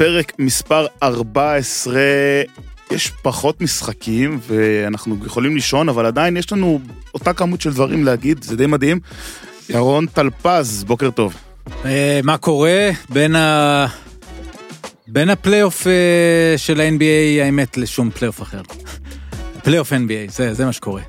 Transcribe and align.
פרק 0.00 0.32
מספר 0.38 0.86
14. 1.02 2.00
יש 2.90 3.12
פחות 3.22 3.60
משחקים 3.60 4.40
ואנחנו 4.46 5.16
יכולים 5.26 5.54
לישון, 5.54 5.88
אבל 5.88 6.06
עדיין 6.06 6.36
יש 6.36 6.52
לנו 6.52 6.80
אותה 7.14 7.32
כמות 7.32 7.60
של 7.60 7.72
דברים 7.72 8.04
להגיד, 8.04 8.42
זה 8.44 8.56
די 8.56 8.66
מדהים. 8.66 9.00
ירון 9.68 10.06
טלפז, 10.06 10.84
בוקר 10.84 11.10
טוב. 11.10 11.34
אה, 11.84 12.20
מה 12.24 12.36
קורה 12.36 12.90
בין 13.08 13.36
ה... 13.36 13.86
בין 15.08 15.30
הפלייאוף 15.30 15.86
אה, 15.86 15.92
של 16.56 16.80
ה-NBA, 16.80 17.44
האמת, 17.44 17.76
לשום 17.76 18.10
פלייאוף 18.10 18.42
אחר. 18.42 18.60
פלייאוף 19.64 19.92
NBA, 19.92 20.30
זה, 20.32 20.54
זה 20.54 20.64
מה 20.64 20.72
שקורה. 20.72 21.02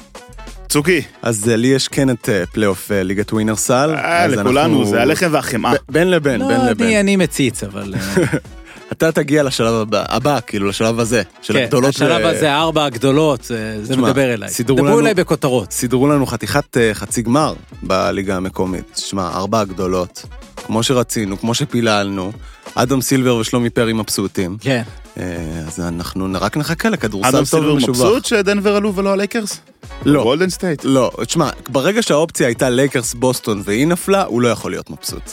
צוקי. 0.70 1.02
אז 1.22 1.50
אה, 1.50 1.56
לי 1.56 1.68
יש 1.68 1.88
כן 1.88 2.10
את 2.10 2.30
פלייאוף 2.52 2.92
ליגת 2.94 3.34
ווינר 3.34 3.71
סל. 3.71 3.94
אה, 3.96 4.24
אז 4.24 4.32
לכולנו, 4.34 4.60
אנחנו- 4.80 4.86
זה 4.86 5.02
הלחם 5.02 5.28
והחמאה. 5.32 5.74
ב- 5.74 5.78
בין 5.92 6.12
לבין, 6.12 6.42
לא, 6.42 6.48
בין 6.48 6.60
אני, 6.60 6.70
לבין. 6.72 6.98
אני 6.98 7.16
מציץ, 7.16 7.64
אבל... 7.64 7.94
אה, 8.92 8.96
אתה 8.98 9.12
תגיע 9.12 9.44
לשלב 9.44 9.74
הבא, 9.74 10.04
הבא, 10.10 10.40
כאילו 10.48 10.68
לשלב 10.68 11.00
הזה, 11.00 11.22
של 11.42 11.54
כן, 11.54 11.64
הגדולות. 11.64 11.90
השלב 11.90 12.22
ו- 12.26 12.30
הזה, 12.30 12.52
הארבע 12.54 12.86
הגדולות, 12.86 13.44
זה, 13.44 13.80
זה 13.84 13.94
תשמע, 13.94 14.08
מדבר 14.08 14.34
אליי. 14.34 14.50
סידרו 14.50 14.78
דברו 14.78 14.88
לנו- 14.90 15.00
אליי 15.00 15.14
בכותרות. 15.14 15.72
סידרו 15.72 16.08
לנו 16.08 16.26
חתיכת 16.26 16.78
אה, 16.78 16.94
חצי 16.94 17.22
גמר 17.22 17.54
בליגה 17.84 18.36
המקומית. 18.36 19.02
שמע, 19.10 19.28
ארבע 19.28 19.60
הגדולות, 19.60 20.26
כמו 20.66 20.84
שרצינו, 20.84 21.40
כמו 21.40 21.54
שפיללנו, 21.54 22.32
אדם 22.76 23.02
סילבר 23.02 23.36
ושלומי 23.36 23.70
פרי 23.70 23.94
מבסוטים. 23.94 24.58
כן. 24.62 24.82
אה, 25.20 25.24
אז 25.68 25.80
אנחנו 25.80 26.28
רק 26.42 26.58
נחכה 26.58 26.90
לכדורסל 26.90 27.28
אדם 27.30 27.38
טוב 27.38 27.46
סילבר 27.46 27.74
ומשובח. 27.74 27.90
מבסוט 28.00 28.26
שדנבר 28.26 28.76
עלו 28.76 28.96
ולא 28.96 29.10
הלייקרס? 29.10 29.60
לא. 30.06 30.24
גולדן 30.24 30.50
סטייט. 30.50 30.82
לא, 30.84 31.12
תשמע, 31.26 31.50
ברגע 31.70 32.02
שהאופציה 32.02 32.48
הייתה 32.48 32.70
לייקרס 32.70 33.14
בוסטון 33.14 33.62
והיא 33.66 33.88
נפלה, 33.88 34.24
הוא 34.24 34.42
לא 34.42 34.48
יכול 34.48 34.72
להיות 34.72 34.90
מבסוט. 34.90 35.32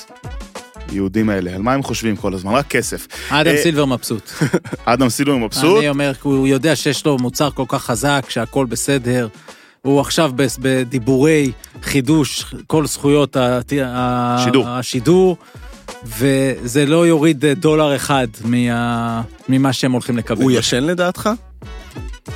יהודים 0.92 1.28
האלה, 1.30 1.54
על 1.54 1.62
מה 1.62 1.72
הם 1.72 1.82
חושבים 1.82 2.16
כל 2.16 2.34
הזמן? 2.34 2.52
רק 2.52 2.66
כסף. 2.68 3.06
אדם 3.30 3.50
אה, 3.50 3.62
סילבר 3.62 3.84
מבסוט. 3.84 4.30
אדם 4.84 5.08
סילבר 5.08 5.36
מבסוט. 5.36 5.78
אני 5.78 5.88
אומר, 5.88 6.12
הוא 6.22 6.48
יודע 6.48 6.76
שיש 6.76 7.06
לו 7.06 7.18
מוצר 7.18 7.50
כל 7.50 7.64
כך 7.68 7.84
חזק, 7.84 8.26
שהכל 8.28 8.66
בסדר. 8.66 9.28
הוא 9.82 10.00
עכשיו 10.00 10.32
בדיבורי 10.58 11.52
חידוש 11.82 12.44
כל 12.66 12.86
זכויות 12.86 13.36
שידור. 14.44 14.68
השידור, 14.68 15.36
וזה 16.04 16.86
לא 16.86 17.06
יוריד 17.06 17.44
דולר 17.46 17.96
אחד 17.96 18.26
מה- 18.44 19.22
ממה 19.48 19.72
שהם 19.72 19.92
הולכים 19.92 20.16
לקבל. 20.16 20.42
הוא 20.42 20.50
ישן 20.50 20.84
לדעתך? 20.84 21.30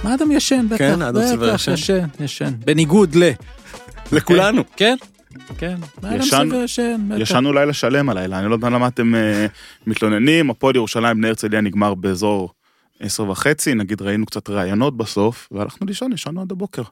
מה 0.04 0.14
אדם 0.14 0.30
ישן, 0.32 0.66
בטח. 0.68 0.78
כן, 0.78 1.02
אדם 1.02 1.22
סילבר 1.26 1.46
בטח, 1.46 1.54
ישן. 1.54 1.72
ישן, 1.72 2.04
ישן. 2.20 2.50
בניגוד 2.64 3.14
ל... 3.16 3.30
לכולנו. 4.12 4.62
כן, 4.76 4.96
כן. 5.58 5.76
ישן- 6.12 6.48
סילבר. 6.66 7.20
ישנו 7.22 7.52
לילה 7.52 7.72
שלם 7.72 8.08
הלילה, 8.08 8.38
אני 8.38 8.48
לא 8.48 8.54
יודע 8.54 8.70
למה 8.70 8.88
אתם 8.88 9.14
אה, 9.14 9.46
מתלוננים, 9.86 10.50
הפועל 10.50 10.76
ירושלים 10.76 11.16
בני 11.16 11.28
הרצליה 11.28 11.60
נגמר 11.60 11.94
באזור 11.94 12.50
עשר 13.00 13.30
וחצי, 13.30 13.74
נגיד 13.74 14.02
ראינו 14.02 14.26
קצת 14.26 14.50
ראיונות 14.50 14.96
בסוף, 14.96 15.48
והלכנו 15.52 15.86
לישון, 15.86 16.12
ישנו 16.12 16.40
עד 16.42 16.52
הבוקר. 16.52 16.82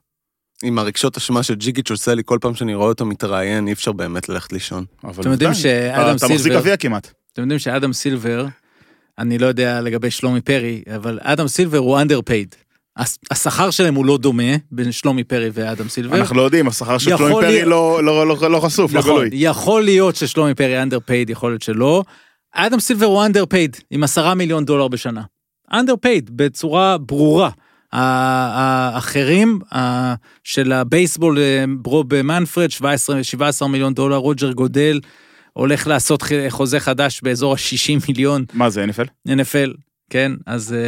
עם 0.63 0.79
הרגשות 0.79 1.17
אשמה 1.17 1.43
של 1.43 1.55
ג'יגיץ' 1.55 1.91
עושה 1.91 2.15
לי 2.15 2.23
כל 2.25 2.39
פעם 2.41 2.55
שאני 2.55 2.75
רואה 2.75 2.89
אותו 2.89 3.07
מתראיין, 3.07 3.67
אי 3.67 3.73
אפשר 3.73 3.93
באמת 3.93 4.29
ללכת 4.29 4.53
לישון. 4.53 4.85
אבל 5.05 5.21
אתם 5.23 5.31
יודעים 5.31 5.55
שאדם 5.55 5.93
אתה- 6.03 6.15
אתה 6.17 6.27
מחזיק 6.27 6.39
סילבר- 6.43 6.61
גביע 6.61 6.77
כמעט. 6.77 7.13
אתם 7.33 7.43
יודעים 7.43 7.59
שאדם 7.59 7.93
סילבר, 7.93 8.47
אני 9.19 9.39
לא 9.39 9.47
יודע 9.47 9.81
לגבי 9.81 10.11
שלומי 10.11 10.41
פרי, 10.41 10.83
אבל 10.97 11.19
אדם 11.23 11.49
סילבר 11.49 11.79
הוא 11.79 12.01
underpaid. 12.01 12.55
השכר 13.31 13.71
שלהם 13.71 13.95
הוא 13.95 14.07
לא 14.07 14.19
דומה 14.19 14.43
בין 14.73 14.93
שלומי 14.93 15.25
פרי 15.25 15.51
ואדם 15.53 15.89
סילבר. 15.89 16.17
אנחנו 16.17 16.37
לא 16.37 16.43
יודעים, 16.43 16.69
השכר 16.69 16.99
של 16.99 17.17
שלומי 17.17 17.33
פרי 17.35 17.47
להיות- 17.53 17.69
לא- 17.69 18.05
לא 18.05 18.27
לא- 18.27 18.51
לא 18.51 18.61
חשוף, 18.61 18.93
לא 18.93 18.99
נכון, 19.01 19.13
גלוי. 19.15 19.29
יכול 19.33 19.83
להיות 19.85 20.17
ששלומי 20.17 20.55
פרי 20.55 20.83
underpaid, 20.83 21.25
יכול 21.31 21.51
להיות 21.51 21.63
שלא. 21.63 22.03
אדם 22.55 22.81
סילבר 22.81 23.07
הוא 23.07 23.25
underpaid, 23.25 23.81
עם 23.91 24.03
עשרה 24.03 24.35
מיליון 24.35 24.65
דולר 24.65 24.89
בשנה. 24.89 25.23
underpaid, 25.73 26.31
בצורה 26.31 26.99
ברורה. 26.99 27.51
האחרים 27.93 29.59
של 30.45 30.73
הבייסבול, 30.73 31.39
ברוב 31.79 32.23
מנפרד, 32.23 32.71
17 32.71 33.23
17 33.25 33.69
מיליון 33.69 33.95
דולר, 33.95 34.17
רוג'ר 34.17 34.53
גודל, 34.53 35.01
הולך 35.53 35.87
לעשות 35.87 36.23
חוזה 36.49 36.81
חדש 36.81 37.21
באזור 37.23 37.53
ה-60 37.53 38.05
מיליון. 38.09 38.45
מה 38.53 38.71
זה 38.71 38.85
NFL? 38.85 39.29
NFL, 39.29 39.71
כן, 40.11 40.33
אז 40.47 40.73
אה, 40.73 40.79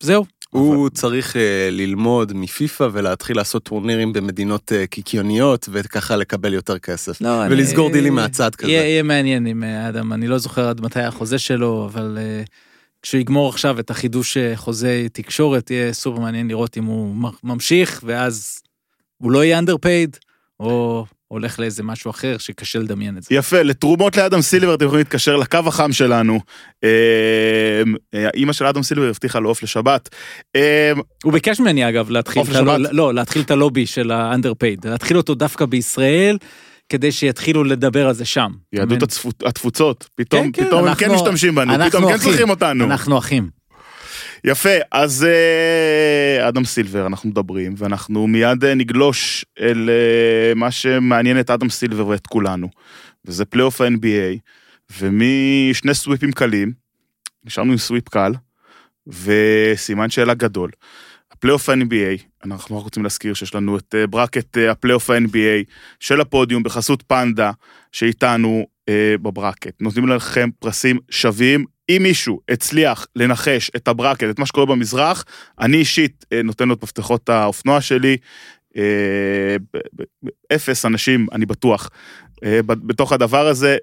זהו. 0.00 0.24
הוא 0.52 0.88
צריך 0.90 1.36
אה, 1.36 1.68
ללמוד 1.70 2.32
מפיפא 2.34 2.88
ולהתחיל 2.92 3.36
לעשות 3.36 3.62
טורנירים 3.62 4.12
במדינות 4.12 4.72
אה, 4.72 4.86
קיקיוניות 4.86 5.68
וככה 5.72 6.16
לקבל 6.16 6.54
יותר 6.54 6.78
כסף. 6.78 7.20
לא, 7.20 7.28
ולסגור 7.50 7.86
אני- 7.86 7.92
דילים 7.92 8.14
מהצד 8.14 8.54
כזה. 8.54 8.70
יהיה, 8.72 8.82
יהיה 8.88 9.02
מעניין 9.02 9.46
עם 9.46 9.64
אה, 9.64 9.88
אדם, 9.88 10.12
אני 10.12 10.26
לא 10.28 10.38
זוכר 10.38 10.68
עד 10.68 10.80
מתי 10.80 11.00
החוזה 11.00 11.38
שלו, 11.38 11.88
אבל 11.92 12.18
אה, 12.20 12.42
כשהוא 13.02 13.20
יגמור 13.20 13.48
עכשיו 13.48 13.80
את 13.80 13.90
החידוש 13.90 14.36
חוזה 14.54 15.06
תקשורת, 15.12 15.70
יהיה 15.70 15.92
סופר 15.92 16.20
מעניין 16.20 16.48
לראות 16.48 16.78
אם 16.78 16.84
הוא 16.84 17.14
ממשיך, 17.44 18.00
ואז 18.06 18.62
הוא 19.18 19.32
לא 19.32 19.44
יהיה 19.44 19.60
underpaid, 19.60 20.18
או 20.60 21.06
הולך 21.32 21.58
לאיזה 21.60 21.82
משהו 21.82 22.10
אחר 22.10 22.38
שקשה 22.38 22.78
לדמיין 22.78 23.16
את 23.18 23.22
זה. 23.22 23.34
יפה, 23.34 23.62
לתרומות 23.62 24.16
לאדם 24.16 24.40
סילבר 24.40 24.74
אתם 24.74 24.84
יכולים 24.84 24.98
להתקשר 24.98 25.36
לקו 25.36 25.58
החם 25.66 25.92
שלנו. 25.92 26.40
אה, 26.84 26.88
אה, 28.14 28.28
אימא 28.34 28.52
של 28.52 28.66
אדם 28.66 28.82
סילבר 28.82 29.08
הבטיחה 29.08 29.38
לו 29.38 29.48
עוף 29.48 29.62
לשבת. 29.62 30.08
אה, 30.56 30.92
הוא 31.24 31.32
ביקש 31.32 31.60
ממני 31.60 31.88
אגב 31.88 32.10
להתחיל? 32.10 32.42
לא, 32.90 33.14
להתחיל 33.14 33.42
את 33.42 33.50
הלובי 33.50 33.86
של 33.86 34.10
ה-underpaid, 34.10 34.88
להתחיל 34.88 35.16
אותו 35.16 35.34
דווקא 35.34 35.64
בישראל, 35.66 36.38
כדי 36.88 37.12
שיתחילו 37.12 37.64
לדבר 37.64 38.06
על 38.08 38.14
זה 38.14 38.24
שם. 38.24 38.50
יהדות 38.72 39.02
התפוצות, 39.44 40.08
פתאום 40.14 40.52
כן, 40.52 40.62
כן, 40.62 40.66
פתאום 40.66 40.80
הם 40.80 40.88
אנחנו- 40.88 41.06
כן 41.06 41.14
משתמשים 41.14 41.54
בנו, 41.54 41.72
פתאום 41.88 42.02
כן 42.08 42.14
אחים. 42.14 42.30
צריכים 42.30 42.50
אותנו. 42.50 42.84
אנחנו 42.84 43.18
אחים. 43.18 43.61
יפה, 44.44 44.70
אז 44.90 45.24
אה, 45.24 46.48
אדם 46.48 46.64
סילבר, 46.64 47.06
אנחנו 47.06 47.28
מדברים, 47.28 47.74
ואנחנו 47.76 48.26
מיד 48.26 48.64
אה, 48.64 48.74
נגלוש 48.74 49.44
אל 49.60 49.90
אה, 49.90 50.54
מה 50.54 50.70
שמעניין 50.70 51.40
את 51.40 51.50
אדם 51.50 51.70
סילבר 51.70 52.06
ואת 52.06 52.26
כולנו, 52.26 52.68
וזה 53.24 53.44
פלייאוף 53.44 53.80
ה-NBA, 53.80 54.38
ומשני 55.00 55.94
סוויפים 55.94 56.32
קלים, 56.32 56.72
נשארנו 57.44 57.72
עם 57.72 57.78
sweep 57.78 58.08
קל, 58.08 58.32
וסימן 59.06 60.10
שאלה 60.10 60.34
גדול. 60.34 60.70
הפלייאוף 61.32 61.68
ה-NBA, 61.68 62.22
אנחנו 62.44 62.78
רק 62.78 62.84
רוצים 62.84 63.02
להזכיר 63.02 63.34
שיש 63.34 63.54
לנו 63.54 63.78
את 63.78 63.94
bracket 64.10 64.56
הפלייאוף 64.70 65.10
ה-NBA 65.10 65.72
של 66.00 66.20
הפודיום 66.20 66.62
בחסות 66.62 67.02
פנדה, 67.06 67.50
שאיתנו 67.92 68.66
אה, 68.88 69.14
ב 69.22 69.29
bracket. 69.29 69.82
נותנים 69.82 70.08
לכם 70.08 70.50
פרסים 70.58 70.98
שווים. 71.10 71.64
אם 71.88 72.02
מישהו 72.02 72.40
הצליח 72.48 73.06
לנחש 73.16 73.70
את 73.76 73.88
ה 73.88 73.92
bracket, 73.92 74.24
את 74.30 74.38
מה 74.38 74.46
שקורה 74.46 74.66
במזרח, 74.66 75.24
אני 75.60 75.76
אישית 75.76 76.24
אה, 76.32 76.42
נותן 76.42 76.68
לו 76.68 76.74
את 76.74 76.82
מפתחות 76.82 77.28
האופנוע 77.28 77.80
שלי. 77.80 78.16
אה, 78.76 79.56
אפס 80.54 80.86
אנשים, 80.86 81.26
אני 81.32 81.46
בטוח, 81.46 81.90
אה, 82.44 82.60
בתוך 82.66 83.12
הדבר 83.12 83.46
הזה. 83.46 83.76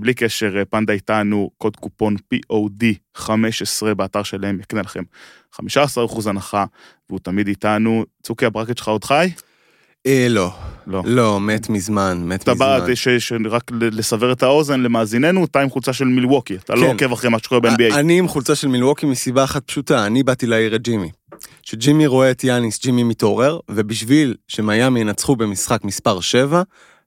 בלי 0.00 0.14
קשר, 0.14 0.62
פנדה 0.70 0.92
איתנו, 0.92 1.50
קוד 1.58 1.76
קופון 1.76 2.16
POD 2.34 2.84
15 3.14 3.94
באתר 3.94 4.22
שלהם, 4.22 4.60
יקנה 4.60 4.80
לכם 4.80 5.02
15% 5.54 5.60
הנחה, 6.26 6.64
והוא 7.08 7.20
תמיד 7.22 7.48
איתנו. 7.48 8.04
צוקי, 8.22 8.46
הברקט 8.46 8.78
שלך 8.78 8.88
עוד 8.88 9.04
חי? 9.04 9.30
לא. 10.28 10.52
לא. 10.86 11.02
לא, 11.06 11.40
מת 11.40 11.68
מזמן, 11.68 12.22
מת 12.24 12.42
אתה 12.42 12.54
בא, 12.54 12.78
מזמן. 12.82 12.94
ש- 12.94 13.08
ש- 13.08 13.32
רק 13.50 13.70
לסבר 13.72 14.32
את 14.32 14.42
האוזן 14.42 14.80
למאזיננו, 14.80 15.44
אתה 15.44 15.60
עם 15.60 15.70
חולצה 15.70 15.92
של 15.92 16.04
מילווקי, 16.04 16.54
אתה 16.56 16.74
לא 16.74 16.80
כן. 16.80 16.86
עוקב 16.86 17.12
אחרי 17.12 17.30
מה 17.30 17.38
שקורה 17.38 17.60
ב-NBA. 17.60 17.94
אני 17.94 18.18
עם 18.18 18.28
חולצה 18.28 18.54
של 18.54 18.68
מילווקי 18.68 19.06
מסיבה 19.06 19.44
אחת 19.44 19.66
פשוטה, 19.66 20.06
אני 20.06 20.22
באתי 20.22 20.46
להעיר 20.46 20.74
את 20.76 20.82
ג'ימי. 20.82 21.10
כשג'ימי 21.62 22.06
רואה 22.06 22.30
את 22.30 22.44
יאניס, 22.44 22.82
ג'ימי 22.82 23.02
מתעורר, 23.02 23.58
ובשביל 23.70 24.34
שמיאמי 24.48 25.00
ינצחו 25.00 25.36
במשחק 25.36 25.84
מספר 25.84 26.20
7, 26.20 26.62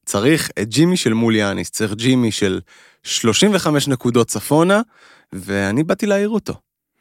צריך 0.06 0.50
את 0.62 0.70
ג'ימי 0.70 0.98
של 0.98 1.14
מול 1.14 1.36
יאניס, 1.36 1.70
צריך 1.70 1.94
ג'ימי 1.94 2.32
של 2.32 2.60
35 3.04 3.88
נקודות 3.88 4.28
צפונה, 4.28 4.82
ואני 5.34 5.84
באתי 5.84 6.06
להעיר 6.06 6.30
אותו. 6.30 6.54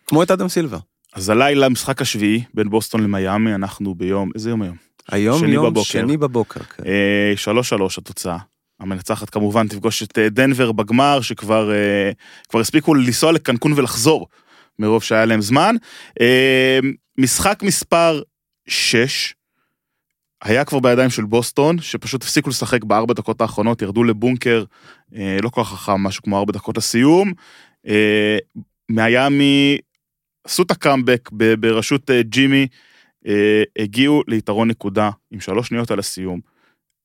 כמו 0.06 0.22
את 0.22 0.30
אדם 0.30 0.48
סילבר. 0.48 0.78
אז 1.14 1.28
הלילה, 1.28 1.68
משחק 1.68 2.02
השביעי 2.02 2.42
בין 2.54 2.70
בוסטון 2.70 3.02
למיאמי, 3.02 3.54
אנחנו 3.54 3.94
ביום, 3.94 4.30
איזה 4.34 4.50
יום 4.50 4.62
היום? 4.62 4.85
היום 5.10 5.38
שני 5.38 5.50
יום 5.50 5.66
בבוקר. 5.66 5.84
שני 5.84 6.16
בבוקר. 6.16 6.60
כן. 6.60 6.82
אה, 6.86 7.32
שלוש 7.36 7.68
שלוש 7.68 7.98
התוצאה. 7.98 8.38
המנצחת 8.80 9.30
כמובן 9.30 9.68
תפגוש 9.68 10.02
את 10.02 10.18
אה, 10.18 10.28
דנבר 10.28 10.72
בגמר, 10.72 11.20
שכבר 11.20 11.72
אה, 11.72 12.10
כבר 12.48 12.60
הספיקו 12.60 12.94
לנסוע 12.94 13.32
לקנקון 13.32 13.72
ולחזור, 13.76 14.28
מרוב 14.78 15.02
שהיה 15.02 15.24
להם 15.24 15.40
זמן. 15.40 15.76
אה, 16.20 16.78
משחק 17.18 17.62
מספר 17.62 18.22
6, 18.68 19.34
היה 20.42 20.64
כבר 20.64 20.78
בידיים 20.78 21.10
של 21.10 21.24
בוסטון, 21.24 21.80
שפשוט 21.80 22.22
הפסיקו 22.22 22.50
לשחק 22.50 22.84
בארבע 22.84 23.14
דקות 23.14 23.40
האחרונות, 23.40 23.82
ירדו 23.82 24.04
לבונקר, 24.04 24.64
אה, 25.16 25.38
לא 25.42 25.48
כל 25.48 25.62
כך 25.64 25.68
חכם, 25.68 26.00
משהו 26.00 26.22
כמו 26.22 26.38
ארבע 26.38 26.52
דקות 26.52 26.76
לסיום. 26.76 27.32
אה, 27.88 28.38
מיאמי 28.88 29.78
עשו 30.44 30.62
את 30.62 30.70
הקאמבק 30.70 31.30
בראשות 31.60 32.10
אה, 32.10 32.22
ג'ימי, 32.22 32.62
אה, 32.62 32.66
הגיעו 33.78 34.22
ליתרון 34.28 34.68
נקודה 34.68 35.10
עם 35.30 35.40
שלוש 35.40 35.68
שניות 35.68 35.90
על 35.90 35.98
הסיום. 35.98 36.40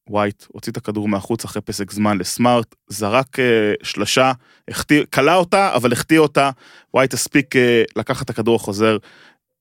ווייט 0.10 0.44
הוציא 0.48 0.72
את 0.72 0.78
הכדור 0.78 1.08
מהחוץ 1.08 1.46
אחרי 1.46 1.62
פסק 1.62 1.92
זמן 1.92 2.18
לסמארט, 2.18 2.76
זרק 2.88 3.40
אה, 3.40 3.74
שלשה, 3.84 4.32
החטיא, 4.68 5.04
כלה 5.14 5.36
אותה, 5.36 5.76
אבל 5.76 5.94
החטיא 5.94 6.20
אותה. 6.20 6.50
ווייט 6.94 7.14
הספיק 7.14 7.56
אה, 7.56 7.84
לקחת 7.96 8.26
את 8.26 8.30
הכדור 8.30 8.56
החוזר, 8.56 8.98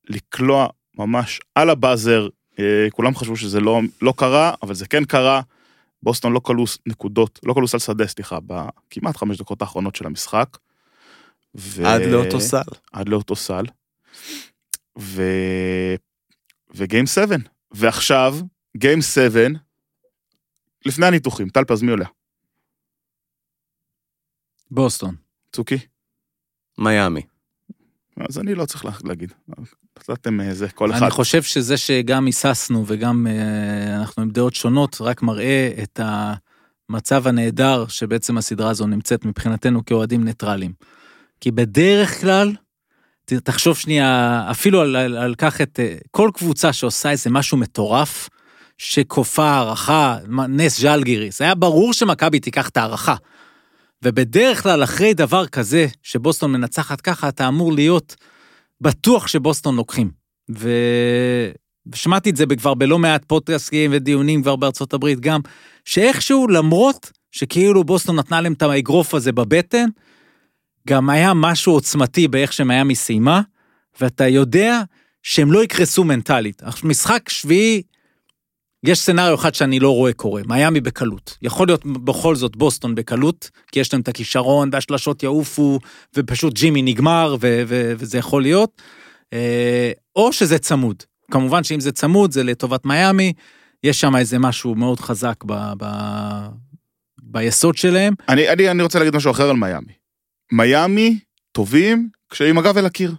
לקלוע 0.08 0.66
ממש 0.98 1.40
על 1.54 1.70
הבאזר. 1.70 2.28
אה, 2.58 2.86
כולם 2.90 3.14
חשבו 3.14 3.36
שזה 3.36 3.60
לא, 3.60 3.80
לא 4.02 4.14
קרה, 4.16 4.54
אבל 4.62 4.74
זה 4.74 4.86
כן 4.86 5.04
קרה. 5.04 5.40
בוסטון 6.02 6.32
לא 6.32 6.40
כלו 6.40 6.64
נקודות, 6.86 7.40
לא 7.42 7.54
כלו 7.54 7.68
סל 7.68 7.78
שדה, 7.78 8.06
סליחה, 8.06 8.38
בכמעט 8.46 9.16
חמש 9.16 9.38
דקות 9.38 9.62
האחרונות 9.62 9.96
של 9.96 10.06
המשחק. 10.06 10.56
ו... 11.54 11.86
עד 11.86 12.02
לאותו 12.02 12.40
סל. 12.40 12.58
עד 12.92 13.08
לאותו 13.08 13.36
סל. 13.36 13.64
ו... 14.98 15.22
וגיים 16.74 17.06
7. 17.06 17.36
ועכשיו, 17.72 18.36
גיים 18.76 19.02
7, 19.02 19.40
לפני 20.86 21.06
הניתוחים, 21.06 21.48
טל 21.48 21.64
פז, 21.64 21.82
מי 21.82 21.90
עולה? 21.90 22.06
בוסטון. 24.70 25.14
צוקי? 25.52 25.78
מיאמי. 26.78 27.22
אז 28.28 28.38
אני 28.38 28.54
לא 28.54 28.64
צריך 28.64 28.84
לה- 28.84 28.90
להגיד. 29.04 29.32
נתתם 30.08 30.40
איזה, 30.40 30.68
כל 30.68 30.90
אחד. 30.90 31.02
אני 31.02 31.10
חושב 31.10 31.42
שזה 31.42 31.76
שגם 31.76 32.26
היססנו 32.26 32.84
וגם 32.86 33.26
אה, 33.26 33.96
אנחנו 34.00 34.22
עם 34.22 34.30
דעות 34.30 34.54
שונות, 34.54 34.96
רק 35.00 35.22
מראה 35.22 35.72
את 35.82 36.00
המצב 36.02 37.26
הנהדר 37.26 37.86
שבעצם 37.88 38.38
הסדרה 38.38 38.70
הזו 38.70 38.86
נמצאת 38.86 39.24
מבחינתנו 39.24 39.84
כאוהדים 39.84 40.24
ניטרלים. 40.24 40.72
כי 41.40 41.50
בדרך 41.50 42.20
כלל, 42.20 42.52
תחשוב 43.44 43.76
שנייה, 43.76 44.46
אפילו 44.50 44.80
על, 44.80 44.96
על, 44.96 45.16
על 45.16 45.34
כך 45.34 45.60
את 45.60 45.80
אה, 45.80 45.96
כל 46.10 46.30
קבוצה 46.34 46.72
שעושה 46.72 47.10
איזה 47.10 47.30
משהו 47.30 47.58
מטורף, 47.58 48.28
שכופה 48.78 49.44
הערכה, 49.44 50.16
נס 50.48 50.80
ז'לגיריס, 50.80 51.40
היה 51.42 51.54
ברור 51.54 51.92
שמכבי 51.92 52.40
תיקח 52.40 52.68
את 52.68 52.76
ההערכה. 52.76 53.14
ובדרך 54.02 54.62
כלל 54.62 54.84
אחרי 54.84 55.14
דבר 55.14 55.46
כזה, 55.46 55.86
שבוסטון 56.02 56.52
מנצחת 56.52 57.00
ככה, 57.00 57.28
אתה 57.28 57.48
אמור 57.48 57.72
להיות 57.72 58.16
בטוח 58.80 59.26
שבוסטון 59.26 59.76
לוקחים. 59.76 60.10
ו... 60.58 60.70
ושמעתי 61.92 62.30
את 62.30 62.36
זה 62.36 62.44
כבר 62.58 62.74
בלא 62.74 62.98
מעט 62.98 63.24
פודקאסטים 63.26 63.90
ודיונים 63.94 64.42
כבר 64.42 64.56
בארצות 64.56 64.94
הברית 64.94 65.20
גם, 65.20 65.40
שאיכשהו 65.84 66.48
למרות 66.48 67.12
שכאילו 67.32 67.84
בוסטון 67.84 68.16
נתנה 68.16 68.40
להם 68.40 68.52
את 68.52 68.62
האגרוף 68.62 69.14
הזה 69.14 69.32
בבטן, 69.32 69.88
גם 70.88 71.10
היה 71.10 71.34
משהו 71.34 71.72
עוצמתי 71.72 72.28
באיך 72.28 72.52
שמיאמי 72.52 72.94
סיימה, 72.94 73.40
ואתה 74.00 74.28
יודע 74.28 74.82
שהם 75.22 75.52
לא 75.52 75.64
יקרסו 75.64 76.04
מנטלית. 76.04 76.62
משחק 76.84 77.28
שביעי, 77.28 77.82
יש 78.84 78.98
סצנריו 78.98 79.34
אחד 79.34 79.54
שאני 79.54 79.80
לא 79.80 79.90
רואה 79.90 80.12
קורה, 80.12 80.42
מיאמי 80.46 80.80
בקלות. 80.80 81.38
יכול 81.42 81.68
להיות 81.68 81.86
בכל 81.86 82.36
זאת 82.36 82.56
בוסטון 82.56 82.94
בקלות, 82.94 83.50
כי 83.72 83.80
יש 83.80 83.92
להם 83.92 84.02
את 84.02 84.08
הכישרון 84.08 84.70
והשלשות 84.72 85.22
יעופו, 85.22 85.78
ופשוט 86.16 86.54
ג'ימי 86.54 86.82
נגמר, 86.82 87.36
ו- 87.40 87.62
ו- 87.66 87.92
וזה 87.98 88.18
יכול 88.18 88.42
להיות. 88.42 88.82
אה, 89.32 89.92
או 90.16 90.32
שזה 90.32 90.58
צמוד. 90.58 91.02
כמובן 91.30 91.64
שאם 91.64 91.80
זה 91.80 91.92
צמוד, 91.92 92.32
זה 92.32 92.44
לטובת 92.44 92.86
מיאמי, 92.86 93.32
יש 93.84 94.00
שם 94.00 94.16
איזה 94.16 94.38
משהו 94.38 94.74
מאוד 94.74 95.00
חזק 95.00 95.44
ב- 95.46 95.72
ב- 95.78 96.48
ביסוד 97.22 97.76
שלהם. 97.76 98.14
אני, 98.28 98.48
אני, 98.48 98.70
אני 98.70 98.82
רוצה 98.82 98.98
להגיד 98.98 99.16
משהו 99.16 99.30
אחר 99.30 99.50
על 99.50 99.56
מיאמי. 99.56 99.99
מיאמי 100.52 101.18
טובים 101.52 102.08
כשעם 102.30 102.58
הגב 102.58 102.78
אל 102.78 102.86
הקיר. 102.86 103.14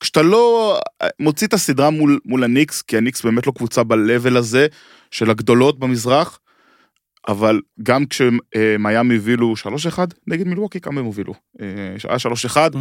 כשאתה 0.00 0.22
לא 0.22 0.78
מוציא 1.20 1.46
את 1.46 1.54
הסדרה 1.54 1.90
מול, 1.90 2.20
מול 2.24 2.44
הניקס, 2.44 2.82
כי 2.82 2.96
הניקס 2.96 3.22
באמת 3.24 3.46
לא 3.46 3.52
קבוצה 3.56 3.82
ב-level 3.84 4.36
הזה 4.38 4.66
של 5.10 5.30
הגדולות 5.30 5.78
במזרח, 5.78 6.38
אבל 7.28 7.60
גם 7.82 8.04
כשמיאמי 8.06 9.14
הובילו 9.14 9.54
3-1 9.56 9.98
נגד 10.26 10.46
מילווקי, 10.46 10.80
כמה 10.80 11.00
הם 11.00 11.06
הובילו? 11.06 11.34
אה, 11.60 11.66
היה 12.08 12.18
3-1, 12.18 12.74
Mhm. 12.74 12.78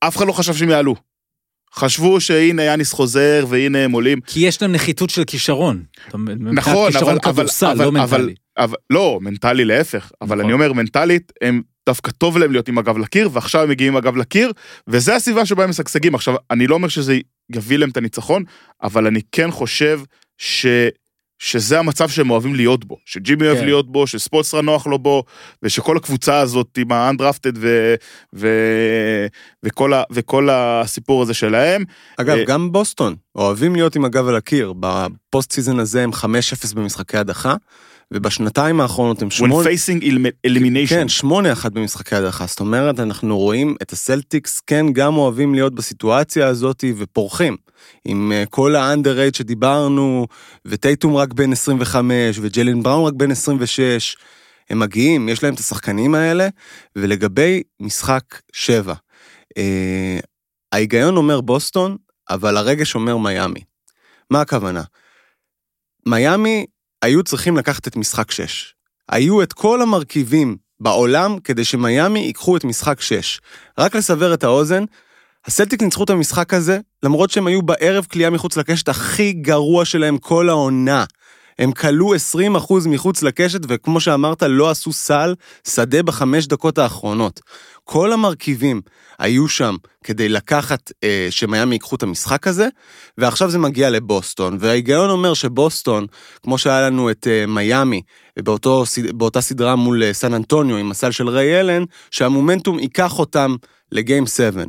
אף 0.00 0.16
אחד 0.16 0.26
לא 0.26 0.32
חשב 0.32 0.54
שהם 0.54 0.68
יעלו. 0.70 0.94
חשבו 1.74 2.20
שהנה 2.20 2.62
יאניס 2.62 2.92
חוזר 2.92 3.46
והנה 3.48 3.78
הם 3.78 3.92
עולים. 3.92 4.20
כי 4.20 4.40
יש 4.40 4.62
להם 4.62 4.72
נחיתות 4.72 5.10
של 5.10 5.24
כישרון. 5.24 5.84
נכון, 6.38 6.92
כישרון 6.92 7.08
אבל, 7.10 7.18
אבל, 7.24 7.32
כדורסל, 7.32 7.66
אבל, 7.66 7.84
לא 7.84 7.88
אבל, 7.88 8.18
מנטלי. 8.18 8.34
אבל, 8.58 8.76
לא, 8.90 9.18
מנטלי 9.22 9.64
להפך, 9.64 10.12
אבל 10.20 10.28
נכון. 10.36 10.40
אני 10.44 10.52
אומר 10.52 10.72
מנטלית, 10.72 11.32
הם 11.40 11.62
דווקא 11.86 12.10
טוב 12.10 12.38
להם 12.38 12.52
להיות 12.52 12.68
עם 12.68 12.78
הגב 12.78 12.98
לקיר, 12.98 13.28
ועכשיו 13.32 13.62
הם 13.62 13.70
מגיעים 13.70 13.92
עם 13.92 13.96
הגב 13.96 14.16
לקיר, 14.16 14.52
וזה 14.88 15.14
הסיבה 15.14 15.46
שבה 15.46 15.64
הם 15.64 15.70
משגשגים. 15.70 16.14
עכשיו, 16.14 16.34
אני 16.50 16.66
לא 16.66 16.74
אומר 16.74 16.88
שזה 16.88 17.18
יביא 17.54 17.76
להם 17.78 17.90
את 17.90 17.96
הניצחון, 17.96 18.44
אבל 18.82 19.06
אני 19.06 19.20
כן 19.32 19.50
חושב 19.50 20.00
ש... 20.38 20.66
שזה 21.38 21.78
המצב 21.78 22.08
שהם 22.08 22.30
אוהבים 22.30 22.54
להיות 22.54 22.84
בו, 22.84 22.96
שג'ימי 23.04 23.46
אוהב 23.46 23.58
כן. 23.58 23.64
להיות 23.64 23.92
בו, 23.92 24.06
שספולסטרה 24.06 24.62
נוח 24.62 24.86
לו 24.86 24.98
בו, 24.98 25.24
ושכל 25.62 25.96
הקבוצה 25.96 26.38
הזאת 26.38 26.78
עם 26.78 26.92
האנדרפטד 26.92 27.52
ו... 27.56 27.94
ו... 28.34 28.48
וכל, 29.62 29.92
ה... 29.92 30.02
וכל 30.12 30.48
הסיפור 30.50 31.22
הזה 31.22 31.34
שלהם. 31.34 31.84
אגב, 32.16 32.36
אה, 32.36 32.44
גם 32.44 32.72
בוסטון 32.72 33.14
אוהבים 33.34 33.74
להיות 33.74 33.96
עם 33.96 34.04
הגב 34.04 34.28
על 34.28 34.36
הקיר. 34.36 34.72
בפוסט 34.80 35.52
season 35.52 35.78
הזה 35.78 36.02
הם 36.02 36.10
5-0 36.12 36.74
במשחקי 36.74 37.16
הדחה, 37.16 37.54
ובשנתיים 38.14 38.80
האחרונות 38.80 39.22
הם 39.22 39.28
win 39.28 39.34
8... 39.34 39.54
facing 39.54 40.02
elimination. 40.46 40.88
כן, 40.88 41.06
8-1 41.66 41.68
במשחקי 41.68 42.14
הדחה. 42.14 42.46
זאת 42.46 42.60
אומרת, 42.60 43.00
אנחנו 43.00 43.38
רואים 43.38 43.76
את 43.82 43.92
הסלטיקס 43.92 44.60
כן 44.60 44.86
גם 44.92 45.16
אוהבים 45.16 45.54
להיות 45.54 45.74
בסיטואציה 45.74 46.46
הזאת 46.46 46.84
ופורחים. 46.98 47.56
עם 48.04 48.32
אה, 48.32 48.44
כל 48.50 48.76
ה 48.76 48.81
underrated 48.81 49.34
שדיברנו, 49.34 50.26
וטייטום 50.64 51.16
רק 51.16 51.32
בן 51.32 51.52
25, 51.52 52.38
וג'לן 52.40 52.82
בראון 52.82 53.06
רק 53.06 53.14
בן 53.14 53.30
26. 53.30 54.16
הם 54.70 54.78
מגיעים, 54.78 55.28
יש 55.28 55.42
להם 55.42 55.54
את 55.54 55.58
השחקנים 55.58 56.14
האלה, 56.14 56.48
ולגבי 56.96 57.62
משחק 57.80 58.22
7, 58.52 58.94
אה, 59.58 60.18
ההיגיון 60.72 61.16
אומר 61.16 61.40
בוסטון, 61.40 61.96
אבל 62.30 62.56
הרגש 62.56 62.94
אומר 62.94 63.16
מיאמי. 63.16 63.60
מה 64.30 64.40
הכוונה? 64.40 64.82
מיאמי 66.06 66.66
היו 67.04 67.22
צריכים 67.22 67.56
לקחת 67.56 67.88
את 67.88 67.96
משחק 67.96 68.30
6. 68.30 68.74
היו 69.08 69.42
את 69.42 69.52
כל 69.52 69.82
המרכיבים 69.82 70.56
בעולם 70.80 71.38
כדי 71.38 71.64
שמיאמי 71.64 72.20
ייקחו 72.20 72.56
את 72.56 72.64
משחק 72.64 73.00
6. 73.00 73.40
רק 73.78 73.96
לסבר 73.96 74.34
את 74.34 74.44
האוזן, 74.44 74.84
הסלטיק 75.46 75.82
ניצחו 75.82 76.04
את 76.04 76.10
המשחק 76.10 76.54
הזה, 76.54 76.78
למרות 77.02 77.30
שהם 77.30 77.46
היו 77.46 77.62
בערב 77.62 78.06
כליאה 78.12 78.30
מחוץ 78.30 78.56
לקשת 78.56 78.88
הכי 78.88 79.32
גרוע 79.32 79.84
שלהם 79.84 80.18
כל 80.18 80.48
העונה. 80.48 81.04
הם 81.58 81.72
כלו 81.72 82.14
20% 82.14 82.88
מחוץ 82.88 83.22
לקשת, 83.22 83.60
וכמו 83.68 84.00
שאמרת, 84.00 84.42
לא 84.42 84.70
עשו 84.70 84.92
סל 84.92 85.34
שדה 85.68 86.02
בחמש 86.02 86.46
דקות 86.46 86.78
האחרונות. 86.78 87.40
כל 87.84 88.12
המרכיבים 88.12 88.80
היו 89.18 89.48
שם 89.48 89.76
כדי 90.04 90.28
לקחת, 90.28 90.92
אה, 91.04 91.26
שמיאמי 91.30 91.74
ייקחו 91.74 91.96
את 91.96 92.02
המשחק 92.02 92.46
הזה, 92.46 92.68
ועכשיו 93.18 93.50
זה 93.50 93.58
מגיע 93.58 93.90
לבוסטון, 93.90 94.56
וההיגיון 94.60 95.10
אומר 95.10 95.34
שבוסטון, 95.34 96.06
כמו 96.42 96.58
שהיה 96.58 96.86
לנו 96.86 97.10
את 97.10 97.26
אה, 97.30 97.46
מיאמי, 97.46 98.02
באותו, 98.38 98.84
באותה 99.14 99.40
סדרה 99.40 99.76
מול 99.76 100.02
אה, 100.02 100.12
סן 100.12 100.34
אנטוניו 100.34 100.76
עם 100.76 100.90
הסל 100.90 101.10
של 101.10 101.28
ריי 101.28 101.60
אלן, 101.60 101.84
שהמומנטום 102.10 102.78
ייקח 102.78 103.18
אותם 103.18 103.56
לגיים 103.92 104.26
7. 104.26 104.64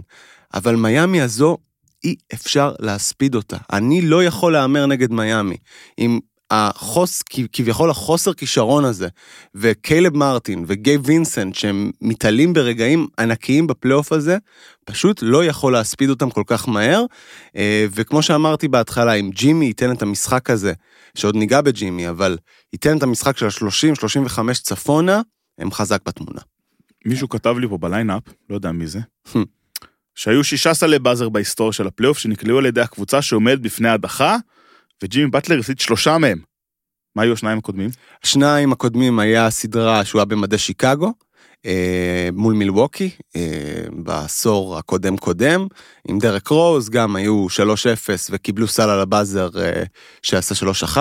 אבל 0.54 0.76
מיאמי 0.76 1.22
הזו, 1.22 1.58
אי 2.04 2.16
אפשר 2.34 2.74
להספיד 2.80 3.36
אותה. 3.36 3.58
אני 3.74 4.02
לא 4.02 4.24
יכול 4.24 4.54
להמר 4.54 4.86
נגד 4.86 5.12
מיאמי. 5.12 5.58
עם 5.98 6.20
החוס, 6.52 7.24
כביכול 7.54 7.90
החוסר 7.90 8.34
כישרון 8.34 8.86
הזה, 8.86 9.08
וקיילב 9.56 10.18
מרטין 10.18 10.66
וגייב 10.68 11.02
וינסנט, 11.06 11.56
שהם 11.56 11.92
מתעלים 12.02 12.54
ברגעים 12.54 13.08
ענקיים 13.20 13.68
בפלייאוף 13.68 14.12
הזה, 14.12 14.38
פשוט 14.86 15.20
לא 15.22 15.46
יכול 15.46 15.74
להספיד 15.74 16.10
אותם 16.10 16.30
כל 16.30 16.44
כך 16.48 16.68
מהר. 16.68 17.06
אה, 17.56 17.86
וכמו 17.96 18.22
שאמרתי 18.22 18.68
בהתחלה, 18.68 19.14
אם 19.14 19.30
ג'ימי 19.34 19.66
ייתן 19.66 19.92
את 19.92 20.02
המשחק 20.02 20.50
הזה, 20.50 20.74
שעוד 21.16 21.36
ניגע 21.36 21.62
בג'ימי, 21.62 22.10
אבל 22.10 22.38
ייתן 22.74 22.98
את 22.98 23.04
המשחק 23.04 23.38
של 23.38 23.46
ה-30-35 23.46 24.40
צפונה, 24.64 25.22
הם 25.60 25.72
חזק 25.72 26.00
בתמונה. 26.08 26.42
מישהו 27.06 27.30
כתב 27.30 27.56
לי 27.58 27.68
פה 27.68 27.78
ב 27.78 27.84
lineup, 27.84 28.24
לא 28.50 28.56
יודע 28.56 28.72
מי 28.72 28.88
זה, 28.88 29.00
שהיו 30.16 30.44
שישה 30.44 30.74
סלי 30.74 31.00
buzzer 31.00 31.30
בהיסטוריה 31.30 31.74
של 31.74 31.88
הפלייאוף 31.88 32.18
שנקלעו 32.18 32.58
על 32.58 32.66
ידי 32.66 32.82
הקבוצה 32.82 33.22
שעומדת 33.22 33.60
בפני 33.60 33.90
הדחה, 33.90 34.38
וג'ימי 35.04 35.30
באטלר 35.30 35.60
הפסיד 35.60 35.80
שלושה 35.80 36.18
מהם. 36.18 36.40
מה 37.16 37.24
היו 37.24 37.34
השניים 37.34 37.58
הקודמים? 37.58 37.90
השניים 38.24 38.72
הקודמים 38.72 39.20
היה 39.20 39.50
סדרה 39.50 40.06
שהוא 40.06 40.20
היה 40.20 40.26
במדי 40.26 40.58
שיקגו, 40.58 41.14
אה, 41.66 42.30
מול 42.34 42.54
מילווקי, 42.54 43.10
אה, 43.36 43.42
בעשור 44.04 44.78
הקודם 44.78 45.18
קודם, 45.18 45.68
עם 46.08 46.20
דרק 46.20 46.48
רוז, 46.48 46.90
גם 46.90 47.16
היו 47.16 47.48
3-0 47.50 48.30
וקיבלו 48.30 48.68
סל 48.68 48.90
על 48.90 49.00
הבאזר 49.00 49.50
אה, 49.62 49.84
שעשה 50.22 50.56
3-1, 50.56 50.98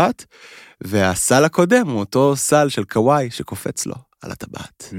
והסל 0.80 1.44
הקודם 1.44 1.88
הוא 1.88 2.00
אותו 2.00 2.36
סל 2.36 2.68
של 2.68 2.84
קוואי 2.84 3.30
שקופץ 3.30 3.86
לו 3.86 3.94
על 4.22 4.32
הטבעת, 4.32 4.84
Mm. 4.90 4.94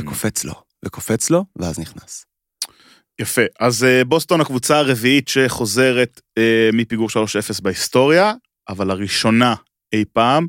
וקופץ 0.00 0.44
לו, 0.44 0.54
וקופץ 0.84 1.30
לו, 1.30 1.44
ואז 1.56 1.78
נכנס. 1.78 2.26
יפה, 3.18 3.42
אז 3.60 3.84
אה, 3.84 4.04
בוסטון 4.04 4.40
הקבוצה 4.40 4.78
הרביעית 4.78 5.28
שחוזרת 5.28 6.20
אה, 6.38 6.70
מפיגור 6.72 7.08
3-0 7.08 7.12
בהיסטוריה, 7.62 8.32
אבל 8.68 8.90
הראשונה 8.90 9.54
אי 9.92 10.04
פעם 10.12 10.46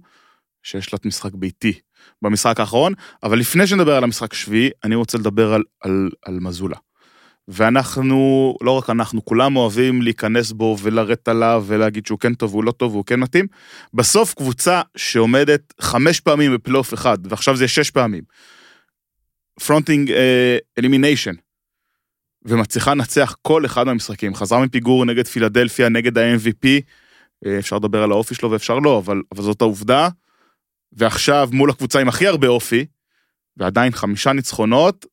שיש 0.64 0.94
לה 0.94 0.98
את 0.98 1.06
משחק 1.06 1.34
ביתי 1.34 1.80
במשחק 2.22 2.60
האחרון, 2.60 2.94
אבל 3.24 3.40
לפני 3.40 3.68
שנדבר 3.68 3.96
על 3.96 4.04
המשחק 4.04 4.34
השביעי, 4.34 4.70
אני 4.84 4.96
רוצה 4.96 5.18
לדבר 5.18 5.54
על, 5.54 5.64
על, 5.82 6.10
על 6.26 6.40
מזולה. 6.40 6.78
ואנחנו, 7.48 8.56
לא 8.62 8.72
רק 8.78 8.90
אנחנו, 8.90 9.26
כולם 9.26 9.56
אוהבים 9.56 10.02
להיכנס 10.02 10.52
בו 10.52 10.78
ולרדת 10.82 11.28
עליו 11.28 11.64
ולהגיד 11.68 12.06
שהוא 12.06 12.20
כן 12.20 12.34
טוב, 12.34 12.54
הוא 12.54 12.64
לא 12.64 12.72
טוב, 12.72 12.94
הוא 12.94 13.06
כן 13.06 13.20
מתאים. 13.20 13.48
בסוף 13.94 14.34
קבוצה 14.34 14.82
שעומדת 14.98 15.74
חמש 15.82 16.20
פעמים 16.20 16.54
בפלייאוף 16.54 16.94
אחד, 16.94 17.18
ועכשיו 17.30 17.56
זה 17.56 17.68
שש 17.68 17.92
פעמים, 17.92 18.24
facing 19.66 20.14
elimination, 20.78 21.34
ומצליחה 22.48 22.94
לנצח 22.94 23.36
כל 23.42 23.66
אחד 23.66 23.84
מהמשחקים, 23.84 24.36
חזרה 24.36 24.66
מפיגור 24.66 25.06
נגד 25.06 25.28
פילדלפיה, 25.28 25.90
נגד 25.90 26.18
ה-MVP, 26.18 26.68
אה, 27.46 27.60
אפשר 27.60 27.76
לדבר 27.76 28.04
על 28.04 28.12
האופי 28.12 28.36
שלו 28.36 28.52
ואפשר 28.52 28.80
לא, 28.80 28.98
אבל, 28.98 29.22
אבל 29.32 29.44
זאת 29.44 29.62
העובדה. 29.62 30.10
ועכשיו 30.94 31.50
מול 31.52 31.70
הקבוצה 31.70 32.00
עם 32.00 32.08
הכי 32.08 32.28
הרבה 32.28 32.48
אופי, 32.48 32.86
ועדיין 33.58 33.92
חמישה 33.92 34.34
ניצחונות, 34.34 35.06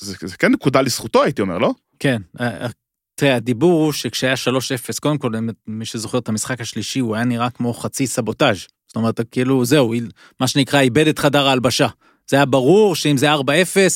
זה, 0.00 0.16
זה 0.20 0.36
כן 0.36 0.52
נקודה 0.52 0.80
לזכותו 0.80 1.22
הייתי 1.22 1.42
אומר, 1.42 1.58
לא? 1.58 1.72
כן, 1.98 2.22
אה, 2.40 2.64
אה, 2.64 2.68
תראה, 3.14 3.36
הדיבור 3.36 3.84
הוא 3.84 3.92
שכשהיה 3.92 4.34
3-0, 4.36 5.00
קודם 5.00 5.18
כל, 5.18 5.32
מי 5.66 5.84
שזוכר 5.84 6.18
את 6.18 6.28
המשחק 6.28 6.60
השלישי, 6.60 6.98
הוא 6.98 7.14
היה 7.14 7.24
נראה 7.24 7.50
כמו 7.50 7.74
חצי 7.74 8.06
סבוטאז'. 8.06 8.66
זאת 8.86 8.96
אומרת, 8.96 9.20
כאילו, 9.30 9.64
זהו, 9.64 9.94
מה 10.40 10.48
שנקרא, 10.48 10.80
איבד 10.80 11.06
את 11.06 11.18
חדר 11.18 11.48
ההלבשה. 11.48 11.88
זה 12.30 12.36
היה 12.36 12.44
ברור 12.44 12.94
שאם 12.94 13.16
זה 13.16 13.34
4-0, 13.34 13.36
אה, 13.36 13.86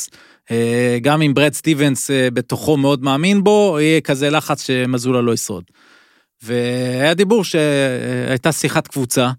גם 1.03 1.23
אם 1.23 1.35
ברד 1.35 1.53
סטיבנס 1.53 2.11
בתוכו 2.33 2.77
מאוד 2.77 3.03
מאמין 3.03 3.45
בו, 3.45 3.79
יהיה 3.81 4.01
כזה 4.01 4.31
לחץ 4.31 4.67
שמזולה 4.67 5.21
לא 5.21 5.33
ישרוד. 5.33 5.65
והיה 6.43 7.15
דיבור 7.15 7.45
שהייתה 7.45 8.53
שיחת 8.53 8.87
קבוצה, 8.87 9.31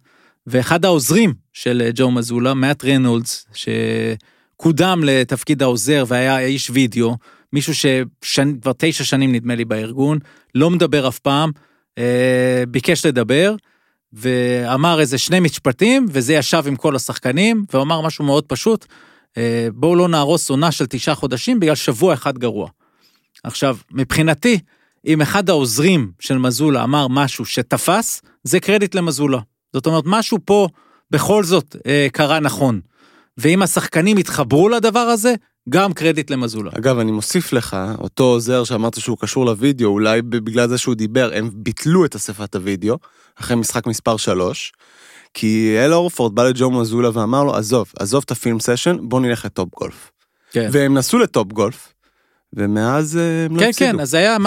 ואחד 0.47 0.85
העוזרים 0.85 1.33
של 1.53 1.89
ג'ו 1.95 2.11
מזולה, 2.11 2.53
מאט 2.53 2.85
רנולדס, 2.85 3.45
שקודם 3.53 5.01
לתפקיד 5.03 5.61
העוזר 5.61 6.03
והיה 6.07 6.39
איש 6.39 6.69
וידאו, 6.69 7.17
מישהו 7.53 7.75
שכבר 7.75 8.71
תשע 8.77 9.03
שנים 9.03 9.31
נדמה 9.31 9.55
לי 9.55 9.65
בארגון, 9.65 10.19
לא 10.55 10.69
מדבר 10.69 11.07
אף 11.07 11.19
פעם, 11.19 11.51
אה, 11.97 12.63
ביקש 12.67 13.05
לדבר, 13.05 13.55
ואמר 14.13 14.99
איזה 14.99 15.17
שני 15.17 15.39
משפטים, 15.39 16.05
וזה 16.09 16.33
ישב 16.33 16.63
עם 16.67 16.75
כל 16.75 16.95
השחקנים, 16.95 17.65
והוא 17.73 17.83
אמר 17.83 18.01
משהו 18.01 18.25
מאוד 18.25 18.43
פשוט, 18.43 18.85
אה, 18.89 19.06
בואו 19.73 19.95
לא 19.95 20.07
נהרוס 20.07 20.49
עונה 20.49 20.71
של 20.71 20.85
תשעה 20.85 21.15
חודשים 21.15 21.59
בגלל 21.59 21.75
שבוע 21.75 22.13
אחד 22.13 22.37
גרוע. 22.37 22.69
עכשיו, 23.43 23.77
מבחינתי, 23.91 24.59
אם 25.05 25.21
אחד 25.21 25.49
העוזרים 25.49 26.11
של 26.19 26.37
מזולה 26.37 26.83
אמר 26.83 27.07
משהו 27.07 27.45
שתפס, 27.45 28.21
זה 28.43 28.59
קרדיט 28.59 28.95
למזולה. 28.95 29.39
זאת 29.73 29.85
אומרת, 29.85 30.03
משהו 30.07 30.37
פה 30.45 30.67
בכל 31.11 31.43
זאת 31.43 31.75
אה, 31.87 32.07
קרה 32.13 32.39
נכון. 32.39 32.79
ואם 33.37 33.61
השחקנים 33.61 34.17
יתחברו 34.17 34.69
לדבר 34.69 34.99
הזה, 34.99 35.35
גם 35.69 35.93
קרדיט 35.93 36.29
למזולה. 36.29 36.71
אגב, 36.77 36.99
אני 36.99 37.11
מוסיף 37.11 37.53
לך, 37.53 37.77
אותו 37.99 38.23
עוזר 38.23 38.63
שאמרת 38.63 38.99
שהוא 38.99 39.17
קשור 39.17 39.45
לוידאו, 39.45 39.89
אולי 39.89 40.21
בגלל 40.21 40.69
זה 40.69 40.77
שהוא 40.77 40.95
דיבר, 40.95 41.31
הם 41.33 41.49
ביטלו 41.53 42.05
את 42.05 42.15
אספת 42.15 42.55
הוידאו, 42.55 42.97
אחרי 43.35 43.55
משחק 43.55 43.87
מספר 43.87 44.17
3, 44.17 44.73
כי 45.39 45.75
אל 45.79 45.93
הורפורד 45.93 46.35
בא 46.35 46.43
לג'ו 46.43 46.71
מזולה 46.71 47.09
ואמר 47.13 47.43
לו, 47.43 47.55
עזוב, 47.55 47.91
עזוב 47.99 48.23
את 48.25 48.31
ה 48.31 48.37
film 48.37 48.59
session, 48.59 48.97
בוא 49.01 49.21
נלך 49.21 49.45
ל 49.45 49.69
Topgolf. 49.75 50.11
כן. 50.51 50.69
והם 50.71 50.97
נסעו 50.97 51.19
ל 51.19 51.53
Topgolf, 51.53 51.93
ומאז 52.53 53.17
אה, 53.17 53.45
הם 53.45 53.55
לא 53.55 53.59
כן, 53.59 53.69
הפסידו. 53.69 53.91
כן, 53.91 53.97
כן, 53.97 53.99
אז 53.99 54.13
היה, 54.13 54.37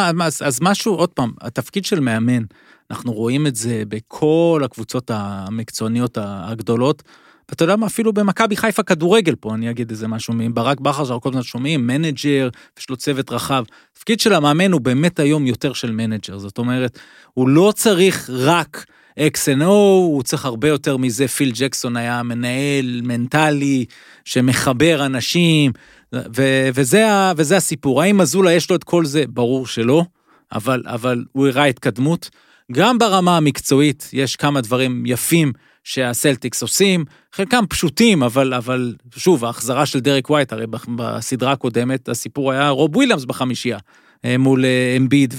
אז 0.45 0.59
משהו, 0.63 0.95
עוד 0.95 1.09
פעם, 1.09 1.33
התפקיד 1.41 1.85
של 1.85 2.01
מאמן, 2.01 2.43
אנחנו 2.91 3.13
רואים 3.13 3.47
את 3.47 3.57
זה 3.57 3.83
בכל 3.89 4.63
הקבוצות 4.65 5.11
המקצועניות 5.15 6.19
הגדולות. 6.21 7.03
ואתה 7.49 7.65
יודע 7.65 7.77
מה, 7.77 7.87
אפילו 7.87 8.13
במכבי 8.13 8.57
חיפה 8.57 8.83
כדורגל 8.83 9.35
פה, 9.35 9.55
אני 9.55 9.71
אגיד 9.71 9.91
איזה 9.91 10.09
משהו, 10.09 10.35
ברק 10.53 10.81
בכר 10.81 11.05
שאנחנו 11.05 11.21
כל 11.21 11.29
הזמן 11.29 11.43
שומעים, 11.43 11.87
manager, 11.87 12.49
יש 12.79 12.91
לו 12.91 12.97
צוות 12.97 13.33
רחב. 13.33 13.65
התפקיד 13.93 14.21
של 14.21 14.33
המאמן 14.33 14.73
הוא 14.73 14.81
באמת 14.81 15.21
היום 15.21 15.47
יותר 15.47 15.73
של 15.73 15.91
manager, 15.91 16.39
זאת 16.39 16.59
אומרת, 16.59 16.99
הוא 17.35 17.49
לא 17.49 17.73
צריך 17.77 18.31
רק 18.33 18.87
X&O, 19.19 19.65
הוא 19.65 20.23
צריך 20.23 20.45
הרבה 20.45 20.69
יותר 20.69 20.97
מזה, 20.97 21.29
פיל 21.29 21.53
ג'קסון 21.55 21.97
היה 21.97 22.23
מנהל 22.23 23.01
מנטלי 23.05 23.85
שמחבר 24.25 25.07
אנשים, 25.07 25.73
ו- 26.15 26.69
וזה, 26.75 27.07
וזה 27.37 27.57
הסיפור. 27.57 28.03
האם 28.03 28.21
מזולה 28.21 28.53
יש 28.53 28.71
לו 28.71 28.77
את 28.77 28.85
כל 28.85 29.05
זה? 29.05 29.25
ברור 29.29 29.67
שלא, 29.67 30.05
אבל, 30.53 30.83
אבל 30.87 31.25
הוא 31.33 31.49
הראה 31.49 31.65
התקדמות. 31.65 32.31
גם 32.73 32.99
ברמה 32.99 33.37
המקצועית 33.37 34.11
יש 34.13 34.37
כמה 34.37 34.61
דברים 34.61 35.07
יפים 35.07 35.53
שהסלטיקס 35.85 36.63
עושים, 36.63 37.05
חלקם 37.33 37.65
פשוטים, 37.69 38.23
אבל, 38.23 38.55
אבל 38.55 38.95
שוב, 39.17 39.45
ההחזרה 39.45 39.87
של 39.87 40.01
דרק 40.01 40.31
ווייט, 40.31 40.53
הרי 40.53 40.67
בסדרה 40.97 41.53
הקודמת 41.53 42.09
הסיפור 42.09 42.53
היה 42.53 42.69
רוב 42.69 42.97
וויליאמס 42.97 43.25
בחמישייה. 43.25 43.79
אה, 44.25 44.39
מול 44.39 44.65
אה, 44.65 44.95
אמביד 44.97 45.35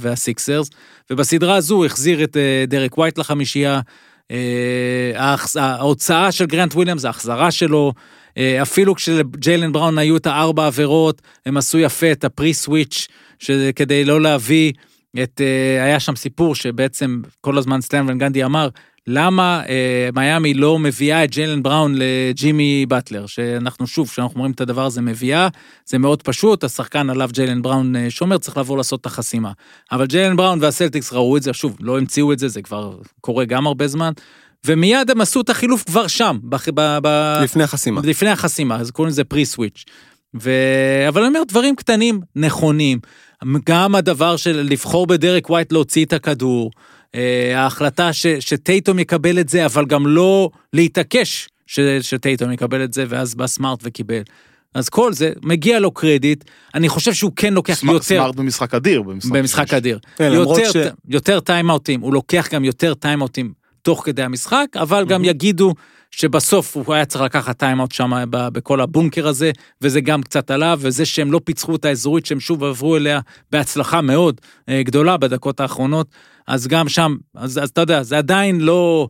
והסיקסרס, 0.00 0.70
ובסדרה 1.10 1.56
הזו 1.56 1.84
החזיר 1.84 2.24
את 2.24 2.36
אה, 2.36 2.64
דרק 2.68 2.98
ווייט 2.98 3.18
לחמישייה, 3.18 3.80
ההוצאה 5.56 6.32
של 6.32 6.46
גרנט 6.46 6.74
וויליאמס, 6.74 7.04
ההחזרה 7.04 7.50
שלו, 7.50 7.92
אפילו 8.62 8.94
כשלג'יילן 8.94 9.72
בראון 9.72 9.98
היו 9.98 10.16
את 10.16 10.26
הארבע 10.26 10.66
עבירות, 10.66 11.22
הם 11.46 11.56
עשו 11.56 11.78
יפה 11.78 12.12
את 12.12 12.24
ה 12.24 12.54
pre-switch, 12.54 13.08
כדי 13.76 14.04
לא 14.04 14.20
להביא 14.20 14.72
את, 15.22 15.40
היה 15.80 16.00
שם 16.00 16.16
סיפור 16.16 16.54
שבעצם 16.54 17.22
כל 17.40 17.58
הזמן 17.58 17.80
סטן 17.80 18.06
ון 18.08 18.18
גנדי 18.18 18.44
אמר, 18.44 18.68
למה 19.06 19.62
אה, 19.64 19.68
מיאמי 20.14 20.54
לא 20.54 20.78
מביאה 20.78 21.24
את 21.24 21.30
ג'יילן 21.30 21.62
בראון 21.62 21.94
לג'ימי 21.96 22.86
באטלר, 22.88 23.26
שאנחנו 23.26 23.86
שוב, 23.86 24.08
כשאנחנו 24.08 24.34
אומרים 24.34 24.52
את 24.52 24.60
הדבר 24.60 24.86
הזה 24.86 25.00
מביאה, 25.00 25.48
זה 25.86 25.98
מאוד 25.98 26.22
פשוט, 26.22 26.64
השחקן 26.64 27.10
עליו 27.10 27.30
ג'יילן 27.32 27.62
בראון 27.62 27.96
אה, 27.96 27.98
שומר, 28.10 28.38
צריך 28.38 28.56
לבוא 28.56 28.76
לעשות 28.76 29.00
את 29.00 29.06
החסימה. 29.06 29.52
אבל 29.92 30.06
ג'יילן 30.06 30.36
בראון 30.36 30.58
והסלטיקס 30.62 31.12
ראו 31.12 31.36
את 31.36 31.42
זה, 31.42 31.52
שוב, 31.52 31.76
לא 31.80 31.98
המציאו 31.98 32.32
את 32.32 32.38
זה, 32.38 32.48
זה 32.48 32.62
כבר 32.62 32.98
קורה 33.20 33.44
גם 33.44 33.66
הרבה 33.66 33.88
זמן. 33.88 34.12
ומיד 34.66 35.10
הם 35.10 35.20
עשו 35.20 35.40
את 35.40 35.50
החילוף 35.50 35.84
כבר 35.84 36.06
שם, 36.06 36.38
ב, 36.42 36.56
ב, 36.74 36.98
ב, 37.02 37.38
לפני 37.42 37.62
החסימה. 37.62 38.00
לפני 38.04 38.30
החסימה, 38.30 38.76
אז 38.76 38.90
קוראים 38.90 39.10
לזה 39.10 39.24
pre-switch. 39.24 39.84
ו... 40.42 40.50
אבל 41.08 41.22
אני 41.22 41.28
אומר, 41.28 41.42
דברים 41.48 41.76
קטנים, 41.76 42.20
נכונים. 42.36 42.98
גם 43.66 43.94
הדבר 43.94 44.36
של 44.36 44.66
לבחור 44.70 45.06
בדרק 45.06 45.50
ווייט 45.50 45.72
להוציא 45.72 46.04
את 46.04 46.12
הכדור, 46.12 46.70
אה, 46.74 46.99
ההחלטה 47.54 48.12
ש, 48.12 48.26
שטייטום 48.26 48.98
יקבל 48.98 49.38
את 49.38 49.48
זה, 49.48 49.66
אבל 49.66 49.86
גם 49.86 50.06
לא 50.06 50.50
להתעקש 50.72 51.48
ש, 51.66 51.80
שטייטום 52.00 52.52
יקבל 52.52 52.84
את 52.84 52.92
זה, 52.92 53.04
ואז 53.08 53.34
בא 53.34 53.46
סמארט 53.46 53.80
וקיבל. 53.82 54.22
אז 54.74 54.88
כל 54.88 55.12
זה, 55.12 55.32
מגיע 55.42 55.80
לו 55.80 55.90
קרדיט, 55.90 56.44
אני 56.74 56.88
חושב 56.88 57.12
שהוא 57.12 57.32
כן 57.36 57.54
לוקח 57.54 57.74
סמארט, 57.74 57.94
יותר... 57.94 58.06
סמארט 58.06 58.36
במשחק 58.36 58.74
אדיר. 58.74 59.02
במשחק, 59.02 59.32
במשחק 59.32 59.74
אדיר. 59.74 59.98
כן, 60.16 60.30
יותר, 60.32 60.72
ש... 60.72 60.76
יותר 61.08 61.40
טיימאוטים, 61.40 62.00
הוא 62.00 62.14
לוקח 62.14 62.48
גם 62.52 62.64
יותר 62.64 62.94
טיימאוטים 62.94 63.52
תוך 63.82 64.04
כדי 64.04 64.22
המשחק, 64.22 64.66
אבל. 64.76 65.06
גם 65.06 65.24
יגידו 65.24 65.74
שבסוף 66.10 66.76
הוא 66.76 66.94
היה 66.94 67.04
צריך 67.04 67.24
לקחת 67.24 67.58
טיימאוט 67.58 67.92
שם 67.92 68.12
בכל 68.30 68.80
הבונקר 68.80 69.28
הזה, 69.28 69.50
וזה 69.80 70.00
גם 70.00 70.22
קצת 70.22 70.50
עליו, 70.50 70.78
וזה 70.82 71.06
שהם 71.06 71.32
לא 71.32 71.40
פיצחו 71.44 71.76
את 71.76 71.84
האזורית 71.84 72.26
שהם 72.26 72.40
שוב 72.40 72.64
עברו 72.64 72.96
אליה 72.96 73.20
בהצלחה 73.52 74.00
מאוד 74.00 74.40
אה, 74.68 74.82
גדולה 74.82 75.16
בדקות 75.16 75.60
האחרונות, 75.60 76.06
אז 76.46 76.66
גם 76.66 76.88
שם, 76.88 77.16
אז, 77.34 77.58
אז 77.58 77.68
אתה 77.68 77.80
יודע, 77.80 78.02
זה 78.02 78.18
עדיין 78.18 78.60
לא 78.60 79.08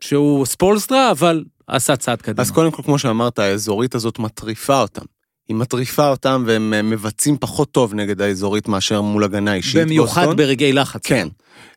שהוא 0.00 0.46
ספולסטרה, 0.46 1.10
אבל 1.10 1.44
עשה 1.66 1.96
צעד 1.96 2.22
קדימה. 2.22 2.42
אז 2.42 2.50
קודם 2.50 2.70
כל, 2.70 2.82
כמו 2.82 2.98
שאמרת, 2.98 3.38
האזורית 3.38 3.94
הזאת 3.94 4.18
מטריפה 4.18 4.80
אותם. 4.80 5.04
היא 5.48 5.56
מטריפה 5.56 6.08
אותם 6.08 6.44
והם 6.46 6.74
אה, 6.74 6.82
מבצעים 6.82 7.36
פחות 7.40 7.70
טוב 7.70 7.94
נגד 7.94 8.20
האזורית 8.20 8.68
מאשר 8.68 9.00
מול 9.00 9.24
הגנה 9.24 9.54
אישית. 9.54 9.82
במיוחד 9.82 10.20
בוסטון. 10.20 10.36
ברגעי 10.36 10.72
לחץ. 10.72 11.06
כן. 11.06 11.28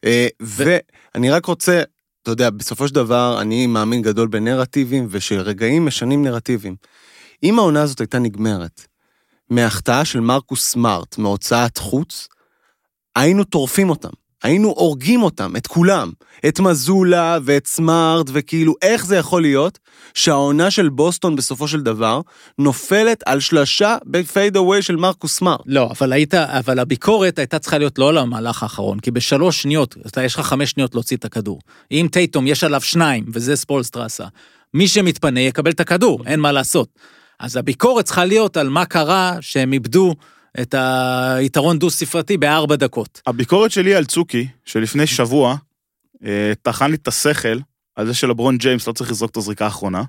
אה, 0.06 0.28
ו... 0.42 0.78
ואני 1.14 1.32
רק 1.32 1.46
רוצה 1.46 1.84
אתה 2.22 2.32
יודע, 2.32 2.50
בסופו 2.50 2.88
של 2.88 2.96
דבר, 2.96 3.38
אני 3.42 3.68
מאמין 3.68 4.02
גדול 4.02 4.28
בנרטיבים, 4.28 5.08
ושרגעים 5.10 5.86
משנים 5.86 6.24
נרטיבים. 6.26 6.76
אם 7.44 7.60
העונה 7.60 7.82
הזאת 7.82 8.00
הייתה 8.00 8.20
נגמרת 8.20 8.88
מההחטאה 9.50 10.06
של 10.06 10.20
מרקוס 10.20 10.72
סמארט, 10.72 11.18
מהוצאת 11.18 11.78
חוץ, 11.78 12.28
היינו 13.16 13.44
טורפים 13.44 13.90
אותם. 13.90 14.10
היינו 14.44 14.68
הורגים 14.68 15.24
אותם, 15.24 15.56
את 15.56 15.68
כולם. 15.68 16.12
את 16.48 16.60
מזולה 16.60 17.38
ואת 17.44 17.68
סמארט, 17.68 18.26
וכאילו, 18.34 18.74
איך 18.82 19.06
זה 19.06 19.16
יכול 19.16 19.42
להיות 19.42 19.80
שהעונה 20.14 20.72
של 20.72 20.90
בוסטון 20.90 21.36
בסופו 21.36 21.68
של 21.68 21.82
דבר 21.82 22.22
נופלת 22.60 23.24
על 23.26 23.40
שלושה 23.40 23.98
בפייד 24.06 24.58
אווי 24.58 24.82
של 24.82 24.96
מרקוס 24.96 25.38
סמארט? 25.38 25.62
לא, 25.66 25.90
אבל 25.92 26.14
היית, 26.14 26.34
אבל 26.34 26.80
הביקורת 26.80 27.40
הייתה 27.40 27.60
צריכה 27.60 27.78
להיות 27.78 28.00
לא 28.00 28.10
על 28.10 28.18
המהלך 28.18 28.64
האחרון, 28.64 29.00
כי 29.00 29.12
בשלוש 29.12 29.62
שניות, 29.62 29.96
אתה, 30.08 30.24
יש 30.24 30.36
לך 30.36 30.42
חמש 30.42 30.72
שניות 30.72 30.96
להוציא 30.96 31.18
את 31.18 31.26
הכדור. 31.26 31.60
אם 31.92 32.08
טייטום 32.12 32.48
יש 32.48 32.64
עליו 32.64 32.82
שניים, 32.82 33.26
וזה 33.34 33.56
ספולסטרסה, 33.56 34.26
מי 34.74 34.88
שמתפנה 34.88 35.40
יקבל 35.40 35.72
את 35.72 35.80
הכדור, 35.80 36.24
אין 36.26 36.40
מה 36.40 36.52
לעשות. 36.52 36.90
אז 37.40 37.58
הביקורת 37.58 38.06
צריכה 38.06 38.26
להיות 38.26 38.58
על 38.58 38.70
מה 38.70 38.86
קרה 38.86 39.38
שהם 39.42 39.74
איבדו 39.74 40.16
את 40.62 40.74
היתרון 41.38 41.80
דו-ספרתי 41.80 42.38
בארבע 42.38 42.76
דקות. 42.76 43.22
הביקורת 43.28 43.72
שלי 43.72 43.96
על 43.96 44.06
צוקי, 44.06 44.48
שלפני 44.66 45.08
שבוע 45.08 45.56
אה, 46.26 46.52
טחן 46.62 46.90
לי 46.92 46.96
את 46.98 47.08
השכל 47.08 47.58
על 47.96 48.08
זה 48.08 48.14
שלברון 48.14 48.58
ג'יימס 48.58 48.88
לא 48.88 48.94
צריך 48.94 49.12
לזרוק 49.12 49.32
את 49.32 49.38
הזריקה 49.38 49.66
האחרונה. 49.66 50.04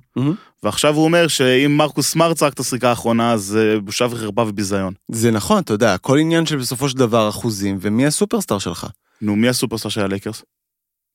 ועכשיו 0.63 0.95
הוא 0.95 1.05
אומר 1.05 1.29
שאם 1.29 1.77
מרקוס 1.77 2.11
סמארט 2.11 2.37
זרק 2.39 2.53
את 2.53 2.61
הזריקה 2.61 2.89
האחרונה, 2.91 3.33
אז 3.33 3.59
אה, 3.61 3.81
בושה 3.81 4.07
וחרפה 4.11 4.43
וביזיון. 4.43 4.95
זה 5.11 5.31
נכון, 5.31 5.59
אתה 5.63 5.73
יודע, 5.73 5.95
הכל 5.95 6.19
עניין 6.19 6.47
של 6.47 6.57
בסופו 6.57 6.89
של 6.89 6.97
דבר 6.97 7.29
אחוזים, 7.29 7.79
ומי 7.81 8.07
הסופרסטאר 8.07 8.59
שלך? 8.59 8.87
נו, 9.23 9.37
מי 9.37 9.49
הסופרסטאר 9.49 9.91
של 9.91 10.01
הלייקרס? 10.01 10.43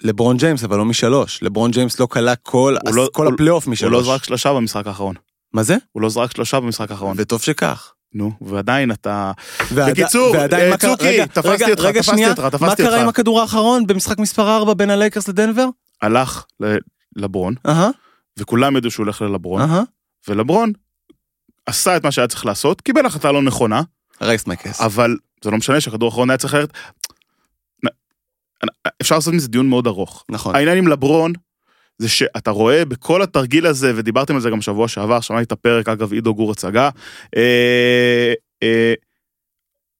לברון 0.03 0.37
ג'יימס, 0.37 0.63
אבל 0.63 0.77
לא 0.77 0.85
משלוש. 0.85 1.43
לברון 1.43 1.71
ג'יימס 1.71 1.99
לא 1.99 2.05
כלה 2.11 2.35
כל, 2.35 2.75
הוא 2.87 2.95
לא- 2.95 3.09
כל 3.13 3.25
הוא- 3.25 3.33
הפלייאוף 3.33 3.65
הוא 3.65 3.71
משלוש. 3.71 3.91
לא 3.93 4.03
זרק 4.03 4.23
שלושה 4.23 4.53
במשחק 4.53 4.87
האחרון. 4.87 5.15
מה 5.53 5.63
זה? 5.63 5.77
הוא 5.91 6.01
לא 6.01 6.09
זרק 6.09 6.31
שלושה 6.35 6.59
במשחק 6.59 6.91
האחרון. 6.91 7.15
וטוב 7.19 7.41
שכך. 7.41 7.91
נו, 8.15 8.31
ועדיין 8.41 8.91
אתה... 8.91 9.31
ועד- 9.71 9.91
בקיצור, 9.91 10.31
ועדיין 10.31 10.71
אה, 10.71 10.77
צוקי, 10.77 11.05
רגע, 11.07 11.25
תפסתי 11.25 11.49
רגע, 11.49 11.69
אותך, 11.71 11.83
רגע, 11.83 11.99
תפסתי 12.01 12.11
שנייה, 12.15 12.29
אותך, 12.29 12.41
תפסתי 12.51 12.65
מה 12.65 12.75
קרה 12.75 12.87
אותך. 12.87 13.01
עם 13.01 13.07
הכדור 13.07 13.41
האחרון 13.41 13.87
במשחק 13.87 14.19
מספר 14.19 14.57
4 14.57 14.73
בין 14.73 14.89
הלייקרס 14.89 15.27
לדנבר? 15.27 15.65
הלך 16.01 16.45
ל- 16.59 16.77
לברון, 17.15 17.55
אהה, 17.67 17.89
וכולם 18.39 18.77
ידעו 18.77 18.91
שהוא 18.91 19.03
הולך 19.03 19.21
ללברון. 19.21 19.61
ולברון 20.27 20.71
עשה 21.65 21.97
את 21.97 22.03
מה 22.03 22.11
שהיה 22.11 22.27
צריך 22.27 22.45
לעשות, 22.45 22.81
קיבל 22.81 23.05
החלטה 23.05 23.31
לא 23.31 23.41
נכונה, 23.41 23.81
רייס 24.21 24.47
מקס. 24.47 24.81
אבל 24.81 25.17
זה 25.43 25.51
לא 25.51 25.57
משנה 25.57 25.81
שהכדור 25.81 26.09
האחרון 26.09 26.29
היה 26.29 26.37
צריך 26.37 26.53
ללכת... 26.53 26.73
אפשר 29.01 29.15
לעשות 29.15 29.33
מזה 29.33 29.47
דיון 29.47 29.69
מאוד 29.69 29.87
ארוך. 29.87 30.23
נכון. 30.29 30.55
העניין 30.55 30.77
עם 30.77 30.87
לברון, 30.87 31.33
זה 31.97 32.09
שאתה 32.09 32.51
רואה 32.51 32.85
בכל 32.85 33.21
התרגיל 33.21 33.65
הזה, 33.65 33.93
ודיברתם 33.95 34.35
על 34.35 34.41
זה 34.41 34.49
גם 34.49 34.61
שבוע 34.61 34.87
שעבר, 34.87 35.21
שמעתי 35.21 35.43
את 35.43 35.51
הפרק, 35.51 35.89
אגב, 35.89 36.13
עידו 36.13 36.35
גור 36.35 36.51
הצגה, 36.51 36.89
אה, 37.37 38.33
אה, 38.63 38.93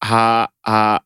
ה- 0.03 0.69
ה- 0.71 0.97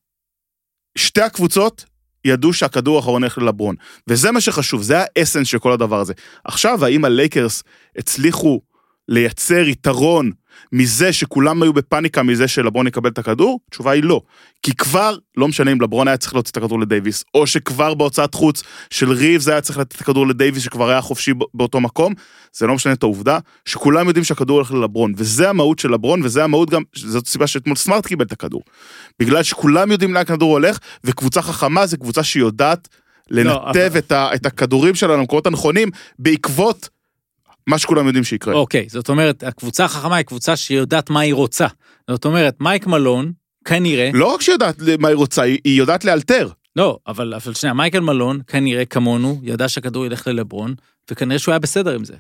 שתי 0.98 1.22
הקבוצות 1.22 1.86
ידעו 2.25 2.53
שהכדור 2.53 2.98
האחרון 2.98 3.24
הולך 3.24 3.38
ללברון, 3.38 3.75
וזה 4.08 4.31
מה 4.31 4.41
שחשוב, 4.41 4.81
זה 4.81 4.98
האסנס 5.00 5.48
של 5.48 5.60
כל 5.60 5.72
הדבר 5.72 6.00
הזה. 6.00 6.13
עכשיו, 6.43 6.86
האם 6.86 7.05
הלייקרס 7.05 7.63
הצליחו 7.98 8.62
לייצר 9.08 9.67
יתרון 9.67 10.31
מזה 10.74 11.13
שכולם 11.13 11.63
היו 11.63 11.74
בפאניקה 11.74 12.24
מזה 12.24 12.48
שלברון 12.48 12.88
יקבל 12.88 13.10
את 13.10 13.18
הכדור? 13.18 13.60
התשובה 13.68 13.92
היא 13.92 14.04
לא. 14.04 14.22
כי 14.62 14.75
כבר, 14.75 15.18
לא 15.38 15.48
משנה 15.48 15.72
אם 15.72 15.82
לברון 15.82 16.08
היה 16.08 16.18
צריך 16.18 16.34
להוציא 16.34 16.51
את 16.51 16.58
הכדור 16.58 16.80
לדייוויס, 16.80 17.24
או 17.34 17.48
שכבר 17.48 17.94
בהוצאת 17.94 18.34
חוץ 18.34 18.63
של 18.89 19.12
ריבס 19.12 19.48
היה 19.48 19.62
צריך 19.62 19.80
לתת 19.80 19.96
את 19.96 20.01
הכדור 20.01 20.28
לדייוויס 20.28 20.63
שכבר 20.63 20.89
היה 20.89 21.01
חופשי 21.01 21.32
באותו 21.54 21.80
מקום, 21.80 22.13
זה 22.54 22.68
לא 22.68 22.75
משנה 22.75 22.94
את 22.94 23.04
העובדה 23.04 23.39
שכולם 23.66 24.08
יודעים 24.08 24.24
שהכדור 24.24 24.58
הולך 24.58 24.72
ללברון, 24.72 25.13
וזה 25.18 25.50
המהות 25.50 25.80
של 25.80 25.92
לברון, 25.92 26.22
וזה 26.24 26.44
המהות 26.44 26.70
גם, 26.70 26.82
זאת 26.96 27.28
הסיבה 27.28 27.48
שאתמול 27.48 27.75
סמארט 27.75 28.06
קיבל 28.06 28.25
את 28.25 28.32
הכדור. 28.32 28.62
בגלל 29.20 29.44
שכולם 29.44 29.92
יודעים 29.92 30.13
לאן 30.13 30.22
הכדור 30.22 30.51
הולך, 30.51 30.78
וקבוצה 31.04 31.42
חכמה 31.42 31.86
זה 31.88 31.98
קבוצה 31.98 32.24
שיודעת 32.24 32.88
לנתב 33.32 33.51
אבל- 33.92 33.98
את, 33.98 34.12
ה, 34.12 34.30
את 34.36 34.46
הכדורים 34.46 34.96
שלה 34.96 35.16
למקומות 35.16 35.48
הנכונים, 35.48 35.89
בעקבות 36.20 36.89
מה 37.69 37.77
שכולם 37.77 38.07
יודעים 38.07 38.23
שיקרה. 38.23 38.53
אוקיי, 38.53 38.85
זאת 38.89 39.09
אומרת, 39.09 39.43
הקבוצה 39.43 39.85
החכמה 39.85 40.15
היא 40.15 40.25
קבוצה 40.25 40.55
שיודעת 40.55 41.09
מה 41.09 41.19
היא 41.19 41.33
רוצה. 41.33 41.67
זאת 42.09 42.25
אומרת, 42.25 42.61
מייק 42.61 42.88
מלון, 42.88 43.31
כנראה, 43.65 44.09
לא 44.13 44.33
רק 44.33 44.41
שיודעת 44.41 44.75
מה 44.99 45.07
היא 45.07 45.15
רוצה, 45.15 45.41
היא, 45.41 45.59
יודעת 45.65 46.05
לאלתר. 46.05 46.49
לא, 46.75 46.97
אבל, 47.07 47.33
אבל 47.33 47.53
שנייה, 47.53 47.73
מייקל 47.73 47.99
מלון, 47.99 48.39
כנראה 48.47 48.85
כמונו, 48.85 49.39
ידע 49.43 49.69
שהכדור 49.69 50.05
ילך 50.05 50.27
ללברון, 50.27 50.75
וכנראה 51.11 51.39
שהוא 51.39 51.51
היה 51.51 51.59
בסדר 51.59 51.95
עם 51.95 52.05
זה. 52.05 52.13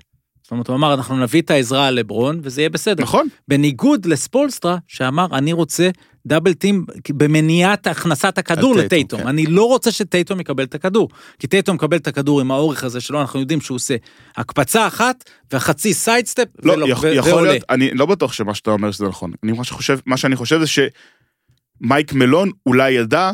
זאת 0.43 0.51
אומרת, 0.51 0.67
הוא 0.67 0.75
אמר, 0.75 0.93
אנחנו 0.93 1.17
נביא 1.17 1.41
את 1.41 1.51
העזרה 1.51 1.91
לברון, 1.91 2.39
וזה 2.43 2.61
יהיה 2.61 2.69
בסדר. 2.69 3.03
נכון? 3.03 3.27
בניגוד 3.47 4.05
לספולסטרה, 4.05 4.77
שאמר, 4.87 5.27
אני 5.31 5.53
רוצה 5.53 5.89
דאבל 6.29 6.53
טים 6.53 6.85
במניעת 7.09 7.87
הכנסת 7.87 8.37
הכדור 8.37 8.75
לטייטום. 8.75 9.21
כן. 9.21 9.27
אני 9.27 9.45
לא 9.45 9.63
רוצה 9.67 9.91
שטייטום 9.91 10.39
יקבל 10.39 10.63
את 10.63 10.75
הכדור. 10.75 11.09
כי 11.39 11.47
טייטום 11.47 11.75
מקבל 11.75 11.97
את 11.97 12.07
הכדור 12.07 12.41
עם 12.41 12.51
האורך 12.51 12.83
הזה 12.83 13.01
שלו, 13.01 13.21
אנחנו 13.21 13.39
יודעים 13.39 13.61
שהוא 13.61 13.75
עושה 13.75 13.95
הקפצה 14.37 14.87
אחת 14.87 15.29
והחצי 15.51 15.93
sidestep, 15.93 16.47
לא, 16.63 16.73
ולא- 16.73 16.85
יכול, 16.89 17.09
ו- 17.09 17.13
יכול 17.13 17.31
ועולה. 17.31 17.51
להיות, 17.51 17.63
אני 17.69 17.91
לא 17.93 18.05
בטוח 18.05 18.33
שמה 18.33 18.53
שאתה 18.53 18.71
אומר 18.71 18.91
שזה 18.91 19.05
נכון. 19.07 19.31
אני 19.43 19.51
מה 19.51 19.63
שחושב, 19.63 19.99
מה 20.05 20.17
שאני 20.17 20.35
חושב 20.35 20.59
זה 20.59 20.65
שמייק 20.67 22.13
מלון 22.13 22.51
אולי 22.65 22.91
ידע 22.91 23.31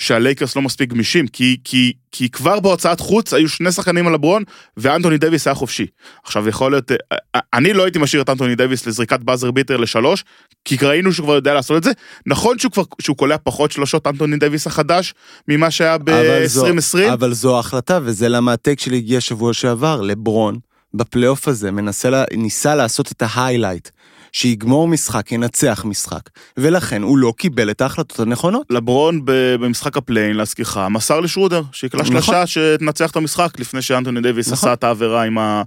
שהלייקרס 0.00 0.56
לא 0.56 0.62
מספיק 0.62 0.90
גמישים, 0.90 1.26
כי, 1.26 1.56
כי, 1.64 1.92
כי 2.12 2.28
כבר 2.28 2.60
בהוצאת 2.60 3.00
חוץ 3.00 3.34
היו 3.34 3.48
שני 3.48 3.72
שחקנים 3.72 4.06
על 4.06 4.14
לברון, 4.14 4.42
ואנטוני 4.76 5.18
דייוויס 5.18 5.46
היה 5.46 5.54
חופשי. 5.54 5.86
עכשיו 6.24 6.48
יכול 6.48 6.70
להיות, 6.72 6.92
אה, 6.92 6.96
אה, 7.34 7.40
אני 7.54 7.72
לא 7.72 7.84
הייתי 7.84 7.98
משאיר 7.98 8.22
את 8.22 8.30
אנטוני 8.30 8.54
דייוויס 8.54 8.86
לזריקת 8.86 9.20
buzzer 9.20 9.50
beater 9.50 9.76
לשלוש, 9.76 10.24
כי 10.64 10.76
ראינו 10.82 11.12
שהוא 11.12 11.24
כבר 11.24 11.34
יודע 11.34 11.54
לעשות 11.54 11.76
את 11.76 11.84
זה. 11.84 11.90
נכון 12.26 12.58
שהוא 12.58 12.72
כבר, 12.72 12.82
שהוא 13.00 13.16
קולע 13.16 13.36
פחות 13.42 13.72
שלושות 13.72 14.06
אנטוני 14.06 14.36
דייוויס 14.36 14.66
החדש, 14.66 15.14
ממה 15.48 15.70
שהיה 15.70 15.94
אבל 15.94 16.46
זו- 16.46 16.66
ב-2020. 16.66 17.12
אבל 17.12 17.32
זו 17.32 17.56
ההחלטה, 17.56 17.98
וזה 18.02 18.28
למה 18.28 18.52
ה 18.52 18.58
take 18.58 18.80
שלי 18.80 18.96
הגיע 18.96 19.20
שבוע 19.20 19.52
שעבר, 19.54 20.00
לברון, 20.00 20.58
בפלייאוף 20.94 21.48
הזה, 21.48 21.70
מנסה, 21.70 22.24
ניסה 22.36 22.74
לעשות 22.74 23.12
את 23.12 23.22
ה 23.26 23.32
highlight, 23.32 23.88
שיגמור 24.32 24.88
משחק, 24.88 25.32
ינצח 25.32 25.84
משחק, 25.84 26.30
ולכן 26.56 27.02
הוא 27.02 27.18
לא 27.18 27.32
קיבל 27.36 27.70
את 27.70 27.80
ההחלטות 27.80 28.20
הנכונות. 28.20 28.66
לברון 28.70 29.20
במשחק 29.24 29.96
ה 29.96 30.00
play-in, 30.00 30.36
להזכירך, 30.36 30.78
מסר 30.90 31.20
לשרודר, 31.20 31.62
שיקלע 31.72 32.00
נכון. 32.00 32.12
שלושה 32.12 32.46
שתנצח 32.46 33.10
את 33.10 33.16
המשחק 33.16 33.58
לפני 33.58 33.82
שאנטוני 33.82 34.20
דייוויס 34.20 34.52
נכון. 34.52 34.68
עשה 34.68 34.72
את 34.72 34.84
העבירה 34.84 35.22
עם 35.22 35.38
ה... 35.38 35.62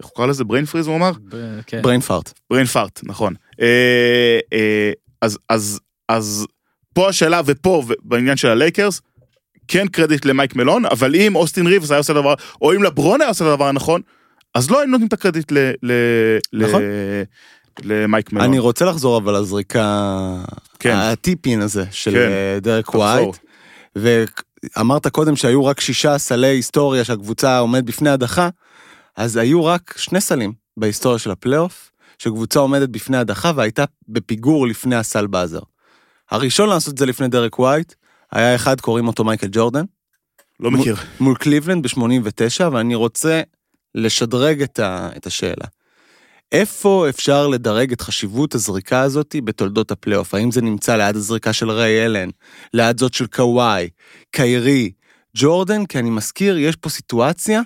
איך 0.00 0.08
הוא 0.08 0.16
קרא 0.16 0.26
לזה? 0.26 0.44
brain 0.44 0.64
freeze 0.64 0.86
הוא 0.86 0.96
אמר? 0.96 1.12
כן. 1.66 1.82
brain 1.82 2.00
fart. 2.00 2.32
brain 2.50 2.66
fart, 2.66 3.00
נכון. 3.02 3.34
אה, 3.60 4.38
אה, 4.52 4.92
אז, 5.22 5.38
אז, 5.48 5.80
אז 6.08 6.46
פה 6.94 7.08
השאלה, 7.08 7.40
ופה, 7.46 7.82
בעניין 8.02 8.36
של 8.36 8.48
הלייקרס, 8.48 9.00
כן 9.68 9.88
קרדיט 9.88 10.24
למייק 10.24 10.56
מלון, 10.56 10.84
אבל 10.84 11.14
אם 11.14 11.36
אוסטין 11.36 11.66
ריבס 11.66 11.90
היה 11.90 11.98
עושה 11.98 12.12
דבר, 12.12 12.34
או 12.62 12.72
אם 12.72 12.82
לברון 12.82 13.20
היה 13.20 13.28
עושה 13.28 13.44
את 13.44 13.50
הדבר 13.50 13.66
הנכון, 13.66 14.00
אז 14.54 14.70
לא 14.70 14.78
היינו 14.78 14.92
נותנים 14.92 15.08
את 15.08 15.12
הקרדיט 15.12 15.52
ל, 15.52 15.58
ל, 15.82 15.92
נכון. 16.52 16.82
ל, 16.82 16.86
למייק 17.84 18.32
מלון. 18.32 18.44
אני 18.44 18.58
רוצה 18.58 18.84
לחזור 18.84 19.18
אבל 19.18 19.40
לזריקה, 19.40 20.42
כן. 20.78 20.96
ה 20.96 21.05
tip-in 21.05 21.60
הזה 21.60 21.84
של 21.90 22.10
כן. 22.10 22.16
אה, 22.16 22.60
דרק. 22.60 22.94
ווייט, 22.94 23.36
ואמרת 23.96 25.06
קודם 25.06 25.36
שהיו 25.36 25.64
רק 25.64 25.80
שישה 25.80 26.18
סלים 26.18 26.46
בהיסטוריה 26.46 27.04
שהקבוצה 27.04 27.58
עומדת 27.58 27.84
בפני 27.84 28.10
הדחה, 28.10 28.48
אז 29.16 29.36
היו 29.36 29.64
רק 29.64 29.94
שני 29.96 30.20
סלים 30.20 30.52
בהיסטוריה 30.76 31.18
של 31.18 31.30
הפלייאוף, 31.30 31.90
שקבוצה 32.18 32.60
עומדת 32.60 32.88
בפני 32.88 33.16
הדחה 33.16 33.52
והייתה 33.54 33.84
בפיגור 34.08 34.66
לפני 34.66 34.96
הסל 34.96 35.26
buzzer. 35.26 35.60
הראשון 36.30 36.68
לעשות 36.68 36.92
את 36.92 36.98
זה 36.98 37.06
לפני 37.06 37.28
דרק 37.28 37.58
ווייט, 37.58 37.92
היה 38.32 38.54
אחד 38.54 38.80
קוראים 38.80 39.06
אותו 39.06 39.24
מייקל 39.24 39.48
ג'ורדן, 39.52 39.84
לא 40.60 40.70
מכיר. 40.70 40.96
מול 41.20 41.36
קליבלנד 41.36 41.86
ב-89, 41.86 42.64
ואני 42.72 42.94
רוצה 42.94 43.42
לשדרג 43.94 44.62
את, 44.62 44.78
ה, 44.78 45.08
את 45.16 45.26
השאלה. 45.26 45.66
איפה 46.52 47.06
אפשר 47.08 47.46
לדרג 47.46 47.92
את 47.92 48.00
חשיבות 48.00 48.54
הזריקה 48.54 49.00
הזאת 49.00 49.36
בתולדות 49.44 49.90
הפלייאוף? 49.90 50.34
האם 50.34 50.50
זה 50.50 50.62
נמצא 50.62 50.96
ליד 50.96 51.16
הזריקה 51.16 51.52
של 51.52 51.70
ריי 51.70 52.06
אלן, 52.06 52.28
ליד 52.74 52.98
זאת 52.98 53.14
של 53.14 53.26
קוואי, 53.26 53.88
קיירי, 54.30 54.90
ג'ורדן? 55.36 55.86
כי 55.86 55.98
אני 55.98 56.10
מזכיר, 56.10 56.58
יש 56.58 56.76
פה 56.76 56.88
סיטואציה 56.88 57.60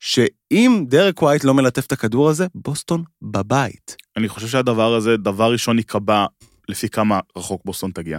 שאם 0.00 0.84
דרק 0.88 1.22
ווייט 1.22 1.44
לא 1.44 1.54
מלטף 1.54 1.86
את 1.86 1.92
הכדור 1.92 2.28
הזה, 2.28 2.46
בוסטון 2.54 3.02
בבית. 3.22 3.96
אני 4.16 4.28
חושב 4.28 4.48
שהדבר 4.48 4.94
הזה, 4.94 5.16
דבר 5.16 5.52
ראשון 5.52 5.78
ייקבע 5.78 6.26
לפי 6.68 6.88
כמה 6.88 7.20
רחוק 7.36 7.62
בוסטון 7.64 7.90
תגיע. 7.90 8.18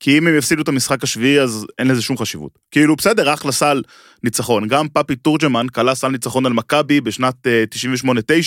כי 0.00 0.18
אם 0.18 0.26
הם 0.26 0.38
יפסידו 0.38 0.62
את 0.62 0.68
המשחק 0.68 1.04
השביעי, 1.04 1.40
אז 1.40 1.66
אין 1.78 1.88
לזה 1.88 2.02
שום 2.02 2.18
חשיבות. 2.18 2.58
כאילו, 2.70 2.96
בסדר, 2.96 3.34
אחלה 3.34 3.52
סל 3.52 3.82
ניצחון. 4.22 4.68
גם 4.68 4.88
פאפי 4.88 5.16
תורג'מן 5.16 5.68
קלע 5.68 5.94
סל 5.94 6.08
ניצחון 6.08 6.46
על 6.46 6.52
מכבי 6.52 7.00
בשנת 7.00 7.46
אה, 7.46 7.64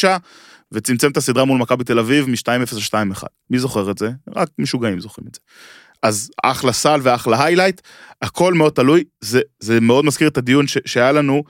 98-9, 0.03 0.07
וצמצם 0.71 1.11
את 1.11 1.17
הסדרה 1.17 1.45
מול 1.45 1.59
מכבי 1.59 1.83
תל 1.83 1.99
אביב 1.99 2.29
מ-2-0 2.29 2.75
ל-2-1. 2.75 3.23
מי 3.49 3.59
זוכר 3.59 3.91
את 3.91 3.97
זה? 3.97 4.11
רק 4.35 4.49
משוגעים 4.59 4.99
זוכרים 4.99 5.27
את 5.27 5.35
זה. 5.35 5.41
אז 6.03 6.31
אחלה 6.43 6.73
סל 6.73 6.99
ואחלה 7.03 7.45
highlight, 7.45 7.81
הכל 8.21 8.53
מאוד 8.53 8.73
תלוי, 8.73 9.03
זה, 9.21 9.41
זה 9.59 9.79
מאוד 9.79 10.05
מזכיר 10.05 10.27
את 10.27 10.37
הדיון 10.37 10.67
ש, 10.67 10.77
שהיה 10.85 11.11
לנו 11.11 11.43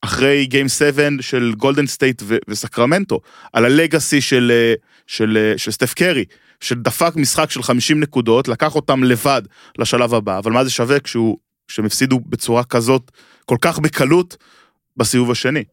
אחרי 0.00 0.46
game 0.46 0.68
7 0.68 1.08
של 1.20 1.54
גולדן 1.56 1.86
סטייט 1.86 2.22
ו- 2.24 2.36
וסקרמנטו, 2.48 3.20
על 3.52 3.64
ה 3.64 3.72
legacy 3.72 4.20
של, 4.20 4.52
אה, 4.54 4.74
של, 5.06 5.38
אה, 5.40 5.58
של 5.58 5.70
סטף 5.70 5.94
קרי, 5.94 6.24
שדפק 6.60 7.16
משחק 7.16 7.50
של 7.50 7.62
50 7.62 8.00
נקודות, 8.00 8.48
לקח 8.48 8.74
אותם 8.74 9.04
לבד 9.04 9.42
לשלב 9.78 10.14
הבא, 10.14 10.38
אבל 10.38 10.52
מה 10.52 10.64
זה 10.64 10.70
שווה 10.70 11.00
כשהוא, 11.00 11.38
כשהם 11.68 11.84
הפסידו 11.84 12.20
בצורה 12.20 12.64
כזאת, 12.64 13.10
כל 13.44 13.56
כך 13.60 13.78
בקלות, 13.78 14.36
בסיבוב 14.96 15.30
השני. 15.30 15.64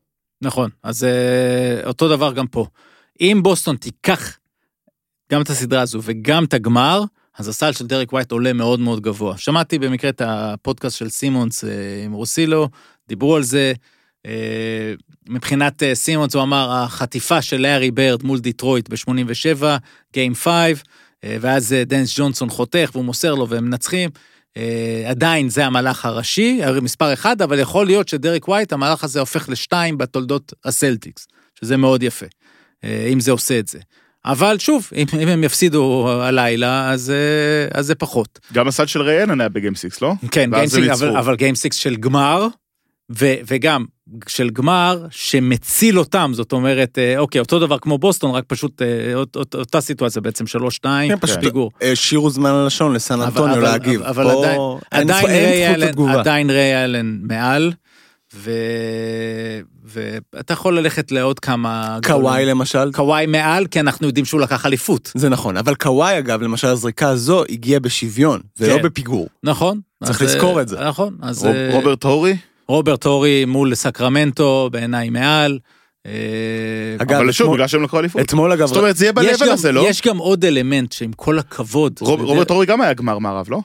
נכון, 0.41 0.70
אז 0.84 1.04
אה, 1.04 1.88
אותו 1.88 2.10
דבר 2.10 2.34
גם 2.34 2.48
פה. 2.48 2.68
אם 3.21 3.39
בוסטון 3.43 3.75
תיקח 3.78 4.38
גם 5.32 5.41
את 5.41 5.49
הסדרה 5.49 5.82
הזו 5.82 5.99
וגם 6.04 6.43
את 6.43 6.54
הגמר, 6.54 7.04
אז 7.38 7.47
הסל 7.47 7.71
של 7.71 7.88
דרק 7.88 8.13
ווייט 8.13 8.32
עולה 8.32 8.54
מאוד 8.54 8.80
מאוד 8.80 9.01
גבוה. 9.01 9.38
שמעתי 9.38 9.80
במקרה 9.80 10.10
את 10.10 10.21
הפודקאסט 10.25 10.97
של 10.97 11.10
סימונס 11.10 11.63
אה, 11.63 11.69
עם 12.06 12.12
רוסילו, 12.12 12.69
דיברו 13.08 13.36
על 13.36 13.43
זה. 13.43 13.73
אה, 14.25 14.93
מבחינת 15.30 15.84
אה, 15.84 15.95
סימונס 15.95 16.36
הוא 16.36 16.43
אמר 16.43 16.71
החטיפה 16.71 17.41
של 17.41 17.58
לארי 17.62 17.91
ברד 17.91 18.23
מול 18.23 18.39
דיטרויט 18.39 18.89
ב-87, 18.89 19.63
game 20.13 20.36
5, 20.36 20.84
ואז 21.23 21.75
דנס 21.86 22.13
ג'ונסון 22.17 22.49
חותך 22.49 22.89
והוא 22.93 23.06
מוסר 23.06 23.36
לו 23.36 23.49
והם 23.49 23.65
מנצחים. 23.65 24.10
עדיין 25.08 25.49
זה 25.49 25.65
המהלך 25.65 26.06
הראשי, 26.06 26.62
מספר 26.82 27.13
אחד, 27.13 27.41
אבל 27.41 27.60
יכול 27.60 27.86
להיות 27.86 28.08
שדרק 28.08 28.47
ווייט, 28.47 28.73
המהלך 28.73 29.04
הזה 29.04 29.19
הופך 29.19 29.49
לשתיים 29.49 29.97
בתולדות 29.97 30.54
הסלטיקס, 30.65 31.28
שזה 31.60 31.78
מאוד 31.78 32.04
יפה, 32.04 32.25
אם 33.13 33.19
זה 33.19 33.32
עושה 33.32 33.60
את 33.60 33.67
זה. 33.67 33.80
אבל 34.26 34.56
שוב, 34.60 34.89
אם, 34.95 35.06
אם 35.21 35.28
הם 35.28 35.43
יפסידו 35.43 36.10
הלילה, 36.21 36.91
אז, 36.91 37.10
אה, 37.10 37.80
אז 37.80 37.86
זה 37.86 37.95
פחות. 37.95 38.39
גם 38.54 38.67
הסל 38.67 38.88
של 38.88 39.02
ריי 39.02 39.21
אלן 39.21 39.41
היה 39.41 39.50
ב 39.50 39.55
game 39.55 39.76
6, 39.76 40.02
לא? 40.02 40.13
כן, 40.32 40.50
game 40.50 40.54
הם 40.54 40.67
six, 40.67 40.88
אבל, 40.89 41.08
ניצחו. 41.08 41.19
אבל 41.19 41.36
game 41.36 41.56
six 41.56 41.76
של 41.78 41.95
גמר, 41.95 42.48
ו, 43.19 43.34
וגם 43.48 43.86
של 44.28 44.50
גמר 44.50 45.06
שמציל 45.12 46.00
אותם, 46.00 46.32
זאת 46.34 46.52
אומרת, 46.54 46.98
אה, 46.98 47.17
אוקיי, 47.17 47.39
אותו 47.41 47.60
דבר 47.60 47.80
כמו 47.80 47.98
בוסטון, 47.98 48.32
רק 48.36 48.43
פשוט 48.48 48.82
אה, 48.82 48.88
אות, 49.15 49.36
אות, 49.36 49.56
אותה 49.56 49.82
סיטואציה 49.82 50.21
בעצם, 50.21 50.48
שלוש, 50.48 50.76
שתיים, 50.76 51.12
כן, 51.12 51.19
פשוט 51.19 51.39
פיגור. 51.39 51.71
השאירו 51.82 52.30
זמן 52.30 52.50
על 52.50 52.67
השעון 52.67 52.93
לסן 52.93 53.13
אבל- 53.13 53.24
אנטוניו 53.26 53.54
אבל- 53.56 53.63
להגיב. 53.63 54.02
אבל 54.02 54.24
פה 54.24 54.80
עדיין- 54.91 55.26
אין. 55.30 55.82
עדיין 56.10 56.50
ריי 56.50 56.84
אלן 56.86 57.19
מעל, 57.21 57.71
ו... 58.36 58.52
ואתה 59.86 60.54
יכול 60.54 60.78
ללכת 60.80 61.12
לעוד 61.12 61.39
כמה... 61.39 61.98
קוואי 62.06 62.19
גולים. 62.34 62.48
למשל, 62.48 62.91
קוואי 62.93 63.26
מעל, 63.26 63.67
כי 63.67 63.80
אנחנו 63.80 64.08
יודעים 64.08 64.26
שהוא 64.26 64.41
לקח 64.41 64.65
אליפות. 64.65 65.12
זה 65.15 65.30
נכון, 65.30 65.58
אבל 65.58 65.76
קוואי 65.76 66.19
אגב, 66.19 66.41
למשל 66.41 66.67
הזריקה 66.67 67.10
הזו 67.10 67.43
הגיעה 67.50 67.80
בשוויון, 67.80 68.39
ולא 68.60 68.76
כן. 68.78 68.82
בפיגור. 68.82 69.28
נכון. 69.43 69.80
צריך 70.04 70.21
אז, 70.21 70.36
לזכור 70.36 70.58
אה, 70.58 70.62
את 70.62 70.67
זה. 70.67 70.80
נכון. 70.88 71.15
אז 71.21 71.45
רוב- 71.45 71.56
אה, 71.56 71.69
רוברט 71.74 72.04
הורי? 72.04 72.38
רוברט 72.67 73.06
הורי 73.06 73.45
מול 73.45 73.76
סקרמנטו, 73.76 74.69
בעיניי 74.71 75.10
מעל. 75.10 75.60
אה, 76.06 76.12
אגב, 76.98 77.17
אבל 77.17 77.32
שוב, 77.32 77.54
בגלל 77.54 77.67
שהם 77.67 77.84
לקחו 77.84 78.00
אליפות. 78.00 78.21
אתמול 78.21 78.52
אגב, 78.52 78.67
זאת 78.67 78.78
אומרת, 78.78 78.98
זה 78.98 79.06
יהיה 79.06 79.13
גם- 79.41 79.50
הזה, 79.52 79.71
לא? 79.71 79.86
יש 79.89 80.02
גם 80.02 80.17
עוד 80.17 80.45
אלמנט 80.45 80.91
שעם 80.91 81.12
כל 81.15 81.39
הכבוד. 81.39 81.93
רוברט 82.02 82.50
הורי 82.50 82.65
גם 82.65 82.82
היה 82.82 82.93
גמר 82.93 83.19
מערב, 83.19 83.45
לא? 83.50 83.60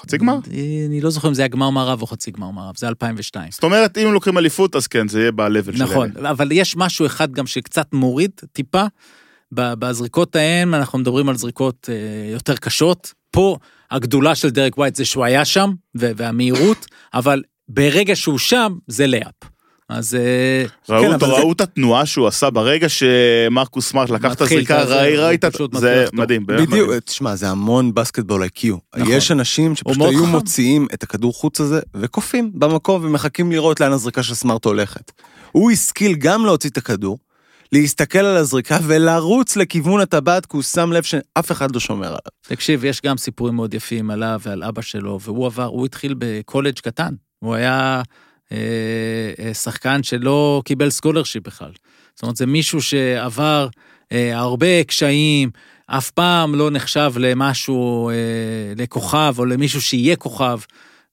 חצי 0.00 0.18
גמר? 0.18 0.38
אני 0.86 1.00
לא 1.00 1.10
זוכר 1.10 1.28
אם 1.28 1.34
זה 1.34 1.42
היה 1.42 1.48
גמר 1.48 1.70
מערב 1.70 2.02
או 2.02 2.06
חצי 2.06 2.30
גמר 2.30 2.50
מערב, 2.50 2.76
זה 2.76 2.88
2002. 2.88 3.50
זאת 3.50 3.64
אומרת, 3.64 3.98
אם 3.98 4.12
לוקחים 4.12 4.38
אליפות, 4.38 4.76
אז 4.76 4.86
כן, 4.86 5.08
זה 5.08 5.20
יהיה 5.20 5.32
ב-level 5.32 5.76
שלהם. 5.76 5.90
נכון, 5.90 6.26
אבל 6.26 6.52
יש 6.52 6.76
משהו 6.76 7.06
אחד 7.06 7.32
גם 7.32 7.46
שקצת 7.46 7.86
מוריד 7.92 8.30
טיפה. 8.52 8.84
בזריקות 9.52 10.36
ההם 10.36 10.74
אנחנו 10.74 10.98
מדברים 10.98 11.28
על 11.28 11.36
זריקות 11.36 11.88
אה, 11.92 12.32
יותר 12.32 12.56
קשות. 12.56 13.12
פה 13.30 13.56
הגדולה 13.90 14.34
של 14.34 14.50
דרק 14.50 14.78
ווייט 14.78 14.94
זה 14.94 15.04
שהוא 15.04 15.24
היה 15.24 15.44
שם, 15.44 15.72
והמהירות, 15.94 16.86
אבל 17.14 17.42
ברגע 17.68 18.16
שהוא 18.16 18.38
שם, 18.38 18.72
זה 18.86 19.06
לאפ. 19.06 19.34
אז 19.88 20.14
אה, 20.14 20.64
ראו 20.88 21.02
כן, 21.02 21.12
אותו, 21.12 21.26
אבל 21.26 21.34
זה- 21.34 21.40
ראו 21.40 21.52
את 21.52 21.60
התנועה 21.60 22.06
שהוא 22.06 22.26
עשה 22.26 22.50
ברגע 22.50 22.86
שמרקוס 22.88 23.88
סמארט 23.90 24.10
לקח 24.10 24.32
את 24.32 24.40
הזריקה, 24.40 24.82
ראי- 24.84 25.16
הוא 25.16 25.24
ראית, 25.24 25.44
זה. 25.74 26.04
מדהים, 26.12 26.46
באמת 26.46 26.68
בדיוק. 26.68 26.90
תשמע, 27.04 27.36
זה 27.36 27.48
המון 27.50 27.94
basketball 27.94 28.42
IQ. 28.42 28.76
נכון. 28.96 29.12
יש 29.12 29.30
אנשים 29.30 29.76
שפשוט 29.76 30.02
היו 30.02 30.22
חכם. 30.22 30.30
מוציאים 30.30 30.86
את 30.94 31.02
הכדור 31.02 31.32
חוץ 31.34 31.60
הזה, 31.60 31.80
וקופאים 31.94 32.50
במקום 32.54 33.04
ומחכים 33.04 33.52
לראות 33.52 33.80
לאן 33.80 33.92
הזריקה 33.92 34.22
של 34.22 34.34
סמארט 34.34 34.64
הולכת. 34.64 35.12
הוא 35.52 35.70
השכיל 35.70 36.14
גם 36.14 36.44
להוציא 36.46 36.70
את 36.70 36.76
הכדור, 36.76 37.18
להסתכל 37.72 38.18
על 38.18 38.36
הזריקה 38.36 38.78
ולרוץ 38.86 39.56
לכיוון 39.56 40.00
הטבעת, 40.00 40.46
כי 40.46 40.56
הוא 40.56 40.62
שם 40.62 40.92
לב 40.92 41.02
שאף 41.02 41.52
אחד 41.52 41.74
לא 41.74 41.80
שומר 41.80 42.06
עליו. 42.06 42.18
תקשיב, 42.42 42.84
יש 42.84 43.00
גם 43.02 43.16
סיפורים 43.16 43.54
מאוד 43.54 43.74
יפים 43.74 44.10
עליו 44.10 44.40
ועל 44.42 44.62
אבא 44.64 44.82
שלו, 44.82 45.18
והוא 45.22 45.46
עבר, 45.46 45.64
הוא 45.64 45.86
התחיל 45.86 46.14
בקולג' 46.18 46.74
קטן. 46.78 47.14
הוא 47.38 47.54
היה 47.54 48.02
שחקן 49.52 50.02
שלא 50.02 50.62
קיבל 50.64 50.90
scholarship 50.90 51.46
בכלל. 51.46 51.70
זאת 52.14 52.22
אומרת, 52.22 52.36
זה 52.36 52.46
מישהו 52.46 52.82
שעבר 52.82 53.68
אה, 54.12 54.38
הרבה 54.38 54.84
קשיים, 54.84 55.50
אף 55.86 56.10
פעם 56.10 56.54
לא 56.54 56.70
נחשב 56.70 57.12
למשהו, 57.16 58.10
אה, 58.10 58.14
לכוכב, 58.76 59.34
או 59.38 59.44
למישהו 59.44 59.80
שיהיה 59.82 60.16
כוכב. 60.16 60.58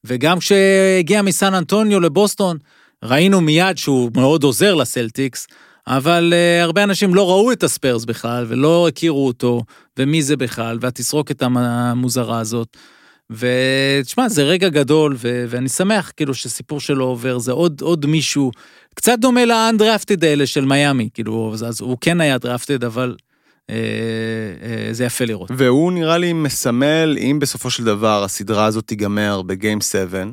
וגם 0.04 0.40
כשהגיע 0.40 1.22
מסן 1.22 1.54
אנטוניו 1.54 2.00
לבוסטון, 2.00 2.58
ראינו 3.04 3.42
מיד 3.42 3.78
שהוא 3.78 4.12
מאוד 4.16 4.44
עוזר 4.44 4.76
לסלטיקס, 4.76 5.48
אבל 5.88 6.34
uh, 6.34 6.64
הרבה 6.64 6.84
אנשים 6.84 7.16
לא 7.16 7.30
ראו 7.30 7.52
את 7.52 7.64
הספיירס 7.64 8.06
בכלל, 8.06 8.46
ולא 8.48 8.88
הכירו 8.88 9.28
אותו, 9.28 9.64
ומי 10.00 10.22
זה 10.22 10.38
בכלל, 10.38 10.78
והתסרוקת 10.82 11.42
המ- 11.42 11.58
המוזרה 11.58 12.40
הזאת. 12.40 12.78
ותשמע, 13.30 14.30
זה 14.30 14.44
רגע 14.44 14.70
גדול, 14.70 15.16
ו- 15.18 15.46
ואני 15.50 15.70
שמח 15.70 16.12
כאילו 16.18 16.34
שסיפור 16.34 16.80
שלו 16.80 17.06
עובר, 17.06 17.40
זה 17.40 17.52
עוד, 17.52 17.82
עוד 17.82 18.06
מישהו, 18.06 18.52
קצת 18.96 19.20
דומה 19.20 19.46
לאנדרפטד 19.46 20.24
האלה 20.24 20.46
של 20.46 20.66
מיאמי, 20.66 21.10
כאילו, 21.14 21.52
אז, 21.54 21.64
אז 21.64 21.82
הוא 21.82 21.98
כן 22.02 22.22
היה 22.22 22.38
דרפטד, 22.38 22.84
אבל 22.84 23.16
אה, 23.70 23.76
אה, 23.76 24.94
זה 24.94 25.06
יפה 25.06 25.26
לראות. 25.26 25.52
והוא 25.58 25.92
נראה 25.92 26.18
לי 26.18 26.34
מסמל, 26.34 27.18
אם 27.20 27.38
בסופו 27.42 27.70
של 27.70 27.84
דבר 27.84 28.24
הסדרה 28.24 28.66
הזאת 28.66 28.88
תיגמר 28.88 29.42
בגיים 29.42 29.82
7, 29.82 30.24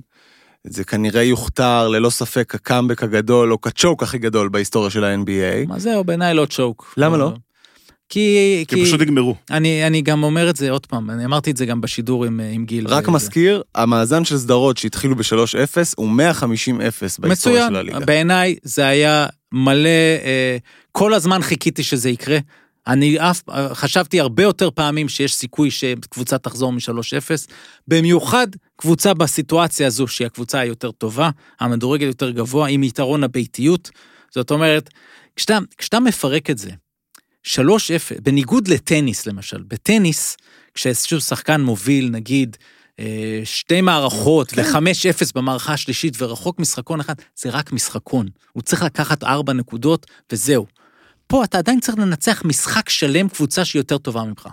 זה 0.64 0.84
כנראה 0.84 1.22
יוכתר 1.22 1.88
ללא 1.88 2.10
ספק 2.10 2.54
הקאמבק 2.54 3.02
הגדול, 3.02 3.52
או 3.52 3.60
כצ'וק 3.60 4.02
הכי 4.02 4.18
גדול 4.18 4.48
בהיסטוריה 4.48 4.90
של 4.90 5.04
ה-NBA. 5.04 5.68
מה 5.68 5.78
זהו, 5.78 6.04
בעיניי 6.04 6.34
לא 6.34 6.46
צ'וק. 6.46 6.94
למה 6.96 7.16
לא? 7.16 7.32
כי, 8.12 8.64
כי 8.68 8.84
פשוט 8.84 9.00
נגמרו. 9.00 9.36
אני, 9.50 9.86
אני 9.86 10.02
גם 10.02 10.22
אומר 10.22 10.50
את 10.50 10.56
זה 10.56 10.70
עוד 10.70 10.86
פעם, 10.86 11.10
אני 11.10 11.24
אמרתי 11.24 11.50
את 11.50 11.56
זה 11.56 11.66
גם 11.66 11.80
בשידור 11.80 12.24
עם, 12.24 12.40
עם 12.52 12.64
גיל. 12.64 12.88
רק 12.88 13.02
וזה. 13.02 13.10
מזכיר, 13.10 13.62
המאזן 13.74 14.24
של 14.24 14.38
סדרות 14.38 14.76
שהתחילו 14.76 15.16
ב-3-0 15.16 15.76
הוא 15.96 16.08
150-0 16.08 16.16
בהיסטוריה 16.78 17.32
מצוין, 17.32 17.68
של 17.68 17.76
הליגה. 17.76 18.00
בעיניי 18.00 18.56
זה 18.62 18.86
היה 18.86 19.26
מלא, 19.52 19.88
אה, 20.24 20.56
כל 20.92 21.14
הזמן 21.14 21.42
חיכיתי 21.42 21.82
שזה 21.82 22.10
יקרה. 22.10 22.38
אני 22.86 23.18
אף, 23.18 23.42
חשבתי 23.72 24.20
הרבה 24.20 24.42
יותר 24.42 24.70
פעמים 24.70 25.08
שיש 25.08 25.34
סיכוי 25.34 25.70
שקבוצה 25.70 26.38
תחזור 26.38 26.72
מ-3-0, 26.72 27.46
במיוחד 27.88 28.46
קבוצה 28.76 29.14
בסיטואציה 29.14 29.86
הזו, 29.86 30.08
שהיא 30.08 30.26
הקבוצה 30.26 30.60
היותר 30.60 30.90
טובה, 30.90 31.30
המדורגל 31.60 32.06
יותר 32.06 32.30
גבוה, 32.30 32.68
עם 32.68 32.82
יתרון 32.82 33.24
הביתיות. 33.24 33.90
זאת 34.30 34.50
אומרת, 34.50 34.90
כשאתה, 35.36 35.58
כשאתה 35.78 36.00
מפרק 36.00 36.50
את 36.50 36.58
זה, 36.58 36.70
3-0, 37.46 37.50
בניגוד 38.22 38.68
לטניס 38.68 39.26
למשל, 39.26 39.62
בטניס, 39.68 40.36
כשאיזשהו 40.74 41.20
שחקן 41.20 41.60
מוביל, 41.60 42.08
נגיד, 42.10 42.56
אה, 43.00 43.40
שתי 43.44 43.80
מערכות 43.80 44.50
כן. 44.50 44.62
ו-5-0 44.62 45.32
במערכה 45.34 45.72
השלישית 45.72 46.14
ורחוק 46.22 46.58
משחקון 46.58 47.00
אחד, 47.00 47.14
זה 47.36 47.50
רק 47.50 47.72
משחקון. 47.72 48.26
הוא 48.52 48.62
צריך 48.62 48.82
לקחת 48.82 49.24
ארבע 49.24 49.52
נקודות 49.52 50.06
וזהו. 50.32 50.66
פה 51.26 51.44
אתה 51.44 51.58
עדיין 51.58 51.80
צריך 51.80 51.98
לנצח 51.98 52.42
משחק 52.44 52.88
שלם 52.88 53.28
קבוצה 53.28 53.64
שהיא 53.64 53.80
יותר 53.80 53.98
טובה 53.98 54.22
ממך. 54.24 54.48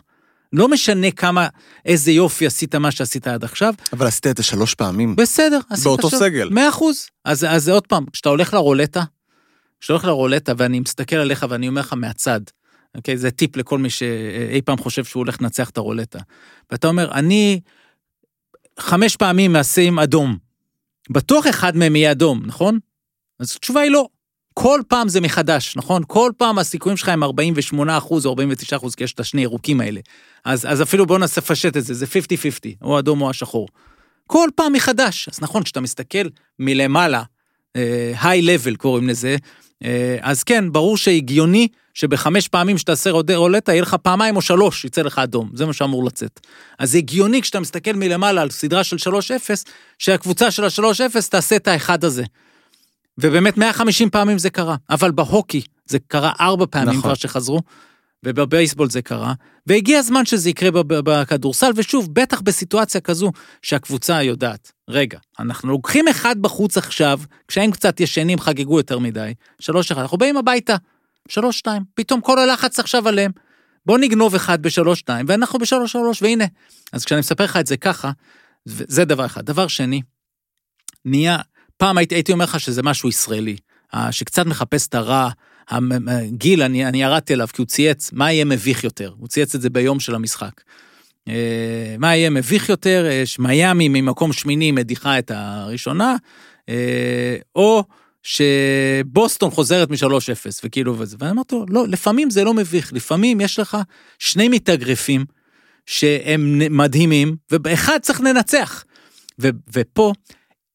לא 0.54 0.68
משנה 0.68 1.12
כמה, 1.12 1.48
איזה 1.86 2.12
יופי 2.12 2.46
עשית 2.46 2.76
מה 2.76 2.92
שעשית 2.92 3.28
עד 3.28 3.44
עכשיו, 3.44 3.74
אבל 3.94 4.08
עשית 4.08 4.28
את 4.28 4.38
זה 4.38 4.44
שלוש 4.44 4.74
פעמים. 4.74 5.16
בסדר, 5.16 5.60
עשית 5.70 5.84
באותו 5.84 6.10
שם- 6.10 6.18
סגל. 6.18 6.50
מאה 6.52 6.70
אחוז. 6.70 7.06
אז, 7.26 7.44
אז 7.50 7.70
עוד 7.70 7.88
פעם, 7.88 8.06
כשאתה 8.14 8.30
הולך 8.30 8.54
לרולטה, 8.54 9.04
כשאתה 9.80 9.94
הולך 9.94 10.06
לרולטה 10.06 10.54
ואני 10.58 10.80
מסתכל 10.80 11.16
עליך 11.16 11.46
ואני 11.50 11.68
אומר 11.68 11.82
לך 11.82 11.94
מהצד, 11.94 12.42
אוקיי? 12.96 13.18
זה 13.18 13.32
טיפ 13.32 13.58
לכל 13.58 13.80
מי 13.80 13.90
שאי 13.90 14.62
פעם 14.62 14.78
חושב 14.78 15.06
שהוא 15.06 15.22
הולך 15.22 15.42
לנצח 15.42 15.70
את 15.70 15.78
הרולטה. 15.78 16.20
ואתה 16.72 16.88
אומר, 16.88 17.12
אני 17.12 17.60
חמש 18.80 19.16
פעמים 19.16 19.56
אעשה 19.56 19.82
עם 19.82 20.00
אדום. 20.00 20.38
בטוח 21.10 21.48
אחד 21.48 21.78
מהם 21.78 21.96
יהיה 21.96 22.12
אדום, 22.12 22.42
נכון? 22.46 22.80
אז 23.40 23.56
התשובה 23.56 23.82
היא 23.82 23.92
לא. 23.92 24.08
כל 24.54 24.82
פעם 24.88 25.10
זה 25.10 25.22
מחדש, 25.22 25.76
נכון? 25.76 26.04
כל 26.08 26.32
פעם 26.38 26.60
הסיכויים 26.60 26.98
שלך 26.98 27.10
הם 27.10 27.24
48 27.24 27.98
אחוז 27.98 28.26
או 28.26 28.30
49 28.30 28.76
אחוז, 28.76 28.96
כי 28.96 29.04
יש 29.04 29.14
את 29.14 29.20
השני 29.20 29.42
ירוקים 29.42 29.82
האלה. 29.82 30.02
אז, 30.46 30.66
אז 30.66 30.82
אפילו 30.82 31.06
בוא 31.06 31.18
נעשה 31.18 31.42
פשט 31.42 31.78
את 31.78 31.84
זה, 31.84 31.94
זה 31.94 32.06
50-50, 32.06 32.10
או 32.82 33.00
אדום 33.00 33.22
או 33.22 33.30
השחור. 33.30 33.68
כל 34.28 34.50
פעם 34.56 34.74
מחדש. 34.74 35.30
אז 35.30 35.42
נכון, 35.42 35.64
כשאתה 35.64 35.82
מסתכל 35.82 36.28
מלמעלה, 36.60 37.24
היי 37.76 38.42
uh, 38.42 38.44
לבל 38.44 38.76
קוראים 38.76 39.10
לזה, 39.10 39.36
אז 40.22 40.44
כן, 40.44 40.72
ברור 40.72 40.98
שהגיוני 40.98 41.68
שבחמש 41.94 42.48
פעמים 42.48 42.78
שתעשה 42.78 43.10
רולטה, 43.36 43.72
יהיה 43.72 43.82
לך 43.82 43.96
פעמיים 44.02 44.36
או 44.36 44.42
שלוש, 44.42 44.86
יצא 44.86 45.02
לך 45.02 45.20
אדום, 45.20 45.50
זה 45.54 45.66
מה 45.66 45.74
שאמור 45.74 46.06
לצאת. 46.06 46.40
אז 46.80 46.92
זה 46.92 46.98
הגיוני 46.98 47.42
כשאתה 47.42 47.60
מסתכל 47.60 47.94
מלמעלה 47.94 48.42
על 48.42 48.50
סדרה 48.50 48.84
של 48.84 48.96
3-0, 48.96 49.10
שהקבוצה 50.00 50.52
של 50.52 50.64
ה-3-0 50.64 51.30
תעשה 51.30 51.56
את 51.56 51.68
האחד 51.68 52.04
הזה. 52.04 52.24
ובאמת 53.18 53.58
150 53.58 54.10
פעמים 54.10 54.38
זה 54.38 54.50
קרה, 54.50 54.76
אבל 54.90 55.12
בהוקי 55.12 55.62
זה 55.86 55.98
קרה 56.08 56.32
ארבע 56.40 56.66
פעמים 56.70 56.90
נכון. 56.90 57.02
כבר 57.02 57.14
שחזרו, 57.14 57.62
ובבייסבול 58.26 58.90
זה 58.90 59.02
קרה, 59.02 59.34
והגיע 59.68 60.00
הזמן 60.00 60.26
שזה 60.26 60.50
יקרה 60.50 60.84
בכדורסל, 60.84 61.72
ושוב, 61.76 62.14
בטח 62.14 62.42
בסיטואציה 62.42 63.02
כזו 63.02 63.32
שהקבוצה 63.62 64.24
יודעת, 64.24 64.72
רגע, 64.90 65.20
אנחנו 65.40 65.70
לוקחים 65.72 66.08
אחד 66.08 66.36
בחוץ 66.42 66.78
עכשיו, 66.78 67.20
כשהם 67.48 67.72
קצת 67.72 68.00
ישנים 68.00 68.40
חגגו 68.40 68.78
יותר 68.78 69.00
מדי, 69.00 69.34
שלוש 69.60 69.92
אחד, 69.92 70.02
אנחנו 70.02 70.18
באים 70.18 70.38
הביתה, 70.38 70.76
שלוש 71.28 71.58
שתיים, 71.58 71.84
פתאום 71.94 72.22
כל 72.22 72.40
הלחץ 72.40 72.80
עכשיו 72.80 73.08
עליהם. 73.08 73.32
בוא 73.86 73.98
נגנוב 73.98 74.36
אחד 74.36 74.62
בשלוש 74.62 75.00
שתיים, 75.00 75.26
ואנחנו 75.30 75.60
בשלוש 75.60 75.92
שלוש, 75.92 76.22
והנה. 76.22 76.46
אז 76.94 77.06
כשאני 77.06 77.20
מספר 77.20 77.44
לך 77.44 77.58
את 77.58 77.68
זה 77.68 77.78
ככה, 77.78 78.12
זה 78.66 79.06
דבר 79.06 79.26
אחד. 79.26 79.46
דבר 79.46 79.68
שני, 79.68 80.02
נהיה, 81.06 81.38
פעם 81.78 81.98
הייתי, 81.98 82.16
הייתי 82.16 82.32
אומר 82.32 82.46
לך 82.46 82.60
שזה 82.60 82.84
משהו 82.84 83.10
ישראלי, 83.10 83.56
שקצת 84.12 84.46
מחפש 84.46 84.88
את 84.88 84.96
הרע. 84.96 85.30
גיל, 86.30 86.64
אני, 86.64 86.86
אני 86.86 87.02
ירדתי 87.02 87.34
אליו 87.34 87.48
כי 87.54 87.62
הוא 87.62 87.68
צייץ, 87.68 88.12
מה 88.14 88.32
יהיה 88.32 88.46
מביך 88.46 88.84
יותר? 88.84 89.14
הוא 89.18 89.28
צייץ 89.28 89.56
את 89.56 89.62
זה 89.62 89.70
ביום 89.70 90.00
של 90.00 90.16
המשחק. 90.16 90.62
אה, 91.30 91.96
מה 92.00 92.16
יהיה 92.16 92.30
מביך 92.30 92.70
יותר, 92.70 93.08
יש 93.12 93.40
מיאמי 93.40 93.88
ממקום 93.90 94.34
שמיני 94.34 94.72
מדיחה 94.72 95.20
את 95.20 95.32
הראשונה, 95.36 96.16
אה, 96.70 97.36
או 97.56 97.84
שבוסטון 98.24 99.52
חוזרת 99.52 99.90
מ-3-0, 99.90 100.60
וכאילו 100.64 101.00
וזה, 101.00 101.18
ואני 101.20 101.32
אמרתי 101.32 101.56
לו, 101.56 101.66
לא, 101.70 101.88
לפעמים 101.88 102.30
זה 102.30 102.44
לא 102.44 102.54
מביך, 102.54 102.94
לפעמים 102.94 103.42
יש 103.42 103.60
לך 103.60 103.78
שני 104.20 104.50
מתאגרפים 104.50 105.26
שהם 105.86 106.62
מדהימים, 106.78 107.36
ובאחד 107.52 108.00
צריך 108.02 108.22
לנצח. 108.22 108.84
ו- 109.42 109.50
ופה, 109.74 110.14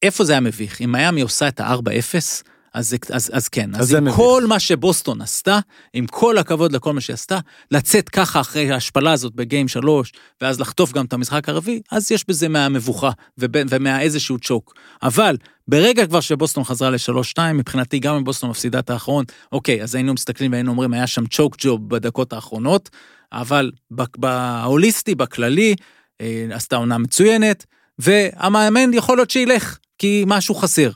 איפה 0.01 0.23
זה 0.23 0.33
היה 0.33 0.39
מביך? 0.39 0.81
אם 0.81 0.91
מיאמי 0.91 1.21
עושה 1.21 1.47
את 1.47 1.59
ה-4-0, 1.59 2.43
אז, 2.75 2.95
אז, 3.11 3.31
אז 3.33 3.47
כן, 3.49 3.75
אז 3.75 3.81
אז, 3.81 3.93
עם. 3.93 4.11
כל 4.11 4.43
מה 4.47 4.59
שבוסטון 4.59 5.21
עשתה, 5.21 5.59
עם 5.93 6.07
כל 6.07 6.37
הכבוד 6.37 6.71
לכל 6.71 6.93
מה 6.93 7.01
שהיא 7.01 7.13
עשתה, 7.13 7.39
לצאת 7.71 8.09
ככה 8.09 8.41
אחרי 8.41 8.71
ההשפלה 8.71 9.11
הזאת 9.11 9.35
בגיים 9.35 9.67
שלוש, 9.67 10.11
ואז 10.41 10.59
לחטוף 10.59 10.91
גם 10.91 11.05
את 11.05 11.13
המשחק 11.13 11.49
הרביעי, 11.49 11.81
אז 11.91 12.11
יש 12.11 12.25
בזה 12.27 12.47
מהמבוכה 12.47 13.09
ובין- 13.37 13.67
ומהאיזשהו 13.69 14.39
צ'וק. 14.39 14.73
אבל 15.03 15.37
ברגע 15.67 16.07
כבר 16.07 16.19
שבוסטון 16.19 16.63
חזרה 16.63 16.89
ל-3-2, 16.89 17.39
מבחינתי 17.53 17.99
גם 17.99 18.15
אם 18.15 18.23
בוסטון 18.23 18.49
מפסידה 18.49 18.79
את 18.79 18.89
האחרון, 18.89 19.25
אוקיי, 19.51 19.83
אז 19.83 19.95
היינו 19.95 20.13
מסתכלים 20.13 20.51
והיינו 20.51 20.71
אומרים, 20.71 20.93
היה 20.93 21.07
שם 21.07 21.25
צ'וק 21.27 21.55
ג'וב 21.59 21.89
בדקות 21.89 22.33
האחרונות, 22.33 22.89
אבל 23.31 23.71
בהוליסטי, 24.17 25.15
בכללי, 25.15 25.75
אה, 26.21 26.45
עשתה 26.51 26.75
עונה 26.75 26.97
מצוינת, 26.97 27.65
והמאמן 27.99 28.93
יכול 28.93 29.17
להיות 29.17 29.29
שילך, 29.31 29.77
כי 29.97 30.23
משהו 30.27 30.55
חסר. 30.55 30.91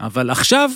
אבל 0.00 0.30
עכשיו, 0.30 0.70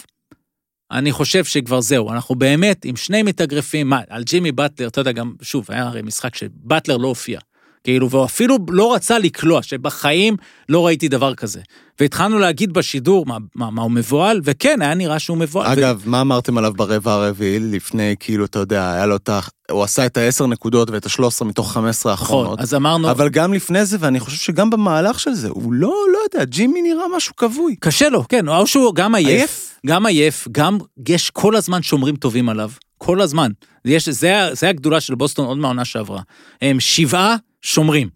אני 0.90 1.12
חושב 1.12 1.44
שכבר 1.44 1.81
זהו, 1.81 2.12
אנחנו 2.12 2.35
באמת 2.35 2.85
עם 2.85 2.96
שני 2.96 3.22
מתאגרפים, 3.22 3.88
מה, 3.88 4.01
על 4.09 4.22
ג'ימי 4.22 4.53
באטלר, 4.53 4.88
אתה 4.88 5.01
יודע, 5.01 5.12
גם, 5.12 5.35
שוב, 5.42 5.66
היה 5.68 5.83
הרי 5.83 6.03
משחק 6.03 6.35
שבאטלר 6.35 6.96
לא 6.96 7.09
הופיע. 7.09 7.40
כאילו, 7.84 8.10
והוא 8.10 8.24
אפילו 8.24 8.58
לא 8.68 8.94
רצה 8.94 9.18
לקלוע, 9.18 9.62
שבחיים 9.62 10.36
לא 10.68 10.86
ראיתי 10.86 11.08
דבר 11.08 11.34
כזה. 11.34 11.60
והתחלנו 12.00 12.38
להגיד 12.38 12.72
בשידור 12.72 13.26
מה, 13.26 13.36
מה, 13.54 13.70
מה 13.70 13.82
הוא 13.82 13.90
מבוהל, 13.90 14.40
וכן, 14.44 14.82
היה 14.82 14.94
נראה 14.94 15.18
שהוא 15.18 15.36
מבוהל. 15.36 15.72
אגב, 15.72 16.02
מה 16.06 16.20
אמרתם 16.20 16.58
עליו 16.58 16.72
ברבע 16.72 17.12
הרביעי 17.12 17.58
לפני, 17.60 18.14
כאילו, 18.20 18.44
אתה 18.44 18.58
יודע, 18.58 18.92
היה 18.92 19.06
לו 19.06 19.16
את 19.16 19.28
ה... 19.28 19.40
הוא 19.70 19.82
עשה 19.82 20.06
את 20.06 20.16
ה-10 20.16 20.46
נקודות 20.46 20.90
ואת 20.90 21.06
ה-13 21.06 21.44
מתוך 21.44 21.72
15 21.72 22.12
נכון, 22.12 22.24
האחרונות. 22.24 22.60
אז 22.60 22.74
אמרנו, 22.74 23.10
אבל 23.10 23.28
גם 23.28 23.54
לפני 23.54 23.84
זה, 23.84 23.96
ואני 24.00 24.20
חושב 24.20 24.36
שגם 24.36 24.70
במהלך 24.70 25.20
של 25.20 25.34
זה, 25.34 25.48
הוא 25.48 25.72
לא, 25.72 25.94
לא 26.12 26.18
יודע, 26.32 26.44
ג'ימי 26.44 26.82
נראה 26.82 27.04
משהו 27.16 27.36
כבוי. 27.36 27.76
קשה 27.80 28.08
לו, 28.08 28.28
כן, 28.28 28.48
או 28.48 28.66
שהוא 28.66 28.94
גם 28.94 29.14
עייף, 29.14 29.28
עייף? 29.28 29.80
גם 29.86 30.06
עייף, 30.06 30.48
גם 30.52 30.78
יש 31.08 31.30
כל 31.30 31.56
הזמן 31.56 31.82
שומרים 31.82 32.16
טובים 32.16 32.48
עליו, 32.48 32.70
כל 32.98 33.20
הזמן. 33.20 33.50
יש, 33.84 34.08
זה, 34.08 34.48
זה 34.52 34.68
הגדולה 34.68 35.00
של 35.00 35.14
בוסטון 35.14 35.46
עוד 35.46 35.58
מהעונה 35.58 35.84
שעברה. 35.84 36.20
הם 36.62 36.80
שבעה 36.80 37.36
שומרים. 37.62 38.08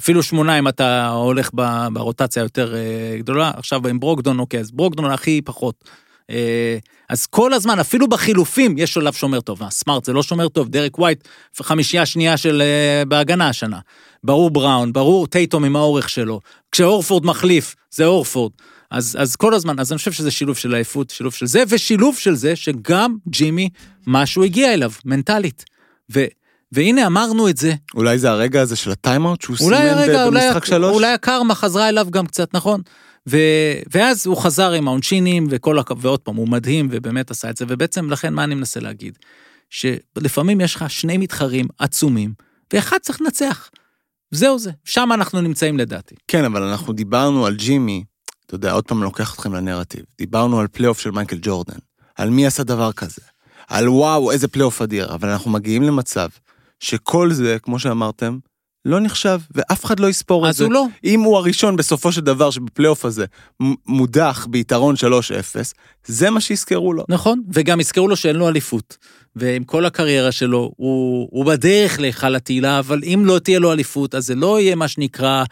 אפילו 0.00 0.22
שמונה 0.22 0.58
אם 0.58 0.68
אתה 0.68 1.08
הולך 1.08 1.50
ברוטציה 1.92 2.42
יותר 2.42 2.74
אה, 2.74 3.16
גדולה, 3.18 3.50
עכשיו 3.56 3.88
עם 3.88 4.00
ברוקדון, 4.00 4.38
אוקיי, 4.38 4.60
אז 4.60 4.70
ברוקדון 4.70 5.10
הכי 5.10 5.40
פחות. 5.44 5.84
אה, 6.30 6.78
אז 7.08 7.26
כל 7.26 7.52
הזמן, 7.52 7.78
אפילו 7.78 8.08
בחילופים, 8.08 8.78
יש 8.78 8.96
עליו 8.96 9.12
שומר 9.12 9.40
טוב. 9.40 9.70
סמארט 9.70 10.04
זה 10.04 10.12
לא 10.12 10.22
שומר 10.22 10.48
טוב, 10.48 10.68
דרק 10.68 10.98
ווייט, 10.98 11.28
חמישייה 11.62 12.06
שנייה 12.06 12.36
של 12.36 12.62
אה, 12.62 13.04
בהגנה 13.04 13.48
השנה. 13.48 13.78
ברור 14.24 14.50
בראון, 14.50 14.92
ברור 14.92 15.26
טייטום 15.26 15.64
עם 15.64 15.76
האורך 15.76 16.08
שלו. 16.08 16.40
כשאורפורד 16.72 17.26
מחליף, 17.26 17.74
זה 17.90 18.04
אורפורד. 18.04 18.52
אז, 18.90 19.16
אז 19.20 19.36
כל 19.36 19.54
הזמן, 19.54 19.78
אז 19.78 19.92
אני 19.92 19.98
חושב 19.98 20.12
שזה 20.12 20.30
שילוב 20.30 20.56
של 20.56 20.74
עייפות, 20.74 21.10
שילוב 21.10 21.32
של 21.34 21.46
זה, 21.46 21.62
ושילוב 21.68 22.18
של 22.18 22.34
זה 22.34 22.56
שגם 22.56 23.16
ג'ימי, 23.28 23.68
משהו 24.06 24.44
הגיע 24.44 24.74
אליו, 24.74 24.92
מנטלית. 25.04 25.64
ו, 26.12 26.24
והנה 26.74 27.06
אמרנו 27.06 27.48
את 27.48 27.56
זה, 27.56 27.74
אולי 27.94 28.18
זה 28.18 28.30
הרגע 28.30 28.60
הזה 28.62 28.76
של 28.76 28.90
ה 28.90 28.97
timeout 28.97 29.42
שהוא 29.42 29.56
סימן 29.56 29.72
הרגע, 29.72 30.24
אולי, 30.24 30.40
במשחק 30.46 30.64
שלוש? 30.64 30.94
אולי 30.94 31.12
הקרמה 31.12 31.54
חזרה 31.54 31.88
אליו 31.88 32.06
גם 32.10 32.26
קצת, 32.26 32.54
נכון? 32.54 32.80
ו, 33.28 33.38
ואז 33.92 34.26
הוא 34.26 34.36
חזר 34.36 34.72
עם 34.72 34.88
העונשינים, 34.88 35.46
וכל, 35.50 35.78
הכ- 35.78 35.94
ועוד 35.98 36.20
פעם, 36.20 36.36
הוא 36.36 36.48
מדהים, 36.48 36.88
ובאמת 36.90 37.30
עשה 37.30 37.50
את 37.50 37.56
זה, 37.56 37.64
ובעצם 37.68 38.10
לכן 38.10 38.34
מה 38.34 38.44
אני 38.44 38.54
מנסה 38.54 38.80
להגיד? 38.80 39.18
שלפעמים 39.70 40.60
יש 40.60 40.74
לך 40.74 40.90
שני 40.90 41.16
מתחרים 41.16 41.66
עצומים, 41.78 42.32
ואחד 42.72 42.96
צריך 43.02 43.20
לנצח. 43.20 43.70
זהו 44.30 44.58
זה, 44.58 44.70
שם 44.84 45.08
אנחנו 45.14 45.40
נמצאים 45.40 45.78
לדעתי. 45.78 46.14
כן, 46.28 46.44
אבל 46.44 46.62
אנחנו 46.62 46.92
דיברנו 46.92 47.46
על 47.46 47.54
ג'ימי, 47.54 48.04
אתה 48.46 48.54
יודע, 48.54 48.72
עוד 48.72 48.84
פעם 48.84 49.02
לוקח 49.02 49.34
אתכם 49.34 49.54
לנרטיב. 49.54 50.04
דיברנו 50.18 50.60
על 50.60 50.66
פלייאוף 50.68 51.00
של 51.00 51.10
מייקל 51.10 51.38
ג'ורדן, 51.42 51.78
על 52.16 52.30
מי 52.30 52.46
עשה 52.46 52.62
דבר 52.62 52.92
כזה, 52.92 53.22
על 53.68 53.88
וואו, 53.88 54.30
איזה 54.30 54.48
פלייאוף 54.48 54.82
אדיר, 54.82 55.14
אבל 55.14 55.28
אנחנו 55.28 55.50
מגיעים 55.50 55.82
למצב 55.82 56.28
שכל 56.84 57.32
זה, 57.32 57.56
כמו 57.62 57.78
שאמרתם, 57.78 58.38
לא 58.84 59.00
נחשב, 59.00 59.40
ואף 59.54 59.84
אחד 59.84 60.00
לא 60.00 60.06
יספור 60.06 60.44
את 60.44 60.48
אז 60.48 60.56
זה. 60.56 60.64
הוא 60.64 60.72
לא. 60.72 60.86
אם 61.04 61.20
הוא 61.20 61.36
הראשון 61.36 61.76
בסופו 61.76 62.12
של 62.12 62.20
דבר 62.20 62.50
שבפלייאוף 62.50 63.04
הזה 63.04 63.24
מודח 63.86 64.46
ביתרון 64.50 64.94
3-0, 64.94 64.98
זה 66.06 66.30
מה 66.30 66.40
שיזכרו 66.40 66.92
לו. 66.92 67.04
נכון, 67.08 67.42
וגם 67.52 67.80
הזכרו 67.80 68.08
לו 68.08 68.16
שאין 68.16 68.36
לו 68.36 68.48
אליפות. 68.48 68.96
ועם 69.36 69.64
כל 69.64 69.86
הקריירה 69.86 70.32
שלו, 70.32 70.72
הוא, 70.76 71.28
הוא 71.30 71.44
בדרך 71.44 72.00
להיכל 72.00 72.34
התהילה, 72.34 72.78
אבל 72.78 73.00
אם 73.04 73.22
לא 73.26 73.38
תהיה 73.38 73.58
לו 73.58 73.72
אליפות, 73.72 74.14
אז 74.14 74.26
זה 74.26 74.34
לא 74.34 74.60
יהיה 74.60 74.74
מה 74.74 74.88
שנקרא 74.88 75.44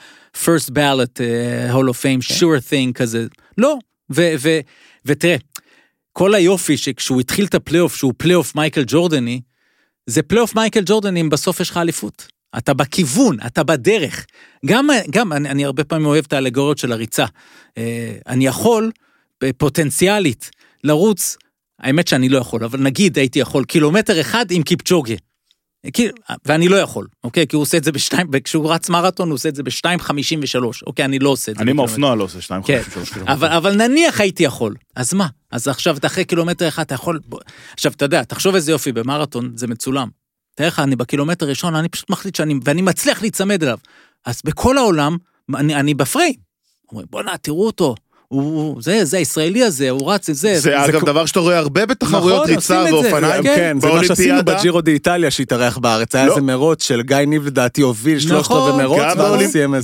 first 0.45 0.71
ballot, 0.71 1.19
uh, 1.19 1.75
hall 1.75 1.89
of 1.89 1.97
fame, 2.03 2.39
sure 2.39 2.71
thing 2.71 2.93
כזה. 2.95 3.27
לא. 3.59 3.77
ו, 4.11 4.33
ו, 4.39 4.61
ותראה, 5.07 5.37
כל 6.13 6.35
היופי 6.35 6.77
שכשהוא 6.77 7.21
התחיל 7.21 7.45
את 7.45 7.55
הפלייאוף, 7.55 7.97
שהוא 7.97 8.13
פלייאוף 8.17 8.55
מייקל 8.55 8.85
ג'ורדני, 8.87 9.41
זה 10.07 10.23
פלייאוף 10.23 10.55
מייקל 10.55 10.83
ג'ורדני 10.87 11.21
אם 11.21 11.31
בסוף 11.31 11.61
יש 11.61 11.71
לך 11.71 11.77
אליפות. 11.77 12.27
אתה 12.59 12.75
בכיוון, 12.75 13.37
אתה 13.47 13.63
בדרך. 13.63 14.27
גם, 14.67 14.89
גם 15.11 15.33
אני, 15.33 15.51
אני 15.51 15.65
הרבה 15.65 15.85
פעמים 15.85 16.07
אוהב 16.07 16.25
את 16.29 16.33
האלגוריות 16.33 16.79
של 16.79 16.93
הריצה. 16.93 17.27
אה, 17.79 18.15
אני 18.27 18.47
יכול, 18.47 18.91
פוטנציאלית, 19.57 20.51
לרוץ, 20.85 21.37
האמת 21.81 22.09
שאני 22.09 22.29
לא 22.29 22.39
יכול, 22.39 22.65
אבל 22.65 22.81
נגיד 22.81 23.19
הייתי 23.19 23.39
יכול 23.39 23.65
קילומטר 23.65 24.21
אחד 24.21 24.47
עם 24.51 24.63
קיפצ'וגה. 24.63 25.15
כאילו, 25.93 26.15
ואני 26.45 26.69
לא 26.69 26.77
יכול, 26.77 27.07
אוקיי? 27.25 27.47
כי 27.47 27.57
הוא 27.57 27.63
עושה 27.63 27.77
את 27.77 27.85
זה 27.85 27.93
בשתיים, 27.93 28.27
כשהוא 28.45 28.73
רץ 28.73 28.89
מרתון 28.89 29.29
הוא 29.29 29.35
עושה 29.35 29.49
את 29.49 29.55
זה 29.55 29.63
בשתיים 29.63 29.99
חמישים 29.99 30.41
ושלוש, 30.43 30.83
אוקיי? 30.83 31.05
אני 31.05 31.19
לא 31.19 31.29
עושה 31.29 31.53
את 31.53 31.57
זה. 31.57 31.63
אני. 31.63 31.73
באופנוע 31.73 32.15
לא 32.15 32.25
עושה 32.25 32.41
שתיים, 32.41 32.63
כן, 32.63 32.83
חמש, 32.83 32.95
שלוש 32.95 33.11
קילומטר. 33.11 33.33
אבל, 33.33 33.49
אבל 33.49 33.75
נניח 33.75 34.21
הייתי 34.21 34.43
יכול, 34.43 34.75
אז 34.97 35.15
מה? 35.15 35.27
אז 35.53 35.69
עכשיו 35.69 35.97
אתה 35.97 36.07
אחרי 36.07 36.25
קילומטר 36.25 36.69
אחד, 36.69 36.83
אתה 36.83 36.95
יכול... 36.95 37.21
עכשיו, 37.75 37.93
אתה 37.93 38.05
יודע, 38.05 38.25
תחשוב 38.25 38.55
איזה 38.55 38.73
יופי, 38.73 38.93
במרתון 38.93 39.53
זה 39.55 39.67
מצולם. 39.67 40.09
תאר 40.57 40.67
לך, 40.67 40.79
אני 40.79 40.97
בקילומטר 40.97 41.47
ראשון, 41.49 41.75
אני 41.75 41.89
פשוט 41.89 42.11
מחליט 42.11 42.35
שאני... 42.35 42.55
ואני 42.65 42.83
מצליח 42.83 43.23
להיצמד 43.23 43.63
אליו. 43.63 43.79
אז 44.27 44.41
בכל 44.45 44.79
העולם, 44.79 45.17
אני, 45.57 45.75
אני 45.75 45.95
בפריים. 45.95 46.35
אומרים, 46.91 47.07
בואנה, 47.11 47.33
תראו 47.43 47.67
אותו. 47.67 47.95
הוא, 48.29 48.43
הוא- 48.43 48.83
זה, 48.83 49.05
זה 49.05 49.17
הישראלי 49.17 49.63
הזה, 49.65 49.91
הוא 49.91 50.13
רץ 50.13 50.29
את 50.29 50.35
זה. 50.35 50.61
זה 50.61 50.85
אגב 50.85 50.99
כמו- 50.99 51.07
דבר 51.07 51.27
שאתה 51.27 51.41
רואה 51.41 51.59
הרבה 51.59 51.87
בתחרויות 51.87 52.43
נכון, 52.43 52.55
ריצה 52.55 52.85
זה. 52.89 52.95
ואופניים. 52.95 53.43
כן, 53.43 53.55
כן, 53.57 53.81
זה 53.81 53.89
מה 53.89 54.05
שעשינו. 54.05 54.45
בג'ירו 54.45 54.81
די 54.81 54.91
איטליה 54.93 55.31
שהתארח 55.31 55.79
בארץ, 55.79 56.15
היה 56.15 56.27
לא. 56.27 56.31
איזה 56.31 56.41
מרוץ 56.41 56.83
של 56.83 57.03
גיא 57.03 57.17
ניב 57.17 57.47
לדעתי 57.47 57.81
הוביל 57.81 58.19
שלושת 58.21 58.35
נכון. 58.51 58.71
רבעי 58.71 58.83
מרוץ, 58.85 59.01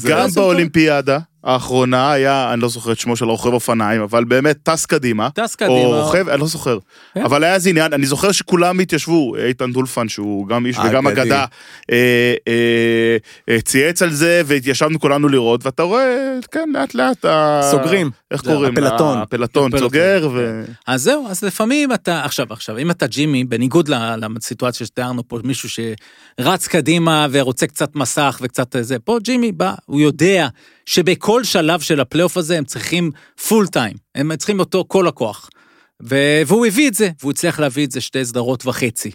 גם. 0.07 0.29
באולימפיאדה 0.35 1.19
האחרונה 1.49 2.13
היה, 2.13 2.53
אני 2.53 2.61
לא 2.61 2.69
זוכר 2.69 2.93
את 2.93 2.99
שמו 2.99 3.17
של 3.17 3.25
הרוכב 3.25 3.53
אופניים, 3.53 4.03
אבל 4.03 4.25
באמת 4.25 4.57
טס 4.63 4.87
קדימה. 4.87 5.29
טס 5.31 5.55
קדימה. 5.55 5.75
או 5.75 6.05
רוכב, 6.05 6.29
אני 6.29 6.41
לא 6.41 6.47
זוכר. 6.47 6.79
כן. 7.15 7.23
אבל 7.23 7.45
היה 7.45 7.55
איזה 7.55 7.71
עניין, 7.71 7.93
אני 7.93 8.07
זוכר 8.07 8.33
שכולם 8.33 8.81
התיישבו, 8.81 9.37
איתן 9.37 9.73
דולפן 9.73 10.09
שהוא 10.09 10.49
גם 10.49 10.67
איש 10.67 10.79
וגם. 10.79 11.07
אגדה, 11.07 11.45
אה, 11.93 12.35
אה, 12.49 13.17
אה, 13.49 13.61
צייץ 13.61 14.03
על 14.03 14.11
זה 14.11 14.43
והתיישבנו 14.47 15.01
כולנו 15.01 15.29
לראות, 15.29 15.67
ואתה 15.67 15.83
רואה, 15.83 16.39
כן, 16.51 16.69
לאט 16.75 16.95
לאט, 16.95 17.25
סוגרים. 17.71 18.11
איך 18.31 18.41
קוראים? 18.41 18.73
הפלטון. 18.73 19.19
הפלטון 19.19 19.79
סוגר, 19.79 20.29
ו... 20.33 20.65
אז 20.87 21.03
זהו, 21.03 21.27
אז 21.31 21.45
לפעמים 21.45 21.93
אתה, 21.93 22.25
עכשיו, 22.25 22.47
עכשיו, 22.51 22.79
אם 22.79 22.91
אתה 22.91 23.07
ג'ימי, 23.07 23.45
בניגוד 23.45 23.89
ל- 23.89 24.15
לסיטואציה 24.37 24.87
שתיארנו 24.87 25.29
פה, 25.29 25.39
מישהו 25.45 25.69
שרץ 25.69 26.67
קדימה 26.67 27.27
ורוצה 27.31 27.67
קצת 27.67 27.97
מסך 27.97 28.39
וקצת 28.43 28.77
זה, 28.81 28.99
פה 28.99 29.19
ג'ימי 29.23 29.53
בא, 29.53 29.75
הוא 29.87 30.01
יודע 30.01 30.49
שבכל 30.89 31.45
שלב 31.45 31.81
של 31.81 32.01
הפלייאוף 32.01 32.37
הזה 32.37 32.59
הם 32.59 32.65
צריכים 32.65 33.11
full 33.49 33.67
time, 33.67 33.97
הם 34.15 34.37
צריכים 34.37 34.61
אותו 34.61 34.85
כל 34.89 35.09
הכוח. 35.09 35.51
ו- 36.03 36.41
והוא 36.47 36.67
הביא 36.67 36.89
את 36.89 36.95
זה, 36.95 37.11
והוא 37.21 37.33
הצליח 37.33 37.61
להביא 37.61 37.87
את 37.87 37.91
זה 37.91 38.01
שתי 38.01 38.25
סדרות 38.25 38.67
וחצי. 38.67 39.11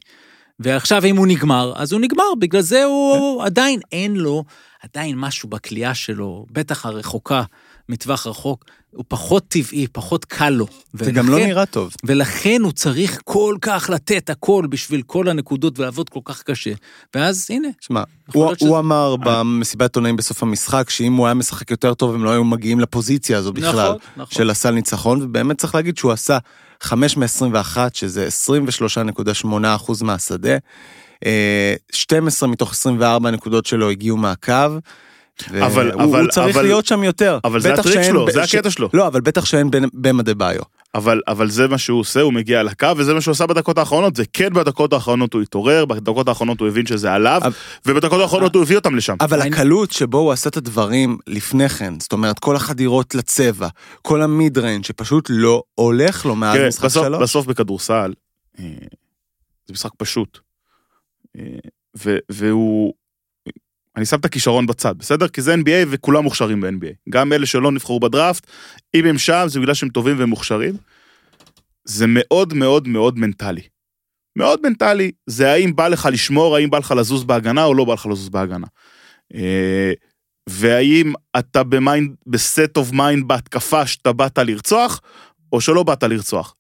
ועכשיו 0.60 1.06
אם 1.06 1.18
הוא 1.18 1.28
נגמר, 1.28 1.74
אז 1.76 1.92
הוא 1.92 2.02
נגמר, 2.02 2.36
בגלל 2.40 2.62
זה 2.62 2.84
הוא 2.84 3.44
עדיין 3.44 3.80
אין 3.92 4.16
לו, 4.16 4.44
עדיין 4.84 5.16
משהו 5.18 5.50
בקליעה 5.50 5.94
שלו, 5.94 6.46
בטח 6.52 6.86
הרחוקה, 6.86 7.44
מטווח 7.90 8.28
רחוק, 8.28 8.66
הוא 8.92 9.06
פחות 9.08 9.44
טבעי, 9.48 9.88
פחות 9.92 10.26
קל 10.26 10.50
לו. 10.50 10.68
זה 10.94 11.12
גם 11.12 11.30
לא 11.30 11.36
ולכן- 11.36 11.48
נראה 11.48 11.66
טוב. 11.66 11.94
ולכן 12.04 12.62
הוא 12.64 12.72
צריך 12.72 13.20
כל 13.24 13.56
כך 13.62 13.90
לתת 13.94 14.30
הכל 14.30 14.66
בשביל 14.70 15.02
כל 15.06 15.28
הנקודות 15.28 15.80
ולעבוד 15.80 16.10
כל 16.10 16.20
כך 16.26 16.44
קשה. 16.44 16.72
ואז 17.16 17.48
הנה, 17.50 17.68
שמע, 17.82 18.04
הוא, 18.34 18.46
הוא 18.46 18.56
שזה- 18.56 18.80
אמר 18.80 19.16
במסיבת 19.16 19.82
עיתונאים 19.82 20.16
בסוף 20.16 20.44
המשחק 20.44 20.90
שאם 20.90 21.14
הוא 21.14 21.26
היה 21.26 21.34
משחק 21.34 21.72
יותר 21.72 21.94
טוב 21.94 22.16
הם 22.16 22.24
לא 22.24 22.30
היו 22.30 22.44
מגיעים 22.44 22.80
לפוזיציה 22.80 23.38
הזו 23.38 23.54
בכלל 23.54 23.70
נכון, 23.90 23.98
נכון. 24.18 24.36
של 24.36 24.50
הסל 24.50 24.72
ניצחון 24.72 25.22
ובאמת 25.22 25.58
צריך 25.58 25.76
להגיד 25.76 25.98
שהוא 25.98 26.12
עשה 26.12 26.38
5 26.82 27.18
מ-21 27.18 27.78
שזה 27.94 28.28
23.8% 28.28 30.04
מהשדה. 30.04 30.58
אה, 31.26 31.76
12 31.92 32.50
מתוך 32.50 32.72
24 32.72 33.30
הנקודות 33.30 33.66
שלו 33.66 33.90
הגיעו 33.90 34.18
מהקו. 34.18 34.54
אבל- 35.50 35.92
הוא, 35.92 36.04
אבל- 36.04 36.22
הוא 36.22 36.30
צריך 36.30 36.56
אבל- 36.56 36.66
להיות 36.66 36.86
שם 36.86 37.04
יותר. 37.04 37.40
אבל 37.44 37.60
זה 37.60 37.74
הטריק 37.74 38.02
שלו, 38.04 38.26
ב- 38.26 38.32
זה 38.32 38.48
ש- 38.48 38.56
הקטע 38.56 38.70
שלו. 38.70 38.90
לא, 38.94 39.08
אבל 39.08 39.22
בטח 39.22 39.46
שאין 39.46 39.70
במה 39.94 40.24
דה 40.24 40.34
ביו. 40.34 40.62
אבל, 40.96 41.22
אבל 41.28 41.50
זה 41.50 41.68
מה 41.68 41.78
שהוא 41.78 42.00
עושה, 42.00 42.22
הוא 42.22 42.34
מגיע 42.34 42.64
לקו, 42.64 42.88
וזה 42.98 43.14
מה 43.14 43.22
שהוא 43.22 43.32
עשה 43.32 43.48
בדקות 43.48 43.78
האחרונות, 43.78 44.16
זה 44.16 44.24
כן 44.34 44.54
בדקות 44.54 44.94
האחרונות 44.94 45.34
הוא 45.34 45.42
התעורר, 45.42 45.86
בדקות 45.86 46.28
האחרונות 46.28 46.60
הוא 46.60 46.68
הבין 46.68 46.86
שזה 46.86 47.14
עליו, 47.14 47.42
אבל- 47.44 47.52
ובדקות 47.86 48.22
האחרונות 48.22 48.56
הוא 48.56 48.64
הביא 48.64 48.76
אותם 48.76 48.96
לשם. 48.96 49.16
אבל 49.22 49.42
אני- 49.42 49.56
הקלות 49.56 49.92
שבו 49.92 50.18
הוא 50.18 50.32
עשה 50.32 50.50
את 50.50 50.58
הדברים 50.58 51.18
לפני 51.28 51.70
כן, 51.70 51.94
זאת 52.00 52.14
אומרת, 52.14 52.40
כל 52.40 52.56
החדירות 52.56 53.16
לצבע, 53.16 53.68
כל 54.02 54.22
המיד 54.22 54.58
ריינג, 54.58 54.84
שפשוט 54.86 55.26
לא 55.30 55.64
הולך 55.76 56.26
לו 56.26 56.36
מאז 56.36 56.60
משחק 56.68 56.86
בסוף, 56.86 57.06
שלוש. 57.06 57.22
בסוף 57.24 57.46
בכדורסל, 57.46 58.14
אה, 58.60 58.66
זה 59.68 59.74
משחק 59.74 59.92
פשוט. 59.98 60.40
אה, 61.38 61.42
ו, 62.06 62.18
והוא... 62.32 62.94
אני 63.96 64.06
שם 64.06 64.20
את 64.20 64.26
הכישרון 64.26 64.66
בצד, 64.66 64.98
בסדר? 64.98 65.28
כי 65.28 65.42
זה 65.42 65.56
NBA 65.56 65.88
וכולם 65.90 66.24
מוכשרים 66.24 66.62
ב-NBA. 66.62 66.94
גם 67.10 67.34
אלה 67.34 67.46
שלא 67.46 67.72
נבחרו 67.72 68.00
בדראפט, 68.00 68.48
אם 68.96 69.06
הם 69.06 69.18
שם 69.18 69.46
זה 69.48 69.60
בגלל 69.60 69.74
שהם 69.74 69.90
טובים 69.90 70.20
והם 70.20 70.30
מוכשרים. 70.30 70.74
זה 71.86 72.06
מאוד 72.08 72.54
מאוד 72.54 72.88
מאוד 72.88 73.18
מנטלי. 73.18 73.62
מאוד 74.38 74.60
מנטלי, 74.64 75.12
זה 75.28 75.52
האם 75.52 75.76
בא 75.76 75.88
לך 75.88 76.10
לשמור, 76.12 76.56
האם 76.56 76.70
בא 76.70 76.78
לך 76.78 76.92
לזוז 76.98 77.24
בהגנה 77.24 77.64
או 77.64 77.74
לא 77.74 77.86
בא 77.86 77.94
לך 77.94 78.06
לזוז 78.06 78.30
בהגנה. 78.30 78.68
אה, 79.36 79.92
והאם 80.50 81.14
אתה 81.40 81.64
ב 81.64 81.72
mind, 81.72 82.16
ב 82.28 82.40
set 82.40 82.78
of 82.78 82.92
mind 82.92 83.28
בהתקפה 83.28 83.88
שאתה 83.88 84.14
באת 84.14 84.38
לרצוח, 84.38 85.02
או 85.52 85.62
שלא 85.62 85.84
באת 85.84 86.04
לרצוח. 86.04 86.56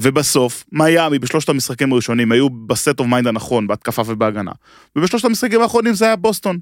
ובסוף, 0.00 0.64
מיאמי 0.72 1.18
בשלושת 1.18 1.48
המשחקים 1.48 1.92
הראשונים 1.92 2.32
היו 2.32 2.50
ב 2.50 2.63
set 2.63 3.00
of 3.00 3.06
mind 3.06 3.26
הנכון, 3.26 3.66
בהתקפה 3.66 4.02
ובהגנה. 4.06 4.52
ובשלושת 4.96 5.24
המשחקים 5.24 5.60
האחרונים 5.60 5.94
זה 5.94 6.04
היה 6.04 6.16
בוסטון. 6.16 6.58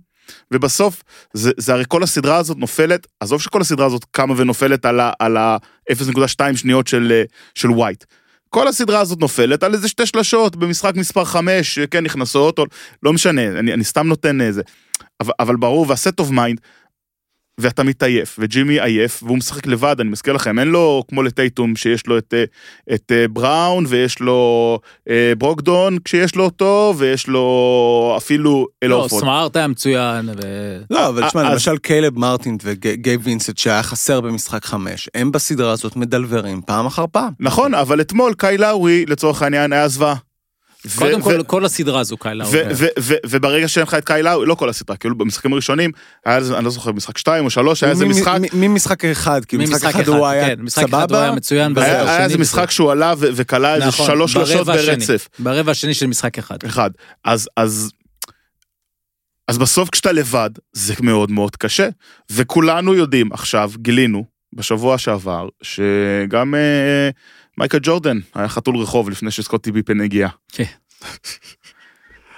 ובסוף, 0.50 1.02
זה, 1.34 1.50
זה 1.56 1.72
הרי 1.72 1.84
כל 1.88 2.02
הסדרה 2.02 2.36
הזאת 2.36 2.58
נופלת, 2.58 3.06
עזוב 3.20 3.42
שכל 3.42 3.60
הסדרה 3.60 3.86
הזאת 3.86 4.04
קמה 4.10 4.34
ונופלת 4.36 4.84
על 4.84 5.00
ה- 5.00 5.12
על 5.18 5.36
ה-0.2 5.36 6.56
שניות 6.56 6.86
של, 6.86 7.12
אה, 7.12 7.22
של 7.54 7.70
ווייט. 7.70 8.04
כל 8.48 8.68
הסדרה 8.68 9.00
הזאת 9.00 9.20
נופלת 9.20 9.62
על 9.62 9.74
איזה 9.74 9.88
שתי 9.88 10.06
שלשות 10.06 10.56
במשחק 10.56 10.92
מספר 10.96 11.24
5, 11.24 11.78
כן 11.78 12.04
נכנסות, 12.04 12.58
או 12.58 12.64
לא 13.02 13.12
משנה, 13.12 13.46
אני, 13.58 13.72
אני 13.72 13.84
סתם 13.84 14.06
נותן 14.06 14.40
איזה. 14.40 14.62
אבל, 15.20 15.32
אבל 15.40 15.56
ברור, 15.56 15.86
וה 15.88 16.01
set 16.01 16.20
of 16.20 16.30
mind, 16.30 16.60
ואתה 17.60 17.82
מתעייף, 17.82 18.36
וג'ימי 18.38 18.80
עייף, 18.80 19.22
והוא 19.22 19.38
משחק 19.38 19.66
לבד, 19.66 19.96
אני 20.00 20.10
מזכיר 20.10 20.32
לכם, 20.32 20.58
אין 20.58 20.68
לו 20.68 21.02
כמו 21.08 21.22
לטייטום 21.22 21.76
שיש 21.76 22.06
לו 22.06 22.18
את, 22.18 22.34
אה, 22.36 22.44
את 22.94 23.12
אה, 23.12 23.28
בראון, 23.28 23.84
ויש 23.88 24.20
לו 24.20 24.78
אה, 25.10 25.32
ברוקדון 25.38 25.98
כשיש 26.04 26.36
לו 26.36 26.44
אותו, 26.44 26.94
ויש 26.98 27.26
לו 27.28 28.14
אפילו 28.16 28.50
לא, 28.52 28.66
אל 28.82 28.90
הורפורד. 28.90 29.22
סמארט 29.22 29.56
היה 29.56 29.66
מצוין. 29.66 30.28
ו- 30.28 30.78
לא, 30.90 31.08
אבל 31.08 31.28
תשמע, 31.28 31.46
אז- 31.46 31.52
למשל 31.52 31.76
קיילב 31.78 32.18
מרטין 32.18 32.56
וגייב 32.62 33.20
וינסנט 33.24 33.58
שהיה 33.58 33.82
חסר 33.82 34.20
במשחק 34.20 34.64
חמש, 34.64 35.08
הם 35.14 35.32
בסדרה 35.32 35.72
הזאת 35.72 35.96
מ 35.96 36.03
deliver 36.03 36.47
ים 36.47 36.60
פעם 36.66 36.86
אחר 36.86 37.04
פעם. 37.12 37.32
נכון, 37.40 37.74
אבל 37.74 38.00
אתמול 38.00 38.34
קאי 38.34 38.58
לאורי, 38.58 39.04
לצורך 39.08 39.42
העניין, 39.42 39.72
היה 39.72 39.88
זוועה. 39.88 40.14
קודם 40.98 41.22
כל, 41.22 41.42
כל 41.46 41.64
הסדרה 41.64 42.00
הזו 42.00 42.16
קיילה. 42.16 42.44
וברגע 43.26 43.68
שאין 43.68 43.86
לך 43.86 43.94
את 43.94 44.10
לאורי, 44.10 44.46
לא 44.46 44.54
כל 44.54 44.68
הסדרה, 44.68 44.96
כאילו 44.96 45.18
במשחקים 45.18 45.52
הראשונים, 45.52 45.90
היה 46.24 46.36
איזה, 46.36 46.56
אני 46.56 46.64
לא 46.64 46.70
זוכר, 46.70 46.92
משחק 46.92 47.18
2 47.18 47.44
או 47.44 47.50
3, 47.50 47.82
היה 47.82 47.92
איזה 47.92 48.06
משחק, 48.06 48.38
ממשחק 48.52 49.04
אחד, 49.04 49.44
כאילו 49.44 49.62
משחק 49.62 49.84
אחד 49.94 50.08
הוא 50.08 50.26
היה 50.26 50.56
כן, 50.56 50.62
משחק 50.62 50.82
אחד 50.82 50.92
הוא 50.92 51.00
סבבה, 51.40 51.82
היה 51.84 52.24
איזה 52.24 52.38
משחק 52.38 52.70
שהוא 52.70 52.90
עלה 52.90 53.14
ו- 53.18 53.28
וכלה 53.34 53.74
איזה 53.74 53.86
נכון, 53.86 54.06
שלוש 54.06 54.32
שלושות. 54.32 54.66
ברצף. 54.66 55.28
ברבע 55.38 55.70
השני 55.70 55.94
של 55.94 56.06
משחק 56.06 56.38
אחד. 56.38 56.56
אחד. 56.66 56.90
אז, 57.24 57.48
אז, 57.56 57.90
אז 59.48 59.58
בסוף 59.58 59.90
כשאתה 59.90 60.12
לבד, 60.12 60.50
זה 60.72 60.94
מאוד 61.00 61.30
מאוד 61.30 61.56
קשה. 61.56 61.88
וכולנו 62.32 62.94
יודעים 62.94 63.32
עכשיו, 63.32 63.70
גילינו, 63.76 64.24
בשבוע 64.52 64.98
שעבר, 64.98 65.48
שגם 65.62 66.54
אה, 66.54 67.10
מייקל 67.58 67.78
ג'ורדן 67.82 68.18
היה 68.34 68.48
חתול 68.48 68.76
רחוב 68.76 69.10
לפני 69.10 69.30
שסקוטי 69.30 69.72
ביפן 69.72 70.00
הגיע. 70.00 70.28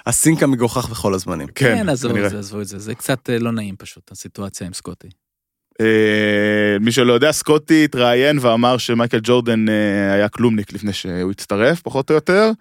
הסינק 0.05 0.43
המגוחך 0.43 0.89
בכל 0.89 1.13
הזמנים. 1.13 1.47
כן, 1.55 1.89
עזבו 1.89 2.25
את. 2.25 2.29
זה, 2.29 2.39
עזבו 2.39 2.61
את 2.61 2.67
זה. 2.67 2.79
זה 2.79 2.95
קצת 2.95 3.29
אה, 3.29 3.39
לא 3.39 3.51
נעים 3.51 3.75
פשוט, 3.75 4.11
הסיטואציה 4.11 4.67
עם 4.67 4.73
סקוטי. 4.73 5.07
אה, 5.81 6.77
מי 6.81 6.91
שלא 6.91 7.13
יודע, 7.13 7.31
סקוטי 7.31 7.83
התראיין 7.85 8.37
ואמר 8.41 8.77
שמייקל 8.77 9.19
ג'ורדן 9.23 9.69
אה, 9.69 10.13
היה 10.13 10.29
כלומניק 10.29 10.73
לפני 10.73 10.93
שהוא 10.93 11.31
הצטרף, 11.31 11.81
פחות 11.81 12.09
או 12.09 12.15
יותר. 12.15 12.51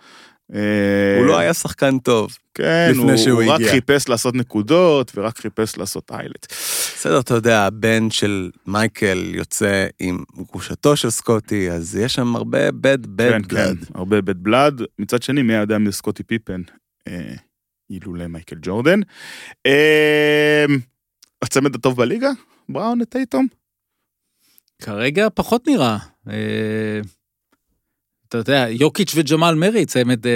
אה, 0.55 1.19
הוא 1.19 1.27
לא 1.27 1.39
היה 1.39 1.55
שחקן 1.55 1.99
טוב. 1.99 2.37
כן, 2.55 2.89
לפני 2.91 3.03
הוא, 3.03 3.17
שהוא 3.17 3.43
הוא 3.43 3.53
רק. 3.53 3.61
חיפש 3.71 4.09
לעשות 4.09 4.35
נקודות 4.35 5.13
ורק 5.15 5.39
חיפש 5.39 5.79
לעשות 5.79 6.11
איילט. 6.13 6.47
בסדר, 6.97 7.21
אתה 7.21 7.35
יודע, 7.35 7.61
הבן 7.61 8.11
של 8.11 8.51
מייקל 8.67 9.35
יוצא 9.35 9.87
עם 9.99 10.25
גרושתו 10.53 10.97
של 10.97 11.11
סקוטי, 11.11 11.71
אז 11.71 11.97
יש 11.97 12.15
שם 12.15 12.37
הרבה 12.37 12.71
בד 12.71 13.07
בד 13.07 13.31
כן, 13.31 13.43
כן, 13.43 13.49
בלד. 13.49 13.87
הרבה 13.95 14.21
בד 14.21 14.43
בלאד. 14.43 14.83
מצד 14.99 15.23
שני, 15.23 15.43
מי 15.43 15.53
יודע 15.53 15.79
מי 15.79 15.93
סקוטי 15.93 16.23
פיפן 16.23 16.63
אה, 17.09 17.35
אילולא 17.91 18.27
מייקל 18.27 18.57
ג'ורדן. 18.63 19.01
אה, 19.67 20.65
הצמד 21.43 21.75
הטוב 21.75 21.97
בליגה? 21.97 22.31
בראון 22.69 23.01
לטייטום? 23.01 23.47
כרגע 24.83 25.29
פחות 25.35 25.69
נראה. 25.69 25.99
אה, 26.31 27.01
אתה 28.33 28.41
יודע, 28.41 28.67
יוקיץ' 28.71 29.13
וג'מאל 29.15 29.55
מרי 29.55 29.87
צמד 29.87 30.27
אה, 30.27 30.33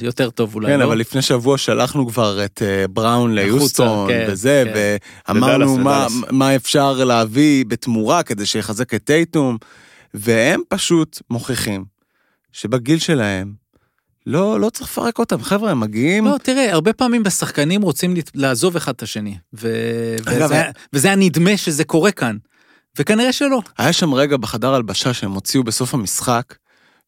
יותר 0.00 0.30
טוב 0.30 0.54
אולי, 0.54 0.66
כן, 0.66 0.78
לא? 0.78 0.84
אבל 0.84 0.98
לפני 0.98 1.22
שבוע 1.22 1.58
שלחנו 1.58 2.06
כבר 2.08 2.44
את 2.44 2.62
אה, 2.62 2.88
בראון 2.88 3.34
ליוסטון 3.34 4.08
כן, 4.08 4.26
וזה, 4.30 4.64
כן. 4.74 4.96
ואמרנו 5.28 5.78
מה-. 5.78 6.06
מה 6.30 6.56
אפשר 6.56 7.04
להביא 7.04 7.64
בתמורה 7.68 8.22
כדי 8.22 8.46
שיחזק 8.46 8.94
את 8.94 9.04
טייטום, 9.04 9.56
והם 10.14 10.60
פשוט 10.68 11.22
מוכיחים 11.30 11.84
שבגיל 12.52 12.98
שלהם, 12.98 13.52
לא, 14.26 14.60
לא 14.60 14.70
צריך 14.70 14.90
לפרק 14.90 15.18
אותם, 15.18 15.42
חבר'ה, 15.42 15.70
הם 15.70 15.80
מגיעים... 15.80 16.24
לא, 16.26 16.36
תראה, 16.42 16.72
הרבה 16.72 16.92
פעמים 16.92 17.22
בשחקנים 17.22 17.82
רוצים 17.82 18.14
לעזוב 18.34 18.76
אחד 18.76 18.92
את 18.92 19.02
השני, 19.02 19.36
ו- 19.54 20.16
אגב, 20.26 20.44
וזה- 20.44 20.62
וזה 20.92 21.08
היה 21.08 21.16
נדמה 21.16 21.56
שזה 21.56 21.84
קורה 21.84 22.10
כאן, 22.12 22.36
וכנראה 22.98 23.32
שלא. 23.32 23.60
היה 23.78 23.92
שם 23.92 24.14
רגע 24.14 24.36
בחדר 24.36 24.74
הלבשה 24.74 25.14
שהם 25.14 25.32
הוציאו 25.32 25.64
בסוף 25.64 25.94
המשחק, 25.94 26.54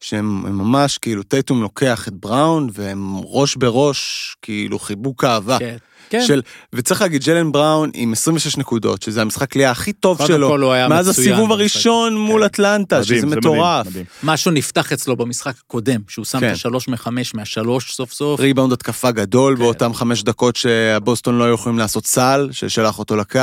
שהם 0.01 0.45
הם 0.45 0.57
ממש, 0.57 0.97
כאילו, 0.97 1.23
טייטום 1.23 1.61
לוקח 1.61 2.07
את 2.07 2.13
בראון, 2.13 2.69
והם 2.73 3.15
ראש 3.23 3.55
בראש, 3.55 4.35
כאילו, 4.41 4.79
חיבוק 4.79 5.23
אהבה. 5.23 5.59
כן, 5.59 5.77
כן. 6.09 6.23
של, 6.27 6.41
וצריך 6.73 7.01
להגיד, 7.01 7.23
ג'לן 7.23 7.51
בראון 7.51 7.89
עם 7.93 8.11
26 8.11 8.57
נקודות, 8.57 9.01
שזה 9.01 9.21
המשחק 9.21 9.49
קליעה 9.49 9.71
הכי 9.71 9.93
טוב 9.93 10.27
שלו, 10.27 10.49
כל 10.49 10.61
הוא 10.61 10.71
היה 10.71 10.87
מאז 10.87 11.09
מצוין 11.09 11.33
הסיבוב. 11.33 11.51
הראשון 11.51 12.17
מול 12.17 12.41
כן. 12.41 12.45
אטלנטה, 12.45 12.99
מדהים, 12.99 13.17
שזה 13.17 13.29
זה 13.29 13.35
מטורף. 13.35 13.87
מדהים, 13.87 14.03
מדהים. 14.03 14.05
משהו 14.23 14.51
נפתח 14.51 14.93
אצלו 14.93 15.15
במשחק 15.15 15.53
הקודם, 15.65 16.01
שהוא 16.07 16.25
שם 16.25 16.39
כן. 16.39 16.47
את 16.47 16.51
השלוש 16.51 16.87
מחמש 16.87 17.35
מהשלוש 17.35 17.93
סוף 17.93 18.13
סוף. 18.13 18.39
ריבאונד 18.39 18.73
התקפה 18.73 19.11
גדול 19.11 19.55
כן. 19.55 19.63
באותם 19.63 19.93
חמש 19.93 20.23
דקות 20.23 20.55
שהבוסטון 20.55 21.37
לא 21.37 21.43
היו 21.43 21.53
יכולים 21.53 21.79
לעשות 21.79 22.05
סל, 22.05 22.49
ששלח 22.51 22.99
אותו 22.99 23.15
לקו, 23.15 23.39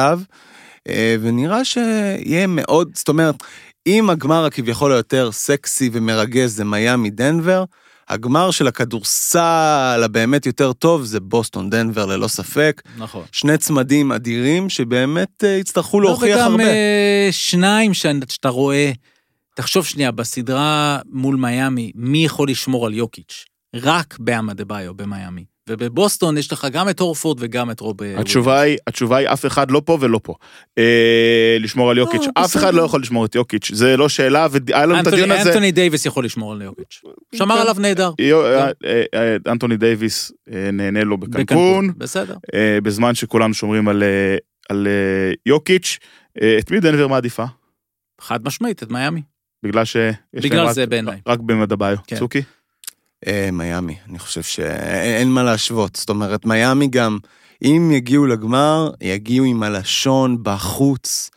אה, 0.89 1.17
ונראה 1.21 1.65
שיהיה 1.65 2.47
מאוד, 2.47 2.91
זאת 2.95 3.09
אומרת, 3.09 3.35
אם 3.89 4.11
הגמר 4.11 4.45
הכביכול 4.45 4.93
היותר 4.93 5.33
סקסי 5.33 5.91
ומרגש 5.93 6.51
זה 6.51 6.65
מיאמי 6.65 7.11
דנבר, 7.11 7.65
הגמר 8.09 8.51
של 8.51 8.67
הכדורסל 8.67 10.01
הבאמת 10.05 10.47
יותר 10.47 10.73
טוב 10.73 11.05
זה 11.05 11.21
בוסטון 11.21 11.71
דנבר 11.71 12.07
ללא 12.07 12.29
ספק. 12.29 12.83
נכון. 12.99 13.25
שני 13.33 13.59
צמדים 13.59 14.13
אדירים 14.13 14.69
שבאמת 14.69 15.45
אה, 15.45 15.49
יצטרכו 15.49 16.01
לא, 16.01 16.09
להוכיח 16.09 16.37
וגם 16.37 16.51
הרבה. 16.51 16.65
אה, 16.65 17.29
שניים 17.31 17.95
שאתה 17.95 18.49
רואה, 18.49 18.93
תחשוב 19.55 19.87
שנייה, 19.87 20.11
בסדרה 20.11 20.99
מול 21.11 21.37
מיאמי, 21.37 21.93
מי 21.95 22.25
יכול 22.25 22.49
לשמור 22.51 22.87
על 22.87 22.95
יוקיץ'? 22.95 23.45
רק 23.75 24.17
באמה 24.19 24.55
דה 24.55 24.65
ביו 24.65 24.95
במיאמי. 24.95 25.45
ובבוסטון 25.69 26.39
יש 26.39 26.53
לך 26.53 26.67
גם 26.73 26.89
את 26.89 27.01
הורפורד 27.01 27.37
וגם 27.41 27.71
את 27.71 27.81
רוב... 27.81 28.03
אה, 28.03 28.21
התשובה 28.21 28.61
היא, 28.61 28.79
התשובה 28.87 29.17
היא 29.17 29.29
אף 29.29 29.47
אחד 29.47 29.71
לא 29.71 29.83
פה 29.85 29.99
ולא 30.01 30.21
פה. 30.23 30.35
אה, 30.79 31.57
לשמור 31.61 31.91
על 31.91 31.99
יוקיץ', 31.99 32.23
אף 32.35 32.45
בסדר. 32.45 32.63
אחד 32.63 32.75
לא 32.75 32.83
יכול 32.83 33.01
לשמור 33.01 33.25
את 33.25 33.35
יוקיץ', 33.35 33.71
זה 33.75 33.97
לא 33.97 34.09
שאלה, 34.09 34.47
והיה 34.51 34.87
לנו 34.87 35.01
את 35.01 35.07
הדיון 35.07 35.31
הזה. 35.31 35.49
אנטוני 35.51 35.73
דייוויס 35.73 36.07
יכול 36.07 36.25
לשמור 36.25 36.53
על 36.53 36.63
יוקיץ'. 36.63 37.01
שמר. 37.35 37.55
עליו 37.55 37.77
נהדר. 37.79 38.11
יו- 38.19 38.47
אה, 38.47 38.71
אה, 39.15 39.37
אנטוני 39.53 39.77
דייוויס 39.77 40.33
אה, 40.53 40.71
נהנה 40.73 41.05
לו 41.05 41.19
בקנקון, 41.19 41.93
בסדר. 41.99 42.37
אה, 42.55 42.79
בזמן 42.83 43.15
שכולנו 43.15 43.55
שומרים 43.55 43.89
על, 43.89 44.03
אה, 44.03 44.37
על 44.69 44.87
אה, 44.87 45.33
יוקיץ'. 45.47 45.99
אה, 46.43 46.57
את 46.59 46.71
מי 46.71 46.81
דנבר 46.81 47.09
מעדיפה? 47.09 47.45
חד 48.21 48.45
משמעית, 48.45 48.83
את 48.83 48.91
מיאמי. 48.91 49.23
בגלל 49.63 49.85
שיש 49.85 50.15
בגלל 50.35 50.59
להם 50.59 50.69
רק- 50.69 50.75
זה 50.75 50.87
בעיניי. 50.87 51.21
רק 51.27 51.39
במדביו. 51.41 51.97
כן. 52.07 52.17
צוקי? 52.17 52.43
אה, 53.27 53.49
מיאמי, 53.53 53.97
אני 54.09 54.19
חושב 54.19 54.43
שאין 54.43 55.29
מה 55.29 55.43
להשוות. 55.43 55.97
זאת 55.97 56.09
אומרת, 56.09 56.45
מיאמי 56.45 56.87
גם, 56.87 57.19
אם 57.65 57.91
יגיעו 57.95 58.27
לגמר, 58.27 58.91
יגיעו 59.01 59.45
עם 59.47 59.63
הלשון 59.63 60.39
בחוץ. 60.43 61.31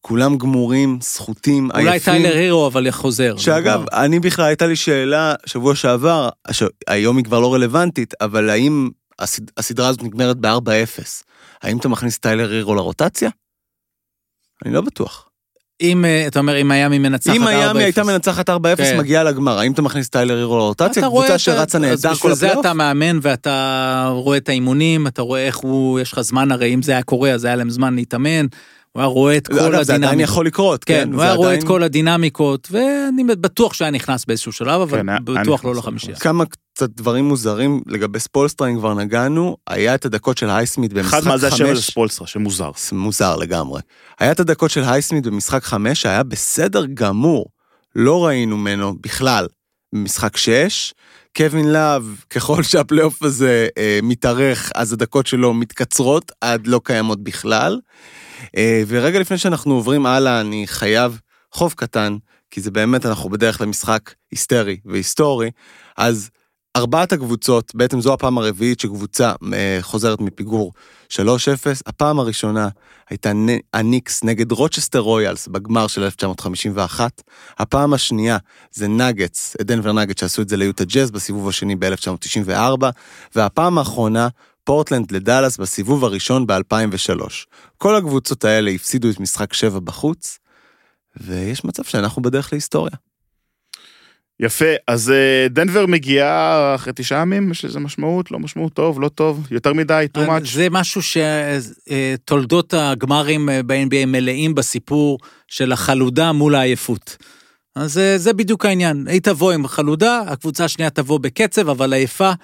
כולם 0.00 0.38
גמורים, 0.38 0.98
סחוטים, 1.02 1.70
אולי 1.74 1.90
עייפים. 1.90 2.12
טיילר 2.14 2.36
הירו 2.36 2.66
אבל 2.66 2.90
חוזר. 2.90 3.36
שאגב, 3.36 3.84
כבר- 3.88 4.04
אני 4.04 4.20
בכלל 4.20 4.44
הייתה 4.44 4.66
לי 4.66 4.76
שאלה 4.76 5.34
שבוע 5.46 5.74
שעבר, 5.74 6.28
ש... 6.50 6.62
היום 6.88 7.16
היא 7.16 7.24
כבר 7.24 7.40
לא 7.40 7.54
רלוונטית, 7.54 8.14
אבל 8.20 8.50
האם 8.50 8.90
הסד... 9.18 9.42
הסדרה 9.56 9.88
הזאת 9.88 10.02
נגמרת 10.02 10.36
ב-4-0? 10.36 11.02
האם 11.62 11.78
אתה 11.78 11.88
מכניס 11.88 12.18
טיילר 12.18 12.50
הירו 12.50 12.74
לרוטציה? 12.74 13.30
אני 14.64 14.74
לא 14.74 14.80
בטוח. 14.80 15.25
אם, 15.80 16.04
אה, 16.04 16.26
אתה 16.26 16.38
אומר, 16.38 16.60
אם 16.60 16.68
מיאמי 16.68 16.98
מנצחת 16.98 17.34
4-0. 17.34 17.36
אם 17.36 17.44
מיאמי 17.44 17.82
הייתה 17.82 18.04
מנצחת 18.04 18.50
4-0 18.50 18.52
כן. 18.76 18.98
מגיעה 18.98 19.24
לגמר, 19.24 19.58
האם 19.58 19.72
אתה 19.72 19.82
מכניס 19.82 20.08
טיילר 20.08 20.36
הירו 20.36 20.58
לרוטציה? 20.58 21.02
קבוצה 21.02 21.34
את 21.34 21.40
שרצה 21.40 21.78
נהדר 21.78 21.94
בשביל 21.94 22.14
כל 22.14 22.32
זה 22.32 22.46
הפלייאוף? 22.46 22.66
אתה 22.66 22.74
מאמן 22.74 23.18
ואתה 23.22 24.08
רואה 24.12 24.36
את 24.36 24.48
האימונים, 24.48 25.06
אתה 25.06 25.22
רואה 25.22 25.46
איך 25.46 25.56
הוא, 25.56 26.00
יש 26.00 26.12
לך 26.12 26.20
זמן, 26.20 26.52
הרי 26.52 26.74
אם 26.74 26.82
זה 26.82 26.92
היה 26.92 27.02
קורה, 27.02 27.30
אז 27.30 27.44
היה 27.44 27.56
להם 27.56 27.70
זמן 27.70 27.94
להתאמן, 27.94 28.46
הוא 28.96 29.02
היה 29.02 29.08
רואה 29.08 29.36
את 29.36 29.48
כל 29.48 29.58
אגב, 29.58 29.82
זה 29.82 29.94
עדיין 29.94 30.04
הדינמיקות. 30.04 30.30
יכול 30.30 30.46
לקרות, 30.46 30.84
כן, 30.84 30.94
כן? 30.94 31.12
הוא 31.12 31.22
היה 31.22 31.32
רואה 31.32 31.54
את 31.54 31.64
כל 31.64 31.82
הדינמיקות, 31.82 32.68
ואני 32.70 33.24
בטוח 33.24 33.74
שהיה 33.74 33.90
נכנס 33.90 34.24
באיזשהו 34.24 34.52
שלב, 34.52 34.80
אבל 34.80 34.98
כן, 34.98 35.24
בטוח 35.24 35.64
לא 35.64 35.74
לחמישייה. 35.74 36.16
כמה 36.16 36.44
קצת 36.46 36.90
דברים 36.90 37.24
מוזרים 37.24 37.80
לגבי 37.86 38.20
ספולסטרה, 38.20 38.68
אם 38.68 38.78
כבר 38.78 38.94
נגענו, 38.94 39.56
היה 39.66 39.94
את 39.94 40.04
הדקות 40.04 40.38
של 40.38 40.50
הייסמית 40.50 40.92
במשחק 40.92 41.18
אחד 41.18 41.28
מה 41.28 41.38
זה 41.38 41.48
השם 41.48 41.64
הזה 41.64 41.74
חמש, 41.74 41.90
ספולסטרה, 41.90 42.26
שמוזר. 42.26 42.70
מוזר 42.92 43.36
לגמרי. 43.36 43.80
היה 44.20 44.32
את 44.32 44.40
הדקות 44.40 44.70
של 44.70 44.84
הייסמית 44.84 45.26
במשחק 45.26 45.64
חמש, 45.64 46.02
שהיה 46.02 46.22
בסדר 46.22 46.84
גמור. 46.94 47.46
לא 47.96 48.26
ראינו 48.26 48.56
ממנו 48.56 48.94
בכלל 49.00 49.46
במשחק 49.94 50.36
שש. 50.36 50.94
קווין 51.36 51.68
להב, 51.68 52.02
ככל 52.30 52.62
שהפלייאוף 52.62 53.22
הזה 53.22 53.68
אה, 53.78 53.98
מתארך, 54.02 54.70
אז 54.74 54.92
הדקות 54.92 55.26
שלו 55.26 55.54
מתקצרות 55.54 56.32
עד 56.40 56.66
לא 56.66 56.80
קיימות 56.84 57.24
בכלל. 57.24 57.78
אה, 58.56 58.82
ורגע 58.86 59.18
לפני 59.18 59.38
שאנחנו 59.38 59.74
עוברים 59.74 60.06
הלאה, 60.06 60.40
אני 60.40 60.66
חייב 60.66 61.20
חוב 61.52 61.74
קטן, 61.76 62.16
כי 62.50 62.60
זה 62.60 62.70
באמת, 62.70 63.06
אנחנו 63.06 63.30
בדרך 63.30 63.60
למשחק 63.60 64.14
היסטרי 64.30 64.76
והיסטורי, 64.84 65.50
אז 65.96 66.30
ארבעת 66.76 67.12
הקבוצות, 67.12 67.74
בעצם 67.74 68.00
זו 68.00 68.12
הפעם 68.12 68.38
הרביעית 68.38 68.80
שקבוצה 68.80 69.32
אה, 69.54 69.78
חוזרת 69.80 70.20
מפיגור 70.20 70.72
3-0, 71.12 71.18
הפעם 71.86 72.18
הראשונה 72.18 72.68
הייתה 73.10 73.32
הניקס 73.74 74.24
נגד 74.24 74.52
רוצ'סטר 74.52 74.98
רויאלס 74.98 75.48
בגמר 75.48 75.86
של 75.86 76.02
1951, 76.02 77.22
הפעם 77.58 77.94
השנייה 77.94 78.38
זה 78.72 78.88
נגטס, 78.88 79.56
דנבר 79.60 79.92
נגטס 79.92 80.20
שעשו 80.20 80.42
את 80.42 80.48
זה 80.48 80.56
ליוטה 80.56 80.84
ג'אז 80.84 81.10
בסיבוב 81.10 81.48
השני 81.48 81.76
ב-1994, 81.76 82.84
והפעם 83.34 83.78
האחרונה 83.78 84.28
פורטלנד 84.66 85.12
לדאלאס 85.12 85.56
בסיבוב 85.56 86.04
הראשון 86.04 86.46
ב-2003. 86.46 87.22
כל 87.78 87.96
הקבוצות 87.96 88.44
האלה 88.44 88.70
הפסידו 88.70 89.10
את 89.10 89.20
משחק 89.20 89.52
7 89.52 89.80
בחוץ, 89.80 90.38
ויש 91.16 91.64
מצב 91.64 91.84
שאנחנו 91.84 92.22
בדרך 92.22 92.52
להיסטוריה. 92.52 92.94
יפה, 94.40 94.64
אז 94.88 95.10
אה, 95.10 95.48
דנבר 95.50 95.86
מגיעה 95.86 96.74
אחרי 96.74 96.92
תשעה 96.96 97.20
ימים, 97.20 97.50
יש 97.50 97.64
לזה 97.64 97.80
משמעות, 97.80 98.30
לא 98.30 98.38
משמעות, 98.38 98.72
טוב, 98.72 99.00
לא 99.00 99.08
טוב, 99.08 99.46
יותר 99.50 99.72
מדי, 99.72 100.06
too 100.18 100.28
much. 100.28 100.54
זה 100.54 100.68
משהו 100.70 101.00
שתולדות 101.02 102.74
הגמרים 102.74 103.48
אה, 103.48 103.62
ב-NBA 103.62 104.06
מלאים 104.06 104.54
בסיפור 104.54 105.18
של 105.48 105.72
החלודה 105.72 106.32
מול 106.32 106.54
העייפות. 106.54 107.16
אז 107.76 107.98
אה, 107.98 108.18
זה 108.18 108.32
בדיוק 108.32 108.64
העניין, 108.64 109.06
היא 109.08 109.20
תבוא 109.20 109.52
עם 109.52 109.66
חלודה, 109.66 110.20
הקבוצה 110.26 110.64
השנייה 110.64 110.90
תבוא 110.90 111.18
בקצב, 111.18 111.68
אבל 111.68 111.92
עייפה, 111.92 112.28
אה, 112.28 112.34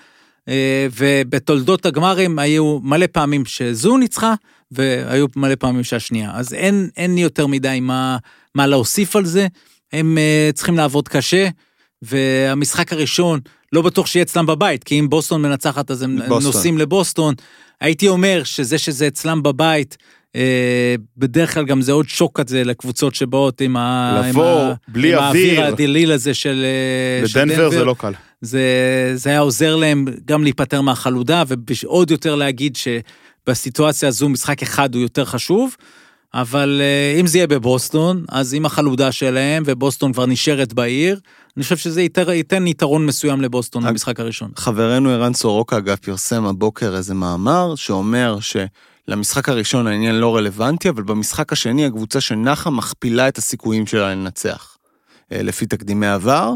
ובתולדות 0.96 1.86
הגמרים 1.86 2.38
היו 2.38 2.78
מלא 2.82 3.06
פעמים 3.12 3.44
שזו 3.44 3.96
ניצחה, 3.96 4.34
והיו 4.70 5.26
מלא 5.36 5.54
פעמים 5.54 5.84
שהשנייה. 5.84 6.30
אז 6.34 6.54
אין, 6.54 6.88
אין 6.96 7.18
יותר 7.18 7.46
מדי 7.46 7.78
מה, 7.80 8.16
מה 8.54 8.66
להוסיף 8.66 9.16
על 9.16 9.24
זה, 9.24 9.46
הם 9.92 10.18
אה, 10.18 10.50
צריכים 10.54 10.76
לעבוד 10.76 11.08
קשה, 11.08 11.48
והמשחק 12.02 12.92
הראשון, 12.92 13.40
לא 13.72 13.82
בטוח 13.82 14.06
שיהיה 14.06 14.22
אצלם 14.22 14.46
בבית, 14.46 14.84
כי 14.84 14.98
אם 14.98 15.08
בוסטון 15.08 15.42
מנצחת 15.42 15.90
אז 15.90 16.02
הם 16.02 16.16
בוסטון. 16.16 16.42
נוסעים 16.42 16.78
לבוסטון. 16.78 17.34
הייתי 17.80 18.08
אומר 18.08 18.44
שזה 18.44 18.78
שזה 18.78 19.06
אצלם 19.06 19.42
בבית, 19.42 19.96
אה, 20.36 20.94
בדרך 21.16 21.54
כלל 21.54 21.64
גם 21.64 21.82
זה 21.82 21.92
עוד 21.92 22.08
שוק 22.08 22.40
כזה 22.40 22.64
לקבוצות 22.64 23.14
שבאות 23.14 23.60
עם, 23.60 23.76
ה, 23.76 24.22
לבוא 24.28 24.60
עם, 24.60 24.70
ה, 24.70 24.74
בלי 24.88 25.14
עם 25.14 25.22
האוויר 25.22 25.58
אוויר. 25.58 25.72
הדליל 25.72 26.12
הזה 26.12 26.34
של, 26.34 26.64
אה, 27.22 27.28
של 27.28 27.44
בדנבר 27.44 27.70
זה 27.70 27.84
לא 27.84 27.94
קל. 27.98 28.12
זה, 28.42 29.12
זה 29.14 29.30
היה 29.30 29.38
עוזר 29.38 29.76
להם 29.76 30.04
גם 30.24 30.42
להיפטר 30.42 30.80
מהחלודה, 30.80 31.42
ועוד 31.84 32.10
יותר 32.10 32.34
להגיד 32.34 32.76
שבסיטואציה 32.76 34.08
הזו 34.08 34.28
משחק 34.28 34.62
אחד 34.62 34.94
הוא 34.94 35.02
יותר 35.02 35.24
חשוב, 35.24 35.76
אבל 36.34 36.80
אה, 36.80 37.20
אם 37.20 37.26
זה 37.26 37.38
יהיה 37.38 37.46
בבוסטון, 37.46 38.24
אז 38.28 38.54
עם 38.54 38.66
החלודה 38.66 39.12
שלהם, 39.12 39.62
ובוסטון 39.66 40.12
כבר 40.12 40.26
נשארת 40.26 40.72
בעיר, 40.72 41.20
אני 41.56 41.62
חושב 41.62 41.76
שזה 41.76 42.02
ייתר, 42.02 42.30
ייתן 42.30 42.66
יתרון 42.66 43.06
מסוים 43.06 43.40
לבוסטון 43.40 43.86
במשחק 43.86 44.20
הראשון. 44.20 44.50
חברנו 44.56 45.10
ערן 45.10 45.34
סורוקה, 45.34 45.76
אגב, 45.78 45.96
פרסם 45.96 46.44
הבוקר 46.44 46.96
איזה 46.96 47.14
מאמר 47.14 47.74
שאומר 47.74 48.38
שלמשחק 48.40 49.48
הראשון 49.48 49.86
העניין 49.86 50.14
לא 50.14 50.36
רלוונטי, 50.36 50.88
אבל 50.88 51.02
במשחק 51.02 51.52
השני 51.52 51.86
הקבוצה 51.86 52.20
שנחה 52.20 52.70
מכפילה 52.70 53.28
את 53.28 53.38
הסיכויים 53.38 53.86
שלה 53.86 54.14
לנצח. 54.14 54.76
אה, 55.32 55.42
לפי 55.42 55.66
תקדימי 55.66 56.06
עבר, 56.06 56.54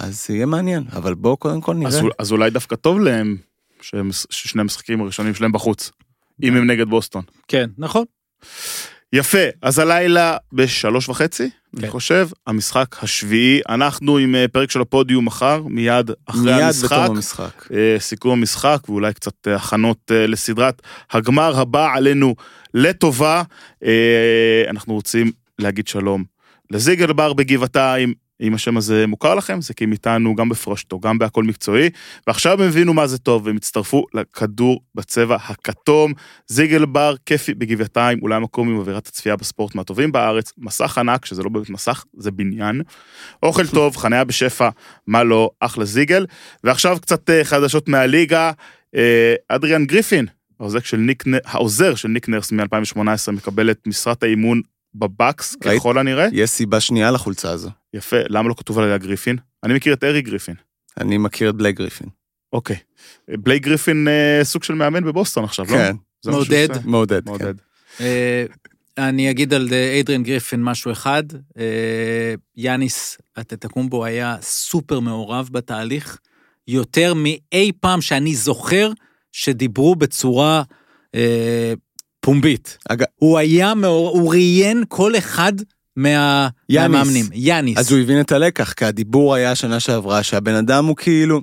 אז 0.00 0.26
יהיה 0.30 0.46
מעניין, 0.46 0.84
אבל 0.92 1.14
בואו 1.14 1.36
קודם 1.36 1.60
כל 1.60 1.74
נראה. 1.74 1.88
אז, 1.88 2.00
אז 2.18 2.32
אולי 2.32 2.50
דווקא 2.50 2.76
טוב 2.76 3.00
להם 3.00 3.36
שהם- 3.82 4.10
ששני 4.30 4.60
המשחקים 4.60 5.00
הראשונים 5.00 5.34
שלהם 5.34 5.52
בחוץ, 5.52 5.90
אם 6.42 6.56
הם 6.56 6.70
נגד 6.70 6.88
בוסטון. 6.88 7.22
כן, 7.48 7.70
נכון. 7.78 8.04
יפה, 9.12 9.38
אז 9.62 9.78
הלילה 9.78 10.36
בשלוש 10.52 11.08
וחצי, 11.08 11.50
כן. 11.50 11.78
אני 11.82 11.90
חושב, 11.90 12.28
המשחק 12.46 12.96
השביעי, 13.02 13.60
אנחנו 13.68 14.16
עם 14.18 14.34
אה, 14.34 14.48
פרק 14.48 14.70
של 14.70 14.80
הפודיום 14.80 15.24
מחר, 15.24 15.62
מיד 15.62 16.10
אחרי 16.26 16.42
מיד 16.54 16.62
המשחק. 16.64 16.98
בתום 17.02 17.16
המשחק. 17.16 17.66
אה, 17.72 17.96
סיכום 17.98 18.32
המשחק 18.38 18.78
ואולי 18.88 19.14
קצת 19.14 19.48
אה, 19.48 19.56
הכנות 19.56 20.10
אה, 20.14 20.26
לסדרת 20.26 20.82
הגמר 21.10 21.60
הבא 21.60 21.92
עלינו 21.94 22.34
לטובה. 22.74 23.42
אה, 23.84 23.90
אנחנו 24.70 24.94
רוצים 24.94 25.32
להגיד 25.58 25.88
שלום 25.88 26.24
לזיגל 26.70 27.12
בר 27.12 27.32
בגבעתיים. 27.32 28.14
אם 28.40 28.54
השם 28.54 28.76
הזה 28.76 29.06
מוכר 29.06 29.34
לכם, 29.34 29.60
זה 29.60 29.74
כי 29.74 29.84
הם 29.84 29.92
איתנו 29.92 30.34
גם 30.34 30.48
בפרושטו, 30.48 31.00
גם 31.00 31.18
בהכל 31.18 31.44
מקצועי, 31.44 31.90
ועכשיו 32.26 32.62
הם 32.62 32.68
הבינו 32.68 32.94
מה 32.94 33.06
זה 33.06 33.18
טוב, 33.18 33.46
והם 33.46 33.56
הצטרפו 33.56 34.04
לכדור 34.14 34.80
בצבע 34.94 35.36
הכתום. 35.36 36.12
זיגל 36.46 36.84
בר, 36.84 37.14
כיפי 37.26 37.54
בגבעתיים, 37.54 38.18
אולי 38.22 38.38
מקום 38.38 38.68
עם 38.68 38.76
אווירת 38.76 39.06
הצפייה 39.06 39.36
בספורט 39.36 39.74
מהטובים 39.74 40.12
בארץ, 40.12 40.52
מסך 40.58 40.98
ענק, 40.98 41.24
שזה 41.24 41.42
לא 41.42 41.48
באמת 41.48 41.70
מסך, 41.70 42.04
זה 42.16 42.30
בניין. 42.30 42.82
אוכל 43.42 43.66
טוב, 43.66 43.96
חניה 43.96 44.24
בשפע, 44.24 44.68
מה 45.06 45.22
לא, 45.22 45.50
אחלה 45.60 45.84
זיגל. 45.84 46.26
ועכשיו 46.64 46.98
קצת 47.02 47.30
אה, 47.30 47.44
חדשות 47.44 47.88
מהליגה, 47.88 48.52
אה, 48.94 49.34
אדריאן 49.48 49.84
גריפין, 49.84 50.26
העוזר 51.46 51.94
של 51.94 52.08
ניק 52.08 52.28
נרס 52.28 52.52
מ-2018, 52.52 53.30
מקבל 53.32 53.70
את 53.70 53.86
משרת 53.86 54.22
האימון 54.22 54.60
בבקס, 54.94 55.56
ראית? 55.64 55.80
ככל 55.80 55.98
הנראה. 55.98 56.26
יש 56.32 56.50
סיבה 56.50 56.80
שנייה 56.80 57.10
לחולצה 57.10 57.50
הזו. 57.50 57.70
יפה, 57.94 58.16
למה 58.28 58.48
לא 58.48 58.54
כתוב 58.54 58.78
עליה 58.78 58.98
גריפין? 58.98 59.36
אני 59.64 59.74
מכיר 59.74 59.94
את 59.94 60.04
ארי 60.04 60.22
גריפין. 60.22 60.54
אני 61.00 61.18
מכיר 61.18 61.50
את 61.50 61.54
בלייק 61.54 61.76
גריפין. 61.76 62.08
אוקיי. 62.52 62.76
בלייק 63.28 63.62
גריפין 63.62 64.08
אה, 64.08 64.44
סוג 64.44 64.62
של 64.62 64.74
מאמן 64.74 65.04
בבוסטון 65.04 65.44
עכשיו, 65.44 65.66
לא? 65.70 65.70
כן, 65.70 65.96
מעודד. 66.24 66.68
מעודד. 66.84 67.26
כן. 67.26 68.04
אה, 68.04 68.44
אני 68.98 69.30
אגיד 69.30 69.54
על 69.54 69.68
אדריאן 70.00 70.22
גריפין 70.22 70.62
משהו 70.62 70.92
אחד, 70.92 71.22
אה, 71.58 72.34
יאניס 72.56 73.18
אנטטקומפו 73.40 74.04
היה 74.04 74.36
סופר 74.42 75.00
מעורב 75.00 75.48
בתהליך, 75.52 76.18
יותר 76.68 77.14
מאי 77.14 77.72
פעם 77.80 78.00
שאני 78.00 78.34
זוכר 78.34 78.92
שדיברו 79.32 79.94
בצורה 79.94 80.62
אה, 81.14 81.72
פומבית. 82.20 82.78
אגב, 82.88 83.06
הוא 83.16 83.38
היה 83.38 83.74
מעורב, 83.74 84.20
הוא 84.20 84.30
ראיין 84.30 84.84
כל 84.88 85.16
אחד 85.18 85.52
מה, 85.96 86.48
יאניס. 86.68 86.90
מהמאמנים. 86.90 87.26
יאניס. 87.32 87.78
אז 87.78 87.92
הוא 87.92 88.00
הבין 88.00 88.20
את 88.20 88.32
הלקח, 88.32 88.72
כי 88.72 88.84
הדיבור 88.84 89.34
היה 89.34 89.54
שנה 89.54 89.80
שעברה 89.80 90.22
שהבן 90.22 90.54
אדם 90.54 90.84
הוא 90.84 90.96
כאילו 90.96 91.40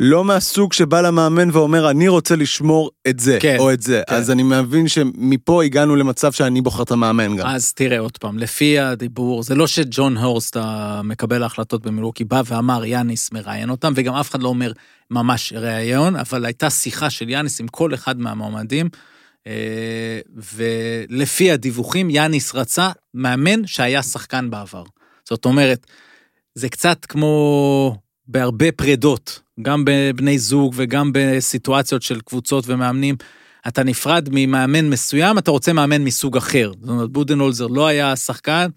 לא 0.00 0.24
מהסוג 0.24 0.72
שבא 0.72 1.00
למאמן 1.00 1.48
ואומר 1.52 1.90
אני 1.90 2.08
רוצה 2.08 2.36
לשמור 2.36 2.90
את 3.08 3.20
זה, 3.20 3.38
כן, 3.40 3.56
או 3.58 3.72
את 3.72 3.82
זה. 3.82 4.02
כן. 4.08 4.14
אז 4.14 4.30
אני 4.30 4.42
מבין 4.42 4.88
שמפה 4.88 5.64
הגענו 5.64 5.96
למצב 5.96 6.32
שאני 6.32 6.60
בוחר 6.60 6.82
את 6.82 6.90
המאמן 6.90 7.36
גם. 7.36 7.46
אז 7.46 7.72
תראה 7.72 7.98
עוד 7.98 8.18
פעם, 8.18 8.38
לפי 8.38 8.78
הדיבור, 8.78 9.42
זה 9.42 9.54
לא 9.54 9.66
שג'ון 9.66 10.16
הורסט, 10.16 10.56
המקבל 10.60 11.42
ההחלטות 11.42 11.86
במילוקי, 11.86 12.24
בא 12.24 12.42
ואמר 12.46 12.84
יאניס 12.84 13.32
מראיין 13.32 13.70
אותם, 13.70 13.92
וגם 13.96 14.14
אף 14.14 14.30
אחד 14.30 14.42
לא 14.42 14.48
אומר 14.48 14.72
ממש 15.10 15.52
ראיון, 15.52 16.16
אבל 16.16 16.44
הייתה 16.44 16.70
שיחה 16.70 17.10
של 17.10 17.28
יאניס 17.28 17.60
עם 17.60 17.68
כל 17.68 17.94
אחד 17.94 18.20
מהמועמדים, 18.20 18.88
אה, 18.94 18.98
ולפי 20.34 21.50
הדיווחים, 21.50 22.10
יאניס 22.10 22.54
רצה 22.54 22.90
מאמן 23.14 23.66
שהיה 23.66 24.02
שחקן 24.02 24.50
בעבר. 24.50 24.84
זאת 25.28 25.44
אומרת, 25.44 25.86
זה 26.54 26.68
קצת 26.68 27.04
כמו 27.04 27.96
בהרבה 28.28 28.72
פרידות, 28.72 29.40
גם 29.62 29.84
בבני 29.86 30.38
זוג 30.38 30.74
וגם 30.76 31.10
בסיטואציות 31.14 32.02
של 32.02 32.20
קבוצות 32.20 32.64
ומאמנים. 32.66 33.16
אתה 33.68 33.84
נפרד 33.84 34.28
ממאמן 34.32 34.90
מסוים, 34.90 35.38
אתה 35.38 35.50
רוצה 35.50 35.72
מאמן 35.72 36.04
מסוג 36.04 36.36
אחר. 36.36 36.72
זאת 36.80 36.88
אומרת, 36.88 37.10
בודנולזר 37.10 37.66
לא 37.66 37.86
היה 37.86 38.16
שחקן, 38.16 38.68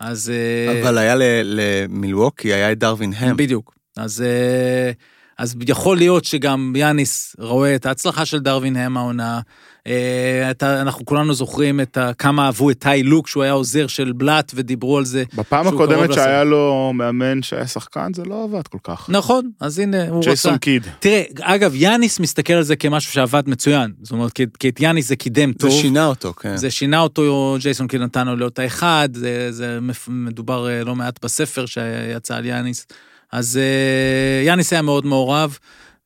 אז... 0.00 0.30
אה, 0.30 0.82
אבל 0.82 0.98
היה 0.98 1.14
למילווקי, 1.44 2.52
היה 2.52 2.72
את 2.72 2.78
דרווין 2.78 3.12
הם. 3.16 3.36
בדיוק. 3.36 3.74
אז, 3.96 4.22
אה, 4.22 4.92
אז 5.38 5.56
יכול 5.68 5.96
להיות 5.96 6.24
שגם 6.24 6.72
יאניס 6.76 7.36
רואה 7.38 7.74
את 7.74 7.86
ההצלחה 7.86 8.24
של 8.24 8.38
דרווין 8.38 8.76
הם 8.76 8.96
העונה. 8.96 9.40
אה, 9.86 10.50
אתה, 10.50 10.80
אנחנו 10.80 11.04
כולנו 11.04 11.34
זוכרים 11.34 11.80
את 11.80 11.96
ה, 11.96 12.12
כמה 12.14 12.46
אהבו 12.46 12.70
את 12.70 12.78
טאי 12.78 13.02
לוק, 13.02 13.28
שהוא 13.28 13.42
היה 13.42 13.52
עוזר 13.52 13.86
של 13.86 14.12
בלאט, 14.12 14.52
ודיברו 14.54 14.98
על 14.98 15.04
זה. 15.04 15.24
בפעם 15.34 15.68
הקודמת. 15.68 16.12
שהיה 16.12 16.44
לו 16.44 16.92
מאמן 16.94 17.42
שהיה 17.42 17.66
שחקן, 17.66 18.14
זה 18.14 18.22
לא 18.24 18.44
עבד 18.44 18.66
כל 18.66 18.78
כך. 18.84 19.06
נכון, 19.08 19.50
אז 19.60 19.78
הנה, 19.78 20.08
הוא 20.08 20.22
ג'ייסון 20.22 20.52
רצה. 20.52 20.58
קיד. 20.58 20.86
תראה, 21.00 21.22
אגב, 21.40 21.72
יאניס 21.74 22.20
מסתכל 22.20 22.52
על 22.52 22.62
זה 22.62 22.76
כמשהו 22.76 23.12
שעבד 23.12 23.42
מצוין. 23.46 23.92
זאת 24.02 24.12
אומרת, 24.12 24.32
כי, 24.32 24.46
כי 24.58 24.68
את 24.68 24.80
יאניס 24.80 25.08
זה 25.08 25.16
קידם 25.16 25.52
זה 25.52 25.58
טוב. 25.58 25.70
שינה 25.70 26.06
אותו, 26.06 26.34
כן. 26.34 26.56
זה 26.56 26.70
שינה 26.70 27.00
אותו, 27.00 27.56
ג'ייסון 27.60 27.86
קיד 27.88 28.00
נתן 28.00 28.26
לו 28.26 28.36
להיות 28.36 28.58
האחד, 28.58 29.08
זה, 29.14 29.52
זה 29.52 29.78
מדובר 30.08 30.68
אה, 30.68 30.84
לא 30.84 30.96
מעט 30.96 31.24
בספר 31.24 31.66
שיצא 31.66 32.36
על 32.36 32.46
יאניס. 32.46 32.86
אז 33.32 33.56
אה, 33.62 34.46
יאניס 34.46 34.72
היה 34.72 34.82
מאוד 34.82 35.06
מעורב, 35.06 35.58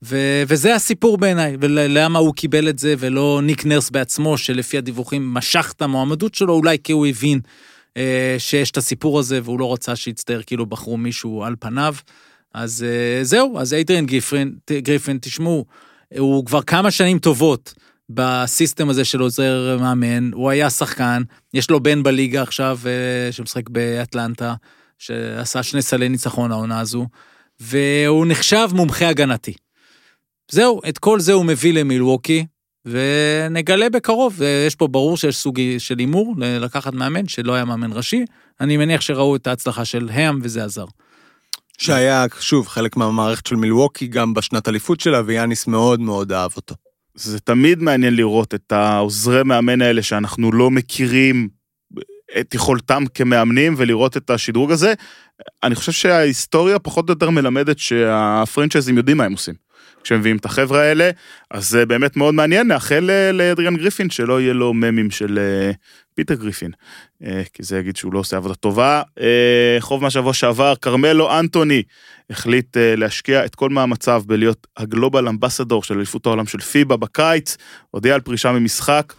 ו, 0.03 0.43
וזה 0.49 0.75
הסיפור 0.75 1.19
בעיניי, 1.19 1.57
ולמה 1.61 2.19
הוא 2.19 2.35
קיבל 2.35 2.69
את 2.69 2.79
זה, 2.79 2.95
ולא 2.99 3.41
ניק 3.43 3.65
נרס 3.65 3.91
בעצמו, 3.91 4.39
שלפי 4.39 4.79
הדיווחים 4.79 5.35
משך 5.35 5.73
את 5.77 5.83
המועמדות 5.83 6.35
שלו, 6.35 6.55
אולי 6.55 6.77
כי 6.85 6.93
הוא 6.93 7.07
הבין 7.07 7.41
אה, 7.97 8.37
שיש 8.39 8.71
את 8.71 8.77
הסיפור 8.77 9.19
הזה, 9.19 9.41
והוא 9.45 9.61
לא 9.61 9.73
רצה 9.73 9.97
שיצטער 9.97 10.43
כאילו 10.47 10.67
בחרו 10.67 10.97
מישהו 10.97 11.45
על 11.45 11.57
פניו. 11.61 11.95
אז 12.55 12.87
אה, 12.89 13.25
זהו, 13.25 13.59
אז 13.59 13.75
איידריאן 13.75 14.07
גריפין, 14.07 14.55
גריפין, 14.71 15.19
תשמעו, 15.21 15.65
הוא 16.19 16.47
כבר 16.47 16.63
כמה 16.63 16.91
שנים 16.91 17.19
טובות 17.19 17.75
בסיסטם 18.09 18.89
הזה 18.91 19.05
של 19.05 19.21
עוזר 19.21 19.79
מאמן, 19.81 20.31
הוא 20.33 20.51
היה 20.51 20.71
שחקן, 20.71 21.23
יש 21.55 21.71
לו 21.71 21.83
בן 21.83 22.03
בליגה 22.03 22.43
עכשיו 22.43 22.79
אה, 22.87 23.33
שמשחק 23.33 23.69
באטלנטה, 23.69 24.55
שעשה 24.99 25.63
שני 25.63 25.83
סלי 25.83 26.09
ניצחון 26.09 26.53
העונה 26.53 26.81
הזו, 26.81 27.07
והוא 27.61 28.27
נחשב 28.27 28.69
מומחה 28.73 29.09
הגנתי. 29.09 29.55
זהו, 30.51 30.81
את 30.89 30.99
כל 30.99 31.21
זה 31.21 31.33
הוא 31.33 31.45
מביא 31.45 31.73
למילווקי, 31.73 32.47
ונגלה 32.87 33.91
בקרוב, 33.91 34.41
יש 34.67 34.75
פה 34.75 34.87
ברור 34.87 35.17
שיש 35.17 35.37
סוג 35.37 35.61
של 35.79 35.99
הימור 35.99 36.35
לקחת 36.39 36.95
מאמן 36.95 37.29
שלא 37.29 37.55
היה 37.55 37.65
מאמן 37.65 37.93
ראשי, 37.93 38.25
אני 38.61 38.77
מניח 38.77 39.01
שראו 39.01 39.37
את 39.37 39.47
ההצלחה 39.47 39.85
של 39.85 40.09
האם 40.13 40.39
וזה 40.43 40.65
עזר. 40.65 40.85
שהיה, 41.79 42.27
שוב, 42.41 42.69
חלק 42.69 42.97
מהמערכת 42.97 43.47
של 43.47 43.57
מילווקי, 43.57 44.07
גם 44.07 44.35
בשנת 44.35 44.69
אליפות 44.69 45.01
שלה, 45.01 45.23
ויאניס 45.27 45.67
מאוד 45.67 46.01
מאוד 46.01 46.33
אהב 46.33 46.51
אותו. 46.57 46.75
זה 47.15 47.41
תמיד 47.41 47.83
מעניין 47.83 48.17
לראות 48.17 48.55
את 48.55 48.73
העוזרי 48.73 49.43
מאמן 49.45 49.83
האלה 49.83 50.03
שאנחנו 50.03 50.53
לא 50.53 50.71
מכירים 50.71 51.49
את 52.41 52.55
יכולתם 52.55 53.05
כמאמנים 53.15 53.75
ולראות 53.77 54.17
את 54.17 54.31
השדרוג 54.31 54.73
הזה. 54.73 54.95
אני 55.63 55.75
חושב 55.75 55.93
שההיסטוריה 55.93 56.79
פחות 56.79 57.09
או 57.09 57.13
יותר 57.13 57.31
מלמדת 57.31 57.79
שהפרנצ'ייזים 57.79 58.97
יודעים 58.97 59.17
מה 59.17 59.25
הם 59.25 59.33
עושים. 59.33 59.64
כשהם 60.05 60.21
מביאים 60.21 60.37
את 60.37 60.45
החבר'ה 60.45 60.81
האלה, 60.81 61.11
אז 61.51 61.69
זה 61.69 61.87
באמת 61.87 62.17
מאוד 62.17 62.35
מעניין, 62.35 62.69
נאחל 62.69 63.11
אה, 63.11 63.33
לאדריאן 63.33 63.77
גריפין 63.77 64.11
שלא 64.11 64.41
יהיה 64.41 64.53
לו 64.53 64.75
ממים 64.75 65.11
של 65.11 65.39
אה, 65.39 65.71
פיטר 66.15 66.35
גריפין, 66.35 66.71
אה, 67.25 67.43
כי 67.53 67.63
זה 67.63 67.79
יגיד 67.79 67.97
שהוא 67.97 68.13
לא 68.13 68.19
עושה 68.19 68.37
עבודה 68.37 68.55
טובה. 68.55 69.03
חוב 69.81 70.03
מהשבוע 70.03 70.33
שעבר, 70.33 70.75
כרמלו 70.77 71.39
אנטוני 71.39 71.83
החליט 72.31 72.77
להשקיע 72.81 73.45
את 73.45 73.55
כל 73.55 73.71
מאמציו 73.71 74.23
בלהיות 74.27 74.67
הגלובל 74.77 75.29
אמבסדור 75.29 75.83
של 75.83 75.97
אליפות 75.97 76.27
העולם 76.27 76.47
של 76.47 76.61
פיבה 76.61 76.97
בקיץ, 76.97 77.57
הודיע 77.91 78.15
על 78.15 78.21
פרישה 78.21 78.53
ממשחק, 78.53 79.13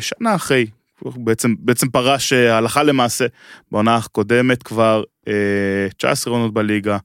שנה 0.00 0.34
אחרי, 0.34 0.66
בעצם, 1.02 1.54
בעצם 1.58 1.88
פרש 1.88 2.32
הלכה 2.32 2.82
למעשה 2.82 3.26
בעונה 3.72 3.96
הקודמת 3.96 4.62
כבר 4.62 5.02
אה, 5.28 5.88
19 5.96 6.34
עונות 6.34 6.54
בליגה, 6.54 6.98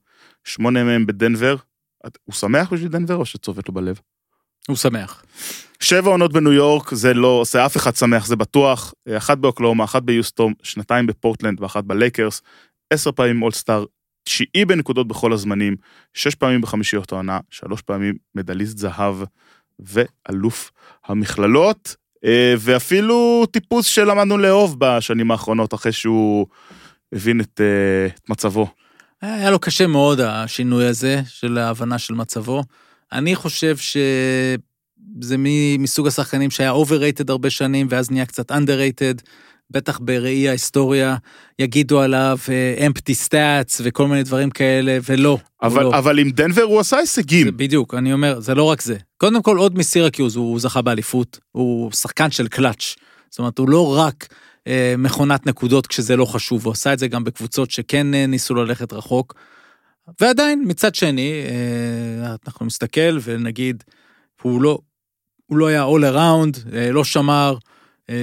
שמונה 0.44 0.84
מהם 0.84 1.06
בדנבר. 1.06 1.56
הוא 2.24 2.34
שמח 2.34 2.72
בשביל 2.72 2.88
דנבר 2.88 3.16
או 3.16 3.24
שצובט 3.24 3.68
לו 3.68 3.74
בלב? 3.74 4.00
הוא 4.68 4.76
שמח. 4.76 5.24
שבע 5.80 6.10
עונות 6.10 6.32
בניו 6.32 6.52
יורק, 6.52 6.94
זה 6.94 7.14
לא 7.14 7.26
עושה 7.26 7.66
אף 7.66 7.76
אחד 7.76 7.96
שמח, 7.96 8.26
זה 8.26 8.36
בטוח. 8.36 8.94
אחת 9.16 9.38
באוקלאומה, 9.38 9.84
אחת 9.84 10.02
ביוסטום, 10.02 10.54
שנתיים 10.62 11.06
בפורטלנד 11.06 11.60
ואחת 11.60 11.84
בלייקרס, 11.84 12.42
עשר 12.92 13.12
פעמים 13.12 13.42
אולסטאר, 13.42 13.84
תשיעי 14.24 14.64
בנקודות 14.64 15.08
בכל 15.08 15.32
הזמנים, 15.32 15.76
שש 16.14 16.34
פעמים 16.34 16.60
בחמישיות 16.60 17.12
העונה, 17.12 17.40
שלוש 17.50 17.82
פעמים 17.82 18.14
מדליסט 18.34 18.78
זהב 18.78 19.16
ואלוף 19.78 20.70
המכללות, 21.06 21.96
אה, 22.24 22.54
ואפילו 22.58 23.46
טיפוס 23.50 23.86
שלמדנו 23.86 24.38
לאהוב 24.38 24.76
בשנים 24.78 25.30
האחרונות, 25.30 25.74
אחרי 25.74 25.92
שהוא 25.92 26.46
הבין 27.12 27.40
את, 27.40 27.60
אה, 27.60 28.06
את 28.06 28.30
מצבו. 28.30 28.68
היה 29.22 29.50
לו 29.50 29.58
קשה 29.58 29.86
מאוד 29.86 30.20
השינוי 30.20 30.86
הזה 30.86 31.20
של 31.28 31.58
ההבנה 31.58 31.98
של 31.98 32.14
מצבו. 32.14 32.62
אני 33.12 33.36
חושב 33.36 33.76
שזה 33.76 35.36
מסוג 35.78 36.06
השחקנים 36.06 36.50
שהיה 36.50 36.72
overrated 36.72 37.24
הרבה 37.28 37.50
שנים 37.50 37.86
ואז 37.90 38.10
נהיה 38.10 38.26
קצת 38.26 38.52
underrated, 38.52 39.22
בטח 39.70 39.98
בראי 40.02 40.48
ההיסטוריה, 40.48 41.16
יגידו 41.58 42.00
עליו 42.00 42.38
אה, 42.48 42.86
empty 42.88 43.28
stats 43.28 43.80
וכל 43.82 44.08
מיני 44.08 44.22
דברים 44.22 44.50
כאלה, 44.50 44.98
ולא. 45.08 45.38
אבל, 45.62 45.82
לא. 45.82 45.98
אבל 45.98 46.18
עם 46.18 46.30
דנבר 46.30 46.62
הוא 46.62 46.80
עשה 46.80 46.96
הישגים. 46.96 47.56
בדיוק, 47.56 47.94
אני 47.94 48.12
אומר, 48.12 48.40
זה 48.40 48.54
לא 48.54 48.62
רק 48.62 48.82
זה. 48.82 48.96
קודם 49.18 49.42
כל, 49.42 49.56
עוד 49.56 49.78
מסירקיוז, 49.78 50.36
הוא 50.36 50.60
זכה 50.60 50.82
באליפות, 50.82 51.38
הוא 51.52 51.90
שחקן 51.92 52.30
של 52.30 52.48
קלאץ'. 52.48 52.94
זאת 53.30 53.38
אומרת, 53.38 53.58
הוא 53.58 53.68
לא 53.68 53.98
רק 53.98 54.26
אה, 54.30 54.36
מכונת 54.98 55.46
נקודות 55.46 55.86
כשזה 55.86 56.16
לא 56.16 56.24
חשוב, 56.24 56.64
הוא 56.64 56.72
עשה 56.72 56.92
את 56.92 56.98
זה 56.98 57.08
גם 57.08 57.24
בקבוצות 57.24 57.70
שכן 57.70 58.14
אה, 58.14 58.26
ניסו 58.26 58.54
ללכת 58.54 58.92
רחוק. 58.92 59.34
ועדיין, 60.20 60.64
מצד 60.66 60.94
שני, 60.94 61.32
אה, 61.48 62.34
אנחנו 62.46 62.66
נסתכל 62.66 63.18
ונגיד, 63.22 63.84
הוא 64.42 64.62
לא, 64.62 64.78
הוא 65.46 65.58
לא 65.58 65.66
היה 65.66 65.84
all 65.84 66.14
around, 66.14 66.74
אה, 66.74 66.92
לא 66.92 67.04
שמר, 67.04 67.56
אה, 68.10 68.14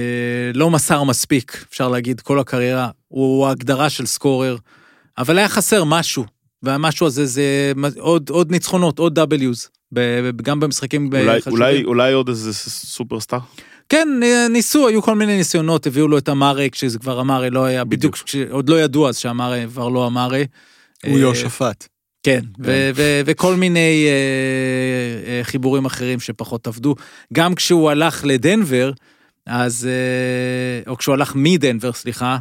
לא 0.54 0.70
מסר 0.70 1.04
מספיק, 1.04 1.64
אפשר 1.70 1.88
להגיד, 1.88 2.20
כל 2.20 2.38
הקריירה, 2.38 2.90
הוא 3.08 3.46
ההגדרה 3.46 3.90
של 3.90 4.06
סקורר, 4.06 4.56
אבל 5.18 5.38
היה 5.38 5.48
חסר 5.48 5.84
משהו, 5.84 6.24
והמשהו 6.62 7.06
הזה 7.06 7.26
זה 7.26 7.72
עוד, 7.98 8.30
עוד 8.30 8.50
ניצחונות, 8.50 8.98
עוד 8.98 9.18
W's, 9.18 9.68
גם 10.42 10.60
במשחקים 10.60 11.10
אולי, 11.12 11.40
חשובים. 11.40 11.62
אולי, 11.62 11.84
אולי 11.84 12.12
עוד 12.12 12.28
איזה 12.28 12.54
סופרסטאר? 12.54 13.38
כן, 13.88 14.08
ניסו, 14.50 14.88
היו 14.88 15.02
כל 15.02 15.14
מיני 15.14 15.36
ניסיונות, 15.36 15.86
הביאו 15.86 16.08
לו 16.08 16.18
את 16.18 16.28
המארי, 16.28 16.70
כשזה 16.70 16.98
כבר 16.98 17.20
המארי 17.20 17.50
לא 17.50 17.64
היה, 17.64 17.84
בדיוק, 17.84 18.00
בדיוק. 18.00 18.26
כשעוד 18.26 18.68
לא 18.68 18.80
ידעו 18.80 19.08
אז 19.08 19.18
שהמארי 19.18 19.64
כבר 19.68 19.88
לא 19.88 20.06
המארי. 20.06 20.46
הוא 21.04 21.14
אה, 21.14 21.18
יהושפט. 21.18 21.88
כן, 22.22 22.40
ו- 22.58 22.90
ו- 22.94 23.20
וכל 23.26 23.56
מיני 23.56 24.06
אה, 24.08 24.12
אה, 25.30 25.44
חיבורים 25.44 25.84
אחרים 25.84 26.20
שפחות 26.20 26.66
עבדו. 26.66 26.94
גם 27.32 27.54
כשהוא 27.54 27.90
הלך 27.90 28.24
לדנבר, 28.24 28.92
אז... 29.46 29.88
אה, 29.90 30.90
או 30.90 30.96
כשהוא 30.96 31.12
הלך 31.12 31.32
מדנבר, 31.36 31.92
סליחה, 31.92 32.38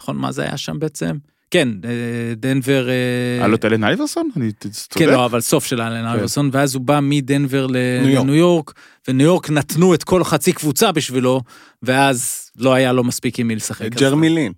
נכון, 0.00 0.16
מה 0.16 0.32
זה 0.32 0.42
היה 0.42 0.56
שם 0.56 0.78
בעצם? 0.78 1.16
כן, 1.52 1.68
אה, 1.84 2.34
דנבר... 2.36 2.88
אה, 2.88 2.94
היה 3.38 3.46
לו 3.46 3.56
את 3.56 3.64
אלן 3.64 3.84
אייברסון? 3.84 4.28
אני 4.36 4.52
צודק? 4.52 4.98
כן, 4.98 5.08
לא, 5.08 5.24
אבל 5.24 5.40
סוף 5.40 5.64
של 5.64 5.80
אלן 5.80 6.06
אייברסון, 6.06 6.50
ואז 6.52 6.74
הוא 6.74 6.82
בא 6.82 7.00
מדנבר. 7.02 7.66
לניו 7.70 8.34
יורק, 8.34 8.72
וניו 9.08 9.26
יורק 9.26 9.50
נתנו 9.50 9.94
את 9.94 10.04
כל 10.04 10.24
חצי 10.24 10.52
קבוצה 10.52 10.92
בשבילו, 10.92 11.40
ואז 11.82 12.50
לא 12.56 12.74
היה 12.74 12.92
לו 12.92 13.04
מספיק 13.04 13.38
עם 13.38 13.48
מי 13.48 13.56
לשחק. 13.56 13.88
ג'רמי 13.88 14.28
לין. 14.28 14.52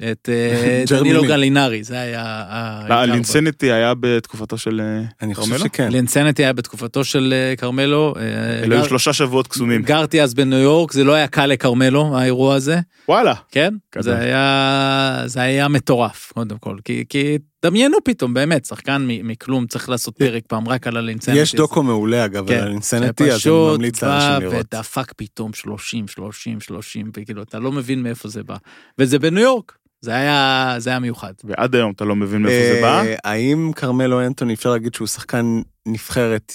את 0.00 0.28
אה, 0.28 0.84
דנילו. 0.98 1.22
גלינרי, 1.22 1.84
זה 1.84 2.00
היה... 2.00 2.22
ה- 2.24 2.84
לא, 2.88 2.94
העיקר 2.94 3.06
בה. 3.06 3.14
לינסניטי 3.14 3.72
היה 3.72 3.94
בתקופתו 4.00 4.58
של 4.58 4.80
אה, 4.80 5.02
אני 5.22 5.34
חושב 5.34 5.48
כרמלו? 5.50 5.64
שכן. 5.64 5.92
לינסנטי 5.92 6.42
היה 6.44 6.52
בתקופתו 6.52 7.04
של 7.04 7.34
אה, 7.36 7.56
כרמלו. 7.56 8.14
אה, 8.16 8.22
אלה 8.64 8.76
היו 8.76 8.84
שלושה 8.84 9.12
שבועות 9.12 9.48
קסומים. 9.48 9.82
גרתי 9.82 10.22
אז 10.22 10.34
בניו 10.34 10.58
יורק, 10.58 10.92
זה 10.92 11.04
לא 11.04 11.12
היה 11.14 11.26
קל 11.28 11.46
לכרמלו, 11.46 12.18
האירוע 12.18 12.54
הזה, 12.54 12.80
וואלה. 13.08 13.34
כן? 13.50 13.74
זה 13.98 14.18
היה, 14.18 15.22
זה 15.26 15.40
היה 15.40 15.68
מטורף, 15.68 16.32
קודם 16.34 16.58
כל, 16.58 16.76
כי, 16.84 17.04
כי 17.08 17.38
דמיינו 17.64 17.96
פתאום, 18.04 18.34
באמת, 18.34 18.64
שחקן 18.64 19.02
מ- 19.08 19.28
מכלום, 19.28 19.66
צריך 19.66 19.88
לעשות 19.88 20.16
פרק 20.16 20.42
פעם 20.48 20.68
רק 20.68 20.86
על 20.86 20.96
הלינסנטי. 20.96 21.38
יש 21.38 21.54
דוקו 21.54 21.82
מעולה 21.82 22.24
אגב 22.24 22.48
כן, 22.48 22.54
על 22.58 22.68
האינסנטי, 22.68 23.24
אז 23.24 23.30
אני 23.30 23.38
שפשוט 23.38 23.74
ממליץ 23.76 24.04
בא 24.04 24.08
לאנשים 24.30 24.48
לראות. 24.50 24.66
ודפק 24.74 25.12
פתאום 25.16 25.52
30, 25.52 26.08
30, 26.08 26.60
30, 26.60 27.10
וכאילו, 27.16 27.42
אתה 27.42 27.58
לא 27.58 27.72
מבין 27.72 28.02
מאיפה 28.02 28.28
זה 28.28 28.42
בא. 28.42 28.56
וזה 28.98 29.18
בניו 29.18 29.42
יורק, 29.42 29.72
זה 30.02 30.14
היה, 30.14 30.74
זה 30.78 30.90
היה 30.90 30.98
מיוחד. 30.98 31.32
ועד 31.44 31.74
היום 31.74 31.92
אתה 31.96 32.04
לא 32.04 32.16
מבין 32.16 32.42
מאיפה 32.42 32.74
זה 32.74 32.80
בא, 32.82 33.02
אה, 33.02 33.14
האם 33.24 33.70
כרמלו 33.76 34.26
אנטוני 34.26 34.54
אפשר 34.54 34.70
להגיד 34.70 34.94
שהוא 34.94 35.06
שחקן 35.08 35.60
נבחרת 35.86 36.52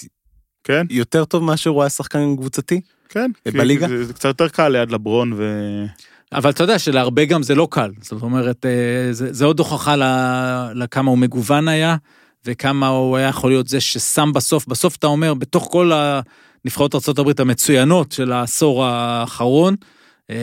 כן? 0.64 0.86
יותר 0.90 1.24
טוב 1.24 1.44
מאשר 1.44 1.70
הוא 1.70 1.82
היה 1.82 1.90
שחקן 1.90 2.36
קבוצתי? 2.36 2.80
כן. 3.08 3.30
כי- 3.44 3.50
בליגה? 3.50 3.88
זה 3.88 4.04
זה 4.04 4.12
קצת 4.12 4.24
יותר 4.28 4.48
קל 4.48 4.68
ליד 4.68 4.90
לברון 4.90 5.32
ו... 5.36 5.64
אבל 6.32 6.50
אתה 6.50 6.62
יודע 6.64 6.78
שלהרבה 6.78 7.24
גם 7.24 7.42
זה 7.42 7.54
לא 7.54 7.68
קל, 7.70 7.90
זאת 8.00 8.22
אומרת, 8.22 8.66
אה, 8.66 9.12
זה, 9.12 9.32
זה 9.32 9.44
עוד 9.44 9.58
הוכחה 9.58 9.94
לכמה 10.74 11.10
הוא 11.10 11.18
מגוון 11.18 11.68
היה, 11.68 11.96
וכמה 12.46 12.88
הוא 12.88 13.16
היה 13.16 13.28
יכול 13.28 13.50
להיות 13.50 13.68
זה 13.68 13.80
ששם 13.80 14.32
בסוף, 14.34 14.66
בסוף 14.66 14.96
אתה 14.96 15.06
אומר, 15.06 15.34
בתוך 15.34 15.68
כל 15.70 15.92
נבחרות 16.64 16.94
ארה"ב 16.94 17.40
המצוינות 17.40 18.12
של 18.12 18.32
העשור 18.32 18.84
האחרון. 18.84 19.74
אה, 20.30 20.36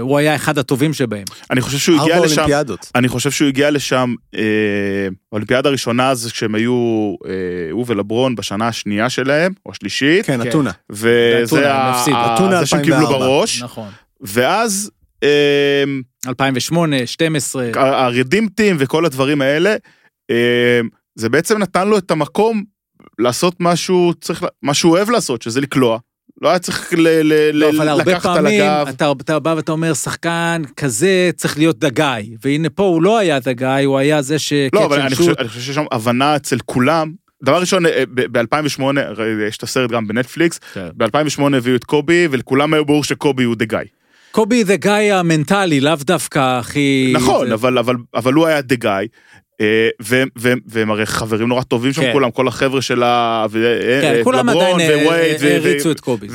הוא 0.00 0.18
היה 0.18 0.34
אחד 0.36 0.58
הטובים 0.58 0.92
שבהם. 0.92 1.24
אני 1.50 1.60
חושב 1.60 1.78
שהוא 1.78 2.00
הגיע 2.00 2.20
לשם, 2.20 2.34
אולימפיאדות. 2.34 2.90
אני 2.94 3.08
חושב 3.08 3.30
שהוא 3.30 3.48
הגיע 3.48 3.70
לשם, 3.70 4.14
אה, 4.34 4.40
האולימפיאדה 5.32 5.68
הראשונה 5.68 6.14
זה 6.14 6.30
כשהם 6.30 6.54
היו, 6.54 6.74
אה, 7.26 7.30
הוא 7.70 7.84
ולברון 7.88 8.34
בשנה 8.34 8.68
השנייה 8.68 9.10
שלהם, 9.10 9.52
או 9.66 9.70
השלישית, 9.70 10.26
כן, 10.26 10.42
כן. 10.42 10.48
אתונה. 10.48 10.70
וזה 10.90 11.42
אתונה, 11.46 11.72
ה- 11.74 11.88
הם 11.88 11.94
הפסידו. 11.94 12.16
ה- 12.16 12.34
אתונה 12.34 12.60
זה 12.60 12.66
שהם 12.66 12.82
קיבלו 12.82 12.96
2004. 12.98 13.18
בראש, 13.26 13.62
נכון. 13.62 13.88
ואז 14.20 14.90
אה, 15.22 15.84
2008, 16.28 17.06
12. 17.06 17.70
הרדים 17.74 18.48
טים 18.48 18.76
וכל 18.78 19.04
הדברים 19.06 19.42
האלה, 19.42 19.76
אה, 20.30 20.80
זה 21.14 21.28
בעצם 21.28 21.58
נתן 21.58 21.88
לו 21.88 21.98
את 21.98 22.10
המקום 22.10 22.64
לעשות 23.18 23.54
משהו, 23.60 24.12
צריך, 24.20 24.44
מה 24.62 24.74
שהוא 24.74 24.92
אוהב 24.92 25.10
לעשות, 25.10 25.42
שזה 25.42 25.60
לקלוע. 25.60 25.98
לא 26.42 26.48
היה 26.48 26.58
צריך 26.58 26.92
ל- 26.96 27.08
ל- 27.22 27.50
לא, 27.52 27.70
אבל 27.70 27.84
ל- 27.84 27.88
הרבה 27.88 28.12
לקחת 28.12 28.26
על 28.26 28.34
פעמים 28.34 28.60
הגב. 28.62 28.86
אתה, 28.88 29.12
אתה 29.20 29.38
בא 29.38 29.54
ואתה 29.56 29.72
אומר, 29.72 29.94
שחקן 29.94 30.62
כזה 30.76 31.30
צריך 31.36 31.58
להיות 31.58 31.78
the 31.78 32.00
guy. 32.00 32.30
והנה 32.44 32.68
פה 32.70 32.82
הוא 32.82 33.02
לא 33.02 33.18
היה 33.18 33.40
the 33.40 33.59
guy, 33.59 33.84
הוא 33.84 33.98
היה 33.98 34.22
זה 34.22 34.38
ש... 34.38 34.52
לא, 34.72 34.84
אבל 34.84 35.00
אני. 35.00 35.14
חושב, 35.14 35.32
אני 35.38 35.48
חושב 35.48 35.60
שיש 35.60 35.74
שם 35.74 35.84
הבנה 35.92 36.36
אצל 36.36 36.58
כולם. 36.66 37.12
דבר 37.44 37.60
ראשון, 37.60 37.84
ב-2008, 38.14 38.82
יש 39.48 39.56
את 39.56 39.62
הסרט 39.62 39.90
גם 39.90 40.06
בנטפליקס, 40.08 40.60
כן. 40.74 40.88
ב-2008 40.96 41.56
הביאו 41.56 41.76
את 41.76 41.84
קובי, 41.84 42.28
ולכולם 42.30 42.74
היה 42.74 42.82
ברור 42.82 43.04
שקובי 43.04 43.44
הוא 43.44 43.54
דה 43.56 43.64
גיא. 43.64 43.78
קובי 44.30 44.64
זה 44.64 44.76
גיא 44.76 44.90
המנטלי, 45.14 45.80
לאו 45.80 45.94
דווקא 46.00 46.58
הכי... 46.58 47.12
נכון, 47.16 47.48
זה- 47.48 47.54
אבל, 47.54 47.78
אבל, 47.78 47.94
אבל 48.14 48.32
הוא 48.32 48.46
היה 48.46 48.60
the 48.60 48.74
guy. 48.74 48.90
אה, 49.60 49.88
והם 50.66 50.90
הרי 50.90 51.06
חברים 51.06 51.48
נורא 51.48 51.62
טובים 51.62 51.92
שם 51.92 52.02
כן. 52.02 52.12
כולם, 52.12 52.30
כל 52.30 52.48
החבר'ה 52.48 52.82
של 52.82 53.02
ה... 53.02 53.46
ו- 53.50 53.78
כן, 54.02 54.14
אה, 54.14 54.24
כולם 54.24 54.48
עדיין 54.48 54.80
אה, 54.80 55.06
ווייד 55.06 55.36
ו- 55.40 55.46
העריצו 55.46 55.88
ו- 55.88 55.92
את 55.92 56.00
קובי. 56.00 56.26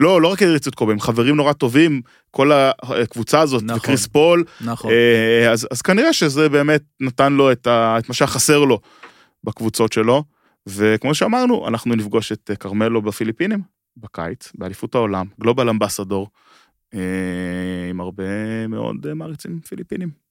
לא, 0.00 0.20
לא 0.22 0.28
רק 0.28 0.42
העריצו 0.42 0.70
את 0.70 0.74
קובי, 0.74 0.92
הם 0.92 1.00
חברים 1.00 1.36
נורא 1.36 1.52
טובים, 1.52 2.00
כל 2.30 2.50
הקבוצה 2.52 3.40
הזאת, 3.40 3.62
נכון. 3.62 3.76
וקריס 3.76 4.06
פול, 4.06 4.44
נכון. 4.60 4.90
אה, 4.90 5.52
אז, 5.52 5.82
כנראה 5.82 6.12
שזה 6.12 6.48
באמת 6.48 6.82
נתן 7.00 7.32
לו 7.32 7.52
את, 7.52 7.66
מה 8.08 8.14
שהיה 8.14 8.28
חסר 8.28 8.58
לו 8.58 8.80
בקבוצות 9.44 9.92
שלו, 9.92 10.24
וכמו 10.66 11.14
שאמרנו, 11.14 11.68
אנחנו 11.68 11.94
נפגוש 11.94 12.32
את 12.32 12.50
אה, 12.50 12.56
כרמלו 12.56 13.02
בפיליפינים 13.02 13.60
בקיץ, 13.96 14.52
באליפות 14.54 14.94
העולם, 14.94 15.26
גלובל 15.40 15.68
אמבסדור, 15.68 16.28
אה, 16.94 17.00
עם 17.90 18.00
הרבה 18.00 18.66
מאוד 18.68 19.06
אה, 19.06 19.14
מעריצים 19.14 19.60
פיליפינים. 19.60 20.25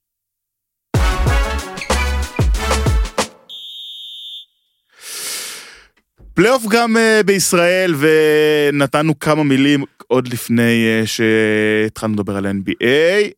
פלייאוף 6.35 6.63
גם 6.69 6.97
אה, 6.97 7.21
בישראל, 7.25 7.95
ונתנו 7.97 9.19
כמה 9.19 9.43
מילים 9.43 9.83
עוד 10.07 10.27
לפני 10.27 10.85
אה, 10.85 11.03
שהתחלנו 11.05 12.13
לדבר 12.13 12.37
על 12.37 12.45
NBA. 12.45 13.29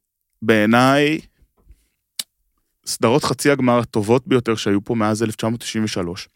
בעיניי, 0.41 1.19
סדרות 2.85 3.23
חצי 3.23 3.51
הגמר 3.51 3.79
הטובות 3.79 4.27
ביותר 4.27 4.55
שהיו 4.55 4.83
פה 4.83 4.95
מאז 4.95 5.23
1993. 5.23 6.29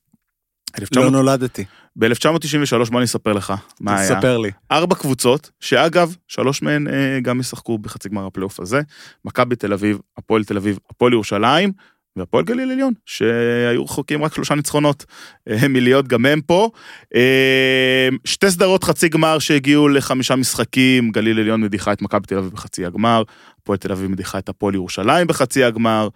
לא 0.95 1.09
נולדתי. 1.09 1.65
ב-1993, 1.95 2.91
בוא 2.91 2.99
אני 2.99 3.05
אספר 3.05 3.33
לך 3.33 3.53
מה 3.79 3.99
היה. 3.99 4.15
תספר 4.15 4.37
לי. 4.37 4.51
ארבע 4.71 4.95
קבוצות, 4.95 5.51
שאגב, 5.59 6.15
שלוש 6.27 6.61
מהן 6.61 6.87
אה, 6.87 7.19
גם 7.21 7.39
ישחקו 7.39 7.77
בחצי 7.77 8.09
גמר 8.09 8.25
הפלייאוף 8.25 8.59
הזה. 8.59 8.81
מכבי 9.25 9.55
תל 9.55 9.73
אביב, 9.73 9.99
הפועל 10.17 10.43
תל 10.43 10.57
אביב, 10.57 10.79
הפועל 10.89 11.13
ירושלים, 11.13 11.71
והפועל 12.15 12.43
גליל 12.43 12.71
עליון, 12.71 12.93
שהיו 13.05 13.83
רחוקים 13.83 14.23
רק 14.23 14.33
שלושה 14.33 14.55
ניצחונות 14.55 15.05
אה, 15.49 15.67
מלהיות 15.67 16.07
גם 16.07 16.25
הם 16.25 16.41
פה. 16.41 16.69
אה, 17.15 18.09
שתי 18.25 18.51
סדרות 18.51 18.83
חצי 18.83 19.09
גמר 19.09 19.39
שהגיעו 19.39 19.87
לחמישה 19.87 20.35
משחקים, 20.35 21.11
גליל 21.11 21.39
עליון 21.39 21.61
מדיחה 21.61 21.93
את 21.93 22.01
מכבי 22.01 22.27
תל 22.27 22.37
אביב 22.37 22.51
בחצי 22.51 22.85
הגמר, 22.85 23.23
הפועל 23.61 23.77
תל 23.77 23.91
אביב 23.91 24.11
מדיחה 24.11 24.37
את 24.37 24.49
הפועל 24.49 24.75
ירושלים 24.75 25.27
בחצי 25.27 25.63
הגמר, 25.63 26.07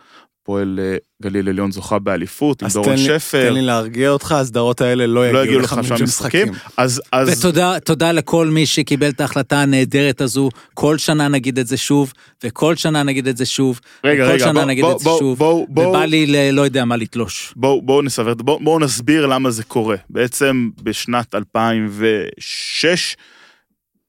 הפועל 0.46 0.80
אה, 0.84 0.96
גליל 1.24 1.50
עליון 1.50 1.72
זוכה 1.72 2.00
באליפות 2.00 2.62
עם 2.62 2.66
אז 2.66 2.74
דורון 2.74 2.98
שפר. 2.98 3.48
תן 3.48 3.54
לי 3.54 3.62
להרגיע 3.62 4.10
אותך, 4.10 4.32
הסדרות 4.32 4.82
האלה 4.82 5.08
לא 5.08 5.32
לא 5.34 5.44
יגיעו 5.46 5.60
לחמישה 5.60 5.82
לחמישה 5.94 6.04
משחקים. 6.04 6.48
אז, 6.78 7.02
אז 7.12 7.40
ותודה 7.40 7.80
תודה 7.80 8.12
לכל 8.12 8.48
מי 8.48 8.66
שקיבל 8.66 9.10
את 9.10 9.22
ההחלטה 9.22 9.62
הנהדרת 9.62 10.22
הזו. 10.22 10.50
כל 10.74 10.98
שנה 10.98 11.28
נגיד 11.28 11.60
את 11.60 11.68
זה 11.68 11.78
שוב, 11.78 12.14
וכל 12.44 12.76
שנה 12.76 13.04
נגיד 13.04 13.28
את 13.28 13.38
זה 13.38 13.46
שוב, 13.46 13.80
רגע, 14.04 14.24
וכל 14.24 14.32
רגע, 14.32 14.44
שנה 14.44 14.54
בוא- 14.54 14.64
נגיד 14.64 14.84
בוא- 14.86 14.94
את 14.94 15.00
זה 15.00 15.04
בוא- 15.04 15.20
שוב, 15.20 15.38
בואו, 15.38 15.66
בואו, 15.70 15.90
ובא 15.90 16.06
לי 16.06 16.26
ל- 16.28 16.52
לא 16.52 16.62
יודע 16.62 16.86
מה 16.86 16.96
לתלוש. 16.98 17.54
בואו 17.56 17.82
בואו 17.82 18.02
נסבר, 18.02 18.34
בואו 18.34 18.60
בואו 18.64 18.80
נסביר 18.80 19.26
למה 19.26 19.52
זה 19.52 19.64
קורה. 19.64 19.96
בעצם 20.10 20.70
בשנת 20.84 21.36
2006, 21.36 23.16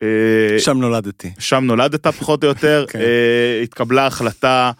אה, 0.02 0.08
שם 0.58 0.78
נולדתי. 0.78 1.30
שם 1.38 1.64
נולדת 1.64 2.06
פחות 2.06 2.44
או 2.44 2.48
יותר, 2.48 2.84
כן. 2.88 2.98
אה, 3.00 3.60
התקבלה 3.62 4.06
החלטה 4.06 4.70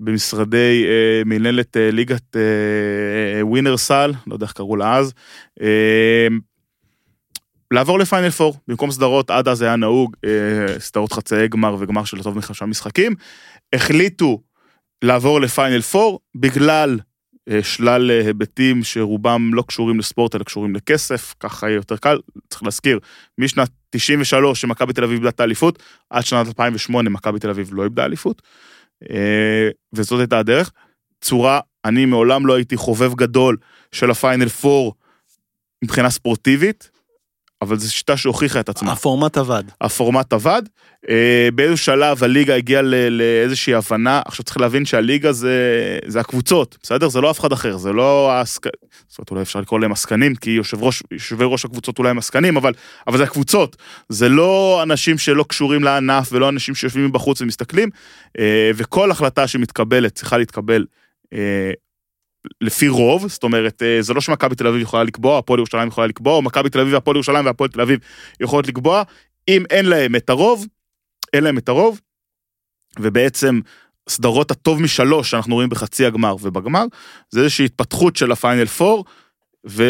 במשרדי 0.00 0.84
אה, 0.86 1.22
מנהלת 1.24 1.76
אה, 1.76 1.90
ליגת 1.90 2.36
אה, 2.36 3.46
ווינרסל, 3.46 4.12
לא 4.26 4.34
יודע 4.34 4.46
איך 4.46 4.52
קראו 4.52 4.76
לה 4.76 4.96
אז, 4.96 5.12
אה, 5.62 6.26
לעבור 7.70 7.98
לפיינל 7.98 8.30
פור, 8.30 8.56
במקום 8.68 8.90
סדרות, 8.90 9.30
עד 9.30 9.48
אז 9.48 9.62
היה 9.62 9.76
נהוג 9.76 10.16
אה, 10.24 10.80
סדרות 10.80 11.12
חצאי 11.12 11.48
גמר 11.48 11.76
וגמר 11.78 12.04
של 12.04 12.22
טוב 12.22 12.38
מחמישה 12.38 12.66
משחקים, 12.66 13.14
החליטו 13.72 14.40
לעבור 15.02 15.40
לפיינל 15.40 15.80
פור 15.80 16.20
בגלל 16.34 16.98
אה, 17.50 17.62
שלל 17.62 18.10
אה, 18.10 18.26
היבטים 18.26 18.84
שרובם 18.84 19.54
לא 19.54 19.62
קשורים 19.62 19.98
לספורט 19.98 20.34
אלא 20.34 20.44
קשורים 20.44 20.74
לכסף, 20.74 21.34
ככה 21.40 21.68
יהיה 21.68 21.76
יותר 21.76 21.96
קל, 21.96 22.18
צריך 22.50 22.62
להזכיר, 22.62 22.98
משנת 23.38 23.70
93 23.90 24.60
שמכבי 24.60 24.92
תל 24.92 25.04
אביב 25.04 25.14
איבדה 25.14 25.28
את 25.28 25.40
האליפות, 25.40 25.82
עד 26.10 26.24
שנת 26.24 26.46
2008 26.46 27.10
מכבי 27.10 27.38
תל 27.38 27.50
אביב 27.50 27.74
לא 27.74 27.84
איבדה 27.84 28.04
אליפות, 28.04 28.42
אה, 28.44 28.48
וזאת 29.92 30.20
הייתה 30.20 30.38
הדרך. 30.38 30.72
צורה, 31.20 31.60
אני 31.84 32.04
מעולם 32.04 32.46
לא 32.46 32.56
הייתי 32.56 32.76
חובב 32.76 33.14
גדול 33.14 33.56
של 33.92 34.10
הפיינל 34.10 34.48
פור 34.48 34.94
מבחינה 35.84 36.10
ספורטיבית, 36.10 36.89
אבל 37.62 37.78
זו 37.78 37.92
שיטה 37.94 38.16
שהוכיחה 38.16 38.60
את 38.60 38.68
עצמה. 38.68 38.92
הפורמט 38.92 39.36
עבד. 39.38 39.64
הפורמט 39.80 40.32
עבד. 40.32 40.62
אה, 41.08 41.48
באיזשהו 41.54 41.84
שלב 41.84 42.24
הליגה 42.24 42.56
הגיעה 42.56 42.82
ל- 42.82 43.08
לאיזושהי 43.08 43.74
הבנה, 43.74 44.22
עכשיו 44.26 44.44
צריך 44.44 44.56
להבין 44.60 44.84
שהליגה 44.84 45.32
זה, 45.32 45.52
זה 46.06 46.20
הקבוצות, 46.20 46.78
בסדר? 46.82 47.08
זה 47.08 47.20
לא 47.20 47.30
אף 47.30 47.40
אחד 47.40 47.52
אחר, 47.52 47.76
זה 47.76 47.92
לא 47.92 48.32
העסק... 48.32 48.66
זאת 49.08 49.18
אומרת, 49.18 49.30
אולי 49.30 49.42
אפשר 49.42 49.60
לקרוא 49.60 49.80
להם 49.80 49.92
עסקנים, 49.92 50.34
כי 50.34 50.50
יושב 50.50 50.82
ראש, 50.82 51.02
יושבי 51.10 51.44
ראש 51.46 51.64
הקבוצות 51.64 51.98
אולי 51.98 52.10
הם 52.10 52.18
עסקנים, 52.18 52.56
אבל, 52.56 52.72
אבל 53.06 53.18
זה 53.18 53.24
הקבוצות. 53.24 53.76
זה 54.08 54.28
לא 54.28 54.80
אנשים 54.82 55.18
שלא 55.18 55.44
קשורים 55.48 55.84
לענף 55.84 56.28
ולא 56.32 56.48
אנשים 56.48 56.74
שיושבים 56.74 57.06
מבחוץ 57.06 57.40
ומסתכלים, 57.40 57.88
אה, 58.38 58.70
וכל 58.74 59.10
החלטה 59.10 59.46
שמתקבלת 59.46 60.14
צריכה 60.14 60.38
להתקבל 60.38 60.84
אה, 61.32 61.70
לפי 62.60 62.88
רוב, 62.88 63.28
זאת 63.28 63.42
אומרת, 63.42 63.82
אה, 63.82 64.02
זה 64.02 64.14
לא 64.14 64.20
שמכבי 64.20 64.54
תל 64.54 64.66
אביב 64.66 64.82
יכולה 64.82 65.04
לקבוע, 65.04 65.38
הפועל 65.38 65.58
ירושלים 65.58 65.88
יכולה 65.88 66.06
לקבוע, 66.06 66.32
או 66.34 66.42
מכבי 66.42 66.70
תל 66.70 66.80
אביב 66.80 66.94
והפועל 66.94 67.16
ירושלים 67.16 67.46
והפועל 67.46 67.70
תל 67.70 67.80
אביב 67.80 67.98
יכולות 68.40 68.66
לקבוע, 68.66 69.02
אם 69.48 69.64
אין 69.70 69.86
להם 69.86 70.16
את 70.16 70.30
הרוב, 70.30 70.66
אין 71.32 71.44
להם 71.44 71.58
את 71.58 71.68
הרוב, 71.68 72.00
ובעצם 72.98 73.60
סדרות 74.08 74.50
הטוב 74.50 74.82
משלוש 74.82 75.30
שאנחנו 75.30 75.54
רואים 75.54 75.68
בחצי 75.68 76.06
הגמר 76.06 76.36
ובגמר, 76.40 76.84
זה 77.30 77.40
איזושהי 77.40 77.64
התפתחות 77.64 78.16
של 78.16 78.32
הפיינל 78.32 78.66
פור, 78.66 79.04
ו... 79.66 79.84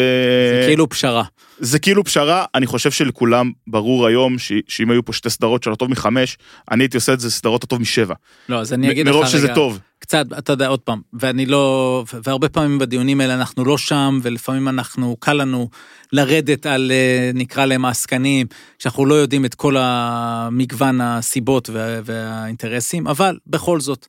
זה 0.61 0.67
כאילו 0.67 0.89
פשרה. 0.89 1.23
זה 1.59 1.79
כאילו 1.79 2.03
פשרה, 2.03 2.45
אני 2.55 2.65
חושב 2.65 2.91
שלכולם 2.91 3.51
ברור 3.67 4.07
היום 4.07 4.39
ש... 4.39 4.51
שאם 4.67 4.91
היו 4.91 5.05
פה 5.05 5.13
שתי 5.13 5.29
סדרות 5.29 5.63
של 5.63 5.71
הטוב 5.71 5.91
מחמש, 5.91 6.37
אני 6.71 6.83
הייתי 6.83 6.97
עושה 6.97 7.13
את 7.13 7.19
זה 7.19 7.31
סדרות 7.31 7.63
הטוב 7.63 7.81
משבע. 7.81 8.15
לא, 8.49 8.59
אז 8.59 8.73
אני 8.73 8.91
אגיד 8.91 9.07
לך 9.07 9.13
מרוב 9.13 9.25
רגע. 9.25 9.31
שזה 9.31 9.47
טוב. 9.55 9.79
קצת, 9.99 10.25
אתה 10.37 10.53
יודע, 10.53 10.67
עוד 10.67 10.79
פעם, 10.79 11.01
ואני 11.13 11.45
לא, 11.45 12.03
והרבה 12.25 12.49
פעמים 12.49 12.79
בדיונים 12.79 13.21
האלה 13.21 13.33
אנחנו 13.33 13.65
לא 13.65 13.77
שם, 13.77 14.19
ולפעמים 14.23 14.67
אנחנו, 14.67 15.15
קל 15.19 15.33
לנו 15.33 15.69
לרדת 16.13 16.65
על, 16.65 16.91
אה, 16.91 17.31
נקרא 17.33 17.65
להם 17.65 17.85
העסקנים, 17.85 18.47
שאנחנו 18.79 19.05
לא 19.05 19.15
יודעים 19.15 19.45
את 19.45 19.55
כל 19.55 19.75
המגוון 19.79 21.01
הסיבות 21.01 21.69
וה, 21.69 21.99
והאינטרסים, 22.05 23.07
אבל 23.07 23.37
בכל 23.47 23.79
זאת, 23.79 24.07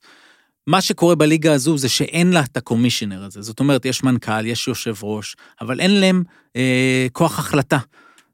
מה 0.66 0.80
שקורה 0.80 1.14
בליגה 1.14 1.52
הזו 1.52 1.78
זה 1.78 1.88
שאין 1.88 2.32
לה 2.32 2.40
את 2.40 2.56
הקומישיונר 2.56 3.24
הזה. 3.24 3.42
זאת 3.42 3.60
אומרת, 3.60 3.84
יש 3.84 4.02
מנכ"ל, 4.02 4.46
יש 4.46 4.68
יושב 4.68 4.94
ראש, 5.02 5.36
אבל 5.60 5.80
אין 5.80 6.00
להם 6.00 6.22
אה, 6.56 7.06
כוח 7.12 7.38
החלטה. 7.38 7.78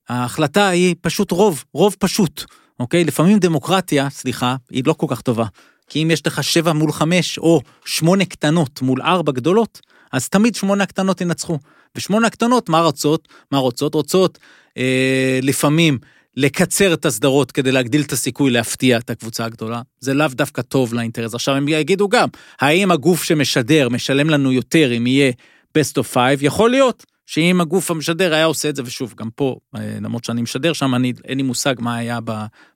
ההחלטה 0.09 0.69
היא 0.69 0.95
פשוט 1.01 1.31
רוב, 1.31 1.65
רוב 1.73 1.97
פשוט, 1.99 2.45
אוקיי? 2.81 3.05
לפעמים 3.05 3.39
דמוקרטיה, 3.39 4.11
סליחה, 4.11 4.57
היא 4.71 4.83
לא 4.87 4.93
כל 4.93 5.07
כך 5.09 5.21
טובה. 5.21 5.45
כי 5.89 6.03
אם 6.03 6.11
יש 6.11 6.27
לך 6.27 6.45
שבע 6.45 6.73
מול 6.73 6.93
חמש, 6.93 7.39
או 7.39 7.61
שמונה 7.85 8.25
קטנות 8.25 8.83
מול 8.83 9.03
ארבע 9.03 9.33
גדולות, 9.33 9.81
אז 10.13 10.29
תמיד 10.29 10.55
שמונה 10.55 10.85
הקטנות 10.85 11.21
ינצחו. 11.21 11.59
ושמונה 11.97 12.27
הקטנות, 12.27 12.69
מה 12.69 12.81
רוצות? 12.81 13.29
מה 13.53 13.59
רוצות? 13.59 13.95
רוצות 13.95 14.39
אה, 14.79 15.39
לפעמים 15.43 15.99
לקצר 16.39 16.95
את 16.95 17.07
הסדרות 17.07 17.53
כדי 17.53 17.73
להגדיל 17.73 18.03
את 18.03 18.13
הסיכוי 18.13 18.51
להפתיע 18.51 18.99
את 18.99 19.11
הקבוצה 19.11 19.45
הגדולה. 19.45 19.83
זה 20.01 20.15
לאו 20.15 20.29
דווקא 20.29 20.63
טוב 20.63 20.95
לאינטרס. 20.95 21.35
עכשיו 21.35 21.55
הם 21.55 21.69
יגידו 21.69 22.09
גם, 22.09 22.29
האם 22.61 22.91
הגוף 22.91 23.23
שמשדר 23.23 23.89
משלם 23.89 24.31
לנו 24.31 24.53
יותר 24.53 24.97
אם 24.97 25.07
יהיה 25.07 25.33
best 25.79 26.03
of 26.03 26.15
five? 26.15 26.39
יכול 26.41 26.71
להיות 26.71 27.07
שאם 27.27 27.61
הגוף 27.61 27.91
המשדר 27.91 28.35
היה 28.35 28.45
עושה 28.45 28.69
את 28.69 28.77
זה, 28.77 28.83
ושוב, 28.85 29.15
גם 29.17 29.31
פה, 29.35 29.57
אה, 29.77 29.99
למרות 30.01 30.25
שאני 30.25 30.43
משדר 30.43 30.73
שם, 30.73 30.95
אני, 30.95 31.13
אין 31.25 31.37
לי 31.37 31.43
מושג 31.43 31.75
מה 31.79 31.97
היה 31.97 32.19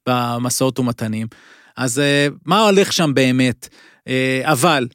במסעות 0.07 0.79
ומתנים. 0.79 1.27
אז 1.77 1.99
אה, 1.99 2.29
מה 2.45 2.61
הולך 2.61 2.93
שם 2.93 3.15
באמת? 3.15 3.69
אה, 4.09 4.41
אבל 4.45 4.89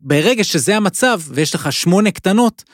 ברגע 0.00 0.44
שזה 0.44 0.76
המצב, 0.76 1.20
ויש 1.28 1.54
לך 1.54 1.72
שמונה 1.72 2.10
קטנות, 2.10 2.64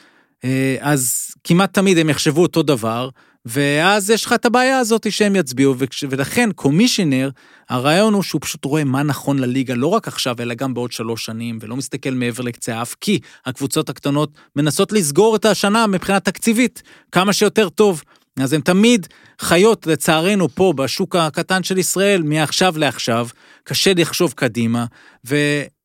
אז 0.81 1.31
כמעט 1.45 1.75
תמיד 1.75 1.99
הם 1.99 2.11
יחשבו 2.11 2.43
אותו 2.43 2.63
דבר, 2.63 3.09
ואז 3.47 4.11
יש 4.11 4.25
לך 4.25 4.33
את 4.33 4.45
הבעיה 4.45 4.79
הזאת 4.79 5.13
שהם 5.13 5.37
יצביעו, 5.37 5.75
ולכן 6.11 6.53
קומישיונר, 6.53 7.31
הרעיון 7.69 8.15
הוא 8.15 8.23
שהוא 8.23 8.41
פשוט 8.41 8.65
רואה 8.65 8.85
מה 8.85 9.03
נכון 9.03 9.39
לליגה, 9.39 9.75
לא 9.75 9.87
רק 9.87 10.09
עכשיו, 10.09 10.37
אלא 10.41 10.55
גם 10.55 10.75
בעוד 10.75 10.93
שלוש 10.93 11.25
שנים, 11.25 11.59
ולא 11.61 11.77
מסתכל 11.77 12.11
מעבר 12.11 12.43
לקצה 12.43 12.79
האף, 12.79 12.95
כי 13.01 13.19
הקבוצות 13.47 13.89
הקטנות 13.89 14.31
מנסות 14.57 14.93
לסגור 14.93 15.37
את 15.37 15.45
השנה 15.45 15.87
מבחינה 15.87 16.21
תקציבית, 16.21 16.83
כמה 17.13 17.33
שיותר 17.33 17.69
טוב. 17.69 18.03
אז 18.41 18.53
הן 18.53 18.61
תמיד 18.61 19.07
חיות, 19.41 19.87
לצערנו, 19.87 20.49
פה, 20.49 20.73
בשוק 20.77 21.17
הקטן 21.17 21.63
של 21.63 21.79
ישראל, 21.79 22.23
מעכשיו 22.23 22.79
לעכשיו, 22.79 23.29
קשה 23.65 23.93
לחשוב 23.97 24.33
קדימה, 24.37 24.85
ו... 25.27 25.37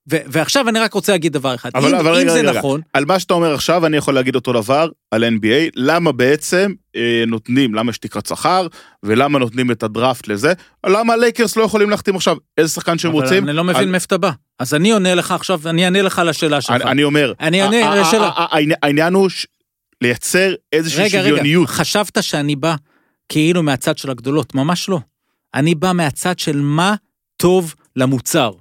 ועכשיו 0.10 0.70
אני 0.70 0.80
רק 0.80 0.94
רוצה 0.94 1.12
להגיד 1.12 1.34
דבר 1.34 1.56
אחד, 1.56 1.70
אבל- 1.76 1.90
אם, 1.90 2.00
אבל 2.00 2.10
אם 2.10 2.16
רגע, 2.16 2.32
זה 2.34 2.40
רגע, 2.40 2.50
רגע. 2.50 2.60
נכון, 2.60 2.82
על 2.94 3.06
מה 3.06 3.20
שאתה 3.20 3.34
אומר 3.34 3.54
עכשיו, 3.54 3.86
אני 3.86 3.98
יכול 3.98 4.14
להגיד 4.14 4.36
אותו 4.36 4.54
דבר 4.54 4.90
על 5.12 5.24
NBA, 5.24 5.72
למה 5.76 6.12
בעצם 6.12 6.72
אה, 6.96 7.24
נותנים, 7.28 7.74
למה 7.76 7.90
יש 7.90 7.98
תקרת 7.98 8.26
שכר, 8.26 8.68
ולמה 9.04 9.40
נותנים 9.40 9.72
את 9.72 9.84
הדראפט 9.84 10.28
לזה, 10.28 10.54
למה 10.86 11.14
הלייקרס 11.14 11.56
לא 11.58 11.64
יכולים 11.64 11.90
להחתים 11.90 12.16
עכשיו 12.16 12.38
איזה 12.58 12.74
שחקן 12.74 12.98
שהם 12.98 13.12
אבל 13.12 13.22
רוצים. 13.22 13.44
אני 13.50 13.54
לא 13.56 13.62
על- 13.62 13.68
מבין 13.68 13.92
מאיפה 13.92 14.06
אתה 14.06 14.18
בא. 14.18 14.32
אז 14.60 14.74
אני 14.74 14.92
עונה 14.92 15.16
לך 15.16 15.32
עכשיו, 15.32 15.60
אני 15.66 15.86
אענה 15.86 16.02
לך 16.02 16.20
על 16.20 16.30
השאלה 16.30 16.62
שלך. 16.62 16.72
אני, 16.82 16.84
אני 16.92 17.04
אומר, 17.04 17.34
אני 17.40 17.62
אענה 17.64 17.86
ה- 17.90 17.92
ה- 17.94 18.02
לשאלה. 18.02 18.28
ה- 18.28 18.44
ה- 18.56 18.56
העניין- 18.84 19.14
הוא 19.14 19.30
ש- 19.30 19.48
לייצר 20.02 20.54
איזושהי 20.74 21.04
רגע, 21.04 21.20
רגע, 21.22 21.30
שוויוניות. 21.30 21.68
חשבת 21.70 22.24
שאני 22.24 22.56
בא 22.56 22.76
כאילו 23.30 23.64
מהצד 23.64 23.98
של 23.98 24.12
הגדולות, 24.12 24.56
ממש 24.56 24.90
לא. 24.90 25.00
אני 25.56 25.76
בא 25.76 25.92
מהצד 25.92 26.40
של 26.40 26.62
מה 26.62 26.96
טוב 27.38 27.76
למוצר. 27.96 28.52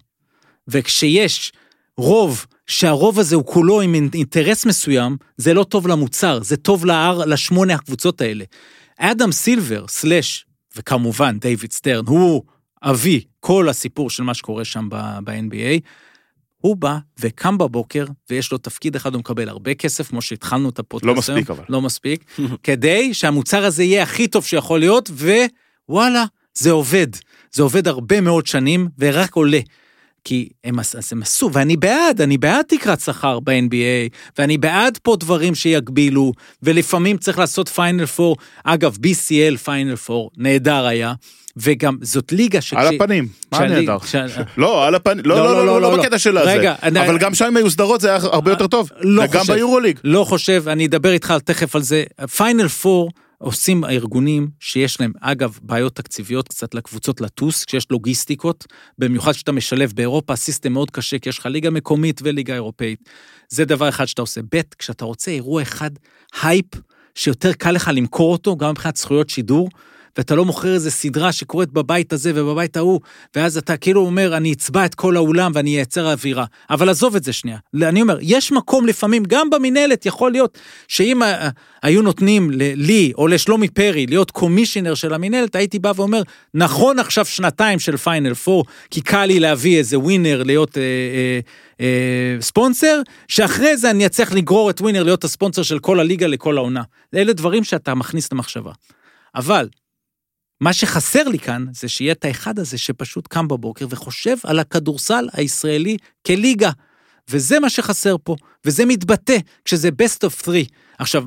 וכשיש 0.69 1.53
רוב, 1.97 2.47
שהרוב 2.67 3.19
הזה 3.19 3.37
הוא 3.37 3.47
כולו 3.47 3.81
עם 3.81 3.95
אינטרס 4.15 4.67
מסוים, 4.67 5.17
זה 5.37 5.55
לא 5.55 5.65
טוב 5.65 5.89
למוצר, 5.89 6.43
זה 6.43 6.57
טוב 6.57 6.87
להר, 6.87 7.25
לשמונה 7.25 7.75
הקבוצות 7.75 8.21
האלה. 8.21 8.45
אדם 8.99 9.33
סילבר, 9.33 9.85
סלאש, 9.89 10.47
וכמובן 10.77 11.39
דיוויד 11.39 11.73
סטרן, 11.73 12.07
הוא 12.07 12.43
אבי 12.83 13.21
כל 13.41 13.69
הסיפור 13.69 14.11
של 14.11 14.23
מה 14.23 14.35
שקורה 14.35 14.65
שם 14.65 14.89
ב-NBA, 15.25 15.81
הוא 16.59 16.77
בא 16.77 16.99
וקם 17.21 17.59
בבוקר, 17.59 18.05
ויש 18.31 18.53
לו 18.53 18.59
תפקיד 18.59 18.97
אחד, 18.97 19.15
הוא 19.15 19.21
מקבל 19.21 19.49
הרבה 19.49 19.75
כסף, 19.75 20.09
כמו 20.09 20.23
שהתחלנו 20.23 20.69
את 20.69 20.79
הפודקאסט 20.79 21.29
לא 21.29 21.33
היום. 21.33 21.39
מספיק 21.41 21.51
אבל. 21.51 21.65
לא 21.69 21.83
מספיק, 21.83 22.25
כדי 22.63 23.15
שהמוצר 23.15 23.65
הזה 23.65 23.85
יהיה 23.85 24.03
הכי 24.03 24.29
טוב 24.29 24.45
שיכול 24.45 24.81
להיות, 24.81 25.11
וואלה, 25.89 26.25
זה 26.55 26.71
עובד. 26.71 27.07
זה 27.53 27.63
עובד 27.63 27.89
הרבה 27.89 28.21
מאוד 28.21 28.47
שנים, 28.47 28.89
ורק 28.99 29.35
עולה. 29.35 29.61
כי 30.25 30.49
הם, 30.65 30.79
אז 30.79 31.13
הם 31.13 31.23
עשו, 31.23 31.51
ואני 31.53 31.77
בעד, 31.77 32.21
אני 32.21 32.39
בעד 32.39 32.65
תקרת 32.69 33.01
שכר 33.01 33.41
ב-NBA, 33.41 34.15
ואני 34.39 34.59
בעד 34.59 34.99
פה 35.03 35.17
דברים 35.21 35.55
שיגבילו, 35.55 36.33
ולפעמים 36.63 37.17
צריך 37.17 37.39
לעשות 37.39 37.69
final 37.69 38.07
four, 38.07 38.37
אגב, 38.65 38.97
BCL 38.97 39.57
final 39.57 39.97
four, 39.97 40.31
נהדר 40.37 40.87
היה, 40.87 41.13
וגם 41.57 41.97
זאת 42.03 42.33
ליגה 42.33 42.61
שכש... 42.61 42.79
על 42.79 42.95
הפנים, 42.95 43.29
מה 43.53 43.67
נהדר? 43.67 43.97
לא, 44.57 44.87
על 44.87 44.95
הפנים, 44.95 45.25
לא, 45.25 45.37
לא, 45.37 45.67
לא, 45.67 45.67
לא, 45.67 45.81
לא 45.81 45.97
בקטע 45.97 46.19
של 46.19 46.39
הזה. 46.39 46.75
אבל 46.83 47.19
גם 47.19 47.35
שם 47.35 47.57
היו 47.57 47.71
סדרות 47.71 48.01
זה 48.01 48.09
היה 48.09 48.19
הרבה 48.23 48.51
יותר 48.51 48.67
טוב. 48.67 48.91
לא 49.01 49.23
וגם 49.23 49.41
חושב. 49.41 49.53
ביורוליג. 49.53 49.99
לא 50.05 50.25
חושב, 50.25 50.65
אני 50.67 50.87
אדבר 50.87 51.13
איתך 51.13 51.35
תכף 51.45 51.77
על 51.77 51.83
זה. 51.83 52.05
final 52.37 52.69
four 52.69 53.11
עושים 53.39 53.85
הארגונים 53.85 54.49
שיש 54.61 55.01
להם, 55.01 55.13
אגב, 55.21 55.59
בעיות 55.63 55.95
תקציביות 55.95 56.49
קצת 56.49 56.75
לקבוצות 56.75 57.21
לטוס, 57.21 57.65
כשיש 57.65 57.87
לוגיסטיקות, 57.91 58.67
במיוחד 58.99 59.33
כשאתה 59.33 59.53
משלב 59.53 59.93
באירופה, 59.95 60.37
system 60.37 60.73
מאוד 60.73 60.91
קשה, 60.91 61.19
כי 61.19 61.29
יש 61.29 61.39
לך 61.39 61.47
ליגה 61.47 61.71
מקומית 61.71 62.21
וליגה 62.25 62.55
אירופאית. 62.55 63.09
זה 63.49 63.65
דבר 63.65 63.89
אחד 63.89 64.05
שאתה 64.05 64.23
עושה. 64.23 64.41
ב', 64.55 64.61
כשאתה 64.79 65.05
רוצה 65.05 65.31
אירוע 65.31 65.63
אחד, 65.63 65.91
הייפ, 66.43 66.67
שיותר 67.15 67.53
קל 67.53 67.71
לך 67.71 67.91
למכור 67.95 68.33
אותו, 68.33 68.57
גם 68.57 68.71
מבחינת 68.71 68.97
זכויות 68.97 69.31
שידור, 69.31 69.69
ואתה 70.19 70.35
לא 70.35 70.45
מוכר 70.45 70.75
איזה 70.75 70.91
סדרה 70.91 71.33
שקורית 71.33 71.73
בבית 71.73 72.13
הזה 72.13 72.33
ובבית 72.35 72.77
ההוא, 72.77 73.01
ואז 73.37 73.57
אתה 73.57 73.77
כאילו 73.77 74.01
אומר, 74.01 74.37
אני 74.37 74.53
אצבע 74.53 74.85
את 74.85 74.95
כל 74.95 75.17
האולם 75.17 75.53
ואני 75.55 75.77
אייצר 75.77 76.13
אווירה. 76.13 76.45
אבל 76.71 76.89
עזוב 76.89 77.17
את 77.17 77.25
זה 77.25 77.33
שנייה. 77.33 77.59
אני 77.83 78.03
אומר, 78.03 78.19
יש 78.21 78.53
מקום 78.53 78.87
לפעמים, 78.87 79.23
גם 79.25 79.51
במינהלת 79.51 80.07
יכול 80.07 80.33
להיות, 80.33 80.59
שאם 80.89 81.23
היו 81.83 82.03
נותנים 82.03 82.51
לי 82.55 83.13
או 83.19 83.27
לשלומי 83.27 83.69
פרי 83.69 84.07
להיות 84.07 84.31
קומישיונר 84.31 84.95
של 84.95 85.15
המינהלת, 85.15 85.55
הייתי 85.57 85.79
בא 85.79 85.93
ואומר, 85.97 86.23
נכון 86.55 86.99
עכשיו 86.99 87.25
שנתיים 87.25 87.79
של 87.79 87.97
פיינל 87.97 88.35
פור, 88.35 88.65
כי 88.91 89.01
קל 89.01 89.27
לי 89.27 89.41
להביא 89.41 89.79
איזה 89.79 89.99
ווינר 89.99 90.43
להיות 90.43 90.79
אה, 90.79 90.83
אה, 90.83 91.41
אה, 91.81 92.41
ספונסר, 92.41 93.01
שאחרי 93.29 93.77
זה 93.77 93.91
אני 93.91 94.07
אצליח 94.07 94.33
לגרור 94.33 94.71
את 94.71 94.81
ווינר 94.81 95.03
להיות 95.03 95.25
הספונסר 95.25 95.63
של 95.63 95.79
כל 95.79 96.01
הליגה 96.01 96.27
לכל 96.27 96.57
העונה. 96.57 96.83
אלה 97.15 97.33
דברים 97.33 97.65
שאתה 97.65 97.95
מכניס 97.95 98.33
למחשבה. 98.33 98.73
אבל, 99.35 99.69
מה 100.61 100.73
שחסר 100.73 101.29
לי 101.29 101.39
כאן, 101.39 101.67
זה 101.73 101.89
שיהיה 101.89 102.13
את 102.13 102.25
האחד 102.25 102.59
הזה 102.59 102.79
שפשוט 102.79 103.27
קם 103.27 103.49
בבוקר 103.49 103.87
וחושב 103.91 104.37
על 104.45 104.59
הכדורסל 104.59 105.29
הישראלי 105.33 105.97
כליגה. 106.27 106.71
וזה 107.31 107.61
מה 107.61 107.71
שחסר 107.71 108.17
פה, 108.25 108.37
וזה 108.65 108.87
מתבטא 108.87 109.37
כשזה 109.65 109.89
best 109.89 110.29
of 110.29 110.45
three. 110.45 110.69
עכשיו, 110.99 111.25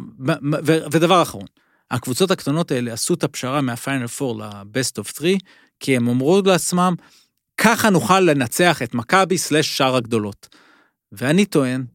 ודבר 0.91 1.21
אחרון, 1.21 1.45
הקבוצות 1.91 2.31
הקטנות 2.31 2.71
האלה 2.71 2.93
עשו 2.93 3.13
את 3.13 3.23
הפשרה 3.23 3.61
מהפיינל 3.61 4.05
4 4.21 4.45
ל-best 4.45 5.03
of 5.03 5.17
three, 5.17 5.39
כי 5.79 5.95
הם 5.95 6.07
אמרו 6.07 6.41
לעצמם, 6.45 6.95
ככה 7.57 7.89
נוכל 7.89 8.19
לנצח 8.19 8.81
את 8.81 8.93
מכבי 8.93 9.37
סלש 9.37 9.77
שאר 9.77 9.95
הגדולות. 9.95 10.55
ואני 11.11 11.45
טוען 11.45 11.85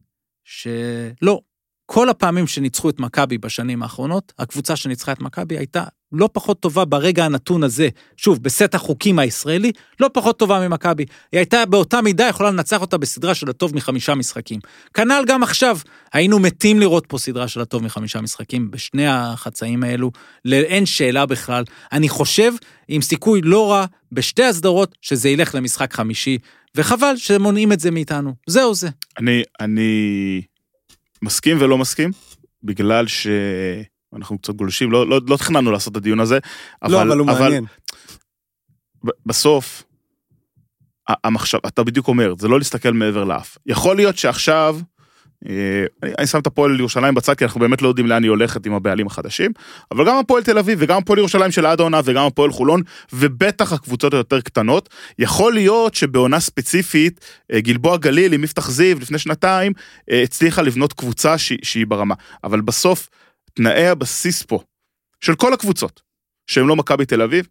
שלא. 0.43 1.41
כל 1.89 2.09
הפעמים 2.09 2.47
שניצחו 2.47 2.89
את 2.89 2.99
מכבי 2.99 3.37
בשנים 3.37 3.83
האחרונות, 3.83 4.33
הקבוצה 4.39 4.75
שניצחה 4.75 5.11
את 5.11 5.21
מכבי 5.21 5.57
הייתה 5.57 5.83
לא 6.11 6.29
פחות 6.33 6.59
טובה 6.59 6.85
ברגע 6.85 7.25
הנתון 7.25 7.63
הזה, 7.63 7.89
שוב, 8.17 8.43
בסט 8.43 8.75
החוקים 8.75 9.19
הישראלי, 9.19 9.71
לא 9.99 10.09
פחות 10.13 10.39
טובה 10.39 10.67
ממכבי. 10.67 11.05
היא 11.31 11.37
הייתה 11.37 11.65
באותה 11.65 12.01
מידה 12.01 12.25
יכולה 12.25 12.51
לנצח 12.51 12.81
אותה 12.81 12.97
בסדרה 12.97 13.35
של 13.35 13.49
הטוב 13.49 13.75
מחמישה 13.75 14.15
משחקים. 14.15 14.59
כנ"ל 14.93 15.23
גם 15.27 15.43
עכשיו, 15.43 15.77
היינו 16.13 16.39
מתים 16.39 16.79
לראות 16.79 17.05
פה 17.07 17.17
סדרה 17.17 17.47
של 17.47 17.61
הטוב 17.61 17.83
מחמישה 17.83 18.21
משחקים 18.21 18.71
בשני 18.71 19.07
החצאים 19.07 19.83
האלו, 19.83 20.11
אין 20.51 20.85
שאלה 20.85 21.25
בכלל. 21.25 21.63
אני 21.91 22.09
חושב, 22.09 22.53
עם 22.87 23.01
סיכוי 23.01 23.41
לא 23.41 23.71
רע, 23.71 23.85
בשתי 24.11 24.43
הסדרות, 24.43 24.95
שזה 25.01 25.29
ילך 25.29 25.55
למשחק 25.55 25.93
חמישי, 25.93 26.37
וחבל 26.75 27.13
שמונעים 27.17 27.71
את 27.71 27.79
זה 27.79 27.91
מאיתנו. 27.91 28.33
זהו 28.47 28.73
זה. 28.75 28.89
אני, 29.19 29.43
אני 29.59 30.41
מסכים 31.21 31.57
ולא 31.59 31.77
מסכים, 31.77 32.11
בגלל 32.63 33.05
שאנחנו 33.07 34.37
קצת 34.37 34.53
גולשים, 34.53 34.91
לא, 34.91 35.07
לא, 35.09 35.19
לא 35.27 35.37
תכננו 35.37 35.71
לעשות 35.71 35.91
את 35.91 35.97
הדיון 35.97 36.19
הזה, 36.19 36.39
אבל, 36.83 36.91
לא, 36.91 37.01
אבל 37.01 37.17
הוא 37.19 37.27
מעניין. 37.27 37.65
ב- 39.05 39.09
בסוף, 39.25 39.83
המחשב, 41.23 41.57
אתה 41.67 41.83
בדיוק 41.83 42.07
אומר, 42.07 42.33
זה 42.39 42.47
לא 42.47 42.57
להסתכל 42.57 42.91
מעבר 42.91 43.23
לאף. 43.23 43.57
יכול 43.65 43.95
להיות 43.95 44.17
שעכשיו, 44.17 44.77
אני, 45.45 46.13
אני 46.17 46.27
שם 46.27 46.39
את 46.39 46.47
הפועל 46.47 46.79
ירושלים 46.79 47.15
בצד, 47.15 47.33
כי 47.33 47.43
אנחנו 47.43 47.59
באמת 47.59 47.81
לא 47.81 47.87
יודעים 47.87 48.07
לאן 48.07 48.23
היא 48.23 48.29
הולכת 48.29 48.65
עם 48.65 48.73
הבעלים 48.73 49.07
החדשים, 49.07 49.51
אבל 49.91 50.07
גם 50.07 50.17
הפועל 50.17 50.43
תל 50.43 50.57
אביב 50.57 50.77
וגם 50.81 50.97
הפועל 50.97 51.19
ירושלים 51.19 51.51
של 51.51 51.65
עד 51.65 51.79
העונה 51.79 52.01
וגם 52.05 52.25
הפועל 52.25 52.51
חולון, 52.51 52.81
ובטח 53.13 53.73
הקבוצות 53.73 54.13
היותר 54.13 54.41
קטנות, 54.41 54.89
יכול 55.19 55.53
להיות 55.53 55.95
שבעונה 55.95 56.39
ספציפית, 56.39 57.25
אה, 57.53 57.61
גלבוע 57.61 57.97
גליל 57.97 58.33
עם 58.33 58.43
יפתח 58.43 58.69
זיו 58.69 58.99
לפני 58.99 59.19
שנתיים, 59.19 59.73
אה, 60.11 60.23
הצליחה 60.23 60.61
לבנות 60.61 60.93
קבוצה 60.93 61.37
שהיא, 61.37 61.59
שהיא 61.63 61.87
ברמה. 61.87 62.15
אבל 62.43 62.61
בסוף, 62.61 63.09
תנאי 63.53 63.87
הבסיס 63.87 64.43
פה, 64.43 64.59
של 65.21 65.35
כל 65.35 65.53
הקבוצות, 65.53 66.01
שהם 66.47 66.67
לא 66.67 66.75
מכבי 66.75 67.05
תל 67.05 67.21
אביב, 67.21 67.47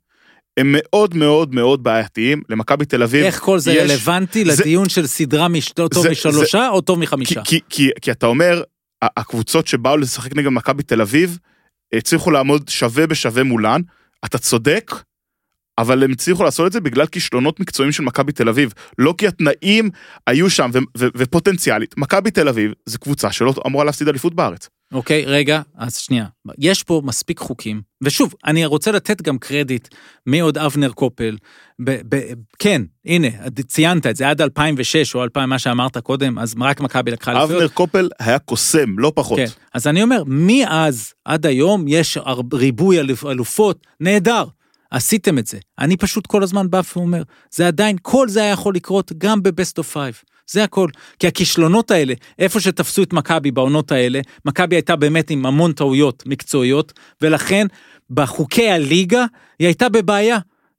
הם 0.57 0.75
מאוד 0.79 1.15
מאוד 1.17 1.55
מאוד 1.55 1.83
בעייתיים. 1.83 2.43
למכבי 2.49 2.85
תל 2.85 3.03
אביב, 3.03 3.25
איך 3.25 3.41
כל 3.41 3.59
זה 3.59 3.73
יש- 3.73 3.91
רלוונטי 3.91 4.45
זה- 4.45 4.63
לדיון 4.63 4.89
של 4.89 5.07
סדרה 5.07 5.49
מש- 5.49 5.69
טוב 5.73 6.03
זה- 6.03 6.11
משלושה 6.11 6.69
או 6.69 6.81
טוב 6.81 6.97
כי, 6.99 7.03
מחמישה? 7.03 7.43
כי, 7.45 7.61
כי, 7.69 7.91
כי 8.03 8.11
אתה 8.11 8.27
אומר, 8.27 8.63
הקבוצות 9.03 9.67
שבאו 9.67 9.97
לשחק 9.97 10.37
נגד 10.37 10.49
מכבי 10.49 10.83
תל 10.83 11.01
אביב, 11.01 11.39
הצליחו 11.95 12.31
לעמוד 12.31 12.69
שווה 12.69 13.07
בשווה 13.07 13.43
מולן, 13.43 13.81
אתה 14.25 14.39
צודק, 14.39 14.93
אבל 15.79 16.03
הם 16.05 16.11
הצליחו 16.13 16.45
לעשות 16.45 16.67
את 16.67 16.73
זה 16.73 16.81
בגלל 16.81 17.07
כישלונות 17.07 17.61
מקצועיים 17.61 17.93
של 17.93 18.03
מכבי 18.03 18.33
תל 18.33 18.49
אביב, 18.49 18.73
לא 18.99 19.15
כי 19.19 19.27
התנאים 19.27 19.91
היו 20.27 20.51
שם 20.51 20.71
ו- 20.75 20.79
ו- 20.99 21.09
ופוטנציאלית. 21.17 21.95
מכבי 21.99 22.31
תל 22.31 22.49
אביב 22.49 22.73
זו 22.87 22.99
קבוצה 22.99 23.33
שלא 23.33 23.55
אמורה 23.67 23.85
להפסיד 23.85 24.09
אליפות 24.09 24.35
בארץ. 24.35 24.69
אוקיי, 24.93 25.25
רגע, 25.25 25.63
אז 25.77 25.97
שנייה. 25.97 26.27
יש 26.59 26.83
פה 26.83 27.03
מספיק 27.05 27.39
חוקים, 27.39 27.83
ושוב, 28.03 28.35
אני 28.47 28.65
רוצה 28.67 28.93
לתת 28.93 29.23
גם 29.23 29.39
קרדיט 29.39 29.89
מעוד 30.27 30.59
אבנר 30.59 30.93
קופל. 30.93 31.37
ב- 31.85 32.01
ב- 32.17 32.33
כן, 32.59 32.83
הנה, 33.05 33.29
ציינת 33.69 34.07
את 34.07 34.17
זה, 34.17 34.29
עד 34.31 34.41
2006 34.41 35.15
או 35.15 35.23
2000, 35.25 35.49
מה 35.49 35.59
שאמרת 35.59 35.99
קודם, 35.99 36.39
אז 36.39 36.55
רק 36.61 36.81
מכבי 36.81 37.11
לקחה 37.11 37.31
אליפויות. 37.33 37.53
אבנר 37.63 37.69
קופל 37.69 38.09
היה 38.19 38.39
קוסם, 38.39 38.99
לא 38.99 39.13
פחות. 39.15 39.39
כן, 39.39 39.47
אז 39.75 39.87
אני 39.87 40.03
אומר, 40.03 40.23
מאז 40.27 41.13
עד 41.25 41.47
היום 41.47 41.85
יש 41.89 42.19
ריבוי 42.53 43.01
אלופ- 43.01 43.27
אלופות, 43.31 43.87
נהדר. 44.01 44.45
עשיתם 44.91 45.39
את 45.39 45.47
זה. 45.47 45.59
אני 45.79 45.97
פשוט 45.97 46.27
כל 46.27 46.43
הזמן 46.43 46.71
בא 46.71 46.81
ואומר, 46.97 47.23
זה 47.51 47.67
עדיין, 47.67 47.97
כל 48.03 48.29
זה 48.29 48.41
היה 48.43 48.51
יכול 48.53 48.75
לקרות 48.75 49.13
גם 49.19 49.43
ב 49.43 49.50
best 49.50 49.79
of 49.79 49.93
five. 49.93 50.15
זה 50.51 50.65
הכל. 50.65 50.89
כי 51.19 51.27
הכישלונות 51.27 51.91
האלה, 51.91 52.15
איפה 52.39 52.61
שתפסו 52.61 53.03
את 53.03 53.13
מכבי 53.13 53.51
בעונות 53.51 53.93
האלה, 53.93 54.21
מכבי 54.45 54.77
הייתה 54.77 54.97
באמת 54.97 55.31
עם 55.31 55.47
המון 55.47 55.73
טעויות 55.73 56.23
מקצועיות, 56.27 56.93
ולכן 57.23 57.67
בחוקי 58.11 58.71
הליגה 58.71 59.25
היא 59.59 59.67
הייתה 59.67 59.89
בבעיה. 59.89 60.39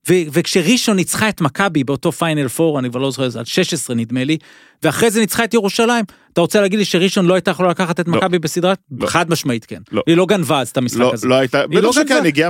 ו- 0.09 0.23
וכשראשון 0.31 0.95
ניצחה 0.95 1.29
את 1.29 1.41
מכבי 1.41 1.83
באותו 1.83 2.11
פיינל 2.11 2.47
פור, 2.47 2.79
אני 2.79 2.89
כבר 2.89 2.99
לא 2.99 3.11
זוכר, 3.11 3.29
זה 3.29 3.39
על 3.39 3.45
16 3.45 3.95
נדמה 3.95 4.23
לי, 4.23 4.37
ואחרי 4.83 5.11
זה 5.11 5.19
ניצחה 5.19 5.43
את 5.43 5.53
ירושלים, 5.53 6.05
אתה 6.33 6.41
רוצה 6.41 6.61
להגיד 6.61 6.79
לי 6.79 6.85
שראשון 6.85 7.25
לא 7.25 7.33
הייתה 7.33 7.51
יכולה 7.51 7.69
לקחת 7.69 7.99
את 7.99 8.07
לא. 8.07 8.17
מכבי 8.17 8.39
בסדרה? 8.39 8.73
לא. 8.99 9.07
חד 9.07 9.29
משמעית 9.29 9.65
כן. 9.65 9.81
לא. 9.91 10.03
היא 10.07 10.17
לא 10.17 10.25
גנבה 10.25 10.59
אז 10.59 10.69
את 10.69 10.77
המשחק 10.77 10.99
לא, 10.99 11.13
הזה. 11.13 11.27
לא 11.27 11.35
הייתה, 11.35 11.63
לא 11.71 11.91
בטח 11.91 12.01
שכן. 12.01 12.25
הגיעה 12.25 12.49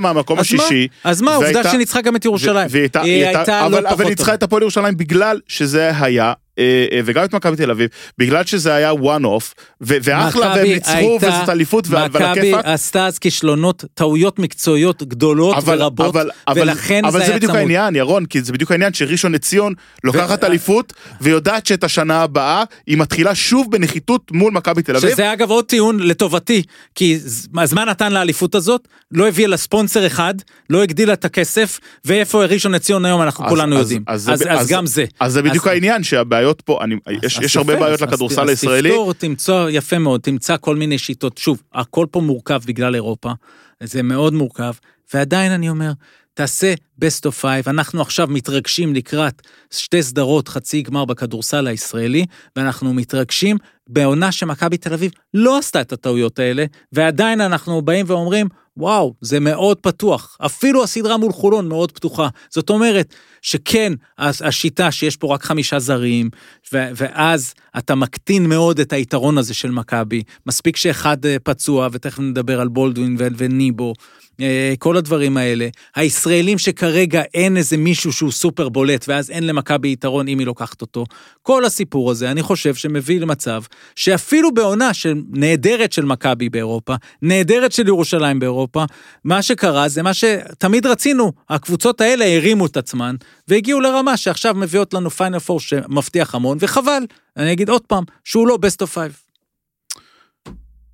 מה 0.00 0.12
מהמקום? 0.12 0.38
השישי. 0.38 0.88
אז 1.04 1.22
מה, 1.22 1.34
עובדה 1.34 1.70
שניצחה 1.72 2.00
גם 2.00 2.16
את 2.16 2.24
ירושלים. 2.24 2.68
היא 3.02 3.26
הייתה 3.26 3.66
אבל, 3.66 3.72
לא 3.72 3.78
אבל 3.78 3.88
פחות 3.90 4.06
ניצחה 4.06 4.24
טובה. 4.24 4.34
את 4.34 4.42
הפועל 4.42 4.62
ירושלים 4.62 4.96
בגלל 4.96 5.40
שזה 5.48 5.92
היה, 6.00 6.32
אה, 6.58 6.86
אה, 6.92 7.00
וגם 7.04 7.24
את 7.24 7.34
מכבי 7.34 7.56
תל 7.56 7.70
אביב, 7.70 7.90
בגלל 8.18 8.44
שזה 8.44 8.74
היה 8.74 8.92
one 8.92 9.24
off, 9.24 9.54
ואחלה, 9.80 10.52
והם 10.56 10.66
ניצחו, 10.66 11.18
וזאת 11.20 11.48
אליפות, 11.48 11.88
ועל 11.88 12.08
ועל 12.12 12.30
מכבי 12.32 12.40
הכיפאק. 12.40 12.64
עשתה 12.64 13.06
אז 13.06 13.18
כישלונות, 13.18 13.84
טעויות 13.94 14.38
מקצועיות 14.38 15.02
גדולות 15.02 15.56
אבל, 15.56 15.82
ורבות, 15.82 16.06
אבל, 16.06 16.30
אבל, 16.48 16.60
ולכן 16.60 17.04
אבל 17.04 17.12
זה 17.12 17.18
זה 17.18 17.24
היה 17.24 17.36
בדיוק 17.36 17.52
צמוד. 17.52 17.60
העניין, 17.60 17.96
ירון, 17.96 18.26
כי 18.26 18.42
זה 18.42 18.52
בדיוק 18.52 18.70
העניין 18.70 18.92
שראשון 18.94 19.32
לציון 19.32 19.74
לוקחת 20.04 20.44
אליפות, 20.44 20.92
ויודעת 21.20 21.43
שאת 21.64 21.84
השנה 21.84 22.22
הבאה 22.22 22.64
היא 22.86 22.96
מתחילה 22.98 23.34
שוב 23.34 23.70
בנחיתות 23.70 24.30
מול 24.32 24.52
מכבי 24.52 24.82
תל 24.82 24.96
אביב. 24.96 25.10
שזה 25.10 25.32
אגב 25.32 25.50
עוד 25.50 25.64
טיעון 25.64 26.00
לטובתי, 26.00 26.62
כי 26.94 27.18
הזמן 27.58 27.88
נתן 27.88 28.12
לאליפות 28.12 28.54
הזאת, 28.54 28.88
לא 29.12 29.28
הביאה 29.28 29.48
לה 29.48 29.56
ספונסר 29.56 30.06
אחד, 30.06 30.34
לא 30.70 30.82
הגדילה 30.82 31.12
את 31.12 31.24
הכסף, 31.24 31.80
ואיפה 32.04 32.44
ראשון 32.44 32.72
לציון 32.72 33.04
היום 33.04 33.22
אנחנו 33.22 33.44
אז- 33.44 33.50
כולנו 33.50 33.74
אז- 33.76 33.80
יודעים. 33.80 34.02
אז 34.06 34.30
אז 34.32 34.38
זה- 34.38 34.52
אז 34.52 34.60
אז- 34.60 34.68
גם 34.68 34.86
זה. 34.86 35.04
אז 35.20 35.32
זה 35.32 35.42
בדיוק 35.42 35.66
אז- 35.66 35.72
העניין, 35.72 36.02
שהבעיות 36.02 36.60
פה, 36.60 36.78
אני, 36.84 36.94
יש, 37.22 37.38
אז 37.38 37.44
יש 37.44 37.56
הרבה 37.56 37.76
בעיות 37.76 38.02
אז- 38.02 38.08
לכדורסל 38.08 38.42
אז 38.42 38.48
הישראלי. 38.48 38.88
תפתור, 38.88 39.12
תמצא, 39.12 39.66
יפה 39.70 39.98
מאוד, 39.98 40.20
תמצא 40.20 40.56
כל 40.60 40.76
מיני 40.76 40.98
שיטות. 40.98 41.38
שוב, 41.38 41.62
הכל 41.74 42.06
פה 42.10 42.20
מורכב 42.20 42.60
בגלל 42.66 42.94
אירופה, 42.94 43.32
זה 43.82 44.02
מאוד 44.02 44.34
מורכב, 44.34 44.72
ועדיין 45.14 45.52
אני 45.52 45.68
אומר, 45.68 45.92
תעשה 46.34 46.74
best 47.04 47.28
of 47.28 47.42
five, 47.42 47.70
אנחנו 47.70 48.00
עכשיו 48.02 48.26
מתרגשים 48.30 48.94
לקראת 48.94 49.42
שתי 49.70 50.02
סדרות 50.02 50.48
חצי 50.48 50.82
גמר 50.82 51.04
בכדורסל 51.04 51.66
הישראלי, 51.66 52.26
ואנחנו 52.56 52.94
מתרגשים 52.94 53.56
בעונה 53.88 54.32
שמכבי 54.32 54.76
תל 54.76 54.92
אביב 54.92 55.12
לא 55.34 55.58
עשתה 55.58 55.80
את 55.80 55.92
הטעויות 55.92 56.38
האלה, 56.38 56.64
ועדיין 56.92 57.40
אנחנו 57.40 57.82
באים 57.82 58.06
ואומרים, 58.08 58.48
וואו, 58.76 59.14
זה 59.20 59.40
מאוד 59.40 59.78
פתוח. 59.78 60.36
אפילו 60.46 60.84
הסדרה 60.84 61.16
מול 61.16 61.32
חולון 61.32 61.68
מאוד 61.68 61.92
פתוחה. 61.92 62.28
זאת 62.50 62.70
אומרת, 62.70 63.14
שכן, 63.42 63.92
הש- 64.18 64.42
השיטה 64.42 64.90
שיש 64.92 65.16
פה 65.16 65.34
רק 65.34 65.42
חמישה 65.44 65.78
זרים, 65.78 66.30
ו- 66.72 66.88
ואז 66.96 67.54
אתה 67.78 67.94
מקטין 67.94 68.48
מאוד 68.48 68.80
את 68.80 68.92
היתרון 68.92 69.38
הזה 69.38 69.54
של 69.54 69.70
מכבי. 69.70 70.22
מספיק 70.46 70.76
שאחד 70.76 71.26
אה, 71.26 71.36
פצוע, 71.42 71.88
ותכף 71.92 72.18
נדבר 72.18 72.60
על 72.60 72.68
בולדווין 72.68 73.16
ו- 73.18 73.26
וניבו. 73.36 73.94
אה, 74.40 74.74
כל 74.78 74.96
הדברים 74.96 75.36
האלה. 75.36 75.68
הישראלים 75.96 76.58
שכרגע 76.58 77.22
אין 77.34 77.56
איזה 77.56 77.76
מישהו 77.76 78.12
שהוא 78.12 78.32
סופר 78.32 78.68
בולט, 78.68 79.04
ואז 79.08 79.30
אין 79.30 79.46
למכבי 79.46 79.92
יתרון 79.92 80.28
אם 80.28 80.38
היא 80.38 80.46
לוקחת 80.46 80.80
אותו. 80.80 81.04
כל 81.42 81.64
הסיפור 81.64 82.10
הזה, 82.10 82.30
אני 82.30 82.42
חושב 82.42 82.74
שמביא 82.74 83.20
למצב 83.20 83.62
שאפילו 83.96 84.54
בעונה 84.54 84.94
של 84.94 85.22
נהדרת 85.30 85.92
של 85.92 86.04
מכבי 86.04 86.48
באירופה, 86.48 86.94
נהדרת 87.22 87.72
של 87.72 87.88
ירושלים 87.88 88.38
באירופה, 88.38 88.84
מה 89.24 89.42
שקרה 89.42 89.88
זה 89.88 90.02
מה 90.02 90.14
שתמיד 90.14 90.86
רצינו, 90.86 91.32
הקבוצות 91.48 92.00
האלה 92.00 92.36
הרימו 92.36 92.66
את 92.66 92.76
עצמן, 92.76 93.14
והגיעו 93.48 93.80
לרמה 93.80 94.16
שעכשיו 94.16 94.54
מביאות 94.54 94.94
לנו 94.94 95.10
פיינל 95.10 95.38
פור 95.38 95.60
שמבטיח 95.60 96.34
המון, 96.34 96.58
וחבל, 96.60 97.02
אני 97.36 97.52
אגיד 97.52 97.68
עוד 97.68 97.82
פעם, 97.86 98.04
שהוא 98.24 98.48
לא 98.48 98.58
best 98.66 98.86
of 98.86 98.94
five. 98.94 99.24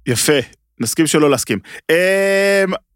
יפה, 0.06 0.59
נסכים 0.80 1.06
שלא 1.06 1.30
להסכים. 1.30 1.58
אמ, 1.90 1.96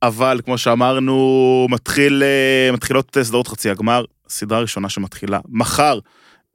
אבל 0.03 0.41
כמו 0.45 0.59
שאמרנו, 0.59 1.66
מתחיל, 1.70 2.22
אה, 2.22 2.72
מתחילות 2.72 3.16
סדרות 3.22 3.49
חצי 3.49 3.70
הגמר, 3.70 4.05
סדרה 4.28 4.61
ראשונה 4.61 4.89
שמתחילה 4.89 5.41
מחר 5.49 5.99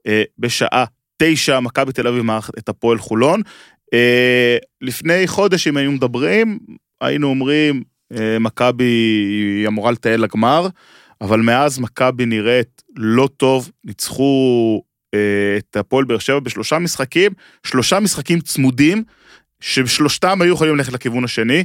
אה, 0.06 0.22
בשעה 0.38 0.84
תשע, 1.22 1.60
מכבי 1.60 1.92
תל 1.92 2.06
אביב 2.06 2.22
מארחת 2.22 2.58
את 2.58 2.68
הפועל 2.68 2.98
חולון. 2.98 3.42
אה, 3.94 4.56
לפני 4.80 5.26
חודש, 5.26 5.68
אם 5.68 5.76
היינו 5.76 5.92
מדברים, 5.92 6.58
היינו 7.00 7.28
אומרים, 7.28 7.82
מכבי 8.40 9.64
אמורה 9.66 9.90
לטייל 9.90 10.20
לגמר, 10.20 10.68
אבל 11.20 11.40
מאז 11.40 11.78
מכבי 11.78 12.26
נראית 12.26 12.82
לא 12.96 13.28
טוב, 13.36 13.70
ניצחו 13.84 14.82
את 15.58 15.76
הפועל 15.76 16.04
באר 16.04 16.18
שבע 16.18 16.40
בשלושה 16.40 16.78
משחקים, 16.78 17.32
שלושה 17.66 18.00
משחקים 18.00 18.40
צמודים, 18.40 19.04
ששלושתם 19.60 20.42
היו 20.42 20.54
יכולים 20.54 20.76
ללכת 20.76 20.92
לכיוון 20.92 21.24
השני. 21.24 21.64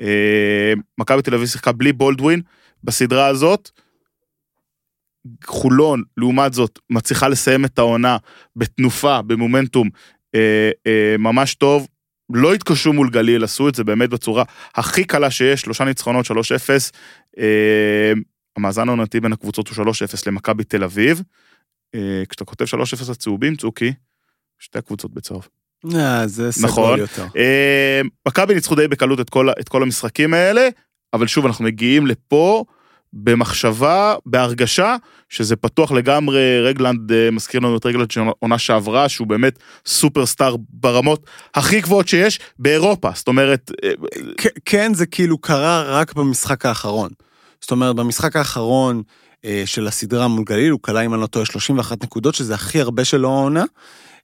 אה, 0.00 0.72
מכבי 0.98 1.22
תל 1.22 1.34
אביב 1.34 1.46
שיחקה 1.46 1.72
בלי 1.72 1.92
בולדווין 1.92 2.42
בסדרה 2.84 3.26
הזאת. 3.26 3.70
חולון, 5.44 6.02
לעומת 6.16 6.52
זאת, 6.52 6.78
מצליחה 6.90 7.28
לסיים 7.28 7.64
את 7.64 7.78
העונה 7.78 8.16
בתנופה, 8.56 9.22
במומנטום 9.22 9.88
אה, 10.34 10.70
אה, 10.86 11.16
ממש 11.18 11.54
טוב. 11.54 11.88
לא 12.34 12.54
התקשו 12.54 12.92
מול 12.92 13.10
גליל, 13.10 13.44
עשו 13.44 13.68
את 13.68 13.74
זה 13.74 13.84
באמת 13.84 14.10
בצורה 14.10 14.44
הכי 14.74 15.04
קלה 15.04 15.30
שיש, 15.30 15.60
שלושה 15.60 15.84
ניצחונות, 15.84 16.26
3-0. 16.26 16.32
אה, 17.38 18.12
המאזן 18.56 18.88
העונתי 18.88 19.20
בין 19.20 19.32
הקבוצות 19.32 19.68
הוא 19.68 19.84
3-0 19.84 20.22
למכבי 20.26 20.64
תל 20.64 20.84
אביב. 20.84 21.22
כשאתה 22.28 22.44
כותב 22.44 22.64
3-0 22.64 23.10
הצהובים, 23.10 23.56
צוקי, 23.56 23.92
שתי 24.58 24.78
הקבוצות 24.78 25.14
בצהוב. 25.14 25.48
אה, 25.94 26.26
זה 26.26 26.52
סגול 26.52 26.68
נכון. 26.70 26.98
יותר. 26.98 27.26
אה, 27.36 28.00
מכבי 28.28 28.54
ניצחו 28.54 28.74
די 28.74 28.88
בקלות 28.88 29.20
את 29.20 29.30
כל, 29.30 29.50
את 29.50 29.68
כל 29.68 29.82
המשחקים 29.82 30.34
האלה, 30.34 30.68
אבל 31.12 31.26
שוב, 31.26 31.46
אנחנו 31.46 31.64
מגיעים 31.64 32.06
לפה 32.06 32.64
במחשבה, 33.12 34.14
בהרגשה, 34.26 34.96
שזה 35.28 35.56
פתוח 35.56 35.92
לגמרי, 35.92 36.60
רגלנד 36.60 37.12
אה, 37.12 37.30
מזכיר 37.30 37.60
לנו 37.60 37.76
את 37.76 37.86
רגלנד 37.86 38.10
של 38.10 38.20
עונה 38.38 38.58
שעברה, 38.58 39.08
שהוא 39.08 39.26
באמת 39.26 39.58
סופרסטאר 39.86 40.56
ברמות 40.68 41.26
הכי 41.54 41.80
גבוהות 41.80 42.08
שיש 42.08 42.40
באירופה. 42.58 43.10
זאת 43.14 43.28
אומרת, 43.28 43.70
כן, 44.64 44.94
זה 44.94 45.06
כאילו 45.06 45.38
קרה 45.38 45.82
רק 45.82 46.14
במשחק 46.14 46.66
האחרון. 46.66 47.10
זאת 47.60 47.70
אומרת, 47.70 47.96
במשחק 47.96 48.36
האחרון 48.36 49.02
של 49.64 49.86
הסדרה 49.86 50.28
מול 50.28 50.44
גליל, 50.44 50.70
הוא 50.70 50.80
כלה, 50.82 51.00
אם 51.00 51.14
אני 51.14 51.22
לא 51.22 51.26
טועה, 51.26 51.46
31 51.46 52.04
נקודות, 52.04 52.34
שזה 52.34 52.54
הכי 52.54 52.80
הרבה 52.80 53.04
שלו 53.04 53.28
העונה. 53.28 53.64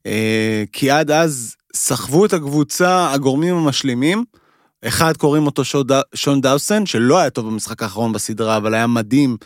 אה, 0.06 0.64
כי 0.72 0.90
עד 0.90 1.10
אז 1.10 1.54
סחבו 1.76 2.24
את 2.24 2.32
הקבוצה 2.32 3.12
הגורמים 3.12 3.54
המשלימים. 3.56 4.24
אחד 4.84 5.16
קוראים 5.16 5.46
אותו 5.46 5.64
שון 5.64 5.86
דא- 5.86 6.00
שון 6.14 6.40
דאוסן, 6.40 6.86
שלא 6.86 7.18
היה 7.18 7.30
טוב 7.30 7.46
במשחק 7.46 7.82
האחרון 7.82 8.12
בסדרה, 8.12 8.56
אבל 8.56 8.74
היה 8.74 8.86
מדהים. 8.86 9.36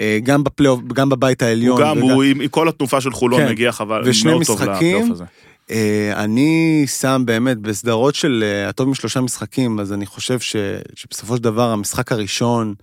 אה, 0.00 0.18
גם 0.22 0.44
בפלייאוף, 0.44 0.80
גם 0.92 1.08
בבית 1.08 1.42
העליון. 1.42 1.78
הוא 1.82 1.88
גם, 1.88 1.98
וגם- 1.98 2.10
הוא 2.10 2.22
עם, 2.22 2.40
עם 2.40 2.48
כל 2.48 2.68
התנופה 2.68 3.00
של 3.00 3.12
חולון 3.12 3.40
כן. 3.40 3.48
מגיע 3.50 3.72
חבל, 3.72 4.02
ושני 4.04 4.34
משחקים, 4.38 5.12
הזה. 5.12 5.24
אה, 5.70 6.12
אני 6.24 6.84
שם 7.00 7.22
באמת 7.24 7.58
בסדרות 7.58 8.14
של 8.14 8.44
הטוב 8.68 8.88
משלושה 8.88 9.20
משחקים, 9.20 9.80
אז 9.80 9.92
אני 9.92 10.06
חושב 10.06 10.40
ש, 10.40 10.56
שבסופו 10.94 11.36
של 11.36 11.42
דבר 11.42 11.70
המשחק 11.70 12.12
הראשון 12.12 12.74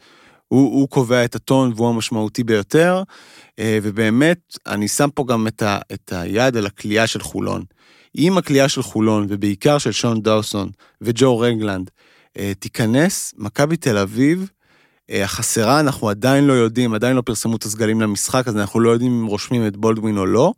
הוא, 0.50 0.80
הוא 0.80 0.89
קובע 0.89 1.26
את 1.26 1.36
הטון 1.36 1.74
והוא 1.76 1.89
המשמעותי 1.89 2.43
ביותר, 2.43 3.04
אה, 3.60 3.80
ובאמת 3.84 4.39
אני 4.68 4.88
שם 4.88 5.10
פה 5.16 5.26
גם 5.28 5.47
את, 5.47 5.62
ה, 5.62 5.80
את 5.93 6.14
היד 6.16 6.58
על 6.58 6.66
הכלייה 6.66 7.08
של 7.08 7.20
חולון. 7.20 7.64
אם 8.18 8.38
הכלייה 8.38 8.70
של 8.70 8.82
חולון, 8.82 9.26
ובעיקר 9.30 9.78
של 9.78 9.91
שון 9.91 10.22
דאוסון 10.22 10.70
וג'ו 11.02 11.39
רגלנד, 11.39 11.91
אה, 12.38 12.52
תיכנס, 12.60 13.34
מכבי 13.38 13.78
תל 13.78 13.97
אביב, 13.97 14.50
אה, 15.10 15.24
החסרה, 15.24 15.80
אנחנו 15.80 16.10
עדיין 16.10 16.43
לא 16.43 16.54
יודעים, 16.54 16.93
עדיין 16.93 17.16
לא 17.16 17.22
פרסמו 17.22 17.56
את 17.56 17.64
הסגלים 17.64 18.02
למשחק, 18.02 18.47
אז 18.47 18.58
אנחנו 18.58 18.80
לא 18.80 18.89
יודעים 18.89 19.22
אם 19.22 19.26
רושמים 19.26 19.68
את 19.68 19.78
בולדווין 19.78 20.18
או 20.18 20.26
לא, 20.26 20.54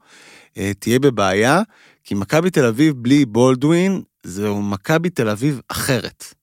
תהיה 0.80 1.00
בבעיה, 1.00 1.62
כי 2.04 2.16
מכבי 2.16 2.50
תל 2.50 2.66
אביב 2.66 2.94
בלי 2.98 3.26
בולדווין, 3.26 4.02
זהו 4.24 4.62
מכבי 4.62 5.10
תל 5.10 5.30
אביב 5.30 5.62
אחרת. 5.68 6.41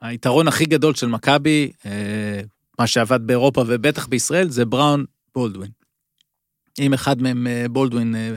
היתרון 0.00 0.48
הכי 0.48 0.64
גדול 0.64 0.94
של 0.94 1.06
מכבי, 1.06 1.72
אה, 1.86 2.40
מה 2.78 2.86
שעבד 2.86 3.26
באירופה 3.26 3.64
ובטח 3.66 4.06
בישראל, 4.06 4.48
זה 4.48 4.64
בראון 4.64 5.04
בולדווין. 5.34 5.70
אם 6.78 6.94
אחד 6.94 7.22
מהם, 7.22 7.46
אה, 7.46 7.66
בולדווין, 7.70 8.14
אה, 8.14 8.34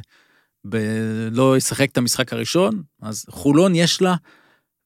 ב- 0.70 1.28
לא 1.32 1.58
ישחק 1.58 1.92
את 1.92 1.98
המשחק 1.98 2.34
הראשון, 2.34 2.82
אז 3.02 3.26
חולון 3.30 3.76
יש 3.76 4.02
לה 4.02 4.16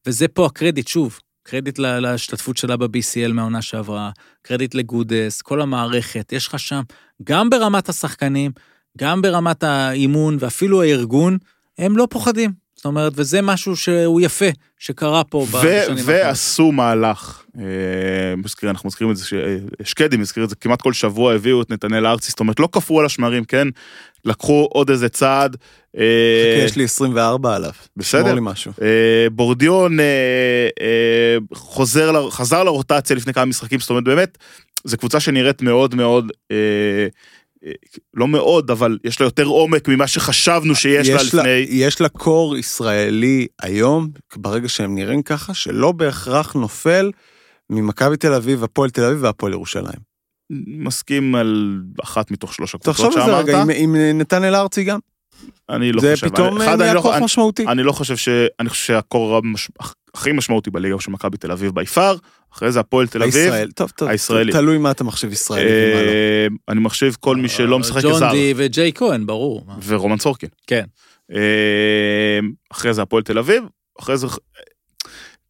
וזה 0.07 0.27
פה 0.27 0.45
הקרדיט, 0.45 0.87
שוב, 0.87 1.19
קרדיט 1.43 1.79
לה- 1.79 1.99
להשתתפות 1.99 2.57
שלה 2.57 2.77
ב-BCL 2.77 3.31
מהעונה 3.33 3.61
שעברה, 3.61 4.11
קרדיט 4.41 4.75
לגודס, 4.75 5.41
כל 5.41 5.61
המערכת, 5.61 6.31
יש 6.33 6.47
לך 6.47 6.59
שם, 6.59 6.81
גם 7.23 7.49
ברמת 7.49 7.89
השחקנים, 7.89 8.51
גם 8.97 9.21
ברמת 9.21 9.63
האימון 9.63 10.37
ואפילו 10.39 10.81
הארגון, 10.81 11.37
הם 11.77 11.97
לא 11.97 12.07
פוחדים. 12.09 12.53
זאת 12.75 12.85
אומרת, 12.85 13.13
וזה 13.15 13.41
משהו 13.41 13.75
שהוא 13.75 14.21
יפה, 14.21 14.45
שקרה 14.83 15.23
פה 15.23 15.37
ו- 15.37 15.45
בשנים 15.45 15.67
האחרונות. 15.67 16.05
ועשו 16.05 16.71
מהלך, 16.71 17.43
אה, 17.59 17.63
מזכיר, 18.37 18.69
אנחנו 18.69 18.87
מזכירים 18.87 19.11
את 19.11 19.17
זה, 19.17 19.25
אה, 19.33 19.57
שקדי 19.83 20.17
מזכיר 20.17 20.43
את 20.43 20.49
זה, 20.49 20.55
כמעט 20.55 20.81
כל 20.81 20.93
שבוע 20.93 21.33
הביאו 21.33 21.61
את 21.61 21.69
נתנאל 21.69 22.07
ארצי, 22.07 22.29
זאת 22.29 22.39
אומרת 22.39 22.59
לא 22.59 22.69
קפאו 22.71 22.99
על 22.99 23.05
השמרים, 23.05 23.45
כן? 23.45 23.67
לקחו 24.25 24.67
עוד 24.71 24.89
איזה 24.89 25.09
צעד. 25.09 25.57
אה, 25.97 26.63
יש 26.65 26.75
לי 26.75 26.83
24 26.83 27.55
עליו. 27.55 27.71
בסדר. 27.97 28.21
שמור 28.21 28.33
לי 28.33 28.41
משהו. 28.41 28.71
אה, 28.81 29.27
בורדיון 29.31 29.99
אה, 29.99 30.05
אה, 30.81 31.37
חוזר, 31.53 32.29
חזר 32.29 32.63
לרוטציה 32.63 33.15
לפני 33.15 33.33
כמה 33.33 33.45
משחקים, 33.45 33.79
זאת 33.79 33.89
אומרת 33.89 34.03
באמת, 34.03 34.37
זו 34.83 34.97
קבוצה 34.97 35.19
שנראית 35.19 35.61
מאוד 35.61 35.95
מאוד, 35.95 36.31
לא 38.13 38.27
מאוד, 38.27 38.71
אבל 38.71 38.97
יש 39.03 39.21
לה 39.21 39.27
יותר 39.27 39.45
עומק 39.45 39.87
ממה 39.87 40.07
שחשבנו 40.07 40.75
שיש 40.75 41.09
לה 41.09 41.23
לפני. 41.23 41.49
יש 41.69 42.01
לה 42.01 42.09
קור 42.09 42.57
ישראלי 42.57 43.47
היום, 43.61 44.09
ברגע 44.35 44.69
שהם 44.69 44.95
נראים 44.95 45.21
ככה, 45.21 45.53
שלא 45.53 45.91
בהכרח 45.91 46.53
נופל 46.53 47.11
ממכבי 47.69 48.17
תל 48.17 48.33
אביב, 48.33 48.63
הפועל 48.63 48.89
תל 48.89 49.03
אביב 49.03 49.23
והפועל 49.23 49.53
ירושלים. 49.53 50.13
מסכים 50.67 51.35
על 51.35 51.81
אחת 52.03 52.31
מתוך 52.31 52.53
שלוש 52.53 52.75
הקבוצות 52.75 52.95
תחשוב 52.95 53.17
על 53.17 53.25
זה 53.25 53.31
שאמרת. 53.31 53.45
רגע, 53.45 53.61
עם, 53.61 53.69
עם 53.69 53.95
נתנאל 54.19 54.55
ארצי 54.55 54.83
גם. 54.83 54.99
אני 55.69 55.91
לא 55.91 56.01
זה 56.01 56.11
חושב. 56.13 56.29
פתאום 56.29 56.57
אני, 56.57 56.65
אחד, 56.65 56.73
אני 56.73 56.77
נהיה 56.77 56.93
לא, 56.93 57.01
כוח 57.01 57.15
משמעותי. 57.21 57.67
אני 57.67 57.83
לא 57.83 57.91
חושב 57.91 58.17
ש... 58.17 58.29
אני 58.59 58.69
חושב 58.69 58.85
שהקור 58.85 59.37
המש... 59.37 59.69
הכי 60.13 60.31
משמעותי 60.31 60.69
בליגה 60.69 60.93
הוא 60.93 61.01
של 61.01 61.11
מכבי 61.11 61.37
תל 61.37 61.51
אביב 61.51 61.75
ביפר, 61.75 62.15
אחרי 62.53 62.71
זה 62.71 62.79
הפועל 62.79 63.07
תל 63.07 63.23
אביב. 63.23 63.35
הישראל, 63.35 63.71
טוב, 63.71 63.89
טוב, 63.89 64.09
הישראלי. 64.09 64.51
תלוי 64.51 64.77
מה 64.77 64.91
אתה 64.91 65.03
מחשיב 65.03 65.31
ישראלי 65.31 65.65
ומה 65.65 66.01
לא. 66.01 66.07
אה, 66.07 66.47
אני 66.69 66.79
מחשיב 66.79 67.17
כל 67.19 67.35
מי 67.35 67.49
שלא 67.49 67.79
משחק 67.79 67.97
כזר. 67.97 68.19
ג'ון 68.19 68.31
די 68.31 68.53
וג'יי 68.55 68.91
כהן, 68.95 69.25
ברור. 69.25 69.65
ורומן 69.85 70.17
סורקין. 70.17 70.49
כן. 70.67 70.83
אה, 71.33 72.39
אחרי 72.71 72.93
זה 72.93 73.01
הפועל 73.01 73.23
תל 73.23 73.37
אביב, 73.37 73.63
אחרי 73.99 74.17
זה... 74.17 74.27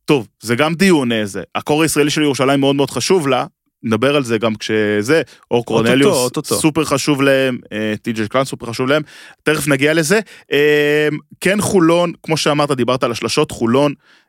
טוב, 0.06 0.28
זה 0.42 0.56
גם 0.56 0.74
דיון 0.74 1.12
איזה. 1.12 1.42
הקור 1.56 1.84
הישראלי 1.84 2.10
של 2.10 2.22
ירושלים 2.22 2.60
מאוד 2.60 2.76
מאוד 2.76 2.90
חשוב 2.90 3.28
לה, 3.28 3.46
נדבר 3.84 4.16
על 4.16 4.24
זה 4.24 4.38
גם 4.38 4.56
כשזה, 4.56 5.22
אור 5.52 5.66
קורנליוס, 5.66 6.18
אוטוטו. 6.18 6.56
סופר 6.56 6.86
חשוב 6.86 7.22
להם, 7.22 7.58
אה, 7.72 7.94
טי.ג'י 8.02 8.28
קלאן 8.28 8.44
סופר 8.44 8.66
חשוב 8.66 8.88
להם, 8.88 9.02
תכף 9.44 9.68
נגיע 9.68 9.94
לזה. 9.94 10.20
אה, 10.52 11.08
כן 11.42 11.62
חולון, 11.62 12.14
כמו 12.24 12.38
שאמרת, 12.38 12.72
דיברת 12.72 13.04
על 13.04 13.12
השלשות, 13.12 13.52
חולון, 13.52 13.92
אה, 13.92 13.96
אה, 13.96 14.23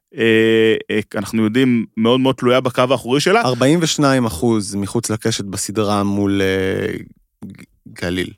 אנחנו 1.15 1.45
יודעים, 1.45 1.87
מאוד 1.97 2.21
מאוד 2.21 2.35
תלויה 2.35 2.61
בקו 2.61 2.83
האחורי 2.91 3.21
שלה. 3.21 3.41
42 3.43 4.25
אחוז 4.25 4.75
מחוץ 4.75 5.11
לקשת 5.11 5.45
בסדרה 5.45 6.03
מול 6.03 6.41
אה, 6.43 6.97
גליל. 7.89 8.31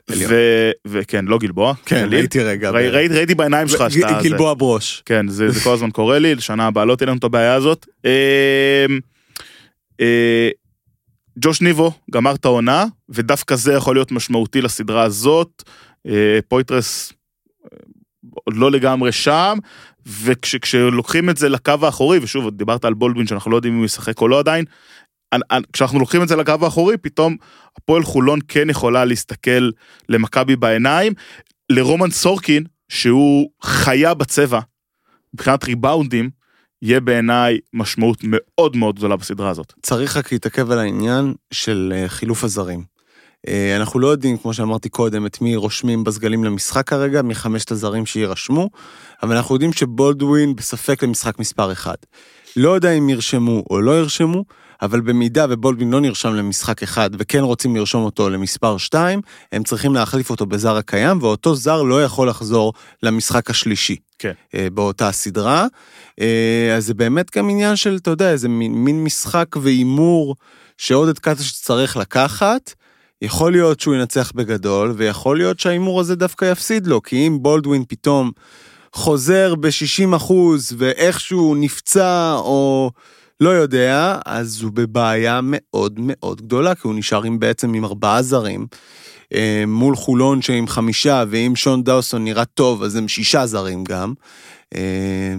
וכן, 0.87 1.25
לא 1.25 1.39
גלבוע, 1.39 1.75
כן, 1.87 2.03
גליל. 2.07 2.19
ראיתי 2.19 2.41
רגע. 2.43 2.71
ראי- 2.71 2.89
ראיתי 2.89 3.15
ראיתי 3.15 3.35
בעיניים 3.35 3.69
שלך 3.69 3.85
שאתה... 3.91 4.19
זה. 4.23 4.29
גלבוע 4.29 4.55
ברוש. 4.55 5.03
כן, 5.07 5.29
זה, 5.29 5.51
זה 5.51 5.61
כל 5.61 5.73
הזמן 5.75 5.91
קורה 5.99 6.19
לי, 6.19 6.35
לשנה 6.35 6.67
הבאה 6.67 6.85
לא 6.85 6.97
תהיה 6.97 7.07
לנו 7.07 7.19
את 7.19 7.25
הבעיה 7.25 7.55
הזאת. 7.55 7.87
אה, 8.05 8.87
אה, 10.01 10.49
ג'וש 11.39 11.61
ניבו 11.61 11.93
גמר 12.11 12.35
את 12.35 12.45
העונה, 12.45 12.85
ודווקא 13.09 13.57
זה 13.57 13.73
יכול 13.73 13.97
להיות 13.97 14.13
משמעותי 14.13 14.61
לסדרה 14.61 15.03
הזאת. 15.03 15.63
אה, 16.07 16.39
פויטרס 16.49 17.13
אה, 17.65 17.79
עוד 18.45 18.57
לא 18.57 18.71
לגמרי 18.71 19.13
שם, 19.13 19.59
וכשלוקחים 20.07 21.31
את 21.31 21.37
זה 21.37 21.49
לקו 21.49 21.73
האחורי, 21.83 22.19
ושוב, 22.23 22.51
דיברת 22.51 22.85
על 22.85 22.95
בולדווין 22.95 23.27
שאנחנו 23.27 23.51
לא 23.51 23.57
יודעים 23.57 23.73
אם 23.75 23.79
הוא 23.79 23.87
ישחק 23.87 24.21
או 24.21 24.29
לא 24.29 24.39
עדיין, 24.39 24.65
אנ- 25.35 25.41
אנ- 25.53 25.63
כשאנחנו 25.73 25.99
לוקחים 25.99 26.23
את 26.23 26.29
זה 26.29 26.37
לקו 26.37 26.53
האחורי, 26.63 26.97
פתאום 26.97 27.37
הפועל 27.79 28.03
חולון 28.03 28.39
כן 28.49 28.71
יכולה 28.71 29.05
להסתכל 29.05 29.71
למכבי 30.09 30.57
בעיניים. 30.57 31.13
לרומן 31.71 32.11
סורקין, 32.11 32.65
שהוא 32.89 33.51
חיה 33.63 34.15
בצבע, 34.15 34.61
מבחינת 35.35 35.65
ריבאונדים, 35.65 36.31
יהיה 36.83 37.01
בעיניי 37.01 37.59
משמעות 37.73 38.19
מאוד 38.23 38.77
מאוד 38.77 38.97
גדולה 38.97 39.17
בסדרה 39.17 39.51
הזאת. 39.51 39.73
צריך 39.83 40.17
רק 40.17 40.33
להתעכב 40.33 40.71
על 40.71 40.79
העניין 40.79 41.35
של 41.51 41.93
אה, 41.97 42.09
חילוף 42.09 42.45
הזרים. 42.45 42.96
אה, 43.49 43.77
אנחנו 43.77 44.01
לא 44.01 44.09
יודעים, 44.09 44.37
כמו 44.37 44.55
שאמרתי 44.55 44.89
קודם, 44.89 45.27
את 45.27 45.41
מי 45.41 45.57
רושמים 45.57 46.05
בסגלים 46.05 46.45
למשחק 46.45 46.89
כרגע, 46.89 47.23
מחמשת 47.23 47.71
הזרים 47.71 48.07
שיירשמו, 48.07 48.71
אבל 49.23 49.37
אנחנו 49.37 49.55
יודעים 49.55 49.73
שבולדווין 49.73 50.57
בספק 50.57 51.03
למשחק 51.03 51.39
מספר 51.39 51.73
1. 51.73 52.07
לא 52.57 52.71
יודע 52.71 52.91
אם 52.91 53.09
ירשמו 53.09 53.65
או 53.71 53.81
לא 53.81 53.99
ירשמו, 53.99 54.45
אבל 54.83 55.01
במידה 55.01 55.47
ובולדווין 55.51 55.91
לא 55.91 56.01
נרשם 56.01 56.35
למשחק 56.35 56.83
אחד 56.83 57.11
וכן 57.19 57.41
רוצים 57.41 57.77
לרשום 57.77 58.05
אותו 58.05 58.31
למספר 58.31 58.79
2, 58.79 59.21
הם 59.53 59.63
צריכים 59.63 59.95
להחליף 59.95 60.31
אותו 60.31 60.47
בזר 60.47 60.77
הקיים, 60.77 61.23
ואותו 61.23 61.55
זר 61.55 61.83
לא 61.83 62.05
יכול 62.05 62.29
לחזור 62.29 62.73
למשחק 63.03 63.51
השלישי. 63.51 63.97
כן. 64.19 64.33
אה, 64.55 64.69
באותה 64.71 65.13
סדרה. 65.13 65.67
אה, 66.21 66.75
אז 66.77 66.87
זה 66.87 66.95
באמת 66.95 67.37
גם 67.37 67.51
עניין 67.51 67.77
של, 67.77 67.97
אתה 67.97 68.11
יודע, 68.11 68.31
איזה 68.31 68.49
מין, 68.49 68.73
מין 68.73 69.05
משחק 69.05 69.57
והימור 69.57 70.37
שעודד 70.79 71.19
קטש 71.19 71.53
צריך 71.53 71.97
לקחת. 71.97 72.75
יכול 73.23 73.53
להיות 73.53 73.81
שהוא 73.81 73.95
ינצח 73.95 74.33
בגדול, 74.35 74.95
ויכול 74.97 75.37
להיות 75.37 75.61
שההימור 75.61 76.01
הזה 76.01 76.17
דווקא 76.17 76.45
יפסיד 76.45 76.87
לו, 76.87 77.03
כי 77.03 77.27
אם 77.27 77.39
בולדווין 77.43 77.85
פתאום 77.89 78.31
חוזר 78.93 79.55
ב-60 79.55 80.17
אחוז 80.17 80.75
ואיכשהו 80.79 81.55
נפצע 81.55 82.35
או 82.35 82.91
לא 83.41 83.51
יודע, 83.51 84.19
אז 84.27 84.63
הוא 84.63 84.73
בבעיה 84.73 85.41
מאוד 85.43 85.95
מאוד 85.99 86.41
גדולה, 86.41 86.75
כי 86.75 86.89
הוא 86.89 86.95
נשאר 86.95 87.23
עם 87.23 87.39
בעצם 87.39 87.75
עם 87.75 87.85
ארבעה 87.85 88.23
זרים. 88.23 88.67
אה, 89.35 89.65
מול 89.67 89.97
חולון 89.97 90.43
שעם 90.43 90.67
חמישה, 90.67 91.25
ואם 91.31 91.53
שון 91.57 91.85
דאוסון 91.85 92.25
נראה 92.25 92.45
טוב, 92.45 92.83
אז 92.83 92.97
הם 92.97 93.09
שישה 93.09 93.47
זרים 93.47 93.85
גם. 93.85 94.15
אה, 94.75 95.35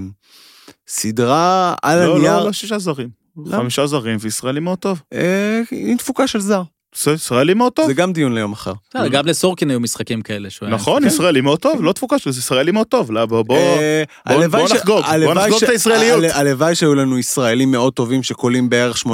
סדרה 0.88 1.76
על 1.82 2.06
לא, 2.06 2.16
הנייר, 2.16 2.40
לא, 2.40 2.46
לא 2.46 2.52
שישה 2.52 2.80
זרים. 2.80 3.10
למה? 3.46 3.58
חמישה 3.58 3.88
זרים 3.88 4.18
וישראלי 4.20 4.60
מאוד 4.60 4.78
טוב. 4.78 5.02
אה, 5.14 5.62
עם 5.72 5.98
תפוקה 5.98 6.28
של 6.28 6.40
זר. 6.40 6.64
זה 6.96 7.12
ישראלי 7.12 7.54
מאוד 7.54 7.74
טוב. 7.74 7.88
זה 7.88 7.94
גם 7.94 8.14
דיון 8.14 8.34
ליום 8.34 8.52
אחר. 8.54 8.74
בסדר, 8.90 9.08
גם 9.08 9.26
לסורקין 9.26 9.70
היו 9.70 9.80
משחקים 9.80 10.22
כאלה. 10.22 10.50
שהוא 10.50 10.68
היה 10.68 10.76
נכון. 10.76 11.06
ישראלי 11.06 11.42
מאוד 11.42 11.60
טוב, 11.60 11.84
לא 11.84 11.92
תפוקה 11.92 12.20
שלו, 12.20 12.32
זה 12.32 12.40
ישראלי 12.40 12.72
מאוד 12.72 12.88
טוב. 12.88 13.12
לא, 13.12 13.26
בוא, 13.26 13.42
בוא, 13.42 13.58
אה, 13.58 14.04
נחגוג, 14.28 14.86
בוא 14.86 15.02
הלוואי 15.06 15.36
נחגוג 15.36 15.64
את 15.64 15.70
הישראליות. 15.70 16.24
הל- 16.24 16.30
הלוואי 16.48 16.76
שהיו 16.76 16.96
לנו 16.96 17.20
ישראלים 17.20 17.72
מאוד 17.72 17.94
טובים 17.94 18.24
שקולים 18.24 18.70
בערך 18.70 18.98
18-20 18.98 19.10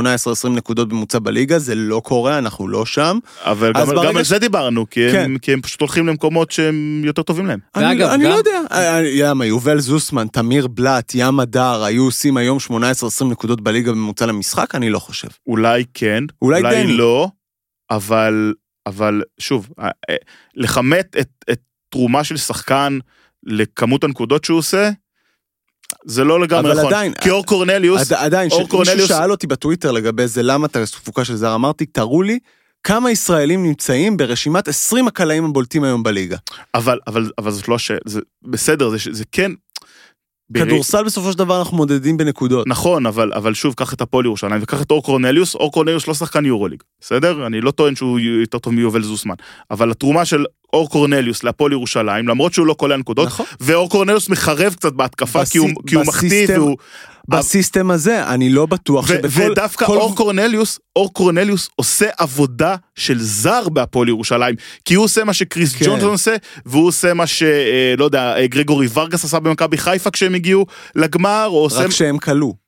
נקודות 0.56 0.90
בממוצע 0.90 1.20
בליגה, 1.20 1.60
זה 1.60 1.76
לא 1.76 2.02
קורה, 2.06 2.38
אנחנו 2.38 2.68
לא 2.68 2.86
שם. 2.86 3.20
אבל 3.44 3.72
גם, 4.06 4.18
על 4.18 4.24
זה 4.24 4.40
דיברנו, 4.40 4.90
כי, 4.90 5.12
כן. 5.12 5.22
הם, 5.26 5.38
כי 5.38 5.54
הם 5.54 5.62
פשוט 5.62 5.82
הולכים 5.82 6.08
למקומות 6.08 6.52
שהם 6.52 7.02
יותר 7.06 7.22
טובים 7.22 7.46
להם. 7.46 7.60
אני, 7.76 8.24
לא 8.24 8.34
יודע, 8.34 8.52
אה, 8.72 8.96
אה, 8.98 9.02
למה, 9.30 9.46
יובל 9.46 9.80
זוסמן, 9.80 10.28
תמיר 10.28 10.68
בלאט, 10.68 11.12
ים 11.16 11.40
הדר, 11.40 11.84
היו 11.84 12.04
עושים 12.04 12.38
היום 12.38 12.58
18-20 12.60 12.72
נקודות 13.32 13.62
בליגה 13.62 13.92
בממוצע 13.92 14.26
למשחק? 14.26 14.76
אני 14.76 14.90
לא 14.90 15.00
חושב. 15.00 15.28
אולי 15.48 15.84
כן, 15.94 16.24
אולי. 16.42 16.62
לא, 16.88 17.28
אבל, 17.96 18.54
אבל 18.86 19.22
שוב, 19.40 19.70
אה, 19.80 19.90
אה, 20.10 20.16
לכמת 20.56 21.16
את, 21.20 21.30
את 21.52 21.60
תרומה 21.90 22.24
של 22.24 22.38
שחקן 22.38 23.00
לכמות 23.44 24.04
הנקודות 24.04 24.44
שהוא 24.44 24.58
עושה, 24.58 24.90
זה 26.06 26.24
לא 26.24 26.40
לגמרי 26.42 26.72
אבל 26.72 26.80
נכון. 26.80 26.94
עדיין, 26.94 27.14
כי 27.14 27.30
אור 27.30 27.46
קורנליוס, 27.46 28.12
עד, 28.12 28.18
עדיין, 28.18 28.52
אור 28.52 28.68
קורנליוס- 28.70 29.08
שאל 29.08 29.32
אותי 29.32 29.48
בטוויטר 29.48 29.92
לגבי 29.92 30.28
זה, 30.28 30.44
למה 30.44 30.66
אתה 30.68 30.86
תפוקה 30.86 31.26
של 31.26 31.36
זר, 31.36 31.56
אמרתי, 31.56 31.86
תראו 31.86 32.22
לי 32.22 32.40
כמה 32.84 33.12
ישראלים 33.12 33.64
נמצאים 33.64 34.18
ברשימת 34.18 34.68
20 34.68 35.08
הקלעים 35.08 35.46
הבולטים 35.46 35.84
היום 35.84 36.04
בליגה. 36.04 36.38
אבל, 36.76 37.00
אבל, 37.08 37.32
אבל 37.38 37.52
זאת 37.52 37.68
לא 37.68 37.78
ש... 37.78 37.92
זה 38.06 38.20
בסדר, 38.44 38.90
זה, 38.90 38.98
זה 39.12 39.24
כן... 39.32 39.52
כדורסל 40.54 41.04
בסופו 41.04 41.32
של 41.32 41.38
דבר 41.38 41.60
אנחנו 41.60 41.78
מודדים 41.78 42.18
בנקודות. 42.18 42.68
נכון, 42.68 43.06
אבל, 43.06 43.32
אבל 43.36 43.54
שוב, 43.54 43.74
קח 43.74 43.94
את 43.94 44.02
הפועל 44.02 44.26
ירושלים 44.26 44.60
וקח 44.64 44.82
את 44.82 44.92
אור 44.92 45.04
קורנליוס, 45.04 45.56
אור 45.56 45.72
קורנליוס 45.72 46.08
לא 46.08 46.14
שחקן 46.14 46.46
יורוליג, 46.46 46.84
בסדר? 47.02 47.48
אני 47.48 47.62
לא 47.62 47.72
טוען 47.72 47.96
שהוא 47.96 48.20
יותר 48.20 48.60
טוב 48.60 48.74
מיובל 48.74 49.04
זוסמן, 49.04 49.36
אבל 49.72 49.92
התרומה 49.92 50.26
של 50.26 50.46
אור 50.74 50.90
קורנליוס 50.90 51.44
להפועל 51.44 51.72
ירושלים, 51.72 52.28
למרות 52.28 52.54
שהוא 52.54 52.68
לא 52.68 52.74
קולע 52.74 52.98
נקודות, 52.98 53.28
נכון. 53.28 53.46
ואור 53.60 53.90
קורנליוס 53.90 54.30
מחרב 54.30 54.74
קצת 54.74 54.94
בהתקפה, 54.94 55.42
בסי- 55.42 55.52
כי 55.52 55.58
הוא, 55.58 55.70
כי 55.88 55.96
הוא 55.96 56.06
מחטיא 56.06 56.48
והוא... 56.58 56.78
בסיסטם 57.28 57.92
הזה, 57.92 58.28
אני 58.28 58.50
לא 58.50 58.66
בטוח 58.66 59.08
שבכל... 59.08 59.42
ודווקא 59.52 59.86
כל- 59.86 59.98
אור 59.98 60.16
קורנליוס, 60.16 60.80
אור 60.96 61.14
קורנליוס 61.14 61.70
עושה 61.76 62.06
עבודה 62.18 62.76
של 62.96 63.20
זר 63.20 63.70
בהפועל 63.70 64.10
ירושלים, 64.10 64.56
כי 64.86 64.94
הוא 64.94 65.06
עושה 65.06 65.24
מה 65.24 65.34
שקריס 65.34 65.76
כן. 65.76 65.86
ג'ונסון 65.86 66.10
עושה, 66.10 66.36
והוא 66.66 66.88
עושה 66.88 67.14
מה 67.14 67.28
שלא 67.28 68.06
יודע, 68.06 68.36
אה, 68.38 68.48
גרגורי 68.48 68.88
ורגס 68.94 69.26
עשה 69.26 69.40
במכבי 69.40 69.78
חיפה 69.78 70.12
כשהם 70.12 70.36
הגיעו 70.36 70.66
לגמר, 70.96 71.46
או 71.48 71.58
עושה... 71.60 71.80
רק 71.80 71.92
שהם 71.92 72.18
כלו. 72.18 72.63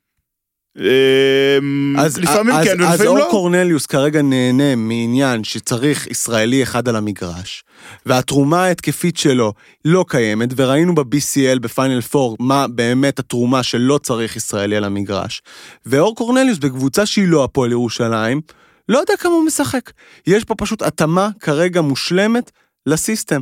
אמ, 0.79 1.95
אז, 1.99 2.17
לפעמים 2.17 2.55
אז, 2.55 2.65
כן 2.65 2.81
אז 2.81 2.91
ולפעמים 2.91 3.07
אור 3.07 3.17
לא. 3.17 3.27
קורנליוס 3.31 3.85
כרגע 3.85 4.21
נהנה 4.21 4.75
מעניין 4.75 5.43
שצריך 5.43 6.07
ישראלי 6.07 6.63
אחד 6.63 6.89
על 6.89 6.95
המגרש, 6.95 7.63
והתרומה 8.05 8.63
ההתקפית 8.63 9.17
שלו 9.17 9.53
לא 9.85 10.05
קיימת, 10.07 10.49
וראינו 10.55 10.95
ב-BCL, 10.95 11.59
בפיינל 11.59 11.99
4, 12.15 12.35
מה 12.39 12.67
באמת 12.67 13.19
התרומה 13.19 13.63
שלא 13.63 13.97
צריך 14.03 14.35
ישראלי 14.35 14.75
על 14.75 14.83
המגרש. 14.83 15.41
ואור 15.85 16.15
קורנליוס 16.15 16.57
בקבוצה 16.57 17.05
שהיא 17.05 17.27
לא 17.27 17.43
הפועל 17.43 17.71
ירושלים, 17.71 18.41
לא 18.89 18.97
יודע 18.97 19.13
כמה 19.19 19.33
הוא 19.33 19.45
משחק. 19.45 19.91
יש 20.27 20.43
פה 20.43 20.55
פשוט 20.55 20.81
התאמה 20.81 21.29
כרגע 21.39 21.81
מושלמת 21.81 22.51
לסיסטם. 22.85 23.41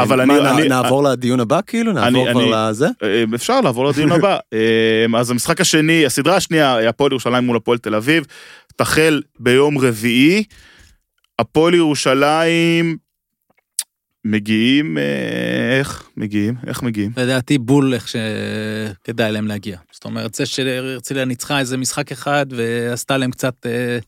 אבל 0.00 0.24
מה, 0.24 0.38
אני- 0.38 0.50
אני- 0.60 0.68
נעבור 0.68 1.02
לדיון 1.04 1.40
הבא 1.40 1.60
כאילו? 1.66 1.92
נעבור 1.92 2.30
אני- 2.30 2.34
כבר 2.34 2.68
לזה? 2.70 2.86
אה, 3.02 3.24
אפשר 3.34 3.60
לעבור 3.60 3.86
לדיון 3.86 4.12
הבא. 4.12 4.38
אה, 4.52 5.20
אז 5.20 5.30
המשחק 5.30 5.60
השני, 5.60 6.06
הסדרה 6.06 6.36
השנייה, 6.36 6.88
הפועל 6.88 7.12
ירושלים 7.12 7.44
מול 7.44 7.56
הפועל 7.56 7.78
תל 7.78 7.94
אביב, 7.94 8.24
תחל 8.76 9.22
ביום 9.40 9.78
רביעי. 9.78 10.44
הפועל 11.38 11.74
ירושלים 11.74 12.96
מגיעים, 14.24 14.98
אה, 14.98 15.78
איך 15.78 16.08
מגיעים? 16.16 16.54
איך 16.66 16.82
מגיעים? 16.82 17.10
לדעתי 17.16 17.58
בול 17.58 17.94
איך 17.94 18.08
שכדאי 18.08 19.32
להם 19.32 19.46
להגיע. 19.46 19.78
זאת 19.92 20.04
אומרת, 20.04 20.34
זה 20.34 20.46
שהרצליה 20.46 21.24
ניצחה 21.24 21.58
איזה 21.58 21.76
משחק 21.76 22.12
אחד 22.12 22.46
ועשתה 22.50 23.16
להם 23.16 23.30
קצת 23.30 23.54
אה, 23.66 23.98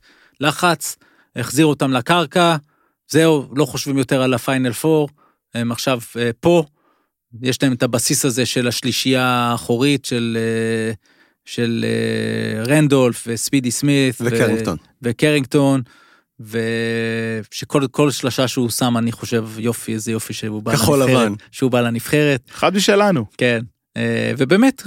לחץ, 0.41 0.97
החזיר 1.37 1.67
אותם 1.67 1.93
לקרקע, 1.93 2.57
זהו, 3.09 3.49
לא 3.57 3.65
חושבים 3.65 3.99
יותר 3.99 4.23
על 4.23 4.35
הפיינל 4.35 4.73
4, 4.85 5.07
הם 5.57 5.73
עכשיו 5.73 6.01
אה, 6.19 6.31
פה, 6.41 6.65
יש 7.43 7.63
להם 7.63 7.73
את 7.73 7.83
הבסיס 7.83 8.25
הזה 8.25 8.47
של 8.47 8.69
השלישייה 8.69 9.25
האחורית 9.25 10.05
של, 10.05 10.39
אה, 10.41 10.93
של 11.45 11.85
אה, 11.89 12.65
רנדולף 12.65 13.25
וספידי 13.27 13.71
סמית. 13.71 14.15
ו- 14.21 14.25
וקרינגטון. 14.27 14.77
וקרינגטון, 15.03 15.83
ושכל 16.41 17.87
כל 17.91 18.11
שלושה 18.11 18.49
שהוא 18.49 18.71
שם, 18.71 18.97
אני 18.97 19.13
חושב, 19.13 19.47
יופי, 19.59 19.95
איזה 19.95 20.13
יופי 20.13 20.33
שהוא 20.33 20.63
בא 20.63 20.73
כחול 20.73 20.99
לנבחרת. 20.99 21.27
לבן. 21.27 21.35
שהוא 21.51 21.71
בא 21.71 21.81
לנבחרת, 21.81 22.41
אחד 22.55 22.77
משלנו. 22.77 23.25
כן. 23.39 23.61
ובאמת, 24.39 24.83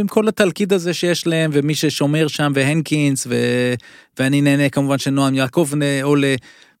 עם 0.00 0.06
כל 0.06 0.28
התלכיד 0.28 0.72
הזה 0.72 0.94
שיש 0.94 1.26
להם, 1.26 1.50
ומי 1.54 1.74
ששומר 1.74 2.28
שם, 2.28 2.52
והנקינס, 2.54 3.26
ו... 3.26 3.34
ואני 4.18 4.40
נהנה 4.40 4.68
כמובן 4.68 4.98
שנועם 4.98 5.34
יעקב 5.34 5.68
עולה. 6.02 6.34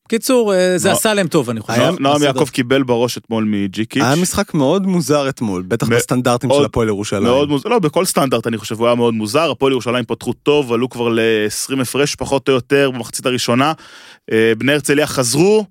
בקיצור, 0.06 0.54
אה, 0.54 0.78
זה 0.78 0.92
עשה 0.92 1.14
להם 1.14 1.28
טוב, 1.28 1.50
אני 1.50 1.60
חושב. 1.60 1.92
נועם-. 2.00 2.22
יעקב 2.22 2.48
קיבל 2.48 2.82
בראש 2.82 3.18
אתמול 3.18 3.44
מג'יקיץ'. 3.44 4.02
היה 4.02 4.16
משחק 4.16 4.54
מאוד 4.54 4.86
מוזר 4.86 5.28
אתמול, 5.28 5.62
בטח 5.68 5.88
בסטנדרטים 5.88 6.50
של 6.50 6.64
הפועל 6.64 6.88
ירושלים. 6.88 7.22
מאוד 7.22 7.48
מוזר, 7.48 7.68
לא, 7.68 7.78
בכל 7.78 8.04
סטנדרט 8.04 8.46
אני 8.46 8.58
חושב 8.58 8.78
הוא 8.78 8.86
היה 8.86 8.94
מאוד 8.94 9.14
מוזר, 9.14 9.50
הפועל 9.50 9.72
ירושלים 9.72 10.04
פתחו 10.04 10.32
טוב, 10.32 10.72
עלו 10.72 10.88
כבר 10.88 11.08
ל-20 11.08 11.82
הפרש 11.82 12.14
פחות 12.14 12.48
או 12.48 12.54
יותר 12.54 12.90
במחצית 12.90 13.26
הראשונה. 13.26 13.72
אה, 14.32 14.52
בני 14.58 14.72
הרצליה 14.72 15.06
חזרו, 15.06 15.64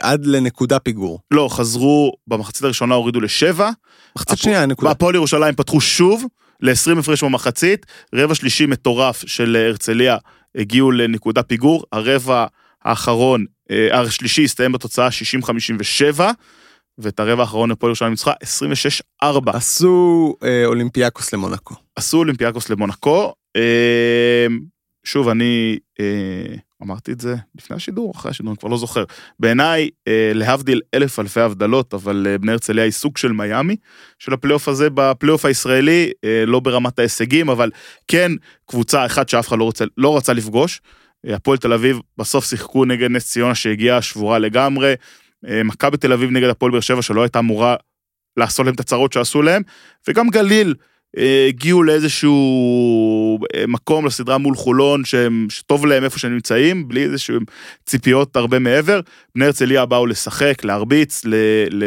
עד 0.00 0.26
לנקודה 0.26 0.78
פיגור. 0.78 1.20
לא, 1.30 1.48
חזרו, 1.50 2.12
במחצית 2.26 2.64
הראשונה 2.64 2.94
הורידו 2.94 3.20
לשבע, 3.20 3.70
מחצית 4.16 4.38
שנייה, 4.38 4.66
נקודה. 4.66 4.88
והפועל 4.88 5.14
ירושלים 5.14 5.54
פתחו 5.54 5.80
שוב 5.80 6.24
ל-20 6.60 6.98
הפרש 6.98 7.24
במחצית, 7.24 7.86
רבע 8.14 8.34
שלישי 8.34 8.66
מטורף 8.66 9.24
של 9.26 9.56
הרצליה 9.68 10.16
הגיעו 10.54 10.90
לנקודה 10.90 11.42
פיגור, 11.42 11.84
הרבע 11.92 12.46
האחרון, 12.86 13.44
אה, 13.70 14.00
השלישי 14.00 14.44
הסתיים 14.44 14.72
בתוצאה 14.72 15.08
60-57, 16.18 16.20
ואת 16.98 17.20
הרבע 17.20 17.42
האחרון 17.42 17.70
הפועל 17.70 17.90
ירושלים 17.90 18.10
ניצחה 18.10 18.32
26-4. 19.22 19.26
עשו 19.52 20.34
אה, 20.44 20.66
אולימפיאקוס 20.66 21.34
למונקו. 21.34 21.74
עשו 21.96 22.18
אולימפיאקוס 22.18 22.70
למונקו. 22.70 23.34
אה, 23.56 24.46
שוב, 25.04 25.28
אני 25.28 25.78
אה, 26.00 26.56
אמרתי 26.82 27.12
את 27.12 27.20
זה 27.20 27.34
לפני 27.54 27.76
השידור, 27.76 28.12
אחרי 28.16 28.30
השידור, 28.30 28.52
אני 28.52 28.58
כבר 28.58 28.68
לא 28.68 28.76
זוכר. 28.76 29.04
בעיניי, 29.40 29.90
אה, 30.08 30.30
להבדיל 30.34 30.80
אלף 30.94 31.18
אלפי 31.18 31.40
הבדלות, 31.40 31.94
אבל 31.94 32.26
אה, 32.30 32.38
בני 32.38 32.52
הרצליה 32.52 32.84
היא 32.84 32.92
סוג 32.92 33.16
של 33.16 33.32
מיאמי 33.32 33.76
של 34.18 34.32
הפלייאוף 34.32 34.68
הזה 34.68 34.88
בפלייאוף 34.94 35.44
הישראלי, 35.44 36.10
אה, 36.24 36.44
לא 36.46 36.60
ברמת 36.60 36.98
ההישגים, 36.98 37.48
אבל 37.48 37.70
כן 38.08 38.32
קבוצה 38.66 39.06
אחת 39.06 39.28
שאף 39.28 39.48
אחד 39.48 39.58
לא, 39.58 39.64
רוצה, 39.64 39.84
לא 39.96 40.16
רצה 40.16 40.32
לפגוש. 40.32 40.80
הפועל 41.34 41.58
תל 41.58 41.72
אביב 41.72 41.98
בסוף 42.18 42.44
שיחקו 42.44 42.84
נגד 42.84 43.10
נס 43.10 43.30
ציונה 43.30 43.54
שהגיעה 43.54 44.02
שבורה 44.02 44.38
לגמרי. 44.38 44.94
אה, 45.48 45.62
מכבי 45.62 45.96
תל 45.96 46.12
אביב 46.12 46.30
נגד 46.30 46.48
הפועל 46.48 46.72
באר 46.72 46.80
שבע 46.80 47.02
שלא 47.02 47.22
הייתה 47.22 47.38
אמורה 47.38 47.76
לעשות 48.36 48.66
להם 48.66 48.74
את 48.74 48.80
הצרות 48.80 49.12
שעשו 49.12 49.42
להם, 49.42 49.62
וגם 50.08 50.28
גליל 50.28 50.74
אה, 51.18 51.46
הגיעו 51.48 51.82
לאיזשהו 51.82 53.38
אה, 53.54 53.64
מקום 53.68 54.06
לסדרה 54.06 54.38
מול 54.38 54.54
חולון 54.54 55.04
שהם, 55.04 55.46
שטוב 55.50 55.86
להם 55.86 56.04
איפה 56.04 56.18
שהם 56.18 56.32
נמצאים, 56.32 56.88
בלי 56.88 57.02
איזשהם 57.02 57.44
ציפיות 57.86 58.36
הרבה 58.36 58.58
מעבר. 58.58 59.00
בני 59.34 59.44
הרצליה 59.44 59.86
באו 59.86 60.06
לשחק, 60.06 60.64
להרביץ, 60.64 61.24
ל, 61.24 61.34
ל, 61.70 61.84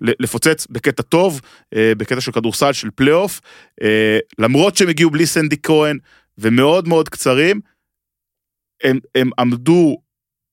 ל, 0.00 0.10
לפוצץ 0.20 0.66
בקטע 0.70 1.02
טוב, 1.02 1.40
בקטע 1.74 2.20
של 2.20 2.32
כדורסל, 2.32 2.72
של 2.72 2.88
פלייאוף, 2.94 3.40
למרות 4.38 4.76
שהם 4.76 4.88
הגיעו 4.88 5.10
בלי 5.10 5.26
סנדי 5.26 5.56
כהן 5.62 5.98
ומאוד 6.38 6.88
מאוד 6.88 7.08
קצרים, 7.08 7.60
הם, 8.84 8.98
הם 9.14 9.30
עמדו 9.38 9.96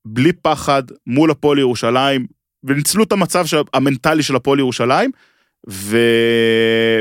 בלי 0.06 0.34
פחד 0.34 0.84
מול 1.08 1.32
הפועל 1.32 1.60
ירושלים, 1.60 2.28
וניצלו 2.64 3.04
את 3.04 3.12
המצב 3.12 3.46
המנטלי 3.74 4.24
של 4.24 4.36
הפועל 4.36 4.60
ירושלים, 4.60 5.12
ו... 5.70 5.98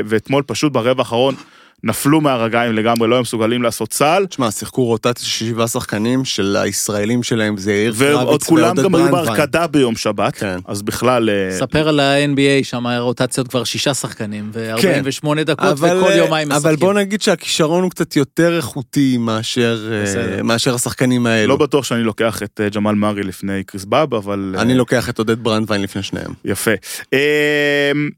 ואתמול 0.05 0.43
פשוט 0.47 0.73
ברבע 0.73 1.01
האחרון 1.01 1.35
נפלו 1.83 2.21
מהרגליים 2.21 2.73
לגמרי, 2.73 3.07
לא 3.07 3.15
היו 3.15 3.21
מסוגלים 3.21 3.63
לעשות 3.63 3.89
צה"ל, 3.89 4.25
תשמע, 4.25 4.51
שיחקו 4.51 4.85
רוטציה 4.85 5.25
של 5.25 5.45
שבעה 5.45 5.67
שחקנים 5.67 6.25
של 6.25 6.57
הישראלים 6.59 7.23
שלהם, 7.23 7.57
זה 7.57 7.73
יאיר 7.73 7.93
ועוד 7.95 8.25
קרביץ 8.25 8.43
כולם 8.43 8.67
ועודד 8.67 8.83
גם 8.83 8.95
היו. 8.95 9.11
בהרקדה 9.11 9.67
ביום 9.67 9.95
שבת, 9.95 10.35
כן. 10.35 10.59
אז 10.65 10.81
בכלל... 10.81 11.29
אה, 11.29 11.51
ספר 11.51 11.87
על 11.87 11.99
ה-NBA, 11.99 12.63
שם 12.63 12.85
הרוטציות 12.85 13.47
כבר 13.47 13.63
שישה 13.63 13.93
שחקנים, 13.93 14.51
ו-48 14.53 15.43
דקות, 15.45 15.65
אבל, 15.65 15.97
וכל 15.97 16.11
אה, 16.11 16.15
יומיים 16.17 16.49
משחקים. 16.49 16.67
אבל 16.67 16.75
בוא 16.75 16.93
נגיד 16.93 17.21
שהכישרון 17.21 17.83
הוא 17.83 17.91
קצת 17.91 18.15
יותר 18.15 18.57
איכותי 18.57 19.17
מאשר, 19.17 19.89
אה, 19.91 20.03
בסדר. 20.03 20.43
מאשר 20.43 20.75
השחקנים 20.75 21.25
האלו. 21.25 21.49
לא 21.49 21.57
בטוח 21.57 21.85
שאני 21.85 22.03
לוקח 22.03 22.43
את 22.43 22.61
אה, 22.63 22.69
ג'מאל 22.69 22.95
מארי 22.95 23.23
לפני 23.23 23.63
קריס 23.63 23.85
באב, 23.85 24.13
אבל... 24.13 24.55
אה, 24.57 24.61
אני 24.61 24.75
לוקח 24.75 25.09
את 25.09 25.19
עודד 25.19 25.43
ברנדווין 25.43 25.81
לפני 25.81 26.03
שניהם. 26.03 26.33
יפה. 26.45 26.71
אמ, 27.13 28.09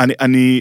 אני, 0.00 0.14
אני, 0.20 0.60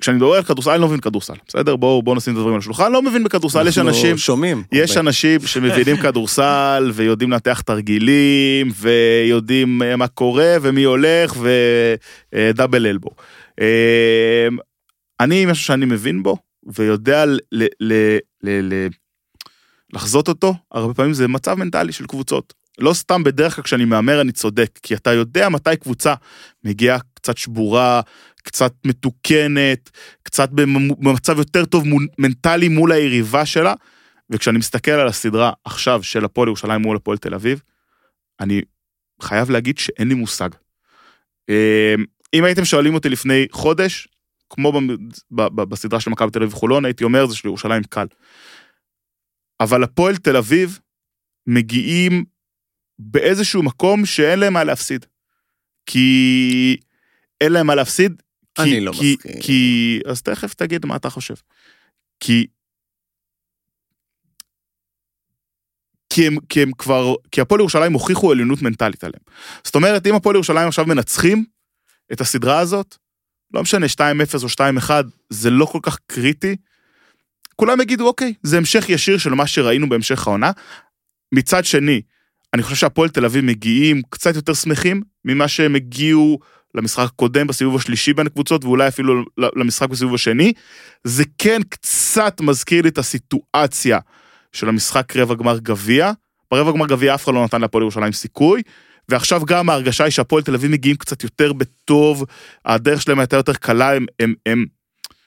כשאני 0.00 0.16
מדבר 0.16 0.32
על 0.34 0.42
כדורסל, 0.42 0.70
אני 0.70 0.80
לא 0.80 0.86
מבין 0.86 0.98
בכדורסל, 0.98 1.34
בסדר? 1.48 1.76
בואו 1.76 2.02
בואו 2.02 2.16
נשים 2.16 2.32
את 2.32 2.38
הדברים 2.38 2.54
על 2.54 2.58
השולחן, 2.58 2.92
לא 2.92 3.02
מבין 3.02 3.24
בכדורסל, 3.24 3.66
יש 3.68 3.78
אנחנו 3.78 3.90
אנשים, 3.90 4.18
שומעים. 4.18 4.62
יש 4.72 4.90
הרבה. 4.90 5.00
אנשים 5.00 5.40
שמבינים 5.40 5.96
כדורסל 6.02 6.90
ויודעים 6.94 7.30
לנתח 7.30 7.60
תרגילים 7.60 8.70
ויודעים 8.80 9.82
אה, 9.82 9.96
מה 9.96 10.08
קורה 10.08 10.56
ומי 10.62 10.84
הולך 10.84 11.34
ודאבל 12.34 12.86
אלבו. 12.86 13.10
אמ, 13.60 13.64
אני 15.20 15.46
משהו 15.46 15.64
שאני 15.64 15.86
מבין 15.86 16.22
בו 16.22 16.36
ויודע 16.66 17.26
ל- 17.26 17.38
ל- 17.52 17.66
ל- 17.80 18.18
ל- 18.42 18.74
ל- 18.74 18.88
לחזות 19.92 20.28
אותו, 20.28 20.54
הרבה 20.72 20.94
פעמים 20.94 21.12
זה 21.12 21.28
מצב 21.28 21.54
מנטלי 21.54 21.92
של 21.92 22.06
קבוצות. 22.06 22.54
לא 22.78 22.92
סתם 22.94 23.24
בדרך 23.24 23.54
כלל 23.54 23.64
כשאני 23.64 23.84
מהמר 23.84 24.20
אני 24.20 24.32
צודק, 24.32 24.78
כי 24.82 24.94
אתה 24.94 25.12
יודע 25.12 25.48
מתי 25.48 25.76
קבוצה 25.76 26.14
מגיעה 26.64 26.98
קצת 27.14 27.36
שבורה, 27.36 28.00
קצת 28.48 28.72
מתוקנת, 28.84 29.90
קצת 30.22 30.50
במ- 30.50 30.94
במצב 30.98 31.38
יותר 31.38 31.64
טוב 31.64 31.86
מול, 31.86 32.06
מנטלי 32.18 32.68
מול 32.68 32.92
היריבה 32.92 33.46
שלה, 33.46 33.74
וכשאני 34.30 34.58
מסתכל 34.58 34.90
על 34.90 35.08
הסדרה 35.08 35.52
עכשיו 35.64 36.02
של 36.02 36.24
הפועל 36.24 36.48
ירושלים 36.48 36.82
מול 36.82 36.96
הפועל 36.96 37.18
תל 37.18 37.34
אביב, 37.34 37.62
אני 38.40 38.62
חייב 39.22 39.50
להגיד 39.50 39.78
שאין 39.78 40.08
לי 40.08 40.14
מושג. 40.14 40.48
אה, 41.50 41.94
אם 42.34 42.44
הייתם 42.44 42.64
שואלים 42.64 42.94
אותי 42.94 43.08
לפני 43.08 43.46
חודש, 43.50 44.08
כמו 44.50 44.72
בסדרה 45.54 46.00
של 46.00 46.10
מכבי 46.10 46.30
תל 46.30 46.42
אביב 46.42 46.54
חולון, 46.54 46.84
הייתי 46.84 47.04
אומר 47.04 47.26
זה 47.26 47.36
של 47.36 47.48
ירושלים 47.48 47.82
קל. 47.82 48.06
אבל 49.60 49.82
הפועל 49.82 50.16
תל 50.16 50.36
אביב 50.36 50.78
מגיעים 51.46 52.24
באיזשהו 52.98 53.62
מקום 53.62 54.06
שאין 54.06 54.38
להם 54.38 54.52
מה 54.52 54.64
להפסיד. 54.64 55.06
כי 55.86 56.76
אין 57.40 57.52
להם 57.52 57.66
מה 57.66 57.74
להפסיד. 57.74 58.22
כי, 58.64 58.70
אני 58.70 58.80
לא 58.80 58.92
כי, 58.92 59.16
מסכים. 59.18 59.40
כי, 59.42 60.00
אז 60.06 60.22
תכף 60.22 60.54
תגיד 60.54 60.86
מה 60.86 60.96
אתה 60.96 61.10
חושב. 61.10 61.34
כי... 62.20 62.46
כי 66.12 66.26
הם, 66.26 66.36
כי 66.48 66.62
הם 66.62 66.70
כבר, 66.78 67.14
כי 67.32 67.40
הפועל 67.40 67.60
ירושלים 67.60 67.92
הוכיחו 67.92 68.32
עליונות 68.32 68.62
מנטלית 68.62 69.04
עליהם. 69.04 69.22
זאת 69.64 69.74
אומרת, 69.74 70.06
אם 70.06 70.14
הפועל 70.14 70.36
ירושלים 70.36 70.68
עכשיו 70.68 70.86
מנצחים 70.86 71.44
את 72.12 72.20
הסדרה 72.20 72.58
הזאת, 72.58 72.96
לא 73.54 73.62
משנה 73.62 73.86
2-0 73.86 74.00
או 74.42 74.48
2-1, 74.88 74.90
זה 75.30 75.50
לא 75.50 75.64
כל 75.64 75.78
כך 75.82 75.98
קריטי. 76.06 76.56
כולם 77.56 77.80
יגידו, 77.80 78.06
אוקיי, 78.06 78.34
זה 78.42 78.56
המשך 78.58 78.88
ישיר 78.88 79.18
של 79.18 79.30
מה 79.30 79.46
שראינו 79.46 79.88
בהמשך 79.88 80.26
העונה. 80.26 80.50
מצד 81.32 81.64
שני, 81.64 82.02
אני 82.54 82.62
חושב 82.62 82.76
שהפועל 82.76 83.08
תל 83.08 83.24
אביב 83.24 83.44
מגיעים 83.44 84.02
קצת 84.10 84.34
יותר 84.34 84.54
שמחים 84.54 85.02
ממה 85.24 85.48
שהם 85.48 85.74
הגיעו 85.74 86.38
למשחק 86.74 87.04
הקודם 87.04 87.46
בסיבוב 87.46 87.76
השלישי 87.76 88.12
בין 88.12 88.26
הקבוצות, 88.26 88.64
ואולי 88.64 88.88
אפילו 88.88 89.24
למשחק 89.38 89.88
בסיבוב 89.88 90.14
השני. 90.14 90.52
זה 91.04 91.24
כן 91.38 91.60
קצת 91.68 92.40
מזכיר 92.40 92.82
לי 92.82 92.88
את 92.88 92.98
הסיטואציה 92.98 93.98
של 94.52 94.68
המשחק 94.68 95.16
רבע 95.16 95.34
גמר 95.34 95.58
גביע. 95.58 96.12
ברבע 96.50 96.72
גמר 96.72 96.86
גביע 96.86 97.14
אף 97.14 97.24
אחד 97.24 97.34
לא 97.34 97.44
נתן 97.44 97.60
להפועל 97.60 97.82
ירושלים 97.82 98.12
סיכוי, 98.12 98.62
ועכשיו 99.08 99.44
גם 99.44 99.70
ההרגשה 99.70 100.04
היא 100.04 100.10
שהפועל 100.10 100.42
תל 100.42 100.54
אביב 100.54 100.70
מגיעים 100.70 100.96
קצת 100.96 101.24
יותר 101.24 101.52
בטוב, 101.52 102.24
הדרך 102.64 103.02
שלהם 103.02 103.18
הייתה 103.18 103.36
יותר 103.36 103.54
קלה, 103.54 103.92
הם, 103.92 104.06
הם, 104.20 104.34
הם, 104.46 104.66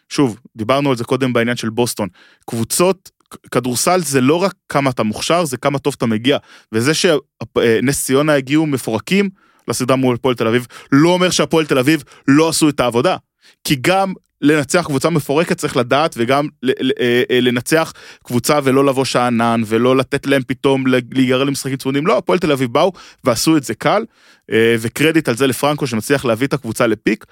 שוב, 0.09 0.39
דיברנו 0.55 0.89
על 0.89 0.95
זה 0.95 1.03
קודם 1.03 1.33
בעניין 1.33 1.57
של 1.57 1.69
בוסטון, 1.69 2.07
קבוצות, 2.45 3.11
כדורסל 3.51 4.01
זה 4.01 4.21
לא 4.21 4.35
רק 4.35 4.53
כמה 4.69 4.89
אתה 4.89 5.03
מוכשר, 5.03 5.45
זה 5.45 5.57
כמה 5.57 5.79
טוב 5.79 5.93
אתה 5.97 6.05
מגיע, 6.05 6.37
וזה 6.71 6.93
שנס 6.93 8.05
ציונה 8.05 8.33
הגיעו 8.33 8.65
מפורקים 8.65 9.29
לסדרה 9.71 9.95
מול 9.95 10.15
הפועל 10.15 10.35
תל 10.35 10.47
אביב, 10.47 10.67
לא 10.91 11.09
אומר 11.09 11.29
שהפועל 11.29 11.65
תל 11.65 11.77
אביב 11.77 12.03
לא 12.27 12.49
עשו 12.49 12.69
את 12.69 12.79
העבודה, 12.79 13.17
כי 13.63 13.75
גם 13.81 14.13
לנצח 14.41 14.85
קבוצה 14.85 15.09
מפורקת 15.09 15.57
צריך 15.57 15.77
לדעת 15.77 16.15
וגם 16.17 16.47
אה, 16.65 17.23
אה, 17.31 17.41
לנצח 17.41 17.93
קבוצה 18.23 18.59
ולא 18.63 18.85
לבוא 18.85 19.05
שאנן 19.05 19.61
ולא 19.65 19.97
לתת 19.97 20.27
להם 20.27 20.41
פתאום 20.47 20.83
להיגרר 20.87 21.43
למשחקים 21.43 21.77
צמודים. 21.77 22.07
לא, 22.07 22.17
הפועל 22.17 22.39
תל 22.39 22.51
אביב 22.51 22.73
באו 22.73 22.91
ועשו 23.23 23.57
את 23.57 23.63
זה 23.63 23.73
קל, 23.73 24.05
אה, 24.51 24.75
וקרדיט 24.79 25.29
על 25.29 25.35
זה 25.35 25.47
לפרנקו 25.47 25.87
שמצליח 25.87 26.25
להביא 26.25 26.47
את 26.47 26.53
הקבוצה 26.53 26.87
לפיק. 26.87 27.25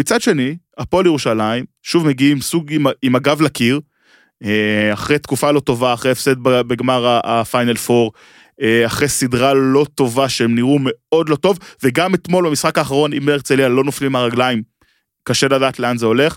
מצד 0.00 0.20
שני, 0.20 0.56
הפועל 0.78 1.06
ירושלים 1.06 1.64
שוב 1.82 2.06
מגיעים 2.06 2.40
סוג 2.40 2.72
עם, 2.72 2.86
עם 3.02 3.14
הגב 3.14 3.42
לקיר, 3.42 3.80
אחרי 4.92 5.18
תקופה 5.18 5.50
לא 5.50 5.60
טובה, 5.60 5.94
אחרי 5.94 6.10
הפסד 6.10 6.38
בגמר 6.42 7.20
הפיינל 7.24 7.76
פור, 7.76 8.12
אחרי 8.86 9.08
סדרה 9.08 9.54
לא 9.54 9.86
טובה 9.94 10.28
שהם 10.28 10.54
נראו 10.54 10.78
מאוד 10.80 11.28
לא 11.28 11.36
טוב, 11.36 11.58
וגם 11.82 12.14
אתמול 12.14 12.48
במשחק 12.48 12.78
האחרון 12.78 13.12
עם 13.12 13.28
הרצליה 13.28 13.68
לא 13.68 13.84
נופלים 13.84 14.12
מהרגליים 14.12 14.62
קשה 15.24 15.48
לדעת 15.48 15.78
לאן 15.78 15.98
זה 15.98 16.06
הולך, 16.06 16.36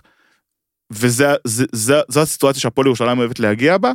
וזו 0.92 2.22
הסיטואציה 2.22 2.62
שהפועל 2.62 2.88
ירושלים 2.88 3.20
אוהבת 3.20 3.40
להגיע 3.40 3.78
בה, 3.78 3.92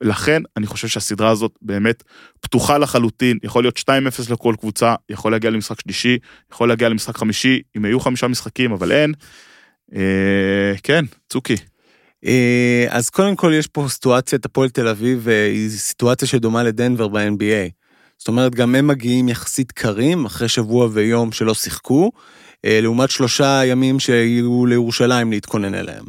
לכן 0.00 0.42
אני 0.56 0.66
חושב 0.66 0.88
שהסדרה 0.88 1.30
הזאת 1.30 1.52
באמת 1.62 2.02
פתוחה 2.40 2.78
לחלוטין, 2.78 3.38
יכול 3.42 3.64
להיות 3.64 3.78
2-0 3.78 4.32
לכל 4.32 4.54
קבוצה, 4.58 4.94
יכול 5.08 5.32
להגיע 5.32 5.50
למשחק 5.50 5.80
שלישי, 5.80 6.18
יכול 6.52 6.68
להגיע 6.68 6.88
למשחק 6.88 7.16
חמישי, 7.16 7.62
אם 7.76 7.84
היו 7.84 8.00
חמישה 8.00 8.28
משחקים, 8.28 8.72
אבל 8.72 8.92
אין. 8.92 9.14
אה, 9.94 10.74
כן, 10.82 11.04
צוקי. 11.28 11.56
אה, 12.26 12.86
אז 12.88 13.10
קודם 13.10 13.36
כל 13.36 13.52
יש 13.54 13.66
פה 13.66 13.86
סיטואציית 13.88 14.44
הפועל 14.44 14.68
תל 14.68 14.88
אביב, 14.88 15.28
אה, 15.28 15.46
היא 15.46 15.70
סיטואציה 15.70 16.28
שדומה 16.28 16.62
לדנבר 16.62 17.08
ב-NBA. 17.08 17.70
זאת 18.18 18.28
אומרת, 18.28 18.54
גם 18.54 18.74
הם 18.74 18.86
מגיעים 18.86 19.28
יחסית 19.28 19.72
קרים, 19.72 20.24
אחרי 20.24 20.48
שבוע 20.48 20.88
ויום 20.92 21.32
שלא 21.32 21.54
שיחקו, 21.54 22.10
אה, 22.64 22.80
לעומת 22.82 23.10
שלושה 23.10 23.62
ימים 23.64 24.00
שיהיו 24.00 24.66
לירושלים 24.66 25.30
להתכונן 25.30 25.74
אליהם. 25.74 26.04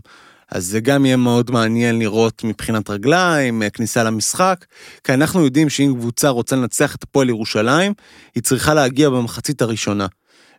אז 0.52 0.66
זה 0.66 0.80
גם 0.80 1.06
יהיה 1.06 1.18
מאוד 1.18 1.52
מעניין 1.52 2.00
לראות 2.00 2.44
מבחינת 2.44 2.90
רגליים, 2.90 3.64
כניסה 3.74 4.04
למשחק, 4.04 4.66
כי 5.04 5.14
אנחנו 5.14 5.46
יודעים 5.46 5.70
שאם 5.70 5.94
קבוצה 5.98 6.30
רוצה 6.30 6.56
לנצח 6.56 6.96
את 6.96 7.04
הפועל 7.04 7.30
ירושלים, 7.30 7.94
היא 8.36 8.44
צריכה 8.44 8.74
להגיע 8.74 9.10
במחצית 9.10 9.62
הראשונה. 9.62 10.08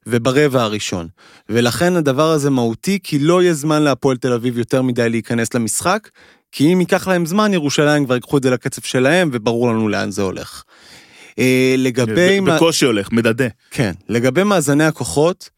וברבע 0.06 0.62
הראשון. 0.62 1.08
ולכן 1.48 1.96
הדבר 1.96 2.30
הזה 2.30 2.50
מהותי, 2.50 2.98
כי 3.02 3.18
לא 3.18 3.42
יהיה 3.42 3.54
זמן 3.54 3.82
להפועל 3.82 4.16
תל 4.16 4.32
אביב 4.32 4.58
יותר 4.58 4.82
מדי 4.82 5.08
להיכנס 5.08 5.54
למשחק, 5.54 6.08
כי 6.52 6.72
אם 6.72 6.80
ייקח 6.80 7.08
להם 7.08 7.26
זמן, 7.26 7.54
ירושלים 7.54 8.04
כבר 8.04 8.14
ייקחו 8.14 8.38
את 8.38 8.42
זה 8.42 8.50
לקצב 8.50 8.82
שלהם, 8.82 9.30
וברור 9.32 9.68
לנו 9.68 9.88
לאן 9.88 10.10
זה 10.10 10.22
הולך. 10.22 10.62
אה, 11.38 11.74
לגבי... 11.78 12.40
בקושי 12.40 12.84
הולך, 12.84 13.12
מדדה. 13.12 13.48
כן, 13.70 13.92
לגבי 14.08 14.42
מאזני 14.42 14.84
הכוחות, 14.84 15.50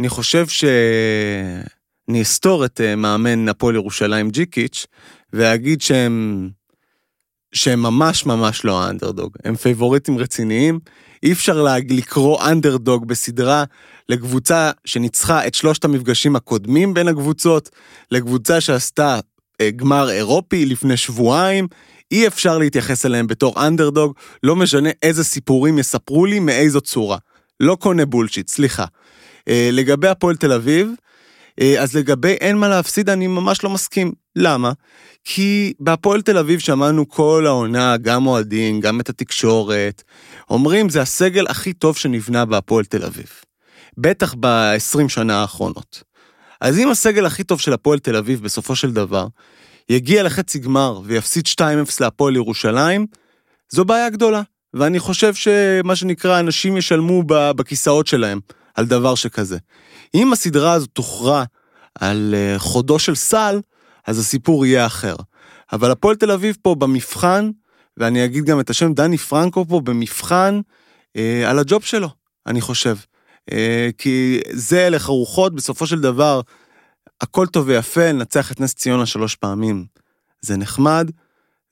אני 0.00 0.08
חושב 0.08 0.46
שאני 0.48 2.22
אסתור 2.22 2.64
את 2.64 2.80
אה, 2.80 2.96
מאמן 2.96 3.48
הפועל 3.48 3.74
ירושלים 3.74 4.30
ג'יקיץ', 4.30 4.86
ואגיד 5.32 5.80
שהם, 5.80 6.48
שהם 7.52 7.82
ממש 7.82 8.26
ממש 8.26 8.64
לא 8.64 8.82
האנדרדוג, 8.82 9.36
הם 9.44 9.56
פייבוריטים 9.56 10.18
רציניים. 10.18 10.78
אי 11.22 11.32
אפשר 11.32 11.66
לקרוא 11.90 12.50
אנדרדוג 12.50 13.08
בסדרה 13.08 13.64
לקבוצה 14.08 14.70
שניצחה 14.84 15.46
את 15.46 15.54
שלושת 15.54 15.84
המפגשים 15.84 16.36
הקודמים 16.36 16.94
בין 16.94 17.08
הקבוצות, 17.08 17.70
לקבוצה 18.10 18.60
שעשתה 18.60 19.20
אה, 19.60 19.70
גמר 19.70 20.10
אירופי 20.10 20.66
לפני 20.66 20.96
שבועיים, 20.96 21.66
אי 22.12 22.26
אפשר 22.26 22.58
להתייחס 22.58 23.06
אליהם 23.06 23.26
בתור 23.26 23.66
אנדרדוג, 23.66 24.14
לא 24.42 24.56
משנה 24.56 24.90
איזה 25.02 25.24
סיפורים 25.24 25.78
יספרו 25.78 26.26
לי 26.26 26.38
מאיזו 26.38 26.80
צורה. 26.80 27.18
לא 27.60 27.74
קונה 27.80 28.06
בולשיט, 28.06 28.48
סליחה. 28.48 28.84
אה, 29.48 29.68
לגבי 29.72 30.08
הפועל 30.08 30.36
תל 30.36 30.52
אביב, 30.52 30.90
אה, 31.60 31.82
אז 31.82 31.96
לגבי 31.96 32.32
אין 32.32 32.56
מה 32.56 32.68
להפסיד, 32.68 33.10
אני 33.10 33.26
ממש 33.26 33.64
לא 33.64 33.70
מסכים. 33.70 34.12
למה? 34.38 34.72
כי 35.24 35.72
בהפועל 35.80 36.22
תל 36.22 36.38
אביב 36.38 36.58
שמענו 36.58 37.08
כל 37.08 37.44
העונה, 37.46 37.96
גם 37.96 38.26
אוהדים, 38.26 38.80
גם 38.80 39.00
את 39.00 39.08
התקשורת, 39.08 40.02
אומרים 40.50 40.88
זה 40.88 41.00
הסגל 41.00 41.46
הכי 41.46 41.72
טוב 41.72 41.96
שנבנה 41.96 42.44
בהפועל 42.44 42.84
תל 42.84 43.04
אביב. 43.04 43.26
בטח 43.98 44.34
ב-20 44.40 45.08
שנה 45.08 45.40
האחרונות. 45.40 46.02
אז 46.60 46.78
אם 46.78 46.90
הסגל 46.90 47.26
הכי 47.26 47.44
טוב 47.44 47.60
של 47.60 47.72
הפועל 47.72 47.98
תל 47.98 48.16
אביב 48.16 48.42
בסופו 48.42 48.76
של 48.76 48.92
דבר 48.92 49.26
יגיע 49.88 50.22
לחצי 50.22 50.58
גמר 50.58 51.00
ויפסיד 51.04 51.44
2-0 51.46 51.62
להפועל 52.00 52.36
ירושלים, 52.36 53.06
זו 53.68 53.84
בעיה 53.84 54.10
גדולה. 54.10 54.42
ואני 54.74 54.98
חושב 54.98 55.34
שמה 55.34 55.96
שנקרא, 55.96 56.40
אנשים 56.40 56.76
ישלמו 56.76 57.22
בכיסאות 57.26 58.06
שלהם. 58.06 58.40
על 58.78 58.86
דבר 58.86 59.14
שכזה. 59.14 59.58
אם 60.14 60.32
הסדרה 60.32 60.72
הזו 60.72 60.86
תוכרע 60.86 61.44
על 62.00 62.34
אה, 62.34 62.58
חודו 62.58 62.98
של 62.98 63.14
סל, 63.14 63.60
אז 64.08 64.18
הסיפור 64.18 64.66
יהיה 64.66 64.86
אחר. 64.86 65.16
אבל 65.72 65.90
הפועל 65.90 66.16
תל 66.16 66.30
אביב 66.30 66.56
פה 66.62 66.74
במבחן, 66.74 67.50
ואני 67.96 68.24
אגיד 68.24 68.44
גם 68.44 68.60
את 68.60 68.70
השם 68.70 68.92
דני 68.92 69.18
פרנקו 69.18 69.64
פה 69.68 69.80
במבחן 69.80 70.60
אה, 71.16 71.50
על 71.50 71.58
הג'וב 71.58 71.82
שלו, 71.84 72.08
אני 72.46 72.60
חושב. 72.60 72.96
אה, 73.52 73.88
כי 73.98 74.40
זה 74.50 74.86
הלך 74.86 75.08
הרוחות, 75.08 75.54
בסופו 75.54 75.86
של 75.86 76.00
דבר, 76.00 76.40
הכל 77.20 77.46
טוב 77.46 77.68
ויפה, 77.68 78.08
לנצח 78.08 78.52
את 78.52 78.60
נס 78.60 78.74
ציונה 78.74 79.06
שלוש 79.06 79.34
פעמים. 79.34 79.86
זה 80.40 80.56
נחמד, 80.56 81.10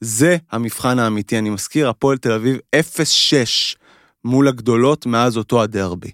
זה 0.00 0.36
המבחן 0.52 0.98
האמיתי, 0.98 1.38
אני 1.38 1.50
מזכיר, 1.50 1.88
הפועל 1.88 2.18
תל 2.18 2.32
אביב 2.32 2.58
0-6 2.76 3.76
מול 4.24 4.48
הגדולות 4.48 5.06
מאז 5.06 5.36
אותו 5.36 5.62
הדרבי. 5.62 6.10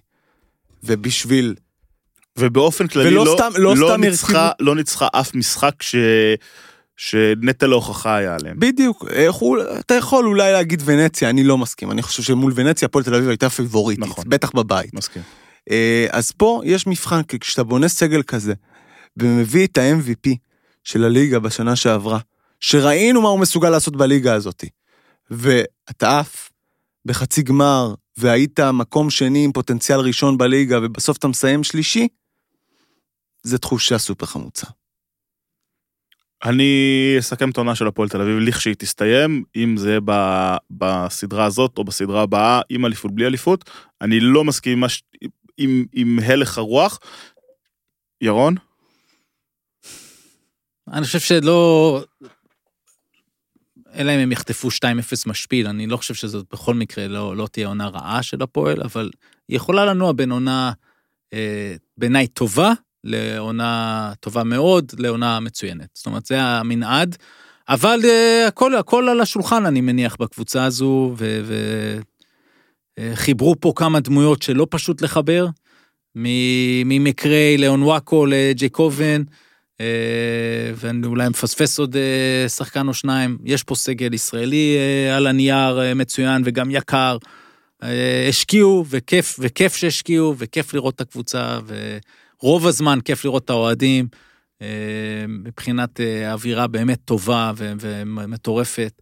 ובשביל... 0.83 1.55
ובאופן 2.37 2.87
כללי 2.87 3.11
לא, 3.11 3.25
לא, 3.25 3.35
סתם, 3.37 3.51
לא, 3.55 3.75
לא, 3.75 3.87
סתם 3.87 4.01
ניצחה, 4.01 4.45
הרכיב... 4.45 4.67
לא 4.67 4.75
ניצחה 4.75 5.07
אף 5.13 5.35
משחק 5.35 5.81
ש... 5.81 5.95
שנטל 6.97 7.71
ההוכחה 7.71 8.15
היה 8.15 8.35
עליהם. 8.35 8.55
בדיוק, 8.59 9.05
יכול, 9.27 9.67
אתה 9.79 9.93
יכול 9.93 10.25
אולי 10.25 10.51
להגיד 10.51 10.81
ונציה, 10.85 11.29
אני 11.29 11.43
לא 11.43 11.57
מסכים, 11.57 11.91
אני 11.91 12.01
חושב 12.01 12.23
שמול 12.23 12.53
ונציה 12.55 12.85
הפועל 12.85 13.03
תל 13.03 13.15
אביב 13.15 13.29
הייתה 13.29 13.49
פיבוריטית, 13.49 14.05
נכון. 14.05 14.23
בטח 14.27 14.51
בבית. 14.51 14.93
מסכים. 14.93 15.21
אה, 15.71 16.07
אז 16.11 16.31
פה 16.31 16.61
יש 16.65 16.87
מבחן, 16.87 17.23
כי 17.23 17.39
כשאתה 17.39 17.63
בונה 17.63 17.87
סגל 17.87 18.23
כזה, 18.23 18.53
ומביא 19.17 19.67
את 19.67 19.77
ה-MVP 19.77 20.35
של 20.83 21.03
הליגה 21.03 21.39
בשנה 21.39 21.75
שעברה, 21.75 22.19
שראינו 22.59 23.21
מה 23.21 23.29
הוא 23.29 23.39
מסוגל 23.39 23.69
לעשות 23.69 23.95
בליגה 23.95 24.33
הזאת, 24.33 24.63
ואתה 25.31 26.19
עף 26.19 26.49
בחצי 27.05 27.41
גמר 27.41 27.93
והיית 28.17 28.59
מקום 28.59 29.09
שני 29.09 29.43
עם 29.43 29.51
פוטנציאל 29.51 29.99
ראשון 29.99 30.37
בליגה 30.37 30.79
ובסוף 30.81 31.17
אתה 31.17 31.27
מסיים 31.27 31.63
שלישי, 31.63 32.07
זה 33.43 33.57
תחושה 33.57 33.97
סופר 33.97 34.25
חמוצה. 34.25 34.67
אני 36.45 37.15
אסכם 37.19 37.49
את 37.49 37.57
העונה 37.57 37.75
של 37.75 37.87
הפועל 37.87 38.09
תל 38.09 38.21
אביב 38.21 38.37
לכשהיא 38.39 38.75
תסתיים, 38.75 39.43
אם 39.55 39.77
זה 39.77 39.97
ב, 40.05 40.11
בסדרה 40.71 41.45
הזאת 41.45 41.77
או 41.77 41.83
בסדרה 41.83 42.21
הבאה, 42.21 42.61
עם 42.69 42.85
אליפות, 42.85 43.11
בלי 43.11 43.27
אליפות. 43.27 43.69
אני 44.01 44.19
לא 44.19 44.43
מסכים 44.43 44.73
עם, 44.73 44.83
מש... 44.83 45.03
עם, 45.57 45.85
עם 45.93 46.19
הלך 46.25 46.57
הרוח. 46.57 46.99
ירון? 48.21 48.55
אני 50.87 51.05
חושב 51.05 51.19
שלא, 51.19 52.03
אלא 53.93 54.11
אם 54.11 54.19
הם 54.19 54.31
יחטפו 54.31 54.67
2-0 54.67 54.71
משפיל, 55.25 55.67
אני 55.67 55.87
לא 55.87 55.97
חושב 55.97 56.13
שזאת 56.13 56.45
בכל 56.53 56.73
מקרה 56.73 57.07
לא, 57.07 57.37
לא 57.37 57.47
תהיה 57.47 57.67
עונה 57.67 57.87
רעה 57.87 58.23
של 58.23 58.41
הפועל, 58.41 58.81
אבל 58.81 59.09
היא 59.47 59.55
יכולה 59.57 59.85
לנוע 59.85 60.11
בין 60.11 60.31
עונה 60.31 60.71
אה, 61.33 61.75
בעיניי 61.97 62.27
טובה, 62.27 62.73
לעונה 63.03 64.11
טובה 64.19 64.43
מאוד, 64.43 64.91
לעונה 64.97 65.39
מצוינת. 65.39 65.87
זאת 65.93 66.05
אומרת, 66.05 66.25
זה 66.25 66.41
המנעד, 66.41 67.15
אבל 67.69 67.99
אה, 68.03 68.47
הכל, 68.47 68.75
הכל 68.75 69.09
על 69.09 69.21
השולחן, 69.21 69.65
אני 69.65 69.81
מניח, 69.81 70.15
בקבוצה 70.19 70.63
הזו, 70.63 71.15
וחיברו 72.99 73.51
אה, 73.51 73.55
פה 73.59 73.73
כמה 73.75 73.99
דמויות 73.99 74.41
שלא 74.41 74.67
פשוט 74.69 75.01
לחבר, 75.01 75.47
ממקרי 76.15 77.57
לאונוואקו 77.57 78.25
לג'ייקובן, 78.25 79.23
אה, 79.81 79.85
ואני 80.75 81.07
אולי 81.07 81.29
מפספס 81.29 81.79
עוד 81.79 81.95
אה, 81.95 82.49
שחקן 82.49 82.87
או 82.87 82.93
שניים. 82.93 83.37
יש 83.45 83.63
פה 83.63 83.75
סגל 83.75 84.13
ישראלי 84.13 84.77
אה, 84.77 85.17
על 85.17 85.27
הנייר 85.27 85.95
מצוין 85.95 86.41
וגם 86.45 86.71
יקר. 86.71 87.17
אה, 87.83 88.25
השקיעו, 88.29 88.85
וכיף, 88.89 89.35
וכיף 89.39 89.75
שהשקיעו, 89.75 90.35
וכיף 90.37 90.73
לראות 90.73 90.95
את 90.95 91.01
הקבוצה, 91.01 91.59
ורוב 92.43 92.67
הזמן 92.67 92.99
כיף 93.05 93.25
לראות 93.25 93.45
את 93.45 93.49
האוהדים, 93.49 94.07
אה, 94.61 94.67
מבחינת 95.27 95.99
אה, 95.99 96.33
אווירה 96.33 96.67
באמת 96.67 96.99
טובה 97.05 97.51
ומטורפת. 97.57 99.01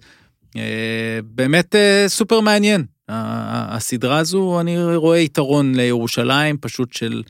אה, 0.55 1.19
באמת 1.23 1.75
סופר 2.07 2.39
מעניין. 2.39 2.85
הסדרה 3.09 4.17
הזו, 4.17 4.59
אני 4.61 4.95
רואה 4.95 5.19
יתרון 5.19 5.75
לירושלים, 5.75 6.57
פשוט 6.57 6.93
של 6.93 7.23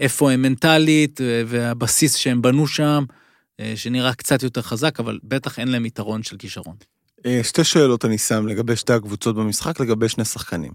איפה 0.00 0.32
הם 0.32 0.42
מנטלית, 0.42 1.20
והבסיס 1.46 2.14
שהם 2.14 2.42
בנו 2.42 2.66
שם, 2.66 3.04
אה, 3.60 3.72
שנראה 3.76 4.14
קצת 4.14 4.42
יותר 4.42 4.62
חזק, 4.62 5.00
אבל 5.00 5.18
בטח 5.24 5.58
אין 5.58 5.68
להם 5.68 5.86
יתרון 5.86 6.22
של 6.22 6.36
כישרון. 6.36 6.76
שתי 7.42 7.64
שאלות 7.64 8.04
אני 8.04 8.18
שם 8.18 8.46
לגבי 8.46 8.76
שתי 8.76 8.92
הקבוצות 8.92 9.36
במשחק, 9.36 9.80
לגבי 9.80 10.08
שני 10.08 10.24
שחקנים. 10.24 10.72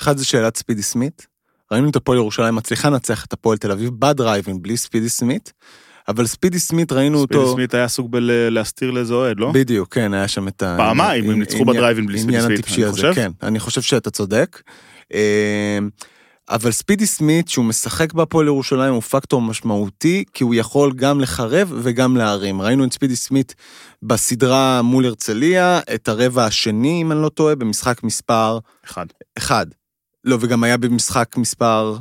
אחד 0.00 0.16
זה 0.16 0.24
שאלת 0.24 0.56
ספידי 0.56 0.82
סמית. 0.82 1.26
ראינו 1.72 1.90
את 1.90 1.96
הפועל 1.96 2.18
ירושלים 2.18 2.54
מצליחה 2.54 2.90
לנצח 2.90 3.24
את 3.24 3.32
הפועל 3.32 3.58
תל 3.58 3.72
אביב 3.72 3.90
בדרייבין 3.98 4.62
בלי 4.62 4.76
ספידי 4.76 5.08
סמית, 5.08 5.52
אבל 6.08 6.26
ספידי 6.26 6.58
סמית 6.58 6.92
ראינו 6.92 7.22
ספידי 7.22 7.38
אותו... 7.38 7.52
סמית 7.52 7.74
היה 7.74 7.88
סוג 7.88 8.12
בלהסתיר 8.12 8.90
לאיזה 8.90 9.14
אוהד, 9.14 9.40
לא? 9.40 9.50
בדיוק, 9.54 9.94
כן, 9.94 10.14
היה 10.14 10.28
שם 10.28 10.48
את 10.48 10.62
ה... 10.62 10.74
פעמיים, 10.78 11.30
הם 11.30 11.38
ניצחו 11.38 11.64
בדרייבין 11.64 12.06
בלי 12.06 12.18
ספידי 12.18 12.40
סמית, 12.40 12.66
אני 12.68 12.84
הזה, 12.84 12.92
חושב. 12.92 13.12
כן, 13.14 13.30
אני 13.42 13.60
חושב 13.60 13.82
שאתה 13.82 14.10
צודק. 14.10 14.62
אה, 15.14 15.78
אבל 16.50 16.70
ספידי 16.70 17.06
סמית, 17.06 17.48
שהוא 17.48 17.64
משחק 17.64 18.12
בהפועל 18.12 18.46
ירושלים, 18.46 18.94
הוא 18.94 19.02
פקטור 19.02 19.42
משמעותי, 19.42 20.24
כי 20.32 20.44
הוא 20.44 20.54
יכול 20.54 20.92
גם 20.96 21.20
לחרב 21.20 21.72
וגם 21.82 22.16
להרים. 22.16 22.62
ראינו 22.62 22.84
את 22.84 22.92
ספידי 22.92 23.16
סמית 23.16 23.54
בסדרה 24.02 24.82
מול 24.82 25.06
הרצליה, 25.06 25.80
את 25.94 26.08
הרבע 26.08 26.44
השני, 26.44 27.02
אם 27.02 27.12
אני 27.12 27.22
לא 27.22 27.28
טועה, 27.28 27.54
במשחק 27.54 28.02
מספר 28.02 28.58
אחד. 28.84 29.06
אחד. 29.38 29.66
לא, 30.24 30.38
וגם 30.40 30.64
היה 30.64 30.76
במשחק 30.76 31.36
מספר 31.36 31.96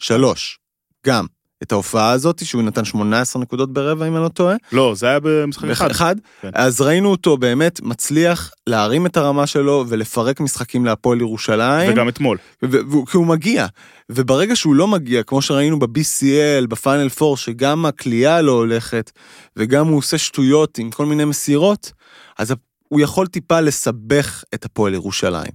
שלוש, 0.00 0.58
גם. 1.06 1.26
את 1.62 1.72
ההופעה 1.72 2.10
הזאת, 2.10 2.46
שהוא 2.46 2.62
נתן 2.62 2.84
18 2.84 3.42
נקודות 3.42 3.72
ברבע, 3.72 4.08
אם 4.08 4.16
אני 4.16 4.22
לא 4.22 4.28
טועה. 4.28 4.56
לא, 4.72 4.94
זה 4.96 5.06
היה 5.06 5.20
במשחק 5.22 5.68
אחד. 5.68 5.90
אחד. 5.90 6.16
כן. 6.40 6.50
אז 6.54 6.80
ראינו 6.80 7.10
אותו 7.10 7.36
באמת 7.36 7.80
מצליח 7.82 8.52
להרים 8.66 9.06
את 9.06 9.16
הרמה 9.16 9.46
שלו 9.46 9.84
ולפרק 9.88 10.40
משחקים 10.40 10.84
להפועל 10.84 11.20
ירושלים. 11.20 11.92
וגם 11.92 12.08
אתמול. 12.08 12.38
כי 13.10 13.16
הוא 13.16 13.26
מגיע. 13.26 13.66
וברגע 14.10 14.56
שהוא 14.56 14.74
לא 14.74 14.88
מגיע, 14.88 15.22
כמו 15.22 15.42
שראינו 15.42 15.78
ב-BCL, 15.78 16.66
בפיינל 16.68 17.08
4, 17.22 17.36
שגם 17.36 17.86
הכלייה 17.86 18.42
לא 18.42 18.52
הולכת, 18.52 19.10
וגם 19.56 19.86
הוא 19.86 19.98
עושה 19.98 20.18
שטויות 20.18 20.78
עם 20.78 20.90
כל 20.90 21.06
מיני 21.06 21.24
מסירות, 21.24 21.92
אז 22.38 22.54
הוא 22.88 23.00
יכול 23.00 23.26
טיפה 23.26 23.60
לסבך 23.60 24.44
את 24.54 24.64
הפועל 24.64 24.94
ירושלים. 24.94 25.52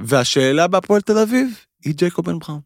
והשאלה 0.00 0.66
בהפועל 0.66 1.00
תל 1.00 1.18
אביב 1.18 1.48
היא 1.84 1.94
ג'ייקוב 1.94 2.24
בן 2.26 2.38
בראון. 2.38 2.60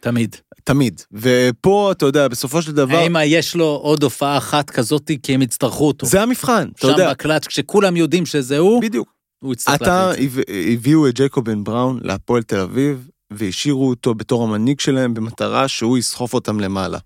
תמיד. 0.00 0.36
תמיד. 0.64 1.00
ופה, 1.12 1.92
אתה 1.92 2.06
יודע, 2.06 2.28
בסופו 2.28 2.62
של 2.62 2.72
דבר, 2.72 2.96
האם 2.96 3.16
יש 3.24 3.56
לו 3.56 3.64
עוד 3.64 4.02
הופעה 4.02 4.38
אחת 4.38 4.70
כזאת 4.70 5.10
כי 5.22 5.34
הם 5.34 5.42
יצטרכו 5.42 5.86
אותו? 5.86 6.06
זה 6.06 6.22
המבחן, 6.22 6.68
אתה 6.72 6.80
שם 6.86 6.88
יודע. 6.92 7.10
בקלאץ', 7.10 7.46
כשכולם 7.46 7.96
יודעים 7.96 8.26
שזה 8.26 8.58
הוא, 8.58 8.82
בדיוק. 8.82 9.08
הוא 9.38 9.52
יצטרך 9.52 9.74
אתה, 9.74 10.06
להביא 10.10 10.26
את 10.26 10.30
זה. 10.32 10.40
הביא- 10.48 10.72
הביאו 10.72 11.08
את 11.08 11.14
ג'ייקוב 11.14 11.44
בן 11.44 11.64
בראון 11.64 12.00
להפועל 12.02 12.42
תל 12.42 12.60
אביב, 12.60 13.08
והשאירו 13.32 13.88
אותו 13.90 14.14
בתור 14.14 14.42
המנהיג 14.44 14.80
שלהם 14.80 15.14
במטרה 15.14 15.68
שהוא 15.68 15.98
יסחוף 15.98 16.34
אותם 16.34 16.60
למעלה. 16.60 16.98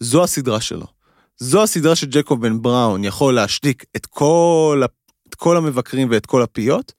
זו 0.00 0.24
הסדרה 0.24 0.60
שלו. 0.60 0.86
זו 1.38 1.62
הסדרה 1.62 1.96
שג'ייקוב 1.96 2.40
בן 2.42 2.62
בראון 2.62 3.04
יכול 3.04 3.34
להשתיק 3.34 3.84
את 3.96 4.06
כל, 4.06 4.82
את 5.28 5.34
כל 5.34 5.56
המבקרים 5.56 6.08
ואת 6.10 6.26
כל 6.26 6.42
הפיות, 6.42 6.92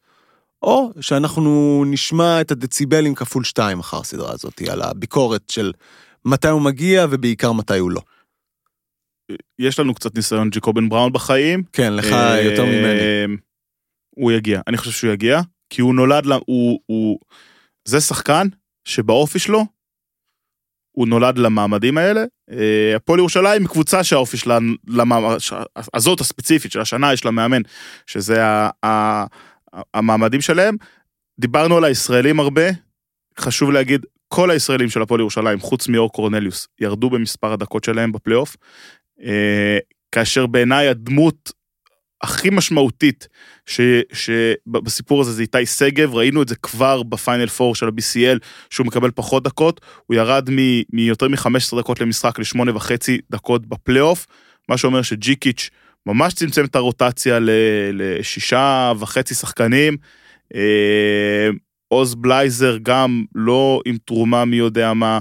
או 0.62 0.92
שאנחנו 1.02 1.84
נשמע 1.88 2.42
את 2.42 2.52
הדציבלים 2.52 3.16
כפול 3.16 3.44
שתיים 3.44 3.80
אחר 3.80 4.00
הסדרה 4.00 4.32
הזאת, 4.32 4.62
על 4.72 4.82
הביקורת 4.82 5.50
של 5.50 5.72
מתי 6.26 6.48
הוא 6.48 6.62
מגיע 6.62 7.06
ובעיקר 7.10 7.52
מתי 7.52 7.78
הוא 7.78 7.92
לא. 7.92 8.02
יש 9.60 9.80
לנו 9.80 9.94
קצת 9.94 10.16
ניסיון 10.16 10.50
ג'קובן 10.50 10.90
בראון 10.90 11.14
בחיים. 11.14 11.64
כן, 11.74 11.94
לך 11.94 12.06
אה, 12.06 12.42
יותר 12.42 12.66
ממני. 12.66 13.38
הוא 14.16 14.32
יגיע, 14.32 14.62
אני 14.68 14.78
חושב 14.78 14.92
שהוא 14.92 15.14
יגיע, 15.14 15.42
כי 15.70 15.82
הוא 15.82 15.96
נולד, 15.96 16.26
הוא, 16.46 16.80
הוא, 16.86 17.20
זה 17.88 18.02
שחקן 18.02 18.48
שבאופי 18.88 19.40
שלו, 19.40 19.66
הוא 20.92 21.08
נולד 21.08 21.38
למעמדים 21.38 21.98
האלה. 21.98 22.24
אה, 22.52 22.96
הפועל 22.96 23.20
ירושלים 23.20 23.62
היא 23.62 23.70
קבוצה 23.70 24.04
שהאופי 24.04 24.38
שלה, 24.38 24.58
למעמד, 24.88 25.38
ש- 25.38 25.54
הזאת 25.94 26.20
הספציפית 26.20 26.72
של 26.72 26.82
השנה, 26.82 27.14
יש 27.14 27.26
לה 27.26 27.32
מאמן, 27.32 27.62
שזה 28.06 28.46
ה, 28.46 28.70
ה, 28.86 29.26
המעמדים 29.94 30.42
שלהם. 30.42 30.76
דיברנו 31.40 31.78
על 31.78 31.84
הישראלים 31.84 32.40
הרבה, 32.40 32.62
חשוב 33.40 33.72
להגיד, 33.72 34.06
כל 34.28 34.52
הישראלים 34.52 34.90
של 34.90 35.02
הפועל 35.02 35.20
ירושלים, 35.20 35.60
חוץ 35.60 35.88
מאור 35.88 36.12
קורנליוס, 36.12 36.68
ירדו 36.82 37.10
במספר 37.10 37.54
הדקות 37.54 37.84
שלהם 37.84 38.12
בפלייאוף, 38.12 38.56
אה, 39.24 39.78
כאשר 40.12 40.46
בעיניי 40.46 40.88
הדמות 40.88 41.52
הכי 42.22 42.50
משמעותית 42.50 43.28
ש, 43.66 43.82
שבסיפור 44.14 45.22
הזה 45.22 45.32
זה 45.32 45.42
איתי 45.42 45.66
שגב, 45.66 46.14
ראינו 46.14 46.42
את 46.42 46.48
זה 46.48 46.56
כבר 46.56 47.04
בפיינל 47.04 47.48
4 47.62 47.76
של 47.76 47.86
ה-BCL, 47.86 48.40
שהוא 48.70 48.88
מקבל 48.88 49.12
פחות 49.12 49.44
דקות, 49.44 49.82
הוא 50.06 50.16
ירד 50.16 50.50
מיותר 50.94 51.28
מ-15 51.28 51.80
דקות 51.80 52.02
למשחק 52.02 52.40
ל-8 52.40 52.72
וחצי 52.76 53.18
דקות 53.32 53.66
בפלייאוף, 53.66 54.26
מה 54.70 54.78
שאומר 54.78 55.02
שג'יקיץ' 55.02 55.70
ממש 56.06 56.34
צמצם 56.34 56.66
את 56.66 56.76
הרוטציה 56.76 57.40
לשישה 57.94 58.94
וחצי 59.00 59.34
שחקנים. 59.34 59.98
אה, 60.56 61.50
עוז 61.88 62.16
בלייזר 62.16 62.78
גם 62.84 63.24
לא 63.36 63.82
עם 63.86 63.98
תרומה 64.06 64.46
מי 64.46 64.56
יודע 64.56 64.94
מה 64.94 65.20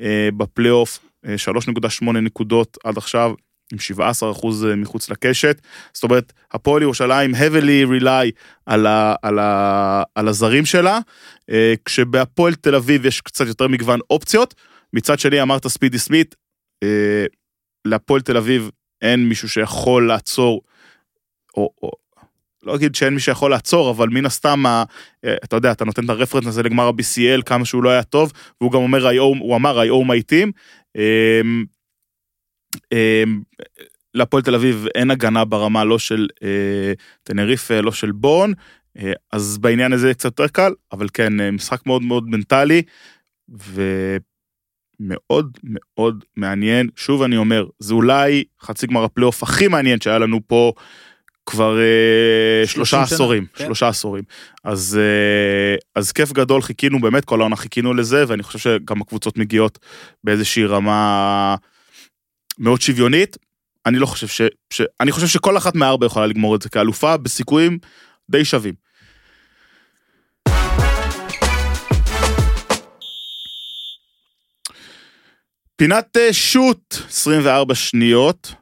אה, 0.00 0.28
בפלייאוף, 0.36 0.98
אה, 1.26 1.34
3.8 1.38 2.10
נקודות 2.12 2.78
עד 2.84 2.96
עכשיו, 2.98 3.32
עם 3.72 3.78
17 3.78 4.30
אחוז 4.30 4.66
מחוץ 4.76 5.10
לקשת. 5.10 5.60
זאת 5.92 6.04
אומרת, 6.04 6.32
הפועל 6.52 6.82
ירושלים 6.82 7.34
heavily 7.34 8.00
rely 8.00 8.30
על, 8.66 8.86
ה, 8.86 9.14
על, 9.22 9.38
ה, 9.38 10.02
על 10.14 10.28
הזרים 10.28 10.64
שלה, 10.64 10.98
אה, 11.50 11.74
כשבהפועל 11.84 12.54
תל 12.54 12.74
אביב 12.74 13.06
יש 13.06 13.20
קצת 13.20 13.46
יותר 13.46 13.68
מגוון 13.68 14.00
אופציות. 14.10 14.54
מצד 14.92 15.18
שני, 15.18 15.42
אמרת 15.42 15.66
ספידי 15.66 15.98
סמית, 15.98 16.34
אה, 16.82 17.24
להפועל 17.84 18.20
תל 18.20 18.36
אביב 18.36 18.70
אין 19.02 19.28
מישהו 19.28 19.48
שיכול 19.48 20.08
לעצור, 20.08 20.62
או, 21.56 21.70
או 21.82 21.90
לא 22.62 22.74
אגיד 22.74 22.94
שאין 22.94 23.14
מי 23.14 23.20
שיכול 23.20 23.50
לעצור, 23.50 23.90
אבל 23.90 24.08
מן 24.08 24.26
הסתם, 24.26 24.66
ה- 24.66 24.84
אה, 25.24 25.34
אתה 25.44 25.56
יודע, 25.56 25.72
אתה 25.72 25.84
נותן 25.84 26.04
את 26.04 26.10
הרפרנס 26.10 26.46
הזה 26.46 26.62
לגמר 26.62 26.86
ה-BCL, 26.86 27.42
כמה 27.42 27.64
שהוא 27.64 27.82
לא 27.82 27.90
היה 27.90 28.02
טוב, 28.02 28.32
והוא 28.60 28.72
גם 28.72 28.78
אומר, 28.78 29.18
הוא 29.18 29.56
אמר, 29.56 29.82
I 29.82 29.88
owe 29.88 30.06
my 30.06 30.32
team. 30.32 30.50
אמ, 30.96 31.64
אמ, 32.92 33.42
להפועל 34.14 34.42
תל 34.42 34.54
אביב 34.54 34.86
אין 34.94 35.10
הגנה 35.10 35.44
ברמה 35.44 35.84
לא 35.84 35.98
של 35.98 36.28
אה, 36.42 36.92
טנריפה, 37.22 37.80
לא 37.80 37.92
של 37.92 38.12
בון, 38.12 38.52
אה, 38.98 39.12
אז 39.32 39.58
בעניין 39.58 39.92
הזה 39.92 40.14
קצת 40.14 40.24
יותר 40.24 40.48
קל, 40.48 40.72
אבל 40.92 41.06
כן, 41.14 41.40
אה, 41.40 41.50
משחק 41.50 41.86
מאוד 41.86 42.02
מאוד 42.02 42.28
מנטלי, 42.28 42.82
ומאוד 43.48 44.22
מאוד 45.00 46.24
מעניין. 46.36 46.88
שוב 46.96 47.22
אני 47.22 47.36
אומר, 47.36 47.66
זה 47.78 47.94
אולי 47.94 48.44
חצי 48.62 48.86
גמר 48.86 49.04
הפלייאוף 49.04 49.42
הכי 49.42 49.68
מעניין 49.68 50.00
שהיה 50.00 50.18
לנו 50.18 50.40
פה 50.46 50.72
כבר 51.46 51.76
30 52.64 52.74
שלושה 52.74 52.90
שנה, 52.90 53.02
עשורים, 53.02 53.46
כן. 53.54 53.64
שלושה 53.64 53.88
עשורים. 53.88 54.24
אז, 54.64 54.98
אה, 55.00 55.76
אז 55.94 56.12
כיף 56.12 56.32
גדול, 56.32 56.62
חיכינו 56.62 57.00
באמת, 57.00 57.24
כל 57.24 57.40
העונה 57.40 57.56
חיכינו 57.56 57.94
לזה, 57.94 58.24
ואני 58.28 58.42
חושב 58.42 58.58
שגם 58.58 59.00
הקבוצות 59.00 59.38
מגיעות 59.38 59.78
באיזושהי 60.24 60.64
רמה 60.64 61.56
מאוד 62.58 62.80
שוויונית. 62.80 63.36
אני 63.86 63.98
לא 63.98 64.06
חושב 64.06 64.26
ש... 64.26 64.42
ש... 64.70 64.82
אני 65.00 65.12
חושב 65.12 65.26
שכל 65.26 65.56
אחת 65.56 65.74
מהארבע 65.74 66.06
יכולה 66.06 66.26
לגמור 66.26 66.56
את 66.56 66.62
זה 66.62 66.68
כאלופה, 66.68 67.16
בסיכויים 67.16 67.78
די 68.30 68.44
שווים. 68.44 68.83
פינת 75.76 76.16
אה, 76.16 76.32
שוט, 76.32 76.94
24 77.08 77.74
שניות, 77.74 78.54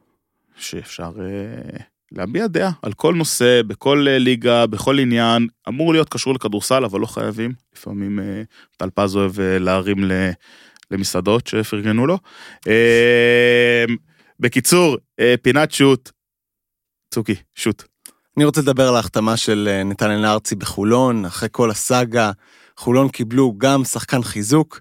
שאפשר 0.56 1.10
אה, 1.20 1.78
להביע 2.12 2.46
דעה 2.46 2.70
על 2.82 2.92
כל 2.92 3.14
נושא, 3.14 3.62
בכל 3.66 4.06
אה, 4.08 4.18
ליגה, 4.18 4.66
בכל 4.66 4.98
עניין, 4.98 5.48
אמור 5.68 5.92
להיות 5.92 6.08
קשור 6.08 6.34
לכדורסל, 6.34 6.84
אבל 6.84 7.00
לא 7.00 7.06
חייבים. 7.06 7.52
לפעמים 7.74 8.20
אה, 8.20 8.42
טל 8.76 8.90
פז 8.94 9.16
אוהב 9.16 9.40
אה, 9.40 9.58
להרים 9.58 10.04
ל, 10.04 10.12
למסעדות 10.90 11.46
שפרגנו 11.46 12.06
לו. 12.06 12.18
בקיצור, 14.40 14.96
אה, 15.20 15.34
פינת 15.42 15.72
שוט, 15.72 16.10
צוקי, 17.14 17.34
שוט. 17.54 17.82
אני 18.36 18.44
רוצה 18.44 18.60
לדבר 18.60 18.88
על 18.88 18.96
ההחתמה 18.96 19.36
של 19.36 19.82
נתנאל 19.84 20.24
ארצי 20.26 20.54
בחולון, 20.54 21.24
אחרי 21.24 21.48
כל 21.52 21.70
הסאגה, 21.70 22.30
חולון 22.76 23.08
קיבלו 23.08 23.54
גם 23.58 23.84
שחקן 23.84 24.22
חיזוק, 24.22 24.80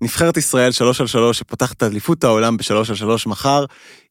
ונבחרת 0.00 0.36
ישראל 0.36 0.72
3 0.72 1.00
על 1.00 1.06
3 1.06 1.38
שפותחת 1.38 1.76
את 1.76 1.82
אליפות 1.82 2.24
העולם 2.24 2.56
ב-3 2.56 2.74
על 2.88 2.94
3 2.94 3.26
מחר, 3.26 3.64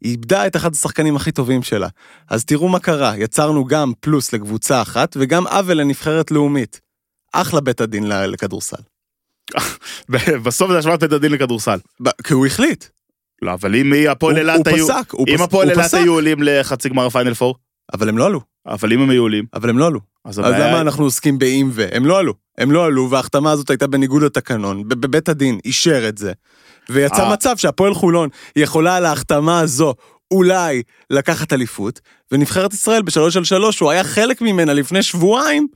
איבדה 0.03 0.47
את 0.47 0.55
אחד 0.55 0.73
השחקנים 0.73 1.15
הכי 1.15 1.31
טובים 1.31 1.63
שלה. 1.63 1.87
אז 2.29 2.45
תראו 2.45 2.69
מה 2.69 2.79
קרה, 2.79 3.13
יצרנו 3.17 3.65
גם 3.65 3.91
פלוס 3.99 4.33
לקבוצה 4.33 4.81
אחת, 4.81 5.17
וגם 5.19 5.47
עוול 5.47 5.77
לנבחרת 5.77 6.31
לאומית. 6.31 6.79
אחלה 7.33 7.61
בית 7.61 7.81
הדין 7.81 8.03
לכדורסל. 8.07 8.77
בסוף 10.43 10.71
זה 10.71 10.77
השוואת 10.77 10.99
בית 10.99 11.11
הדין 11.11 11.31
לכדורסל. 11.31 11.79
כי 12.23 12.33
הוא 12.33 12.45
החליט. 12.45 12.85
לא, 13.41 13.53
אבל 13.53 13.75
אם 13.75 13.93
הפועל 14.11 14.33
הוא- 14.35 14.39
אילת 14.41 14.67
הוא 14.67 14.75
היו... 14.75 14.87
פסק, 14.87 15.11
הוא 15.11 15.25
אם 15.29 15.35
פס- 15.37 15.41
הפועל 15.41 15.67
הוא 15.67 15.73
אילת 15.73 15.85
פסק. 15.85 15.97
היו 15.97 16.13
עולים 16.13 16.37
לחצי 16.43 16.89
גמר 16.89 17.05
הפיינל 17.05 17.33
פור, 17.33 17.55
אבל 17.93 18.09
הם 18.09 18.17
לא 18.17 18.25
עלו. 18.25 18.41
אבל 18.67 18.93
אם 18.93 19.01
הם 19.01 19.09
היו 19.09 19.21
עולים, 19.21 19.45
אבל 19.53 19.69
הם 19.69 19.77
לא 19.77 19.87
עלו. 19.87 19.99
אז 20.25 20.39
אז 20.39 20.45
הבעיה... 20.45 20.67
למה 20.67 20.81
אנחנו 20.81 21.03
עוסקים 21.03 21.39
באם 21.39 21.69
ו... 21.73 21.87
הם 21.91 22.05
לא 22.05 22.19
עלו. 22.19 22.33
הם 22.57 22.71
לא 22.71 22.85
עלו, 22.85 23.09
וההחתמה 23.09 23.51
הזאת 23.51 23.69
הייתה 23.69 23.87
בניגוד 23.87 24.23
לתקנון. 24.23 24.87
בבית 24.87 25.29
הדין 25.29 25.59
אישר 25.65 26.09
את 26.09 26.17
זה. 26.17 26.31
ויצא 26.89 27.23
אה. 27.23 27.33
מצב 27.33 27.57
שהפועל 27.57 27.93
חולון 27.93 28.29
יכולה 28.55 28.95
על 28.95 29.05
ההחתמה 29.05 29.59
הזו 29.59 29.93
אולי 30.31 30.83
לקחת 31.09 31.53
אליפות, 31.53 31.99
ונבחרת 32.31 32.73
ישראל 32.73 33.01
בשלוש 33.01 33.37
על 33.37 33.43
שלוש, 33.43 33.75
שהוא 33.75 33.91
היה 33.91 34.03
חלק 34.03 34.41
ממנה 34.41 34.73
לפני 34.73 35.03
שבועיים, 35.03 35.67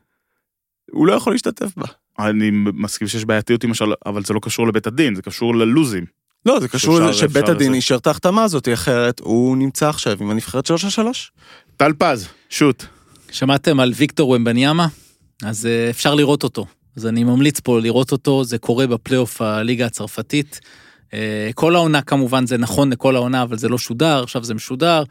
הוא 0.91 1.07
לא 1.07 1.13
יכול 1.13 1.33
להשתתף 1.33 1.77
בה. 1.77 1.85
אני 2.19 2.49
מסכים 2.53 3.07
שיש 3.07 3.25
בעייתיות 3.25 3.63
עם 3.63 3.71
השל... 3.71 3.85
אבל 4.05 4.23
זה 4.23 4.33
לא 4.33 4.39
קשור 4.43 4.67
לבית 4.67 4.87
הדין, 4.87 5.15
זה 5.15 5.21
קשור 5.21 5.55
ללוזים. 5.55 6.05
לא, 6.45 6.59
זה 6.59 6.67
קשור 6.67 6.99
לזה 6.99 7.13
שבית 7.13 7.49
הדין. 7.49 7.73
אישר 7.73 7.95
את 7.95 8.07
ההחתמה 8.07 8.43
הזאת, 8.43 8.67
אחרת 8.73 9.19
הוא 9.19 9.57
נמצא 9.57 9.89
עכשיו 9.89 10.17
עם 10.19 10.29
הנבחרת 10.29 10.65
שלוש 10.65 10.83
על 10.83 10.89
שלוש. 10.89 11.31
טל 11.77 11.93
פז, 11.97 12.27
שוט. 12.49 12.85
שמעתם 13.31 13.79
על 13.79 13.91
ויקטור 13.95 14.29
ומבניאמה? 14.29 14.87
אז 15.43 15.65
אה, 15.65 15.89
אפשר 15.89 16.15
לראות 16.15 16.43
אותו. 16.43 16.65
אז 16.95 17.05
אני 17.05 17.23
ממליץ 17.23 17.59
פה 17.59 17.79
לראות 17.79 18.11
אותו, 18.11 18.43
זה 18.43 18.57
קורה 18.57 18.87
בפלייאוף 18.87 19.41
הליגה 19.41 19.85
הצרפתית. 19.85 20.59
אה, 21.13 21.49
כל 21.55 21.75
העונה 21.75 22.01
כמובן 22.01 22.45
זה 22.45 22.57
נכון 22.57 22.89
לכל 22.89 23.15
העונה, 23.15 23.43
אבל 23.43 23.57
זה 23.57 23.69
לא 23.69 23.77
שודר, 23.77 24.23
עכשיו 24.23 24.43
זה 24.43 24.53
משודר. 24.53 25.03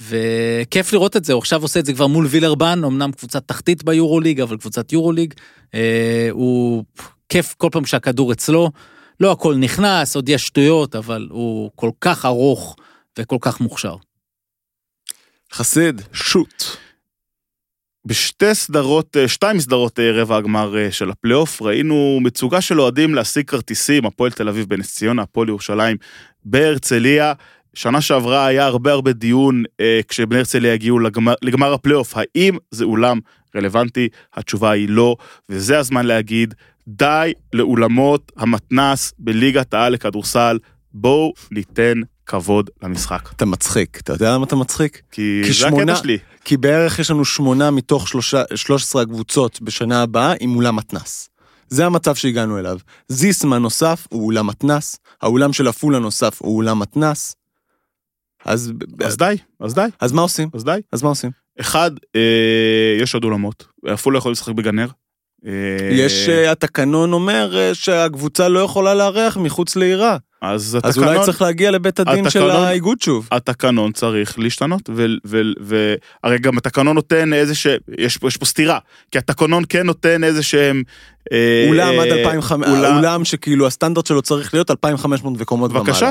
וכיף 0.00 0.92
לראות 0.92 1.16
את 1.16 1.24
זה, 1.24 1.32
הוא 1.32 1.38
עכשיו 1.38 1.62
עושה 1.62 1.80
את 1.80 1.86
זה 1.86 1.92
כבר 1.92 2.06
מול 2.06 2.26
וילרבן, 2.26 2.84
אמנם 2.84 3.12
קבוצת 3.12 3.48
תחתית 3.48 3.84
ביורוליג, 3.84 4.40
אבל 4.40 4.56
קבוצת 4.56 4.92
יורוליג. 4.92 5.34
אה, 5.74 6.28
הוא 6.30 6.84
כיף 7.28 7.54
כל 7.58 7.68
פעם 7.72 7.84
שהכדור 7.84 8.32
אצלו, 8.32 8.70
לא 9.20 9.32
הכל 9.32 9.54
נכנס, 9.54 10.16
עוד 10.16 10.28
יש 10.28 10.46
שטויות, 10.46 10.96
אבל 10.96 11.28
הוא 11.30 11.70
כל 11.74 11.90
כך 12.00 12.24
ארוך 12.24 12.76
וכל 13.18 13.38
כך 13.40 13.60
מוכשר. 13.60 13.96
חסיד, 15.52 16.02
שוט. 16.12 16.64
בשתי 18.06 18.54
סדרות, 18.54 19.16
אה, 19.16 19.28
שתיים 19.28 19.60
סדרות 19.60 19.98
אה, 20.00 20.12
רבע 20.12 20.36
הגמר 20.36 20.76
אה, 20.78 20.92
של 20.92 21.10
הפלייאוף, 21.10 21.62
ראינו 21.62 22.18
מצוקה 22.22 22.60
של 22.60 22.80
אוהדים 22.80 23.14
להשיג 23.14 23.48
כרטיסים, 23.48 24.06
הפועל 24.06 24.30
תל 24.30 24.48
אביב 24.48 24.66
בנס 24.68 24.94
ציונה, 24.94 25.22
הפועל 25.22 25.48
ירושלים 25.48 25.96
בהרצליה. 26.44 27.32
שנה 27.74 28.00
שעברה 28.00 28.46
היה 28.46 28.66
הרבה 28.66 28.92
הרבה 28.92 29.12
דיון 29.12 29.62
אה, 29.80 30.00
כשבני 30.08 30.38
הרצליה 30.38 30.72
הגיעו 30.74 30.98
לגמר, 30.98 31.34
לגמר 31.42 31.72
הפלייאוף, 31.72 32.14
האם 32.16 32.56
זה 32.70 32.84
אולם 32.84 33.18
רלוונטי? 33.56 34.08
התשובה 34.34 34.70
היא 34.70 34.88
לא, 34.88 35.16
וזה 35.48 35.78
הזמן 35.78 36.06
להגיד, 36.06 36.54
די 36.88 37.32
לאולמות 37.52 38.32
המתנס 38.36 39.12
בליגת 39.18 39.74
העל 39.74 39.92
לכדורסל, 39.92 40.58
בואו 40.94 41.32
ניתן 41.50 42.00
כבוד 42.26 42.70
למשחק. 42.82 43.30
אתה 43.36 43.44
מצחיק, 43.44 43.98
אתה 44.02 44.12
יודע 44.12 44.34
למה 44.34 44.44
אתה 44.44 44.56
מצחיק? 44.56 45.02
כי, 45.10 45.40
כי 45.44 45.48
זה 45.48 45.54
שמונה- 45.54 45.92
הקטע 45.92 46.02
שלי. 46.02 46.18
כי 46.46 46.56
בערך 46.56 46.98
יש 46.98 47.10
לנו 47.10 47.24
שמונה 47.24 47.70
מתוך 47.70 48.08
שלושה, 48.08 48.42
13 48.54 49.02
הקבוצות 49.02 49.62
בשנה 49.62 50.02
הבאה 50.02 50.34
עם 50.40 50.56
אולם 50.56 50.76
מתנס. 50.76 51.28
זה 51.68 51.86
המצב 51.86 52.14
שהגענו 52.14 52.58
אליו. 52.58 52.78
זיסמן 53.08 53.62
נוסף 53.62 54.06
הוא 54.10 54.26
אולם 54.26 54.46
מתנס, 54.46 54.96
האולם 55.22 55.52
של 55.52 55.68
עפולה 55.68 55.98
נוסף 55.98 56.42
הוא 56.42 56.56
אולם 56.56 56.78
מתנס. 56.78 57.36
אז, 58.44 58.72
אז 59.04 59.16
די, 59.16 59.36
אז 59.60 59.74
די, 59.74 59.86
אז 60.00 60.12
מה 60.12 60.22
עושים? 60.22 60.48
אז 60.54 60.64
די. 60.64 60.80
אז 60.92 61.02
מה 61.02 61.08
עושים? 61.08 61.30
אחד, 61.60 61.90
אה, 62.16 62.96
יש 63.00 63.14
עוד 63.14 63.24
אולמות, 63.24 63.66
עפולה 63.86 64.18
יכול 64.18 64.32
לשחק 64.32 64.54
בגנר. 64.54 64.88
אה, 65.46 65.52
יש, 65.92 66.28
אה, 66.28 66.52
התקנון 66.52 67.12
אומר 67.12 67.56
אה, 67.56 67.74
שהקבוצה 67.74 68.48
לא 68.48 68.60
יכולה 68.60 68.94
לארח 68.94 69.36
מחוץ 69.36 69.76
לעירה. 69.76 70.16
אז 70.42 70.78
אז 70.82 70.96
התקנון, 70.96 71.14
אולי 71.14 71.24
צריך 71.26 71.42
להגיע 71.42 71.70
לבית 71.70 72.00
הדין 72.00 72.30
של 72.30 72.42
התקנון- 72.42 72.62
האיגוד 72.64 73.00
שוב. 73.00 73.28
התקנון 73.32 73.92
צריך 73.92 74.38
להשתנות, 74.38 74.90
והרי 75.60 76.38
גם 76.38 76.58
התקנון 76.58 76.94
נותן 76.94 77.32
איזה 77.32 77.54
ש... 77.54 77.66
יש, 77.98 78.18
יש 78.26 78.36
פה 78.36 78.44
סתירה, 78.46 78.78
כי 79.10 79.18
התקנון 79.18 79.64
כן 79.68 79.86
נותן 79.86 80.24
איזה 80.24 80.42
שהם... 80.42 80.82
אה, 81.32 81.66
אולם 81.68 81.88
אה, 81.98 82.02
עד 82.02 82.08
2,500, 82.12 82.68
אולם- 82.78 82.96
אולם 82.96 83.24
שכאילו 83.24 83.66
הסטנדרט 83.66 84.06
שלו 84.06 84.22
צריך 84.22 84.54
להיות 84.54 84.70
2,500 84.70 85.40
מקומות 85.40 85.70
ומעלה. 85.70 85.84
בבקשה, 85.84 86.10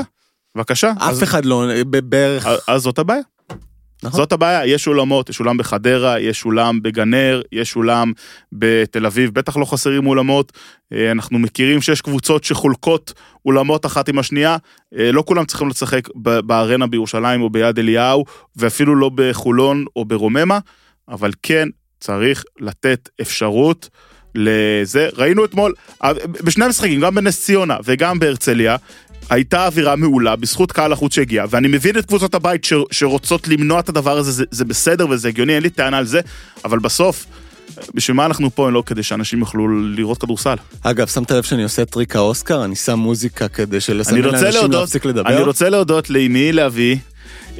בבקשה. 0.56 0.92
אז- 1.00 1.18
אף 1.18 1.22
אחד 1.22 1.44
לא, 1.44 1.64
בערך, 2.04 2.46
אז- 2.46 2.58
אז 2.68 2.82
זאת 2.82 2.98
הבעיה. 2.98 3.20
נכון. 4.02 4.20
זאת 4.20 4.32
הבעיה, 4.32 4.66
יש 4.66 4.88
אולמות, 4.88 5.30
יש 5.30 5.40
אולם 5.40 5.56
בחדרה, 5.56 6.20
יש 6.20 6.44
אולם 6.44 6.82
בגנר, 6.82 7.42
יש 7.52 7.76
אולם 7.76 8.12
בתל 8.52 9.06
אביב, 9.06 9.30
בטח 9.34 9.56
לא 9.56 9.64
חסרים 9.64 10.06
אולמות. 10.06 10.52
אה, 10.92 11.10
אנחנו 11.10 11.38
מכירים 11.38 11.80
שיש 11.80 12.00
קבוצות 12.00 12.44
שחולקות 12.44 13.12
אולמות 13.46 13.86
אחת 13.86 14.08
עם 14.08 14.18
השנייה, 14.18 14.56
אה, 14.98 15.12
לא 15.12 15.22
כולם 15.26 15.44
צריכים 15.44 15.68
לשחק 15.68 16.08
בארנה 16.16 16.86
בירושלים 16.86 17.42
או 17.42 17.50
ביד 17.50 17.78
אליהו, 17.78 18.24
ואפילו 18.56 18.94
לא 18.94 19.10
בחולון 19.14 19.84
או 19.96 20.04
ברוממה, 20.04 20.58
אבל 21.08 21.30
כן 21.42 21.68
צריך 22.00 22.44
לתת 22.60 23.08
אפשרות 23.20 23.88
לזה. 24.34 25.08
ראינו 25.16 25.44
אתמול, 25.44 25.74
אה, 26.04 26.12
בשני 26.44 26.64
המשחקים, 26.64 27.00
גם 27.00 27.14
בנס 27.14 27.44
ציונה 27.44 27.76
וגם 27.84 28.18
בהרצליה, 28.18 28.76
הייתה 29.30 29.66
אווירה 29.66 29.96
מעולה 29.96 30.36
בזכות 30.36 30.72
קהל 30.72 30.92
החוץ 30.92 31.14
שהגיע, 31.14 31.44
ואני 31.50 31.68
מבין 31.68 31.98
את 31.98 32.06
קבוצות 32.06 32.34
הבית 32.34 32.64
ש, 32.64 32.72
שרוצות 32.90 33.48
למנוע 33.48 33.80
את 33.80 33.88
הדבר 33.88 34.18
הזה, 34.18 34.32
זה, 34.32 34.44
זה 34.50 34.64
בסדר 34.64 35.08
וזה 35.08 35.28
הגיוני, 35.28 35.54
אין 35.54 35.62
לי 35.62 35.70
טענה 35.70 35.98
על 35.98 36.06
זה, 36.06 36.20
אבל 36.64 36.78
בסוף, 36.78 37.26
בשביל 37.94 38.16
מה 38.16 38.26
אנחנו 38.26 38.50
פה 38.54 38.68
אם 38.68 38.74
לא 38.74 38.82
כדי 38.86 39.02
שאנשים 39.02 39.38
יוכלו 39.38 39.82
לראות 39.82 40.18
כדורסל? 40.18 40.56
אגב, 40.82 41.06
שמת 41.06 41.30
לב 41.30 41.42
שאני 41.42 41.62
עושה 41.62 41.84
טריק 41.84 42.16
האוסקר? 42.16 42.64
אני 42.64 42.76
שם 42.76 42.98
מוזיקה 42.98 43.48
כדי 43.48 43.76
אני 43.76 43.80
שלסמן 43.80 44.24
רוצה 44.24 44.50
לאנשים 44.50 44.72
להפסיק 44.72 45.04
לדבר? 45.04 45.28
אני 45.28 45.42
רוצה 45.42 45.68
להודות 45.68 46.10
לאמי 46.10 46.52
לאבי. 46.52 46.98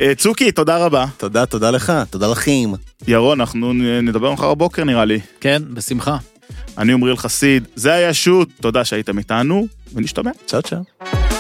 אה, 0.01 0.13
צוקי, 0.15 0.53
תודה 0.53 0.77
רבה. 0.77 1.07
תודה, 1.17 1.47
תודה 1.47 1.71
לך, 1.71 1.93
תודה 2.11 2.29
לכם. 2.29 2.73
ירון, 3.09 3.41
אנחנו 3.41 3.73
נדבר 4.03 4.33
מחר 4.33 4.55
בבוקר 4.55 4.85
נראה 4.85 5.05
לי. 5.05 5.21
כן, 5.41 5.63
בשמחה. 5.75 6.17
אני 6.79 6.93
עמריאל 6.93 7.17
חסיד, 7.17 7.69
זה 7.75 7.93
היה 7.93 8.15
שוט, 8.15 8.49
תודה 8.61 8.85
שהייתם 8.85 9.19
איתנו, 9.19 9.67
ונשתמע. 9.95 10.31
צ'או 10.47 10.63
צ'או. 10.63 11.36